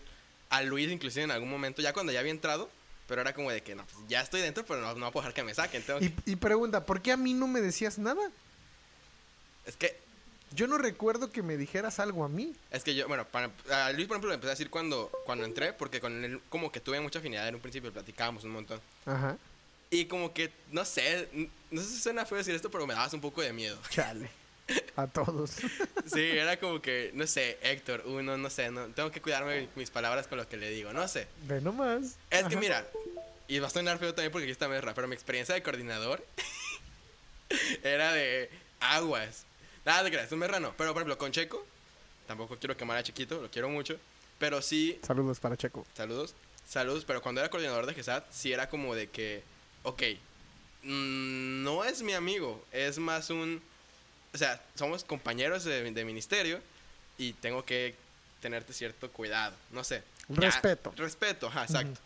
a 0.49 0.61
Luis 0.61 0.91
inclusive 0.91 1.23
en 1.23 1.31
algún 1.31 1.49
momento, 1.49 1.81
ya 1.81 1.93
cuando 1.93 2.11
ya 2.11 2.19
había 2.19 2.31
entrado, 2.31 2.69
pero 3.07 3.21
era 3.21 3.33
como 3.33 3.51
de 3.51 3.61
que 3.61 3.75
no, 3.75 3.85
pues 3.85 3.97
ya 4.07 4.21
estoy 4.21 4.41
dentro, 4.41 4.65
pero 4.65 4.81
no, 4.81 4.93
no 4.95 5.11
voy 5.11 5.19
a 5.19 5.21
dejar 5.23 5.33
que 5.33 5.43
me 5.43 5.53
saquen. 5.53 5.83
tengo 5.83 5.99
que- 5.99 6.05
Y, 6.05 6.15
y 6.25 6.35
pregunta, 6.35 6.85
¿por 6.85 7.01
qué 7.01 7.11
a 7.11 7.17
mí 7.17 7.33
no 7.33 7.47
me 7.47 7.59
decías 7.61 7.97
nada? 7.97 8.21
Es 9.65 9.75
que 9.77 9.97
Yo 10.55 10.67
no 10.67 10.77
recuerdo 10.77 11.31
que 11.31 11.41
me 11.41 11.57
dijeras 11.57 11.99
algo 11.99 12.23
a 12.23 12.29
mí. 12.29 12.53
Es 12.71 12.83
que 12.83 12.93
yo, 12.93 13.07
bueno, 13.07 13.25
para, 13.25 13.51
a 13.71 13.91
Luis, 13.91 14.07
por 14.07 14.15
ejemplo, 14.15 14.29
le 14.29 14.35
empecé 14.35 14.49
a 14.49 14.55
decir 14.55 14.69
cuando, 14.69 15.11
cuando 15.25 15.45
entré, 15.45 15.73
porque 15.73 15.99
con 15.99 16.23
él 16.23 16.41
como 16.49 16.71
que 16.71 16.79
tuve 16.79 16.99
mucha 16.99 17.19
afinidad 17.19 17.47
en 17.47 17.55
un 17.55 17.61
principio, 17.61 17.91
platicábamos 17.91 18.43
un 18.43 18.51
montón. 18.51 18.79
Ajá. 19.05 19.37
Y 19.89 20.05
como 20.05 20.33
que, 20.33 20.51
no 20.71 20.85
sé, 20.85 21.29
no 21.71 21.81
sé 21.81 21.87
si 21.87 22.01
suena 22.01 22.25
feo 22.25 22.37
decir 22.37 22.55
esto, 22.55 22.71
pero 22.71 22.87
me 22.87 22.93
dabas 22.93 23.13
un 23.13 23.21
poco 23.21 23.41
de 23.41 23.53
miedo. 23.53 23.77
Chale. 23.89 24.29
A 24.95 25.07
todos. 25.07 25.57
Sí, 26.05 26.19
era 26.19 26.59
como 26.59 26.81
que, 26.81 27.11
no 27.13 27.25
sé, 27.25 27.57
Héctor, 27.61 28.03
uno, 28.05 28.37
no 28.37 28.49
sé, 28.49 28.69
no, 28.69 28.87
tengo 28.87 29.09
que 29.09 29.21
cuidarme 29.21 29.69
mis 29.75 29.89
palabras 29.89 30.27
con 30.27 30.37
lo 30.37 30.49
que 30.49 30.57
le 30.57 30.69
digo, 30.69 30.91
no 30.91 31.07
sé. 31.07 31.27
Ve 31.47 31.61
nomás. 31.61 32.17
Es 32.29 32.43
que 32.45 32.57
mira, 32.57 32.85
y 33.47 33.59
va 33.59 33.67
a 33.67 33.69
sonar 33.69 33.99
feo 33.99 34.13
también 34.13 34.31
porque 34.33 34.43
aquí 34.43 34.51
está 34.51 34.67
Merra, 34.67 34.93
pero 34.93 35.07
mi 35.07 35.15
experiencia 35.15 35.55
de 35.55 35.63
coordinador 35.63 36.25
era 37.83 38.11
de 38.11 38.49
aguas. 38.81 39.45
Nada 39.85 40.03
de 40.03 40.11
creas, 40.11 40.31
un 40.31 40.39
Merra 40.39 40.59
no. 40.59 40.73
Pero 40.77 40.93
por 40.93 41.01
ejemplo, 41.01 41.17
con 41.17 41.31
Checo, 41.31 41.65
tampoco 42.27 42.57
quiero 42.57 42.75
quemar 42.77 42.97
a 42.97 43.03
Chiquito, 43.03 43.41
lo 43.41 43.49
quiero 43.51 43.69
mucho. 43.69 43.97
Pero 44.39 44.61
sí, 44.61 44.99
Saludos 45.05 45.39
para 45.39 45.55
Checo. 45.57 45.85
Saludos. 45.95 46.33
Saludos, 46.67 47.03
pero 47.05 47.21
cuando 47.21 47.41
era 47.41 47.49
coordinador 47.49 47.85
de 47.85 47.93
GESAT, 47.93 48.25
sí 48.31 48.53
era 48.53 48.69
como 48.69 48.95
de 48.95 49.07
que, 49.09 49.43
ok, 49.83 50.01
mm, 50.83 51.63
no 51.63 51.83
es 51.83 52.01
mi 52.01 52.13
amigo, 52.13 52.63
es 52.71 52.97
más 52.99 53.29
un, 53.29 53.61
o 54.33 54.37
sea, 54.37 54.61
somos 54.75 55.03
compañeros 55.03 55.63
de, 55.65 55.91
de 55.91 56.05
ministerio 56.05 56.59
y 57.17 57.33
tengo 57.33 57.63
que 57.65 57.95
tenerte 58.41 58.73
cierto 58.73 59.11
cuidado, 59.11 59.55
no 59.71 59.83
sé. 59.83 60.03
Ya, 60.29 60.49
Respeto. 60.49 60.93
respeto, 60.95 61.47
ajá, 61.47 61.63
exacto. 61.63 61.99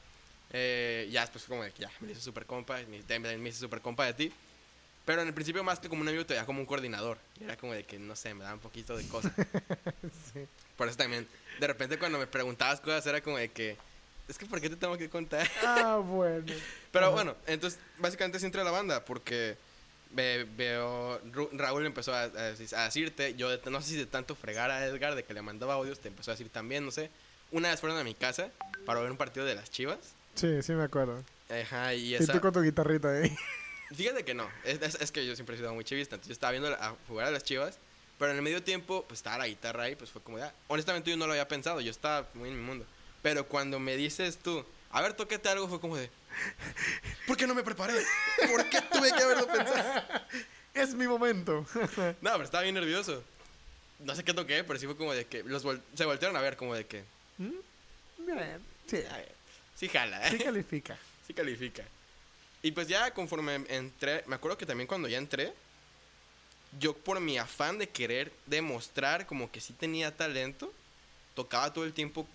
Eh, 0.51 1.07
ya 1.11 1.21
después 1.21 1.43
como 1.45 1.63
de 1.63 1.71
que 1.71 1.83
ya, 1.83 1.91
me 1.99 2.11
hice 2.11 2.21
super 2.21 2.45
compa, 2.45 2.79
me, 2.89 3.37
me 3.37 3.49
hice 3.49 3.59
super 3.59 3.79
compa 3.81 4.05
de 4.05 4.13
ti. 4.15 4.33
Pero 5.07 5.21
en 5.21 5.27
el 5.29 5.33
principio 5.33 5.63
más 5.63 5.79
que 5.79 5.87
como 5.89 6.01
un 6.01 6.07
amigo 6.09 6.23
te 6.25 6.33
veía 6.35 6.45
como 6.45 6.59
un 6.59 6.65
coordinador. 6.67 7.17
Y 7.39 7.45
Era 7.45 7.55
como 7.57 7.73
de 7.73 7.83
que, 7.85 7.97
no 7.97 8.13
sé, 8.15 8.33
me 8.35 8.43
daba 8.43 8.53
un 8.55 8.59
poquito 8.59 8.95
de 8.95 9.07
cosa. 9.07 9.33
Sí. 10.33 10.45
Por 10.75 10.87
eso 10.87 10.97
también, 10.97 11.25
de 11.59 11.65
repente 11.67 11.97
cuando 11.97 12.19
me 12.19 12.27
preguntabas 12.27 12.79
cosas 12.81 13.05
era 13.07 13.21
como 13.21 13.37
de 13.37 13.49
que, 13.49 13.75
es 14.27 14.37
que 14.37 14.45
¿por 14.45 14.61
qué 14.61 14.69
te 14.69 14.75
tengo 14.75 14.95
que 14.97 15.09
contar? 15.09 15.49
Ah, 15.65 15.97
bueno. 16.03 16.45
Pero 16.91 17.05
Ajá. 17.07 17.15
bueno, 17.15 17.35
entonces 17.47 17.79
básicamente 17.97 18.37
sí 18.39 18.45
entré 18.45 18.61
a 18.61 18.63
la 18.65 18.69
banda 18.71 19.03
porque 19.05 19.57
ve- 20.11 20.45
veo, 20.55 21.19
Ru- 21.31 21.49
Raúl 21.53 21.85
empezó 21.85 22.13
a, 22.13 22.23
a 22.23 22.29
deci- 22.53 22.75
a 22.77 22.83
decirte, 22.83 23.33
yo 23.35 23.49
de- 23.49 23.71
no 23.71 23.81
sé 23.81 23.89
si 23.91 23.95
de 23.97 24.05
tanto 24.05 24.35
fregar 24.35 24.69
a 24.69 24.85
Edgar 24.85 25.15
de 25.15 25.23
que 25.23 25.33
le 25.33 25.41
mandaba 25.41 25.73
audios, 25.75 25.99
te 25.99 26.09
empezó 26.09 26.31
a 26.31 26.33
decir 26.35 26.49
también, 26.49 26.85
no 26.85 26.91
sé. 26.91 27.09
una 27.51 27.69
vez 27.69 27.79
fueron 27.79 27.97
a 27.97 28.03
mi 28.03 28.13
casa 28.13 28.49
para 28.85 28.99
ver 28.99 29.09
un 29.09 29.17
partido 29.17 29.45
de 29.45 29.55
las 29.55 29.71
Chivas. 29.71 29.97
Sí, 30.35 30.61
sí 30.61 30.73
me 30.73 30.83
acuerdo. 30.83 31.23
Ajá, 31.49 31.93
y 31.95 32.09
Y 32.09 32.15
esa... 32.15 32.33
tú 32.33 32.41
con 32.41 32.51
tu 32.53 32.61
guitarrita 32.61 33.09
ahí. 33.09 33.35
Fíjate 33.95 34.23
que 34.25 34.33
no, 34.33 34.49
es, 34.63 34.81
es- 34.81 34.95
es 35.01 35.11
que 35.11 35.25
yo 35.25 35.35
siempre 35.35 35.55
he 35.55 35.59
sido 35.59 35.73
muy 35.73 35.83
chivista, 35.83 36.15
entonces 36.15 36.29
yo 36.29 36.33
estaba 36.33 36.51
viendo 36.51 36.69
a 36.69 36.95
jugar 37.07 37.27
a 37.27 37.31
las 37.31 37.43
chivas, 37.43 37.77
pero 38.19 38.31
en 38.31 38.37
el 38.37 38.43
medio 38.43 38.61
tiempo, 38.63 39.05
pues 39.07 39.19
estaba 39.19 39.37
la 39.39 39.47
guitarra 39.47 39.83
ahí, 39.83 39.95
pues 39.95 40.09
fue 40.11 40.21
como 40.21 40.37
ya. 40.39 40.53
Honestamente 40.67 41.09
yo 41.09 41.17
no 41.17 41.25
lo 41.27 41.33
había 41.33 41.47
pensado, 41.47 41.79
yo 41.81 41.91
estaba 41.91 42.27
muy 42.33 42.49
en 42.49 42.57
mi 42.57 42.63
mundo. 42.63 42.85
Pero 43.21 43.45
cuando 43.47 43.79
me 43.79 43.95
dices 43.95 44.37
tú, 44.37 44.65
a 44.91 45.01
ver, 45.01 45.13
tóquete 45.13 45.49
algo, 45.49 45.67
fue 45.67 45.79
como 45.79 45.97
de, 45.97 46.09
¿por 47.27 47.37
qué 47.37 47.47
no 47.47 47.53
me 47.55 47.63
preparé? 47.63 47.93
¿Por 48.49 48.69
qué 48.69 48.81
tuve 48.81 49.11
que 49.11 49.23
haberlo 49.23 49.47
pensado? 49.47 50.03
es 50.73 50.93
mi 50.93 51.07
momento. 51.07 51.65
No, 52.21 52.31
pero 52.31 52.43
estaba 52.43 52.63
bien 52.63 52.75
nervioso. 52.75 53.23
No 53.99 54.15
sé 54.15 54.23
qué 54.23 54.33
toqué, 54.33 54.63
pero 54.63 54.77
sí 54.79 54.85
fue 54.85 54.95
como 54.95 55.13
de 55.13 55.25
que 55.25 55.43
los 55.43 55.63
vol- 55.65 55.81
se 55.95 56.05
voltearon 56.05 56.35
a 56.37 56.41
ver 56.41 56.55
como 56.57 56.75
de 56.75 56.85
que, 56.85 57.03
Bien, 58.17 58.59
sí, 58.87 59.01
sí 59.75 59.87
jala, 59.89 60.29
sí 60.29 60.37
califica. 60.37 60.97
sí 61.25 61.33
califica. 61.33 61.83
Y 62.61 62.71
pues 62.71 62.87
ya 62.87 63.13
conforme 63.13 63.63
entré, 63.69 64.23
me 64.27 64.35
acuerdo 64.35 64.57
que 64.57 64.65
también 64.65 64.87
cuando 64.87 65.07
ya 65.07 65.17
entré, 65.17 65.53
yo 66.79 66.95
por 66.95 67.19
mi 67.19 67.37
afán 67.37 67.77
de 67.77 67.87
querer 67.87 68.31
demostrar 68.45 69.25
como 69.25 69.51
que 69.51 69.61
sí 69.61 69.73
tenía 69.73 70.15
talento, 70.15 70.73
tocaba 71.35 71.71
todo 71.71 71.85
el 71.85 71.93
tiempo 71.93 72.27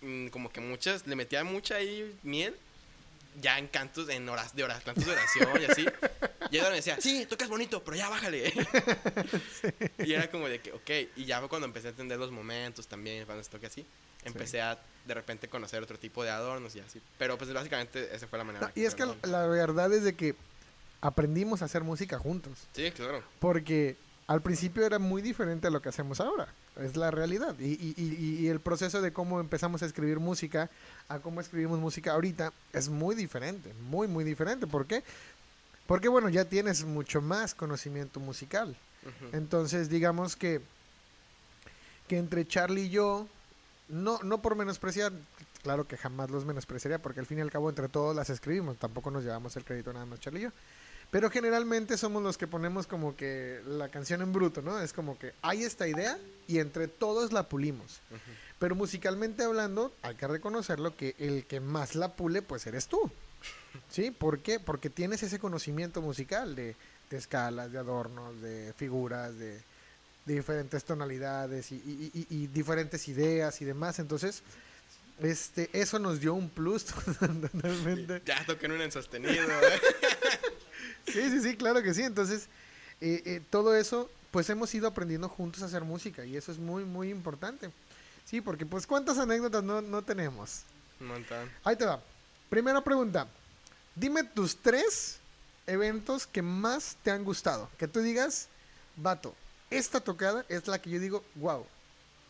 mm, 0.00 0.28
como 0.28 0.50
que 0.50 0.60
muchas, 0.60 1.06
le 1.06 1.16
metía 1.16 1.44
mucha 1.44 1.76
ahí 1.76 2.16
miel, 2.22 2.56
ya 3.40 3.58
en 3.58 3.66
cantos, 3.66 4.08
en 4.08 4.28
horas 4.28 4.54
de 4.54 4.64
horas, 4.64 4.82
cantos 4.82 5.04
de 5.04 5.12
oración 5.12 5.62
y 5.62 5.64
así. 5.64 5.86
Y 6.50 6.58
ella 6.58 6.68
me 6.68 6.76
decía, 6.76 6.98
sí, 7.00 7.26
tocas 7.26 7.48
bonito, 7.48 7.82
pero 7.82 7.96
ya 7.96 8.08
bájale. 8.08 8.52
Y 9.98 10.12
era 10.12 10.30
como 10.30 10.46
de 10.46 10.60
que, 10.60 10.72
ok, 10.72 10.90
y 11.16 11.24
ya 11.24 11.40
fue 11.40 11.48
cuando 11.48 11.66
empecé 11.66 11.88
a 11.88 11.90
entender 11.90 12.18
los 12.18 12.30
momentos 12.30 12.86
también, 12.86 13.24
cuando 13.24 13.42
se 13.42 13.50
toque 13.50 13.66
así. 13.66 13.84
Empecé 14.24 14.60
a 14.62 14.78
de 15.06 15.14
repente 15.14 15.48
conocer 15.48 15.82
otro 15.82 15.98
tipo 15.98 16.24
de 16.24 16.30
adornos 16.30 16.74
y 16.76 16.80
así. 16.80 17.00
Pero 17.18 17.36
pues 17.36 17.52
básicamente 17.52 18.14
esa 18.14 18.26
fue 18.26 18.38
la 18.38 18.44
manera. 18.44 18.66
No, 18.66 18.72
y 18.80 18.84
es 18.86 18.94
que 18.94 19.04
la 19.22 19.46
verdad 19.46 19.92
es 19.92 20.02
de 20.04 20.14
que 20.14 20.34
aprendimos 21.00 21.60
a 21.62 21.66
hacer 21.66 21.84
música 21.84 22.18
juntos. 22.18 22.52
Sí, 22.72 22.90
claro. 22.90 23.22
Porque 23.38 23.96
al 24.26 24.40
principio 24.40 24.86
era 24.86 24.98
muy 24.98 25.20
diferente 25.20 25.66
a 25.66 25.70
lo 25.70 25.82
que 25.82 25.90
hacemos 25.90 26.20
ahora. 26.20 26.48
Es 26.80 26.96
la 26.96 27.10
realidad. 27.10 27.54
Y, 27.60 27.72
y- 27.72 27.94
y- 27.98 28.36
y 28.40 28.48
el 28.48 28.58
proceso 28.60 29.02
de 29.02 29.12
cómo 29.12 29.38
empezamos 29.40 29.82
a 29.82 29.86
escribir 29.86 30.18
música 30.18 30.70
a 31.08 31.18
cómo 31.18 31.40
escribimos 31.42 31.78
música 31.78 32.12
ahorita 32.12 32.52
es 32.72 32.88
muy 32.88 33.14
diferente. 33.14 33.72
Muy, 33.82 34.08
muy 34.08 34.24
diferente. 34.24 34.66
¿Por 34.66 34.86
qué? 34.86 35.04
Porque, 35.86 36.08
bueno, 36.08 36.30
ya 36.30 36.46
tienes 36.46 36.82
mucho 36.84 37.20
más 37.20 37.54
conocimiento 37.54 38.18
musical. 38.18 38.74
Entonces, 39.34 39.90
digamos 39.90 40.34
que, 40.34 40.62
que 42.08 42.16
entre 42.16 42.46
Charlie 42.48 42.84
y 42.86 42.88
yo, 42.90 43.26
no, 43.88 44.18
no 44.22 44.40
por 44.40 44.56
menospreciar, 44.56 45.12
claro 45.62 45.86
que 45.86 45.96
jamás 45.96 46.30
los 46.30 46.44
menospreciaría, 46.44 47.00
porque 47.00 47.20
al 47.20 47.26
fin 47.26 47.38
y 47.38 47.42
al 47.42 47.50
cabo 47.50 47.68
entre 47.68 47.88
todos 47.88 48.14
las 48.16 48.30
escribimos, 48.30 48.78
tampoco 48.78 49.10
nos 49.10 49.24
llevamos 49.24 49.56
el 49.56 49.64
crédito 49.64 49.92
nada 49.92 50.06
más 50.06 50.20
Charlie 50.20 50.40
y 50.40 50.42
yo. 50.44 50.50
Pero 51.10 51.30
generalmente 51.30 51.96
somos 51.96 52.22
los 52.22 52.36
que 52.36 52.48
ponemos 52.48 52.86
como 52.86 53.14
que 53.14 53.60
la 53.66 53.88
canción 53.88 54.20
en 54.22 54.32
bruto, 54.32 54.62
¿no? 54.62 54.80
Es 54.80 54.92
como 54.92 55.16
que 55.16 55.32
hay 55.42 55.62
esta 55.62 55.86
idea 55.86 56.18
y 56.48 56.58
entre 56.58 56.88
todos 56.88 57.32
la 57.32 57.48
pulimos. 57.48 58.00
Pero 58.58 58.74
musicalmente 58.74 59.44
hablando, 59.44 59.94
hay 60.02 60.16
que 60.16 60.26
reconocerlo 60.26 60.96
que 60.96 61.14
el 61.18 61.46
que 61.46 61.60
más 61.60 61.94
la 61.94 62.16
pule, 62.16 62.42
pues 62.42 62.66
eres 62.66 62.88
tú. 62.88 62.98
¿Sí? 63.90 64.10
¿Por 64.10 64.40
qué? 64.40 64.58
Porque 64.58 64.90
tienes 64.90 65.22
ese 65.22 65.38
conocimiento 65.38 66.00
musical 66.00 66.56
de, 66.56 66.74
de 67.10 67.16
escalas, 67.16 67.70
de 67.70 67.78
adornos, 67.78 68.40
de 68.40 68.72
figuras, 68.76 69.38
de, 69.38 69.60
de 70.24 70.34
diferentes 70.34 70.84
tonalidades 70.84 71.70
y, 71.72 71.76
y- 71.76 72.10
y- 72.14 72.26
y 72.42 72.46
diferentes 72.48 73.06
ideas 73.08 73.60
y 73.60 73.64
demás. 73.64 73.98
Entonces, 73.98 74.42
este, 75.20 75.70
eso 75.72 75.98
nos 75.98 76.20
dio 76.20 76.34
un 76.34 76.48
plus 76.48 76.84
totalmente. 77.20 78.22
Ya 78.24 78.44
toqué 78.46 78.66
en 78.66 78.72
un 78.72 78.80
en 78.82 78.90
sostenido. 78.92 79.32
¿eh? 79.48 79.80
Sí, 81.06 81.30
sí, 81.30 81.40
sí, 81.42 81.56
claro 81.56 81.82
que 81.82 81.94
sí. 81.94 82.02
Entonces, 82.02 82.46
eh, 83.00 83.22
eh, 83.24 83.42
todo 83.50 83.76
eso, 83.76 84.10
pues 84.30 84.48
hemos 84.50 84.74
ido 84.74 84.88
aprendiendo 84.88 85.28
juntos 85.28 85.62
a 85.62 85.66
hacer 85.66 85.82
música 85.84 86.24
y 86.24 86.36
eso 86.36 86.50
es 86.52 86.58
muy, 86.58 86.84
muy 86.84 87.10
importante. 87.10 87.70
Sí, 88.24 88.40
porque 88.40 88.64
pues 88.66 88.86
cuántas 88.86 89.18
anécdotas 89.18 89.62
no, 89.62 89.82
no 89.82 90.02
tenemos. 90.02 90.62
Un 91.00 91.08
montón. 91.08 91.50
Ahí 91.64 91.76
te 91.76 91.84
va. 91.84 92.02
Primera 92.48 92.82
pregunta. 92.82 93.28
Dime 93.94 94.24
tus 94.24 94.56
tres 94.56 95.18
eventos 95.66 96.26
que 96.26 96.40
más 96.42 96.96
te 97.02 97.10
han 97.10 97.22
gustado. 97.24 97.68
Que 97.78 97.86
tú 97.86 98.00
digas, 98.00 98.48
vato, 98.96 99.34
esta 99.78 100.00
tocada 100.00 100.44
es 100.48 100.66
la 100.66 100.80
que 100.80 100.90
yo 100.90 100.98
digo, 101.00 101.24
wow. 101.36 101.66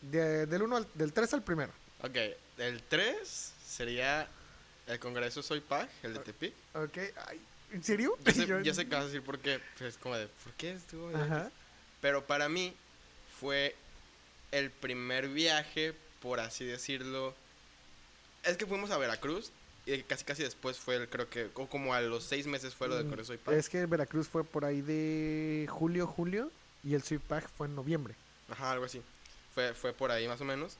De- 0.01 0.45
del, 0.45 0.61
uno 0.63 0.77
al, 0.77 0.87
del 0.93 1.11
3 1.13 1.33
al 1.33 1.43
primero. 1.43 1.71
Ok, 2.03 2.15
el 2.57 2.83
3 2.83 3.53
sería 3.65 4.27
el 4.87 4.99
Congreso 4.99 5.41
Soy 5.41 5.61
Pag, 5.61 5.89
el 6.03 6.13
de 6.13 6.19
Tepic. 6.19 6.53
Ok. 6.73 6.97
ay, 7.27 7.41
¿En 7.71 7.83
serio? 7.83 8.15
Yo 8.23 8.31
sé, 8.31 8.45
Yo- 8.47 8.61
yo 8.61 8.73
sé 8.73 8.85
que 8.87 8.95
vas 8.95 9.03
a 9.03 9.07
decir 9.07 9.21
por 9.23 9.39
qué. 9.39 9.59
pues, 9.77 9.95
Es 9.95 9.97
como 9.99 10.15
de, 10.15 10.27
¿por 10.27 10.53
qué 10.53 10.71
estuvo? 10.73 11.09
de 11.09 11.15
Ajá. 11.15 11.51
Pero 12.01 12.25
para 12.25 12.47
mí 12.49 12.75
fue 13.39 13.75
el 14.51 14.69
primer 14.69 15.27
viaje, 15.29 15.93
por 16.21 16.39
así 16.39 16.63
decirlo. 16.65 17.33
Es 18.43 18.57
que 18.57 18.65
fuimos 18.67 18.91
a 18.91 18.97
Veracruz 18.97 19.51
y 19.87 20.03
casi 20.03 20.23
casi 20.23 20.43
después 20.43 20.77
fue, 20.77 20.95
el, 20.97 21.09
creo 21.09 21.29
que, 21.29 21.49
o 21.55 21.67
como 21.67 21.93
a 21.95 22.01
los 22.01 22.23
seis 22.23 22.45
meses 22.45 22.75
fue 22.75 22.87
lo 22.87 22.95
del 22.95 23.05
Mm, 23.05 23.09
Congreso 23.09 23.27
Soy 23.29 23.37
Pag. 23.37 23.55
Es 23.55 23.69
que 23.69 23.85
Veracruz 23.87 24.27
fue 24.27 24.43
por 24.43 24.65
ahí 24.65 24.81
de 24.81 25.67
julio, 25.69 26.05
julio. 26.05 26.51
Y 26.85 26.93
el 26.93 27.03
Sweet 27.03 27.21
Pack 27.21 27.49
fue 27.57 27.67
en 27.67 27.75
noviembre. 27.75 28.15
Ajá, 28.49 28.71
algo 28.71 28.85
así. 28.85 29.01
Fue, 29.53 29.73
fue 29.73 29.91
por 29.93 30.11
ahí 30.11 30.27
más 30.27 30.39
o 30.39 30.45
menos. 30.45 30.77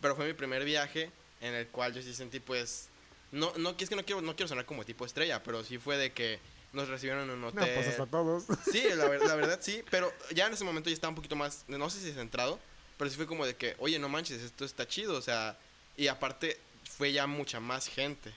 Pero 0.00 0.16
fue 0.16 0.26
mi 0.26 0.32
primer 0.32 0.64
viaje 0.64 1.10
en 1.40 1.54
el 1.54 1.66
cual 1.68 1.92
yo 1.94 2.02
sí 2.02 2.14
sentí 2.14 2.40
pues... 2.40 2.88
No, 3.30 3.52
no, 3.56 3.74
es 3.78 3.88
que 3.88 3.96
no 3.96 4.04
quiero, 4.04 4.20
no 4.20 4.34
quiero 4.36 4.48
sonar 4.48 4.66
como 4.66 4.84
tipo 4.84 5.06
estrella, 5.06 5.42
pero 5.42 5.62
sí 5.64 5.78
fue 5.78 5.96
de 5.96 6.12
que 6.12 6.38
nos 6.72 6.88
recibieron 6.88 7.24
en 7.24 7.30
un 7.30 7.40
No, 7.40 7.46
hotel. 7.48 7.70
pues 7.74 7.86
hasta 7.88 8.06
todos. 8.06 8.44
Sí, 8.70 8.82
la, 8.94 9.08
ver- 9.08 9.22
la 9.22 9.34
verdad 9.34 9.58
sí, 9.62 9.82
pero 9.90 10.12
ya 10.34 10.46
en 10.46 10.52
ese 10.54 10.64
momento 10.64 10.90
ya 10.90 10.94
estaba 10.94 11.10
un 11.10 11.14
poquito 11.16 11.34
más, 11.36 11.64
no 11.68 11.88
sé 11.88 12.00
si 12.00 12.12
centrado, 12.12 12.58
pero 12.98 13.08
sí 13.10 13.16
fue 13.16 13.26
como 13.26 13.46
de 13.46 13.56
que, 13.56 13.74
oye, 13.78 13.98
no 13.98 14.08
manches, 14.10 14.42
esto 14.42 14.66
está 14.66 14.86
chido, 14.86 15.14
o 15.16 15.22
sea, 15.22 15.56
y 15.96 16.08
aparte 16.08 16.58
fue 16.96 17.12
ya 17.12 17.26
mucha 17.26 17.58
más 17.58 17.88
gente. 17.88 18.32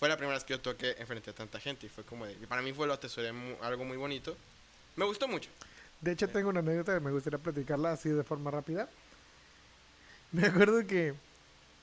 Fue 0.00 0.08
la 0.08 0.16
primera 0.16 0.36
vez 0.36 0.42
que 0.44 0.54
yo 0.54 0.60
toqué 0.60 0.96
enfrente 0.98 1.30
a 1.30 1.34
tanta 1.34 1.60
gente 1.60 1.86
y 1.86 1.88
fue 1.88 2.02
como 2.04 2.26
de, 2.26 2.34
para 2.48 2.62
mí 2.62 2.72
fue 2.72 2.88
lo 2.88 2.94
atesoré 2.94 3.30
mu- 3.32 3.56
algo 3.62 3.84
muy 3.84 3.96
bonito. 3.96 4.36
Me 4.96 5.04
gustó 5.04 5.28
mucho. 5.28 5.48
De 6.02 6.12
hecho, 6.12 6.28
tengo 6.28 6.50
una 6.50 6.60
anécdota 6.60 6.94
que 6.94 7.00
me 7.00 7.12
gustaría 7.12 7.38
platicarla 7.38 7.92
así 7.92 8.10
de 8.10 8.24
forma 8.24 8.50
rápida. 8.50 8.88
Me 10.32 10.46
acuerdo 10.46 10.84
que, 10.86 11.14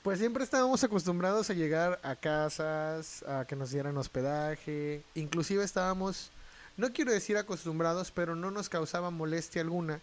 pues 0.02 0.18
siempre 0.18 0.44
estábamos 0.44 0.84
acostumbrados 0.84 1.48
a 1.48 1.54
llegar 1.54 1.98
a 2.02 2.14
casas, 2.16 3.22
a 3.22 3.46
que 3.46 3.56
nos 3.56 3.70
dieran 3.70 3.96
hospedaje. 3.96 5.02
Inclusive 5.14 5.64
estábamos, 5.64 6.30
no 6.76 6.92
quiero 6.92 7.12
decir 7.12 7.38
acostumbrados, 7.38 8.10
pero 8.10 8.36
no 8.36 8.50
nos 8.50 8.68
causaba 8.68 9.10
molestia 9.10 9.62
alguna 9.62 10.00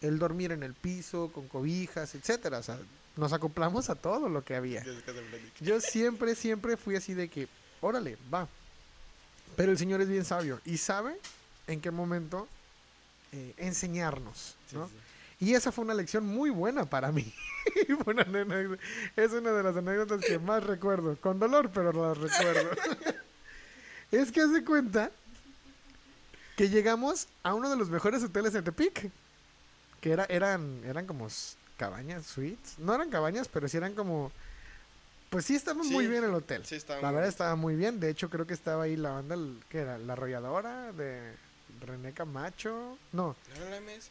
el 0.00 0.18
dormir 0.18 0.52
en 0.52 0.62
el 0.62 0.74
piso, 0.74 1.32
con 1.32 1.48
cobijas, 1.48 2.14
etcétera. 2.14 2.58
O 2.58 2.62
sea, 2.62 2.78
nos 3.16 3.32
acoplamos 3.32 3.90
a 3.90 3.94
todo 3.94 4.28
lo 4.28 4.44
que 4.44 4.54
había. 4.54 4.84
Yo 5.60 5.80
siempre, 5.80 6.34
siempre 6.34 6.76
fui 6.76 6.96
así 6.96 7.14
de 7.14 7.28
que, 7.28 7.48
órale, 7.80 8.16
va. 8.32 8.46
Pero 9.56 9.72
el 9.72 9.78
Señor 9.78 10.02
es 10.02 10.08
bien 10.08 10.24
sabio 10.24 10.60
y 10.64 10.76
sabe 10.76 11.18
en 11.66 11.80
qué 11.80 11.90
momento 11.90 12.46
eh, 13.36 13.54
enseñarnos, 13.58 14.56
¿no? 14.72 14.88
sí. 14.88 14.94
Y 15.38 15.54
esa 15.54 15.70
fue 15.70 15.84
una 15.84 15.94
lección 15.94 16.24
muy 16.24 16.50
buena 16.50 16.86
para 16.86 17.12
mí. 17.12 17.32
Una 18.06 18.22
es 19.16 19.32
una 19.32 19.50
de 19.50 19.62
las 19.62 19.76
anécdotas 19.76 20.24
que 20.24 20.38
más 20.38 20.62
recuerdo, 20.62 21.16
con 21.16 21.38
dolor, 21.38 21.70
pero 21.74 21.92
las 21.92 22.16
recuerdo. 22.16 22.70
es 24.12 24.30
que 24.30 24.40
hace 24.40 24.64
cuenta 24.64 25.10
que 26.56 26.70
llegamos 26.70 27.26
a 27.42 27.54
uno 27.54 27.68
de 27.68 27.76
los 27.76 27.90
mejores 27.90 28.22
hoteles 28.22 28.52
de 28.52 28.62
Tepic, 28.62 29.10
que 30.00 30.12
era, 30.12 30.24
eran, 30.26 30.80
eran 30.84 31.06
como 31.06 31.28
cabañas, 31.76 32.24
suites. 32.24 32.78
No 32.78 32.94
eran 32.94 33.10
cabañas, 33.10 33.48
pero 33.48 33.68
sí 33.68 33.76
eran 33.76 33.94
como... 33.94 34.30
Pues 35.28 35.44
sí 35.44 35.56
estaba 35.56 35.82
muy 35.82 36.06
bien 36.06 36.22
el 36.22 36.32
hotel. 36.32 36.64
Sí, 36.64 36.78
La 36.88 37.10
verdad 37.10 37.28
estaba 37.28 37.56
muy 37.56 37.74
bien. 37.74 37.98
De 37.98 38.08
hecho, 38.08 38.30
creo 38.30 38.46
que 38.46 38.54
estaba 38.54 38.84
ahí 38.84 38.96
la 38.96 39.10
banda, 39.10 39.36
¿qué 39.68 39.78
era? 39.80 39.98
La 39.98 40.12
arrolladora 40.12 40.92
de 40.92 41.34
René 41.80 42.12
Camacho. 42.12 42.98
No, 43.12 43.36
¿No 43.48 43.64
era 43.66 43.70
la 43.70 43.80
MS? 43.80 44.10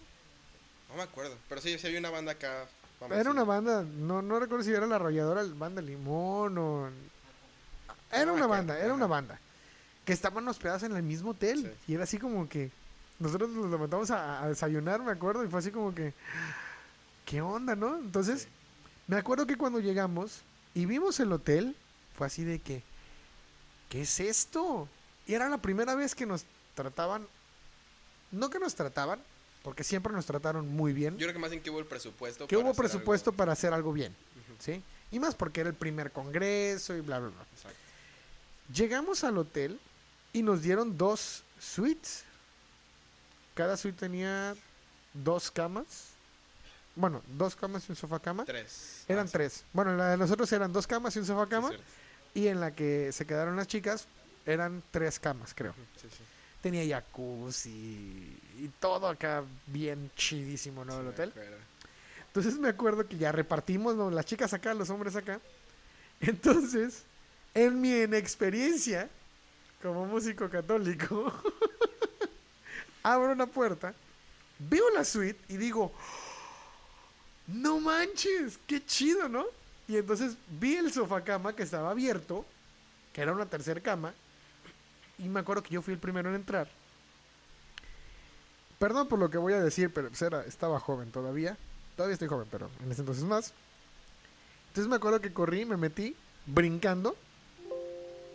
No 0.90 0.96
me 0.96 1.04
acuerdo, 1.04 1.36
pero 1.50 1.62
sí, 1.62 1.78
sí 1.80 1.88
había 1.88 2.00
una 2.00 2.10
banda 2.12 2.34
acá. 2.34 2.68
era 3.12 3.32
una 3.32 3.44
banda, 3.44 3.84
no, 3.84 4.22
no 4.22 4.40
recuerdo 4.40 4.64
si 4.64 4.72
era 4.72 4.86
la 4.86 4.96
arrolladora, 4.98 5.44
la 5.44 5.54
banda 5.54 5.82
Limón 5.82 6.58
o... 6.58 6.90
Era 8.12 8.26
No 8.26 8.34
me 8.34 8.38
una 8.40 8.48
banda, 8.48 8.78
era 8.80 8.94
una 8.94 9.06
ajá. 9.06 9.12
banda. 9.14 9.40
Que 10.06 10.14
estaban 10.14 10.48
hospedados 10.48 10.84
en 10.84 10.96
el 10.96 11.02
mismo 11.04 11.32
hotel. 11.32 11.74
Sí. 11.86 11.92
Y 11.92 11.96
era 11.96 12.04
así 12.04 12.18
como 12.20 12.48
que... 12.48 12.72
Nosotros 13.18 13.50
nos 13.50 13.72
levantamos 13.72 14.12
a, 14.12 14.44
a 14.44 14.48
desayunar, 14.50 15.02
me 15.02 15.12
acuerdo, 15.12 15.44
y 15.44 15.48
fue 15.50 15.60
así 15.60 15.72
como 15.72 15.94
que... 15.96 16.14
¿Qué 17.26 17.42
onda, 17.42 17.76
no? 17.76 17.98
Entonces, 17.98 18.44
Sí. 18.44 18.48
me 19.08 19.18
acuerdo 19.18 19.48
que 19.48 19.58
cuando 19.58 19.80
llegamos 19.80 20.42
y 20.76 20.86
vimos 20.86 21.20
el 21.20 21.32
hotel, 21.32 21.76
fue 22.18 22.28
así 22.28 22.44
de 22.44 22.60
que... 22.60 22.84
¿Qué 23.90 24.02
es 24.04 24.20
esto? 24.20 24.88
Y 25.26 25.34
era 25.34 25.50
la 25.50 25.58
primera 25.58 25.96
vez 25.96 26.14
que 26.14 26.26
nos 26.26 26.46
trataban... 26.76 27.26
No 28.36 28.50
que 28.50 28.60
nos 28.60 28.76
trataban, 28.76 29.20
porque 29.64 29.84
siempre 29.84 30.14
nos 30.14 30.26
trataron 30.26 30.68
muy 30.68 30.94
bien 30.94 31.14
Yo 31.18 31.26
creo 31.26 31.34
que 31.34 31.40
más 31.40 31.52
en 31.52 31.62
que 31.62 31.70
hubo 31.72 31.80
el 31.80 31.86
presupuesto. 31.86 32.48
que 32.48 32.58
hubo 32.58 32.74
presupuesto 32.74 33.32
algo. 33.32 33.38
para 33.38 33.54
hacer 33.54 33.74
algo 33.74 33.94
bien. 33.94 34.16
¿sí? 34.60 34.82
Y 35.12 35.20
más 35.20 35.36
porque 35.36 35.62
era 35.62 35.70
el 35.70 35.76
primer 35.76 36.12
congreso 36.12 36.96
y 36.96 37.02
bla, 37.02 37.20
bla, 37.20 37.30
bla. 37.30 37.46
Exacto. 37.56 37.78
Llegamos 38.74 39.24
al 39.24 39.38
hotel 39.38 39.80
y 40.34 40.42
nos 40.44 40.62
dieron 40.62 40.98
dos 40.98 41.44
suites. 41.60 42.24
Cada 43.54 43.78
suite 43.78 43.98
tenía 44.00 44.56
dos 45.14 45.50
camas. 45.52 45.86
Bueno, 46.96 47.22
dos 47.38 47.56
camas 47.56 47.84
y 47.88 47.92
un 47.92 47.96
sofá 47.96 48.20
cama. 48.20 48.46
Tres. 48.46 49.04
Eran 49.08 49.26
Ah, 49.26 49.28
sí. 49.28 49.34
tres. 49.34 49.64
Bueno, 49.74 49.96
la 49.96 50.10
de 50.10 50.18
nosotros 50.18 50.52
eran 50.52 50.72
dos 50.74 50.88
camas 50.88 51.16
y 51.16 51.20
un 51.20 51.26
sofá 51.26 51.44
Sí, 51.46 51.50
cama. 51.50 51.72
y 52.34 52.48
en 52.48 52.60
la 52.60 52.72
que 52.72 53.12
se 53.12 53.26
quedaron 53.26 53.56
las 53.56 53.68
chicas 53.68 54.08
eran 54.46 54.82
tres 54.92 55.20
camas, 55.20 55.54
creo. 55.54 55.74
Sí, 56.02 56.08
sí. 56.10 56.24
Tenía 56.66 56.96
jacuzzi 56.96 57.70
y 57.70 58.72
todo 58.80 59.08
acá 59.08 59.44
bien 59.68 60.10
chidísimo, 60.16 60.84
¿no? 60.84 60.94
Sí, 60.94 61.00
el 61.00 61.08
hotel. 61.10 61.34
Entonces 62.26 62.58
me 62.58 62.70
acuerdo 62.70 63.08
que 63.08 63.20
ya 63.20 63.32
repartimos, 63.32 63.96
¿no? 63.96 64.10
Las 64.10 64.26
chicas 64.26 64.52
acá, 64.52 64.74
los 64.74 64.90
hombres 64.90 65.16
acá. 65.16 65.40
Entonces, 66.22 67.04
en 67.54 67.80
mi 67.80 67.92
inexperiencia 67.92 69.08
como 69.80 70.08
músico 70.08 70.50
católico, 70.50 71.32
abro 73.04 73.34
una 73.34 73.46
puerta, 73.46 73.94
veo 74.58 74.90
la 74.90 75.06
suite 75.06 75.40
y 75.48 75.58
digo, 75.58 75.94
no 77.46 77.80
manches, 77.80 78.58
qué 78.66 78.84
chido, 78.84 79.30
¿no? 79.30 79.46
Y 79.88 79.98
entonces 79.98 80.36
vi 80.60 80.78
el 80.78 80.92
sofá 80.92 81.24
cama 81.24 81.56
que 81.56 81.62
estaba 81.62 81.92
abierto, 81.92 82.44
que 83.14 83.22
era 83.22 83.34
una 83.34 83.46
tercera 83.46 83.80
cama, 83.82 84.16
y 85.18 85.24
me 85.30 85.40
acuerdo 85.40 85.64
que 85.64 85.70
yo 85.74 85.82
fui 85.82 85.94
el 85.94 86.00
primero 86.00 86.30
en 86.30 86.36
entrar. 86.36 86.68
Perdón 88.80 89.08
por 89.08 89.20
lo 89.20 89.30
que 89.30 89.38
voy 89.38 89.54
a 89.54 89.64
decir, 89.64 89.92
pero 89.94 90.10
pues 90.10 90.22
era, 90.22 90.44
estaba 90.46 90.80
joven 90.80 91.12
todavía. 91.12 91.58
Todavía 91.96 92.14
estoy 92.14 92.28
joven, 92.28 92.48
pero 92.52 92.70
en 92.84 92.92
ese 92.92 93.02
entonces 93.02 93.24
más. 93.24 93.54
Entonces 94.70 94.90
me 94.90 94.98
acuerdo 94.98 95.22
que 95.22 95.32
corrí, 95.32 95.64
me 95.66 95.78
metí 95.78 96.16
brincando 96.46 97.16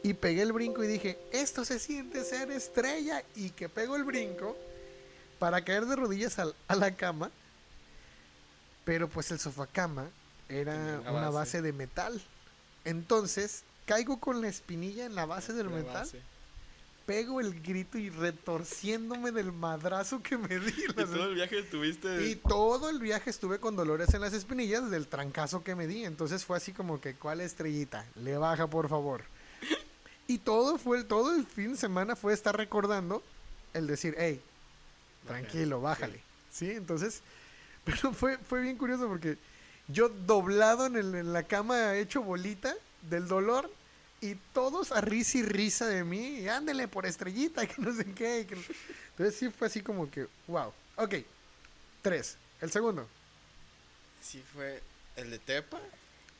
y 0.02 0.14
pegué 0.14 0.40
el 0.42 0.52
brinco 0.52 0.82
y 0.82 0.86
dije, 0.86 1.18
esto 1.30 1.64
se 1.66 1.78
siente 1.78 2.24
ser 2.24 2.50
estrella 2.50 3.22
y 3.36 3.50
que 3.50 3.68
pego 3.68 3.96
el 3.96 4.04
brinco 4.04 4.56
para 5.38 5.62
caer 5.62 5.84
de 5.84 5.96
rodillas 5.96 6.38
al- 6.38 6.54
a, 6.68 6.74
la 6.76 6.94
cama. 6.96 7.30
Pero 8.86 9.08
pues 9.08 9.30
el 9.30 9.38
sofá 9.38 9.66
cama 9.66 10.06
era 10.48 10.74
una 10.74 11.00
una 11.00 11.12
base. 11.30 11.34
base 11.34 11.62
de 11.62 11.72
metal. 11.74 12.22
Entonces 12.86 13.62
caigo 13.84 14.18
con 14.18 14.40
la 14.40 14.48
espinilla 14.48 15.04
en 15.04 15.14
la 15.14 15.26
base 15.26 15.52
del 15.52 15.66
La 15.68 15.76
metal 15.76 15.92
base. 15.92 16.22
Pego 17.10 17.40
el 17.40 17.60
grito 17.60 17.98
y 17.98 18.08
retorciéndome 18.08 19.32
del 19.32 19.50
madrazo 19.50 20.22
que 20.22 20.38
me 20.38 20.60
di. 20.60 20.72
Y 20.90 20.92
todo 20.94 21.24
el 21.24 21.34
viaje 21.34 21.62
tuviste. 21.64 22.28
Y 22.28 22.36
todo 22.36 22.88
el 22.88 23.00
viaje 23.00 23.30
estuve 23.30 23.58
con 23.58 23.74
dolores 23.74 24.14
en 24.14 24.20
las 24.20 24.32
espinillas 24.32 24.88
del 24.92 25.08
trancazo 25.08 25.64
que 25.64 25.74
me 25.74 25.88
di. 25.88 26.04
Entonces 26.04 26.44
fue 26.44 26.56
así 26.56 26.72
como 26.72 27.00
que, 27.00 27.14
¿cuál 27.14 27.40
estrellita? 27.40 28.06
Le 28.14 28.36
baja, 28.36 28.68
por 28.68 28.88
favor. 28.88 29.24
Y 30.28 30.38
todo 30.38 30.78
fue, 30.78 31.02
todo 31.02 31.34
el 31.34 31.44
fin 31.46 31.72
de 31.72 31.78
semana 31.78 32.14
fue 32.14 32.32
estar 32.32 32.56
recordando 32.56 33.24
el 33.74 33.88
decir, 33.88 34.14
hey, 34.16 34.40
tranquilo, 35.26 35.80
bájale. 35.80 36.20
¿Sí? 36.52 36.70
Entonces, 36.70 37.22
pero 37.84 38.12
fue, 38.12 38.38
fue 38.38 38.60
bien 38.62 38.76
curioso 38.76 39.08
porque 39.08 39.36
yo 39.88 40.08
doblado 40.10 40.86
en, 40.86 40.94
el- 40.94 41.14
en 41.16 41.32
la 41.32 41.42
cama 41.42 41.96
hecho 41.96 42.22
bolita 42.22 42.72
del 43.10 43.26
dolor 43.26 43.68
y 44.20 44.34
todos 44.52 44.92
a 44.92 45.00
risa 45.00 45.38
y 45.38 45.42
risa 45.42 45.86
de 45.86 46.04
mí, 46.04 46.40
y 46.40 46.48
ándele 46.48 46.88
por 46.88 47.06
estrellita, 47.06 47.66
que 47.68 47.80
no 47.80 47.94
sé 47.94 48.04
qué. 48.06 48.46
que 48.46 48.56
Entonces 49.10 49.36
sí 49.36 49.50
fue 49.50 49.68
así 49.68 49.80
como 49.82 50.10
que, 50.10 50.26
wow. 50.46 50.72
Ok, 50.96 51.14
tres. 52.02 52.36
El 52.60 52.70
segundo, 52.70 53.08
Sí 54.20 54.42
fue 54.52 54.82
el 55.16 55.30
de 55.30 55.38
Tepa. 55.38 55.80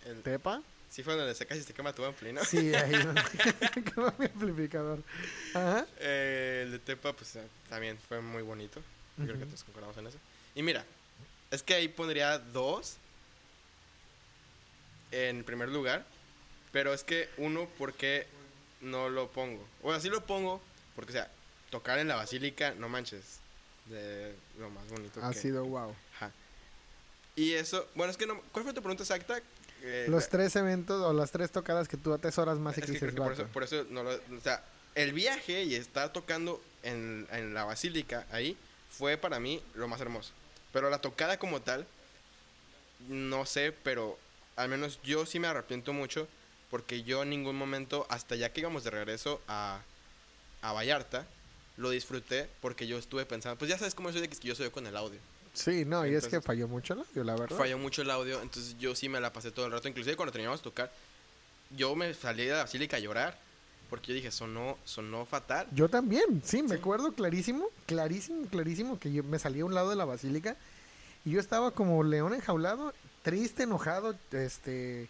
El... 0.05 0.23
Tepa. 0.23 0.63
Sí 0.91 1.03
fue 1.03 1.15
donde 1.15 1.35
se 1.35 1.47
casi 1.47 1.63
se 1.63 1.73
quema 1.73 1.93
tu 1.93 2.05
ampli, 2.05 2.33
¿no? 2.33 2.45
Sí, 2.45 2.75
ahí 2.75 2.93
donde 2.93 3.23
quema 3.95 4.13
mi 4.19 4.27
amplificador. 4.27 5.03
Ajá. 5.55 5.87
Eh, 5.99 6.63
el 6.65 6.73
de 6.73 6.79
Tepa, 6.81 7.13
pues 7.13 7.37
eh, 7.37 7.47
también 7.69 7.97
fue 8.09 8.21
muy 8.21 8.43
bonito. 8.43 8.83
Yo 9.17 9.25
creo 9.25 9.39
que 9.39 9.47
todos 9.47 9.65
concordamos 9.65 9.97
en 9.99 10.07
eso. 10.09 10.19
Y 10.55 10.63
mira, 10.63 10.85
es 11.51 11.63
que 11.63 11.75
ahí 11.75 11.89
pondría 11.89 12.39
dos 12.39 12.97
en 15.11 15.45
primer 15.45 15.69
lugar. 15.69 16.05
Pero 16.73 16.93
es 16.95 17.05
que 17.05 17.29
uno, 17.37 17.67
¿por 17.79 17.95
qué 17.95 18.27
no 18.81 19.09
lo 19.09 19.29
pongo? 19.29 19.67
O 19.83 19.91
sea, 19.91 20.01
sí 20.01 20.09
lo 20.09 20.25
pongo, 20.25 20.61
porque, 20.95 21.11
o 21.11 21.15
sea, 21.15 21.31
tocar 21.71 21.99
en 21.99 22.09
la 22.09 22.17
basílica, 22.17 22.75
no 22.75 22.89
manches, 22.89 23.39
de 23.87 24.35
lo 24.59 24.71
más 24.71 24.89
bonito 24.89 25.25
Ha 25.25 25.33
que... 25.33 25.39
sido 25.39 25.65
wow. 25.65 25.95
Ajá. 26.17 26.31
Y 27.37 27.55
eso, 27.55 27.89
bueno, 27.95 28.11
es 28.11 28.17
que 28.17 28.27
no... 28.27 28.41
¿Cuál 28.53 28.65
fue 28.65 28.75
tu 28.75 28.81
pregunta 28.81 29.03
exacta? 29.03 29.41
Eh, 29.83 30.07
Los 30.09 30.29
tres 30.29 30.55
eventos 30.57 31.01
o 31.03 31.13
las 31.13 31.31
tres 31.31 31.51
tocadas 31.51 31.89
que 31.89 31.97
tú 31.97 32.13
atesoras 32.13 32.59
más 32.59 32.77
es 32.77 32.85
que 32.85 32.99
creo 32.99 33.15
por 33.15 33.33
eso, 33.33 33.47
por 33.47 33.63
eso 33.63 33.87
no 33.89 34.03
lo, 34.03 34.11
o 34.11 34.41
sea, 34.43 34.63
el 34.95 35.13
viaje 35.13 35.63
y 35.65 35.75
estar 35.75 36.13
tocando 36.13 36.63
en, 36.83 37.27
en 37.33 37.55
la 37.55 37.65
basílica 37.65 38.27
ahí 38.31 38.59
fue 38.91 39.17
para 39.17 39.41
mí 39.41 39.63
lo 39.75 39.89
más 39.89 40.01
hermoso. 40.01 40.33
Pero 40.73 40.91
la 40.91 40.99
tocada 41.01 41.39
como 41.39 41.63
tal, 41.63 41.87
no 43.09 43.47
sé, 43.47 43.73
pero 43.83 44.19
al 44.57 44.69
menos 44.69 45.01
yo 45.03 45.25
sí 45.25 45.39
me 45.39 45.49
arrepiento 45.49 45.93
mucho 45.95 46.29
porque 46.71 47.03
yo 47.03 47.23
en 47.23 47.31
ningún 47.31 47.57
momento, 47.57 48.07
hasta 48.09 48.37
ya 48.37 48.53
que 48.53 48.61
íbamos 48.61 48.85
de 48.85 48.91
regreso 48.91 49.41
a, 49.49 49.81
a 50.63 50.73
Vallarta, 50.73 51.27
lo 51.77 51.91
disfruté 51.91 52.49
porque 52.61 52.87
yo 52.87 52.99
estuve 52.99 53.25
pensando, 53.27 53.59
pues 53.59 53.69
ya 53.71 53.79
sabes 53.79 53.95
cómo 53.95 54.13
soy 54.13 54.21
de 54.21 54.29
que 54.29 54.37
yo 54.47 54.55
soy 54.55 54.71
con 54.71 54.87
el 54.87 54.97
audio. 54.97 55.19
Sí, 55.53 55.85
no, 55.85 56.07
y 56.07 56.15
es 56.15 56.29
que 56.29 56.41
falló 56.41 56.69
mucho 56.69 56.95
el 56.95 57.01
audio, 57.01 57.25
la 57.25 57.35
verdad. 57.35 57.57
Falló 57.57 57.77
mucho 57.79 58.03
el 58.03 58.11
audio, 58.11 58.41
entonces 58.41 58.77
yo 58.79 58.95
sí 58.95 59.09
me 59.09 59.21
la 59.21 59.33
pasé 59.33 59.51
todo 59.51 59.67
el 59.67 59.73
rato. 59.73 59.89
Inclusive 59.89 60.15
cuando 60.17 60.31
terminamos 60.33 60.61
de 60.61 60.65
tocar, 60.65 60.93
yo 61.77 61.95
me 61.97 62.15
salí 62.15 62.45
de 62.45 62.53
la 62.53 62.59
basílica 62.63 62.97
a 62.97 63.01
llorar. 63.01 63.51
Porque 63.89 64.07
yo 64.11 64.15
dije, 64.15 64.31
sonó, 64.31 64.79
sonó 64.85 65.27
fatal. 65.27 65.67
Yo 65.73 65.89
también, 65.89 66.41
sí, 66.45 66.63
me 66.63 66.69
Sí. 66.69 66.75
acuerdo 66.77 67.11
clarísimo, 67.13 67.67
clarísimo, 67.87 68.47
clarísimo 68.47 69.01
que 69.01 69.13
yo 69.13 69.25
me 69.25 69.37
salí 69.41 69.59
a 69.59 69.65
un 69.65 69.75
lado 69.75 69.91
de 69.91 69.97
la 69.97 70.05
basílica 70.05 70.57
y 71.25 71.33
yo 71.33 71.41
estaba 71.41 71.73
como 71.73 72.05
león 72.05 72.33
enjaulado, 72.33 72.95
triste, 73.25 73.65
enojado, 73.65 74.15
este, 74.31 75.09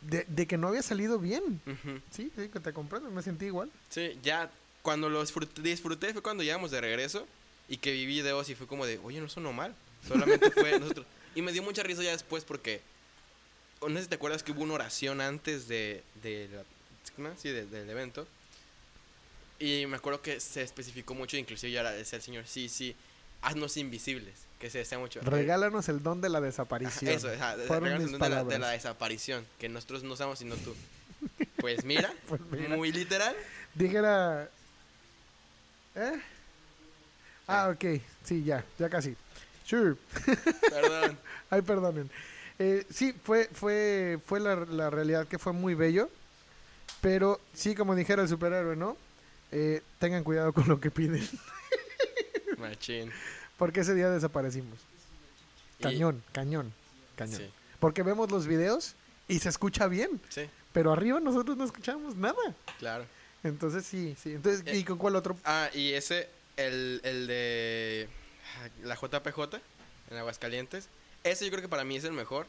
de, 0.00 0.24
de 0.28 0.46
que 0.46 0.56
no 0.56 0.68
había 0.68 0.82
salido 0.82 1.18
bien. 1.18 1.60
Ujú. 1.66 2.00
Sí, 2.10 2.30
sí, 2.36 2.48
que 2.48 2.60
te 2.60 2.72
comprendo, 2.72 3.10
me 3.10 3.22
sentí 3.22 3.46
igual. 3.46 3.70
Sí, 3.88 4.18
ya 4.22 4.50
cuando 4.82 5.08
lo 5.08 5.20
disfruté, 5.20 5.60
disfruté 5.62 6.12
fue 6.12 6.22
cuando 6.22 6.42
llegamos 6.42 6.70
de 6.70 6.80
regreso 6.80 7.26
y 7.68 7.76
que 7.78 7.92
vi 7.92 8.06
videos 8.06 8.48
y 8.48 8.54
fue 8.54 8.66
como 8.66 8.86
de, 8.86 8.98
oye, 8.98 9.20
no 9.20 9.28
sonó 9.28 9.52
mal. 9.52 9.74
Solamente 10.06 10.50
fue 10.52 10.78
nosotros. 10.80 11.06
Y 11.34 11.42
me 11.42 11.52
dio 11.52 11.62
mucha 11.62 11.82
risa 11.82 12.02
ya 12.02 12.12
después 12.12 12.44
porque, 12.44 12.80
no 13.82 13.94
sé 13.96 14.02
si 14.04 14.08
te 14.08 14.14
acuerdas 14.14 14.42
que 14.42 14.52
hubo 14.52 14.62
una 14.62 14.74
oración 14.74 15.20
antes 15.20 15.68
de, 15.68 16.02
de. 16.22 16.48
Sí, 17.36 17.48
de- 17.50 17.66
del 17.66 17.90
evento. 17.90 18.26
Y 19.58 19.86
me 19.86 19.96
acuerdo 19.96 20.22
que 20.22 20.38
se 20.40 20.62
especificó 20.62 21.14
mucho, 21.14 21.36
inclusive 21.36 21.72
ya 21.72 21.82
decía 21.90 22.16
el 22.18 22.22
Señor, 22.22 22.46
sí, 22.46 22.68
sí, 22.68 22.94
haznos 23.42 23.76
invisibles, 23.76 24.34
que 24.58 24.70
se 24.70 24.78
desea 24.78 24.98
mucho. 24.98 25.20
Regálanos 25.22 25.88
el 25.88 26.02
don 26.02 26.20
de 26.20 26.28
la 26.28 26.38
Ajá, 26.38 26.46
desaparición. 26.46 27.10
Eso, 27.14 27.28
ajá, 27.28 27.56
regálanos 27.56 28.04
el 28.04 28.10
don 28.12 28.20
de 28.20 28.28
la, 28.28 28.44
de 28.44 28.58
la 28.58 28.70
desaparición, 28.70 29.46
que 29.58 29.68
nosotros 29.68 30.02
no 30.02 30.16
somos 30.16 30.38
sino 30.38 30.56
tú. 30.56 30.74
Pues 31.60 31.84
mira, 31.84 32.12
Pues 32.28 32.40
mira. 32.50 32.76
muy 32.76 32.92
literal. 32.92 33.34
Dijera... 33.74 34.48
¿Eh? 35.96 36.12
Ah, 37.48 37.70
ok, 37.74 38.00
sí, 38.24 38.44
ya, 38.44 38.64
ya 38.78 38.88
casi. 38.88 39.16
Sure. 39.64 39.96
Perdón. 40.70 41.18
Ay, 41.50 41.62
perdonen. 41.62 42.10
Eh, 42.60 42.84
sí, 42.90 43.12
fue, 43.24 43.48
fue, 43.52 44.18
fue 44.24 44.38
la, 44.40 44.54
la 44.56 44.90
realidad 44.90 45.26
que 45.26 45.38
fue 45.38 45.52
muy 45.52 45.74
bello. 45.74 46.08
Pero 47.00 47.40
sí, 47.54 47.74
como 47.74 47.94
dijera 47.96 48.22
el 48.22 48.28
superhéroe, 48.28 48.76
¿no? 48.76 48.96
Eh, 49.50 49.82
tengan 49.98 50.24
cuidado 50.24 50.52
con 50.52 50.68
lo 50.68 50.78
que 50.80 50.90
piden. 50.90 51.26
Machín. 52.58 53.10
Porque 53.58 53.80
ese 53.80 53.94
día 53.94 54.08
desaparecimos. 54.08 54.78
Y- 55.78 55.82
Cañón, 55.82 56.22
cañón, 56.32 56.72
cañón. 57.16 57.36
Sí, 57.40 57.50
Porque 57.78 58.02
vemos 58.02 58.30
los 58.30 58.46
videos 58.46 58.94
y 59.28 59.38
se 59.40 59.48
escucha 59.50 59.86
bien. 59.88 60.20
sí, 60.30 60.48
Pero 60.72 60.92
arriba 60.92 61.20
nosotros 61.20 61.56
no 61.56 61.64
escuchamos 61.64 62.16
nada. 62.16 62.54
claro. 62.78 63.04
Entonces 63.44 63.84
sí, 63.86 64.16
sí. 64.20 64.32
Entonces, 64.32 64.64
¿y 64.74 64.80
Eh, 64.80 64.84
con 64.84 64.98
cuál 64.98 65.14
otro? 65.14 65.36
Ah, 65.44 65.70
y 65.72 65.92
ese, 65.92 66.28
el, 66.56 67.00
el 67.04 67.26
de 67.28 68.08
ah, 68.58 68.68
la 68.82 68.96
JPJ 68.96 69.60
en 70.10 70.16
Aguascalientes. 70.16 70.88
Ese 71.22 71.44
yo 71.44 71.50
creo 71.52 71.62
que 71.62 71.68
para 71.68 71.84
mí 71.84 71.96
es 71.96 72.02
el 72.04 72.12
mejor. 72.12 72.46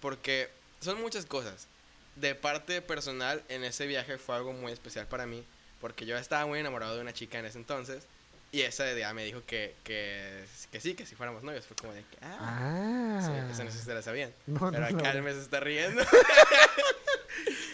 Porque 0.00 0.50
son 0.80 1.00
muchas 1.00 1.26
cosas. 1.26 1.68
De 2.16 2.34
parte 2.34 2.82
personal, 2.82 3.42
en 3.48 3.62
ese 3.62 3.86
viaje 3.86 4.18
fue 4.18 4.34
algo 4.34 4.52
muy 4.52 4.72
especial 4.72 5.06
para 5.06 5.26
mí. 5.26 5.44
Porque 5.80 6.06
yo 6.06 6.16
estaba 6.18 6.44
muy 6.46 6.58
enamorado 6.58 6.96
de 6.96 7.02
una 7.02 7.12
chica 7.12 7.38
en 7.38 7.46
ese 7.46 7.58
entonces. 7.58 8.04
Y 8.52 8.62
esa 8.62 8.84
día 8.86 9.12
me 9.12 9.24
dijo 9.24 9.42
que, 9.46 9.74
que, 9.84 10.44
que 10.72 10.80
sí, 10.80 10.94
que 10.94 11.04
si 11.04 11.14
fuéramos 11.14 11.42
novios. 11.42 11.66
Fue 11.66 11.76
como 11.76 11.92
de 11.92 12.00
que, 12.02 12.16
ah, 12.22 12.38
Ah. 12.40 13.20
sí, 13.20 13.52
esa 13.52 13.64
no 13.64 13.70
sé 13.70 13.78
si 13.78 13.84
se 13.84 13.92
la 13.94 14.02
sabían. 14.02 14.32
No, 14.46 14.60
no, 14.60 14.70
Pero 14.70 14.90
no. 14.90 14.98
acá 14.98 15.12
él 15.12 15.22
me 15.22 15.32
se 15.32 15.40
está 15.40 15.60
riendo. 15.60 16.02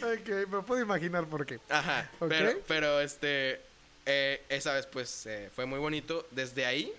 Ok, 0.03 0.29
me 0.51 0.63
puedo 0.63 0.83
imaginar 0.83 1.27
por 1.27 1.47
qué. 1.47 1.61
Ajá, 1.69 2.11
Ok. 2.19 2.29
pero, 2.29 2.61
pero 2.67 3.01
este, 3.01 3.61
eh, 4.05 4.43
esa 4.49 4.75
vez 4.75 4.87
pues 4.87 5.27
eh, 5.27 5.49
fue 5.55 5.65
muy 5.65 5.79
bonito. 5.79 6.27
Desde 6.33 6.67
ahí, 6.67 6.93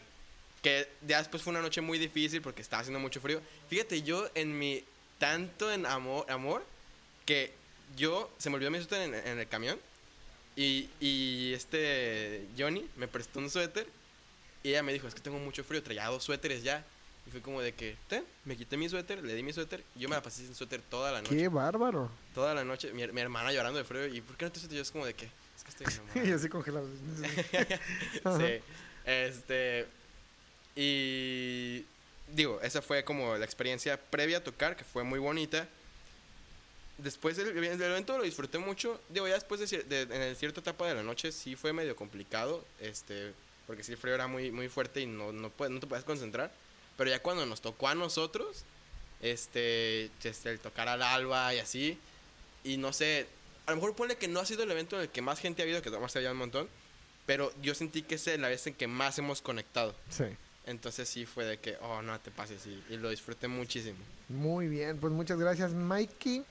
que 0.61 0.87
ya 1.05 1.17
después 1.17 1.43
fue 1.43 1.51
una 1.51 1.61
noche 1.61 1.81
muy 1.81 1.99
difícil 1.99 2.41
porque 2.41 2.61
estaba 2.61 2.79
haciendo 2.81 2.99
mucho 3.01 3.19
frío. 3.19 3.41
Fíjate, 3.69 4.03
yo 4.03 4.29
en 4.35 4.57
mi, 4.57 4.85
tanto 5.19 5.69
en 5.71 5.85
amor, 5.85 6.25
amor 6.29 6.63
que 7.25 7.51
yo 7.97 8.31
se 8.37 8.49
me 8.49 8.55
olvidó 8.55 8.71
mi 8.71 8.77
suéter 8.77 9.01
en, 9.01 9.13
en 9.15 9.39
el 9.39 9.47
camión 9.49 9.77
y, 10.55 10.89
y 10.99 11.53
este 11.53 12.45
Johnny 12.57 12.87
me 12.97 13.07
prestó 13.07 13.39
un 13.39 13.49
suéter 13.49 13.87
y 14.63 14.69
ella 14.69 14.83
me 14.83 14.93
dijo, 14.93 15.07
es 15.07 15.13
que 15.13 15.21
tengo 15.21 15.39
mucho 15.39 15.63
frío, 15.63 15.83
traía 15.83 16.07
dos 16.07 16.23
suéteres 16.23 16.63
ya. 16.63 16.85
Y 17.25 17.31
fue 17.31 17.41
como 17.41 17.61
de 17.61 17.73
que, 17.73 17.95
ten, 18.07 18.23
me 18.43 18.57
quité 18.57 18.75
mi 18.75 18.89
suéter, 18.89 19.23
le 19.23 19.33
di 19.33 19.43
mi 19.43 19.53
suéter, 19.53 19.81
y 19.95 19.99
yo 19.99 20.09
me 20.09 20.15
la 20.15 20.21
pasé 20.21 20.45
sin 20.45 20.53
suéter 20.53 20.81
toda 20.81 21.11
la 21.11 21.21
noche. 21.21 21.35
Qué 21.35 21.47
bárbaro. 21.47 22.09
Toda 22.33 22.53
la 22.53 22.65
noche, 22.65 22.91
mi, 22.91 23.07
mi 23.07 23.21
hermana 23.21 23.53
llorando 23.53 23.79
de 23.79 23.85
frío, 23.85 24.07
¿y 24.07 24.19
por 24.19 24.35
qué 24.35 24.45
no 24.45 24.51
te 24.51 24.59
suéter? 24.59 24.75
Yo 24.77 24.81
es 24.81 24.91
como 24.91 25.05
de 25.05 25.13
que, 25.13 25.25
es 25.25 25.63
que 25.63 25.69
estoy 25.69 25.87
enamorado. 25.93 26.27
y 26.27 26.31
así 26.31 26.49
congelado. 26.49 26.87
Sí. 28.37 28.61
Este. 29.05 29.87
Y. 30.75 31.85
Digo, 32.33 32.59
esa 32.61 32.81
fue 32.81 33.03
como 33.03 33.37
la 33.37 33.45
experiencia 33.45 33.97
previa 33.97 34.37
a 34.37 34.43
tocar, 34.43 34.75
que 34.75 34.83
fue 34.83 35.03
muy 35.03 35.19
bonita. 35.19 35.67
Después 36.97 37.35
del, 37.37 37.53
del 37.55 37.81
evento 37.81 38.17
lo 38.17 38.23
disfruté 38.23 38.59
mucho. 38.59 39.01
Digo, 39.09 39.27
ya 39.27 39.33
después 39.33 39.59
de, 39.59 39.65
cier- 39.67 39.85
de- 39.85 40.29
en 40.29 40.35
cierta 40.35 40.59
etapa 40.61 40.87
de 40.87 40.93
la 40.95 41.03
noche 41.03 41.31
sí 41.31 41.55
fue 41.55 41.73
medio 41.73 41.95
complicado. 41.95 42.63
Este. 42.79 43.33
Porque 43.65 43.83
sí 43.83 43.93
el 43.93 43.97
frío 43.97 44.13
era 44.15 44.27
muy, 44.27 44.51
muy 44.51 44.67
fuerte 44.69 45.01
y 45.01 45.05
no, 45.05 45.31
no, 45.31 45.49
puedes- 45.49 45.73
no 45.73 45.79
te 45.79 45.87
puedes 45.87 46.05
concentrar. 46.05 46.51
Pero 46.97 47.09
ya 47.09 47.19
cuando 47.21 47.45
nos 47.45 47.61
tocó 47.61 47.87
a 47.87 47.95
nosotros, 47.95 48.63
este, 49.21 50.11
este, 50.23 50.51
el 50.51 50.59
tocar 50.59 50.87
al 50.87 51.01
alba 51.01 51.53
y 51.55 51.59
así, 51.59 51.97
y 52.63 52.77
no 52.77 52.93
sé, 52.93 53.25
a 53.65 53.71
lo 53.71 53.77
mejor 53.77 53.95
ponle 53.95 54.17
que 54.17 54.27
no 54.27 54.39
ha 54.39 54.45
sido 54.45 54.63
el 54.63 54.71
evento 54.71 54.97
en 54.97 55.03
el 55.03 55.09
que 55.09 55.21
más 55.21 55.39
gente 55.39 55.61
ha 55.61 55.65
habido, 55.65 55.81
que 55.81 55.89
además 55.89 56.15
había 56.15 56.31
un 56.31 56.37
montón, 56.37 56.67
pero 57.25 57.51
yo 57.61 57.73
sentí 57.73 58.01
que 58.03 58.15
es 58.15 58.27
la 58.39 58.49
vez 58.49 58.67
en 58.67 58.73
que 58.75 58.87
más 58.87 59.17
hemos 59.17 59.41
conectado. 59.41 59.95
Sí. 60.09 60.25
Entonces 60.65 61.09
sí 61.09 61.25
fue 61.25 61.45
de 61.45 61.57
que, 61.57 61.77
oh, 61.81 62.01
no 62.01 62.19
te 62.19 62.31
pases, 62.31 62.65
y, 62.67 62.83
y 62.93 62.97
lo 62.97 63.09
disfruté 63.09 63.47
muchísimo. 63.47 63.97
Muy 64.29 64.67
bien, 64.67 64.97
pues 64.99 65.11
muchas 65.11 65.39
gracias, 65.39 65.71
Mikey. 65.73 66.43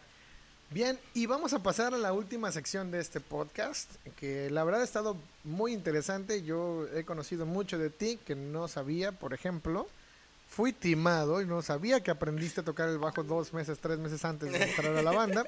Bien, 0.73 0.99
y 1.13 1.27
vamos 1.27 1.53
a 1.53 1.63
pasar 1.63 1.93
a 1.93 1.99
la 1.99 2.15
última 2.15 2.51
sección 2.51 2.91
de 2.91 2.99
este 2.99 3.21
podcast, 3.21 3.91
que 4.17 4.49
la 4.49 4.65
verdad 4.65 4.81
ha 4.81 4.85
estado 4.85 5.19
muy 5.45 5.75
interesante. 5.75 6.43
Yo 6.45 6.87
he 6.95 7.05
conocido 7.05 7.45
mucho 7.45 7.77
de 7.77 7.91
ti 7.91 8.19
que 8.25 8.35
no 8.35 8.69
sabía, 8.69 9.13
por 9.13 9.35
ejemplo. 9.35 9.87
Fui 10.49 10.73
timado 10.73 11.43
y 11.43 11.47
no 11.47 11.61
sabía 11.61 12.03
que 12.03 12.11
aprendiste 12.11 12.63
a 12.63 12.65
tocar 12.65 12.89
el 12.89 12.97
bajo 12.97 13.23
dos 13.23 13.53
meses, 13.53 13.81
tres 13.81 13.99
meses 13.99 14.25
antes 14.25 14.51
de 14.51 14.63
entrar 14.63 14.97
a 14.97 15.03
la 15.03 15.11
banda. 15.11 15.45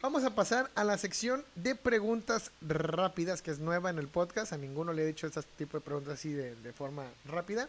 Vamos 0.00 0.24
a 0.24 0.34
pasar 0.34 0.70
a 0.74 0.84
la 0.84 0.96
sección 0.96 1.44
de 1.54 1.74
preguntas 1.74 2.50
rápidas, 2.62 3.42
que 3.42 3.50
es 3.50 3.58
nueva 3.58 3.90
en 3.90 3.98
el 3.98 4.08
podcast. 4.08 4.54
A 4.54 4.56
ninguno 4.56 4.94
le 4.94 5.02
he 5.02 5.06
dicho 5.06 5.26
este 5.26 5.42
tipo 5.58 5.76
de 5.76 5.84
preguntas 5.84 6.14
así 6.14 6.32
de, 6.32 6.54
de 6.54 6.72
forma 6.72 7.04
rápida. 7.26 7.68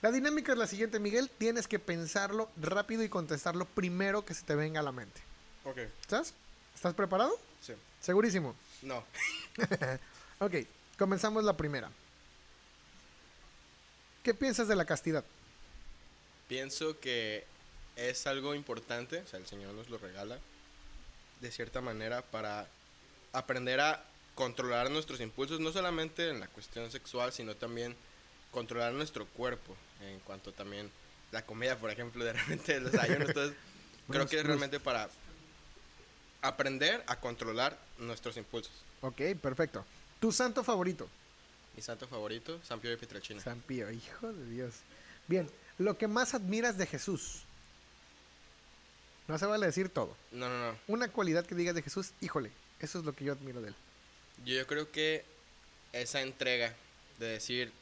La 0.00 0.12
dinámica 0.12 0.52
es 0.52 0.58
la 0.58 0.68
siguiente, 0.68 1.00
Miguel. 1.00 1.28
Tienes 1.38 1.66
que 1.66 1.80
pensarlo 1.80 2.48
rápido 2.56 3.02
y 3.02 3.08
contestarlo 3.08 3.64
primero 3.64 4.24
que 4.24 4.34
se 4.34 4.44
te 4.44 4.54
venga 4.54 4.78
a 4.78 4.84
la 4.84 4.92
mente. 4.92 5.27
Ok, 5.68 5.78
¿Estás? 6.00 6.32
¿Estás 6.74 6.94
preparado? 6.94 7.38
sí. 7.60 7.74
Segurísimo. 8.00 8.54
No. 8.82 9.04
Ok, 10.40 10.54
comenzamos 10.96 11.42
la 11.42 11.56
primera. 11.56 11.90
¿Qué 14.22 14.32
piensas 14.34 14.68
de 14.68 14.76
la 14.76 14.84
castidad? 14.84 15.24
Pienso 16.46 17.00
que 17.00 17.44
es 17.96 18.24
algo 18.28 18.54
importante, 18.54 19.18
o 19.18 19.26
sea, 19.26 19.40
el 19.40 19.48
Señor 19.48 19.74
nos 19.74 19.90
lo 19.90 19.98
regala 19.98 20.38
de 21.40 21.50
cierta 21.50 21.80
manera 21.80 22.22
para 22.22 22.68
aprender 23.32 23.80
a 23.80 24.04
controlar 24.36 24.92
nuestros 24.92 25.20
impulsos, 25.20 25.58
no 25.58 25.72
solamente 25.72 26.30
en 26.30 26.38
la 26.38 26.46
cuestión 26.46 26.88
sexual, 26.92 27.32
sino 27.32 27.56
también 27.56 27.96
controlar 28.52 28.92
nuestro 28.92 29.26
cuerpo, 29.26 29.74
en 30.02 30.20
cuanto 30.20 30.52
también 30.52 30.88
la 31.32 31.44
comida, 31.44 31.76
por 31.76 31.90
ejemplo, 31.90 32.24
de 32.24 32.32
repente 32.34 32.78
los 32.78 32.94
ayunos, 32.94 33.28
entonces 33.28 33.56
creo 34.08 34.28
que 34.28 34.38
es 34.38 34.46
realmente 34.46 34.78
para 34.78 35.10
aprender 36.42 37.02
a 37.06 37.20
controlar 37.20 37.78
nuestros 37.98 38.36
impulsos. 38.36 38.72
Ok, 39.00 39.20
perfecto. 39.40 39.84
¿Tu 40.20 40.32
santo 40.32 40.64
favorito? 40.64 41.08
Mi 41.76 41.82
santo 41.82 42.08
favorito, 42.08 42.60
San 42.64 42.80
Pío 42.80 42.90
de 42.90 42.96
Pietrelcina. 42.96 43.40
San 43.40 43.60
Pío, 43.60 43.90
hijo 43.90 44.32
de 44.32 44.50
Dios. 44.50 44.74
Bien, 45.28 45.48
lo 45.78 45.96
que 45.96 46.08
más 46.08 46.34
admiras 46.34 46.76
de 46.76 46.86
Jesús. 46.86 47.42
No 49.28 49.38
se 49.38 49.46
vale 49.46 49.66
decir 49.66 49.88
todo. 49.88 50.16
No, 50.32 50.48
no, 50.48 50.72
no. 50.72 50.78
Una 50.88 51.08
cualidad 51.08 51.46
que 51.46 51.54
digas 51.54 51.74
de 51.74 51.82
Jesús, 51.82 52.12
híjole, 52.20 52.50
eso 52.80 52.98
es 52.98 53.04
lo 53.04 53.12
que 53.12 53.24
yo 53.24 53.32
admiro 53.32 53.60
de 53.60 53.68
él. 53.68 53.74
Yo, 54.44 54.66
creo 54.66 54.90
que 54.90 55.24
esa 55.92 56.22
entrega 56.22 56.74
de 57.18 57.26
decir, 57.26 57.72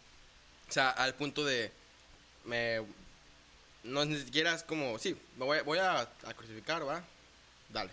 o 0.69 0.73
sea, 0.73 0.91
al 0.91 1.15
punto 1.15 1.45
de, 1.45 1.71
me, 2.45 2.83
no 3.85 4.05
ni 4.05 4.19
siquiera 4.19 4.55
es 4.55 4.65
como, 4.65 4.99
sí, 4.99 5.17
me 5.37 5.45
voy, 5.45 5.61
voy 5.61 5.79
a, 5.79 6.01
a 6.01 6.35
crucificar, 6.35 6.87
va, 6.87 7.05
dale. 7.71 7.93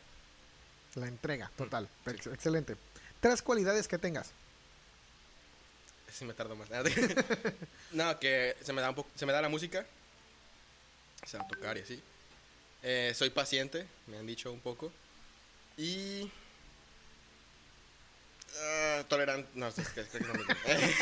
La 0.95 1.07
entrega, 1.07 1.51
total. 1.57 1.87
Ex- 2.05 2.27
Excelente. 2.27 2.75
Tres 3.19 3.41
cualidades 3.41 3.87
que 3.87 3.97
tengas. 3.97 4.29
Sí 6.11 6.25
me 6.25 6.33
tardo 6.33 6.55
más. 6.55 6.67
no, 7.91 8.19
que 8.19 8.55
se 8.63 8.73
me 8.73 8.81
da 8.81 8.89
un 8.89 8.95
poco, 8.95 9.09
se 9.15 9.25
me 9.25 9.33
da 9.33 9.41
la 9.41 9.49
música, 9.49 9.83
o 11.23 11.27
sea, 11.27 11.47
tocar 11.47 11.77
y 11.77 11.81
así. 11.81 12.01
Eh, 12.83 13.13
soy 13.15 13.29
paciente, 13.31 13.87
me 14.07 14.17
han 14.17 14.27
dicho 14.27 14.51
un 14.51 14.59
poco. 14.59 14.91
Y... 15.77 16.29
ah, 18.59 19.03
tolerante, 19.07 19.49
no, 19.55 19.67
es 19.69 19.75
que, 19.89 20.01
es 20.01 20.07
que 20.07 20.19
no 20.19 20.33
me- 20.33 20.43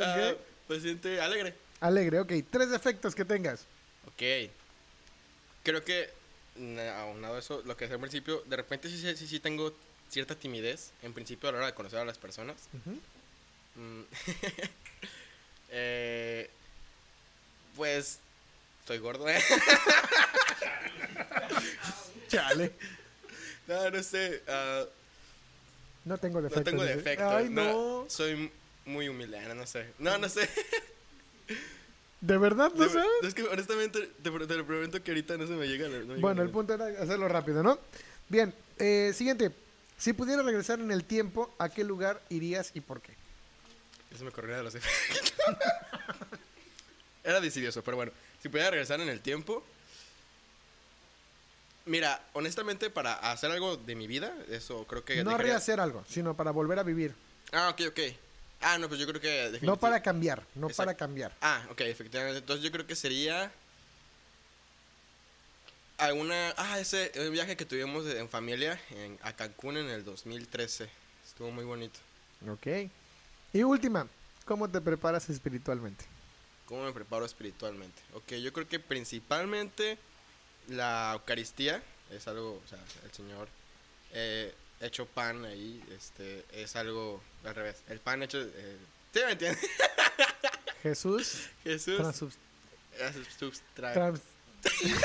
Ah, 0.00 0.32
paciente, 0.66 1.20
alegre. 1.20 1.54
Alegre, 1.80 2.20
ok. 2.20 2.32
Tres 2.50 2.70
defectos 2.70 3.14
que 3.14 3.24
tengas. 3.24 3.60
Ok. 4.06 4.50
Creo 5.62 5.84
que, 5.84 6.10
aunado 6.56 7.36
a 7.36 7.38
eso, 7.38 7.62
lo 7.64 7.76
que 7.76 7.84
decía 7.84 7.96
al 7.96 8.00
principio, 8.00 8.42
de 8.46 8.56
repente 8.56 8.88
sí, 8.88 8.98
sí, 8.98 9.16
sí, 9.16 9.26
sí 9.26 9.40
tengo 9.40 9.72
cierta 10.08 10.34
timidez, 10.34 10.90
en 11.02 11.12
principio 11.12 11.48
a 11.48 11.52
la 11.52 11.58
hora 11.58 11.66
de 11.68 11.74
conocer 11.74 11.98
a 11.98 12.04
las 12.04 12.18
personas. 12.18 12.56
Mm. 13.76 14.02
Eh, 15.76 16.48
pues, 17.74 18.20
estoy 18.80 18.98
gordo, 18.98 19.28
¿eh? 19.28 19.42
Chale. 22.28 22.72
no, 23.66 23.90
no 23.90 24.02
sé. 24.02 24.42
ah, 24.46 24.84
No 26.04 26.18
tengo 26.18 26.40
no 26.40 26.48
defectos. 26.48 26.64
tengo 26.64 26.82
dice. 26.84 26.96
defectos. 26.96 27.32
Ay, 27.32 27.48
no, 27.48 27.64
no. 28.02 28.10
Soy 28.10 28.50
muy 28.84 29.08
humilde, 29.08 29.40
no, 29.48 29.54
no 29.54 29.66
sé. 29.66 29.86
No, 29.98 30.18
no 30.18 30.28
sé. 30.28 30.48
¿De 32.26 32.38
verdad 32.38 32.72
no 32.74 32.84
De- 32.84 32.88
sabes? 32.90 33.06
es 33.22 33.34
que 33.34 33.42
honestamente 33.42 34.00
te, 34.22 34.30
te 34.30 34.56
lo 34.56 34.64
prometo 34.66 35.02
que 35.02 35.10
ahorita 35.10 35.36
no 35.36 35.46
se 35.46 35.52
me 35.52 35.66
llega. 35.68 35.88
no 35.88 35.92
me 35.98 36.04
llega 36.04 36.20
Bueno, 36.20 36.40
la 36.40 36.46
el 36.46 36.50
punto 36.50 36.72
era 36.72 36.86
hacerlo 37.02 37.28
rápido, 37.28 37.62
¿no? 37.62 37.78
Bien, 38.30 38.54
eh, 38.78 39.12
siguiente. 39.14 39.52
Si 39.98 40.14
pudiera 40.14 40.42
regresar 40.42 40.80
en 40.80 40.90
el 40.90 41.04
tiempo, 41.04 41.54
¿a 41.58 41.68
qué 41.68 41.84
lugar 41.84 42.22
irías 42.30 42.70
y 42.74 42.80
por 42.80 43.02
qué? 43.02 43.12
Eso 44.10 44.24
me 44.24 44.30
corría 44.30 44.56
de 44.56 44.62
los 44.62 44.74
efectos. 44.74 45.32
Era 47.22 47.40
decidioso, 47.40 47.82
pero 47.84 47.96
bueno. 47.98 48.12
Si 48.42 48.48
pudiera 48.48 48.70
regresar 48.70 49.00
en 49.00 49.08
el 49.10 49.20
tiempo. 49.20 49.62
Mira, 51.86 52.22
honestamente, 52.32 52.88
para 52.88 53.14
hacer 53.30 53.50
algo 53.50 53.76
de 53.76 53.94
mi 53.94 54.06
vida, 54.06 54.34
eso 54.48 54.86
creo 54.86 55.04
que. 55.04 55.22
No 55.22 55.32
dejaría- 55.32 55.52
rehacer 55.52 55.78
algo, 55.80 56.02
sino 56.08 56.34
para 56.34 56.50
volver 56.52 56.78
a 56.78 56.82
vivir. 56.82 57.14
Ah, 57.52 57.68
ok, 57.68 57.82
ok. 57.88 58.00
Ah, 58.64 58.78
no, 58.78 58.88
pues 58.88 58.98
yo 58.98 59.06
creo 59.06 59.20
que. 59.20 59.58
No 59.60 59.76
para 59.76 60.02
cambiar, 60.02 60.42
no 60.54 60.68
Exacto. 60.68 60.86
para 60.86 60.96
cambiar. 60.96 61.32
Ah, 61.42 61.62
ok, 61.70 61.82
efectivamente. 61.82 62.38
Entonces 62.38 62.64
yo 62.64 62.72
creo 62.72 62.86
que 62.86 62.96
sería. 62.96 63.52
Alguna. 65.98 66.54
Ah, 66.56 66.80
ese 66.80 67.12
un 67.16 67.30
viaje 67.30 67.56
que 67.56 67.66
tuvimos 67.66 68.06
en 68.06 68.28
familia 68.28 68.80
en, 68.90 69.18
a 69.22 69.34
Cancún 69.34 69.76
en 69.76 69.90
el 69.90 70.04
2013. 70.04 70.88
Estuvo 71.26 71.50
muy 71.50 71.64
bonito. 71.64 72.00
Ok. 72.48 72.90
Y 73.52 73.62
última, 73.62 74.08
¿cómo 74.46 74.68
te 74.68 74.80
preparas 74.80 75.28
espiritualmente? 75.28 76.04
¿Cómo 76.66 76.84
me 76.84 76.92
preparo 76.92 77.24
espiritualmente? 77.26 78.00
Ok, 78.14 78.32
yo 78.34 78.52
creo 78.52 78.66
que 78.66 78.80
principalmente 78.80 79.98
la 80.68 81.12
Eucaristía 81.12 81.82
es 82.10 82.26
algo, 82.26 82.60
o 82.64 82.68
sea, 82.68 82.78
el 83.04 83.12
Señor 83.12 83.48
eh, 84.12 84.54
hecho 84.80 85.06
pan 85.06 85.44
ahí, 85.44 85.82
este, 85.96 86.44
es 86.52 86.76
algo 86.76 87.22
al 87.44 87.54
revés. 87.54 87.76
El 87.88 88.00
pan 88.00 88.22
hecho, 88.22 88.40
eh, 88.42 88.76
¿sí 89.12 89.20
me 89.24 89.32
entiendes? 89.32 89.70
Jesús, 90.82 91.48
Jesús 91.62 91.98
transub- 92.00 92.32
es 92.98 93.16
substra- 93.40 93.92
trans- 93.94 94.20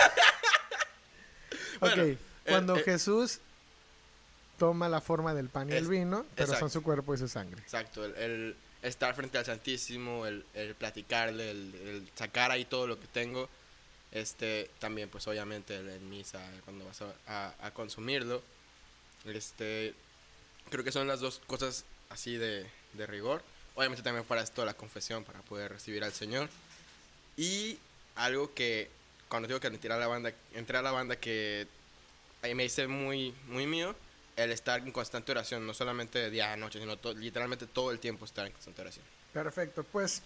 Bueno, 1.79 2.03
ok, 2.03 2.17
cuando 2.47 2.75
eh, 2.77 2.83
Jesús 2.83 3.39
toma 4.57 4.89
la 4.89 4.99
forma 5.01 5.33
del 5.33 5.47
pan 5.49 5.69
y 5.69 5.73
el 5.73 5.87
vino, 5.87 6.25
pero 6.35 6.53
son 6.55 6.69
su 6.69 6.83
cuerpo 6.83 7.13
y 7.13 7.17
su 7.17 7.27
sangre. 7.29 7.61
Exacto, 7.61 8.03
el, 8.03 8.15
el 8.15 8.55
estar 8.81 9.15
frente 9.15 9.37
al 9.37 9.45
Santísimo, 9.45 10.25
el, 10.25 10.45
el 10.53 10.75
platicarle, 10.75 11.51
el, 11.51 11.75
el 11.75 12.09
sacar 12.15 12.51
ahí 12.51 12.65
todo 12.65 12.85
lo 12.87 12.99
que 12.99 13.07
tengo, 13.07 13.49
este, 14.11 14.69
también 14.79 15.07
pues 15.09 15.25
obviamente 15.27 15.75
en 15.77 16.09
misa 16.09 16.41
cuando 16.65 16.85
vas 16.85 17.01
a, 17.01 17.13
a- 17.27 17.55
a 17.67 17.71
consumirlo, 17.71 18.43
este, 19.25 19.93
creo 20.69 20.83
que 20.83 20.91
son 20.91 21.07
las 21.07 21.19
dos 21.19 21.41
cosas 21.47 21.85
así 22.09 22.37
de, 22.37 22.65
de 22.93 23.07
rigor. 23.07 23.43
Obviamente 23.75 24.03
también 24.03 24.25
para 24.25 24.41
esto 24.41 24.65
la 24.65 24.73
confesión, 24.73 25.23
para 25.23 25.41
poder 25.41 25.71
recibir 25.71 26.03
al 26.03 26.13
Señor. 26.13 26.49
Y 27.37 27.77
algo 28.15 28.53
que, 28.53 28.89
cuando 29.29 29.47
digo 29.47 29.59
que 29.59 29.67
entré 29.67 29.93
a 29.93 29.97
la 29.97 30.07
banda, 30.07 30.33
entré 30.53 30.77
a 30.77 30.81
la 30.81 30.91
banda 30.91 31.15
que 31.15 31.67
ahí 32.41 32.55
me 32.55 32.65
hice 32.65 32.87
muy, 32.87 33.33
muy 33.47 33.67
mío 33.67 33.95
el 34.35 34.51
estar 34.51 34.79
en 34.81 34.91
constante 34.91 35.31
oración, 35.31 35.65
no 35.67 35.73
solamente 35.73 36.19
de 36.19 36.29
día 36.29 36.51
a 36.53 36.57
noche, 36.57 36.79
sino 36.79 36.97
to- 36.97 37.13
literalmente 37.13 37.67
todo 37.67 37.91
el 37.91 37.99
tiempo 37.99 38.25
estar 38.25 38.45
en 38.45 38.53
constante 38.53 38.81
oración. 38.81 39.05
Perfecto, 39.33 39.83
pues 39.83 40.21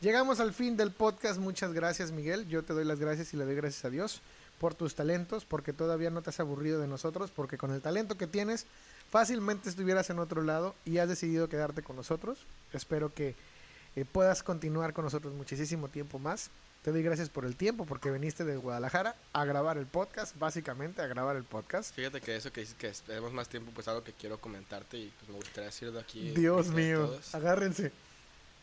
llegamos 0.00 0.40
al 0.40 0.52
fin 0.52 0.76
del 0.76 0.90
podcast. 0.90 1.38
Muchas 1.38 1.72
gracias, 1.72 2.10
Miguel. 2.10 2.48
Yo 2.48 2.62
te 2.62 2.72
doy 2.72 2.84
las 2.84 2.98
gracias 2.98 3.32
y 3.34 3.36
le 3.36 3.44
doy 3.44 3.54
gracias 3.54 3.84
a 3.84 3.90
Dios 3.90 4.20
por 4.62 4.76
tus 4.76 4.94
talentos, 4.94 5.44
porque 5.44 5.72
todavía 5.72 6.10
no 6.10 6.22
te 6.22 6.30
has 6.30 6.38
aburrido 6.38 6.80
de 6.80 6.86
nosotros, 6.86 7.32
porque 7.34 7.58
con 7.58 7.72
el 7.72 7.82
talento 7.82 8.16
que 8.16 8.28
tienes, 8.28 8.64
fácilmente 9.10 9.68
estuvieras 9.68 10.08
en 10.10 10.20
otro 10.20 10.40
lado 10.40 10.76
y 10.84 10.98
has 10.98 11.08
decidido 11.08 11.48
quedarte 11.48 11.82
con 11.82 11.96
nosotros. 11.96 12.46
Espero 12.72 13.12
que 13.12 13.34
eh, 13.96 14.04
puedas 14.04 14.44
continuar 14.44 14.92
con 14.92 15.04
nosotros 15.04 15.34
muchísimo 15.34 15.88
tiempo 15.88 16.20
más. 16.20 16.50
Te 16.84 16.92
doy 16.92 17.02
gracias 17.02 17.28
por 17.28 17.44
el 17.44 17.56
tiempo, 17.56 17.86
porque 17.86 18.12
viniste 18.12 18.44
de 18.44 18.56
Guadalajara 18.56 19.16
a 19.32 19.44
grabar 19.44 19.78
el 19.78 19.86
podcast, 19.86 20.38
básicamente 20.38 21.02
a 21.02 21.08
grabar 21.08 21.34
el 21.34 21.42
podcast. 21.42 21.92
Fíjate 21.92 22.20
que 22.20 22.36
eso 22.36 22.52
que 22.52 22.60
dices 22.60 22.76
que 22.76 22.86
esperemos 22.86 23.32
más 23.32 23.48
tiempo, 23.48 23.72
pues 23.74 23.88
algo 23.88 24.04
que 24.04 24.12
quiero 24.12 24.38
comentarte 24.38 24.96
y 24.96 25.12
pues 25.18 25.28
me 25.28 25.34
gustaría 25.38 25.70
decirlo 25.70 25.98
aquí. 25.98 26.30
Dios 26.36 26.68
mío, 26.68 27.18
agárrense. 27.32 27.90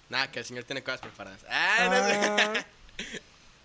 Nada, 0.07 0.31
que 0.31 0.39
el 0.39 0.45
señor 0.45 0.63
tiene 0.63 0.81
cosas 0.81 1.01
preparadas. 1.01 1.41
Ah, 1.49 1.87
no. 1.89 2.57
Ah, 2.57 2.65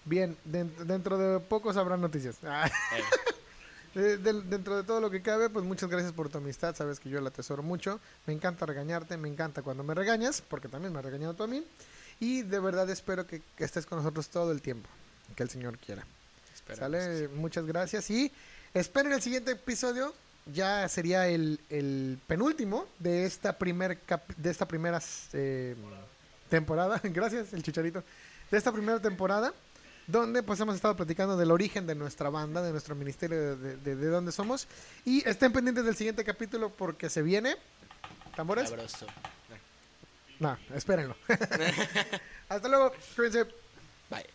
bien, 0.04 0.36
den- 0.44 0.72
dentro 0.86 1.16
de 1.18 1.40
poco 1.40 1.72
sabrán 1.72 2.00
noticias. 2.00 2.36
Eh, 3.94 4.00
De- 4.00 4.16
del- 4.18 4.50
dentro 4.50 4.76
de 4.76 4.82
todo 4.82 5.00
lo 5.00 5.08
que 5.08 5.22
cabe, 5.22 5.48
pues 5.50 5.64
muchas 5.64 5.88
gracias 5.88 6.12
por 6.12 6.28
tu 6.28 6.38
amistad, 6.38 6.74
sabes 6.74 6.98
que 6.98 7.08
yo 7.08 7.20
la 7.20 7.28
atesoro 7.28 7.62
mucho, 7.62 8.00
me 8.26 8.32
encanta 8.34 8.66
regañarte, 8.66 9.16
me 9.16 9.28
encanta 9.28 9.62
cuando 9.62 9.84
me 9.84 9.94
regañas, 9.94 10.42
porque 10.42 10.66
también 10.68 10.92
me 10.92 10.98
has 10.98 11.04
regañado 11.04 11.34
tú 11.34 11.44
a 11.44 11.46
mí, 11.46 11.64
y 12.18 12.42
de 12.42 12.58
verdad 12.58 12.90
espero 12.90 13.24
que, 13.24 13.40
que 13.56 13.62
estés 13.62 13.86
con 13.86 13.98
nosotros 13.98 14.28
todo 14.30 14.50
el 14.50 14.60
tiempo, 14.62 14.88
que 15.36 15.44
el 15.44 15.48
Señor 15.48 15.78
quiera. 15.78 16.04
esperemos. 16.52 16.80
¿Sale? 16.80 17.28
Muchas 17.28 17.66
gracias 17.66 18.10
y 18.10 18.32
esperen 18.74 19.12
el 19.12 19.22
siguiente 19.22 19.52
episodio, 19.52 20.12
ya 20.52 20.88
sería 20.88 21.28
el, 21.28 21.60
el 21.70 22.18
penúltimo 22.26 22.86
de 22.98 23.26
esta, 23.26 23.56
primer 23.58 24.00
cap- 24.00 24.26
de 24.36 24.50
esta 24.50 24.66
primera 24.66 25.00
eh, 25.34 25.76
temporada, 26.48 27.00
gracias 27.04 27.52
el 27.52 27.62
chicharito, 27.62 28.02
de 28.50 28.58
esta 28.58 28.72
primera 28.72 28.98
temporada 28.98 29.52
donde 30.06 30.42
pues 30.42 30.60
hemos 30.60 30.74
estado 30.74 30.96
platicando 30.96 31.36
del 31.36 31.50
origen 31.50 31.86
de 31.86 31.94
nuestra 31.94 32.30
banda, 32.30 32.62
de 32.62 32.72
nuestro 32.72 32.94
ministerio, 32.94 33.56
de, 33.56 33.76
de, 33.76 33.96
de 33.96 34.06
dónde 34.08 34.32
somos. 34.32 34.68
Y 35.04 35.26
estén 35.28 35.52
pendientes 35.52 35.84
del 35.84 35.96
siguiente 35.96 36.24
capítulo 36.24 36.70
porque 36.70 37.08
se 37.10 37.22
viene. 37.22 37.56
¿Tambores? 38.36 38.68
Sabroso. 38.68 39.06
No, 40.40 40.58
espérenlo. 40.74 41.16
Hasta 42.48 42.68
luego. 42.68 42.92
Cuídense. 43.16 43.44
Bye. 44.10 44.26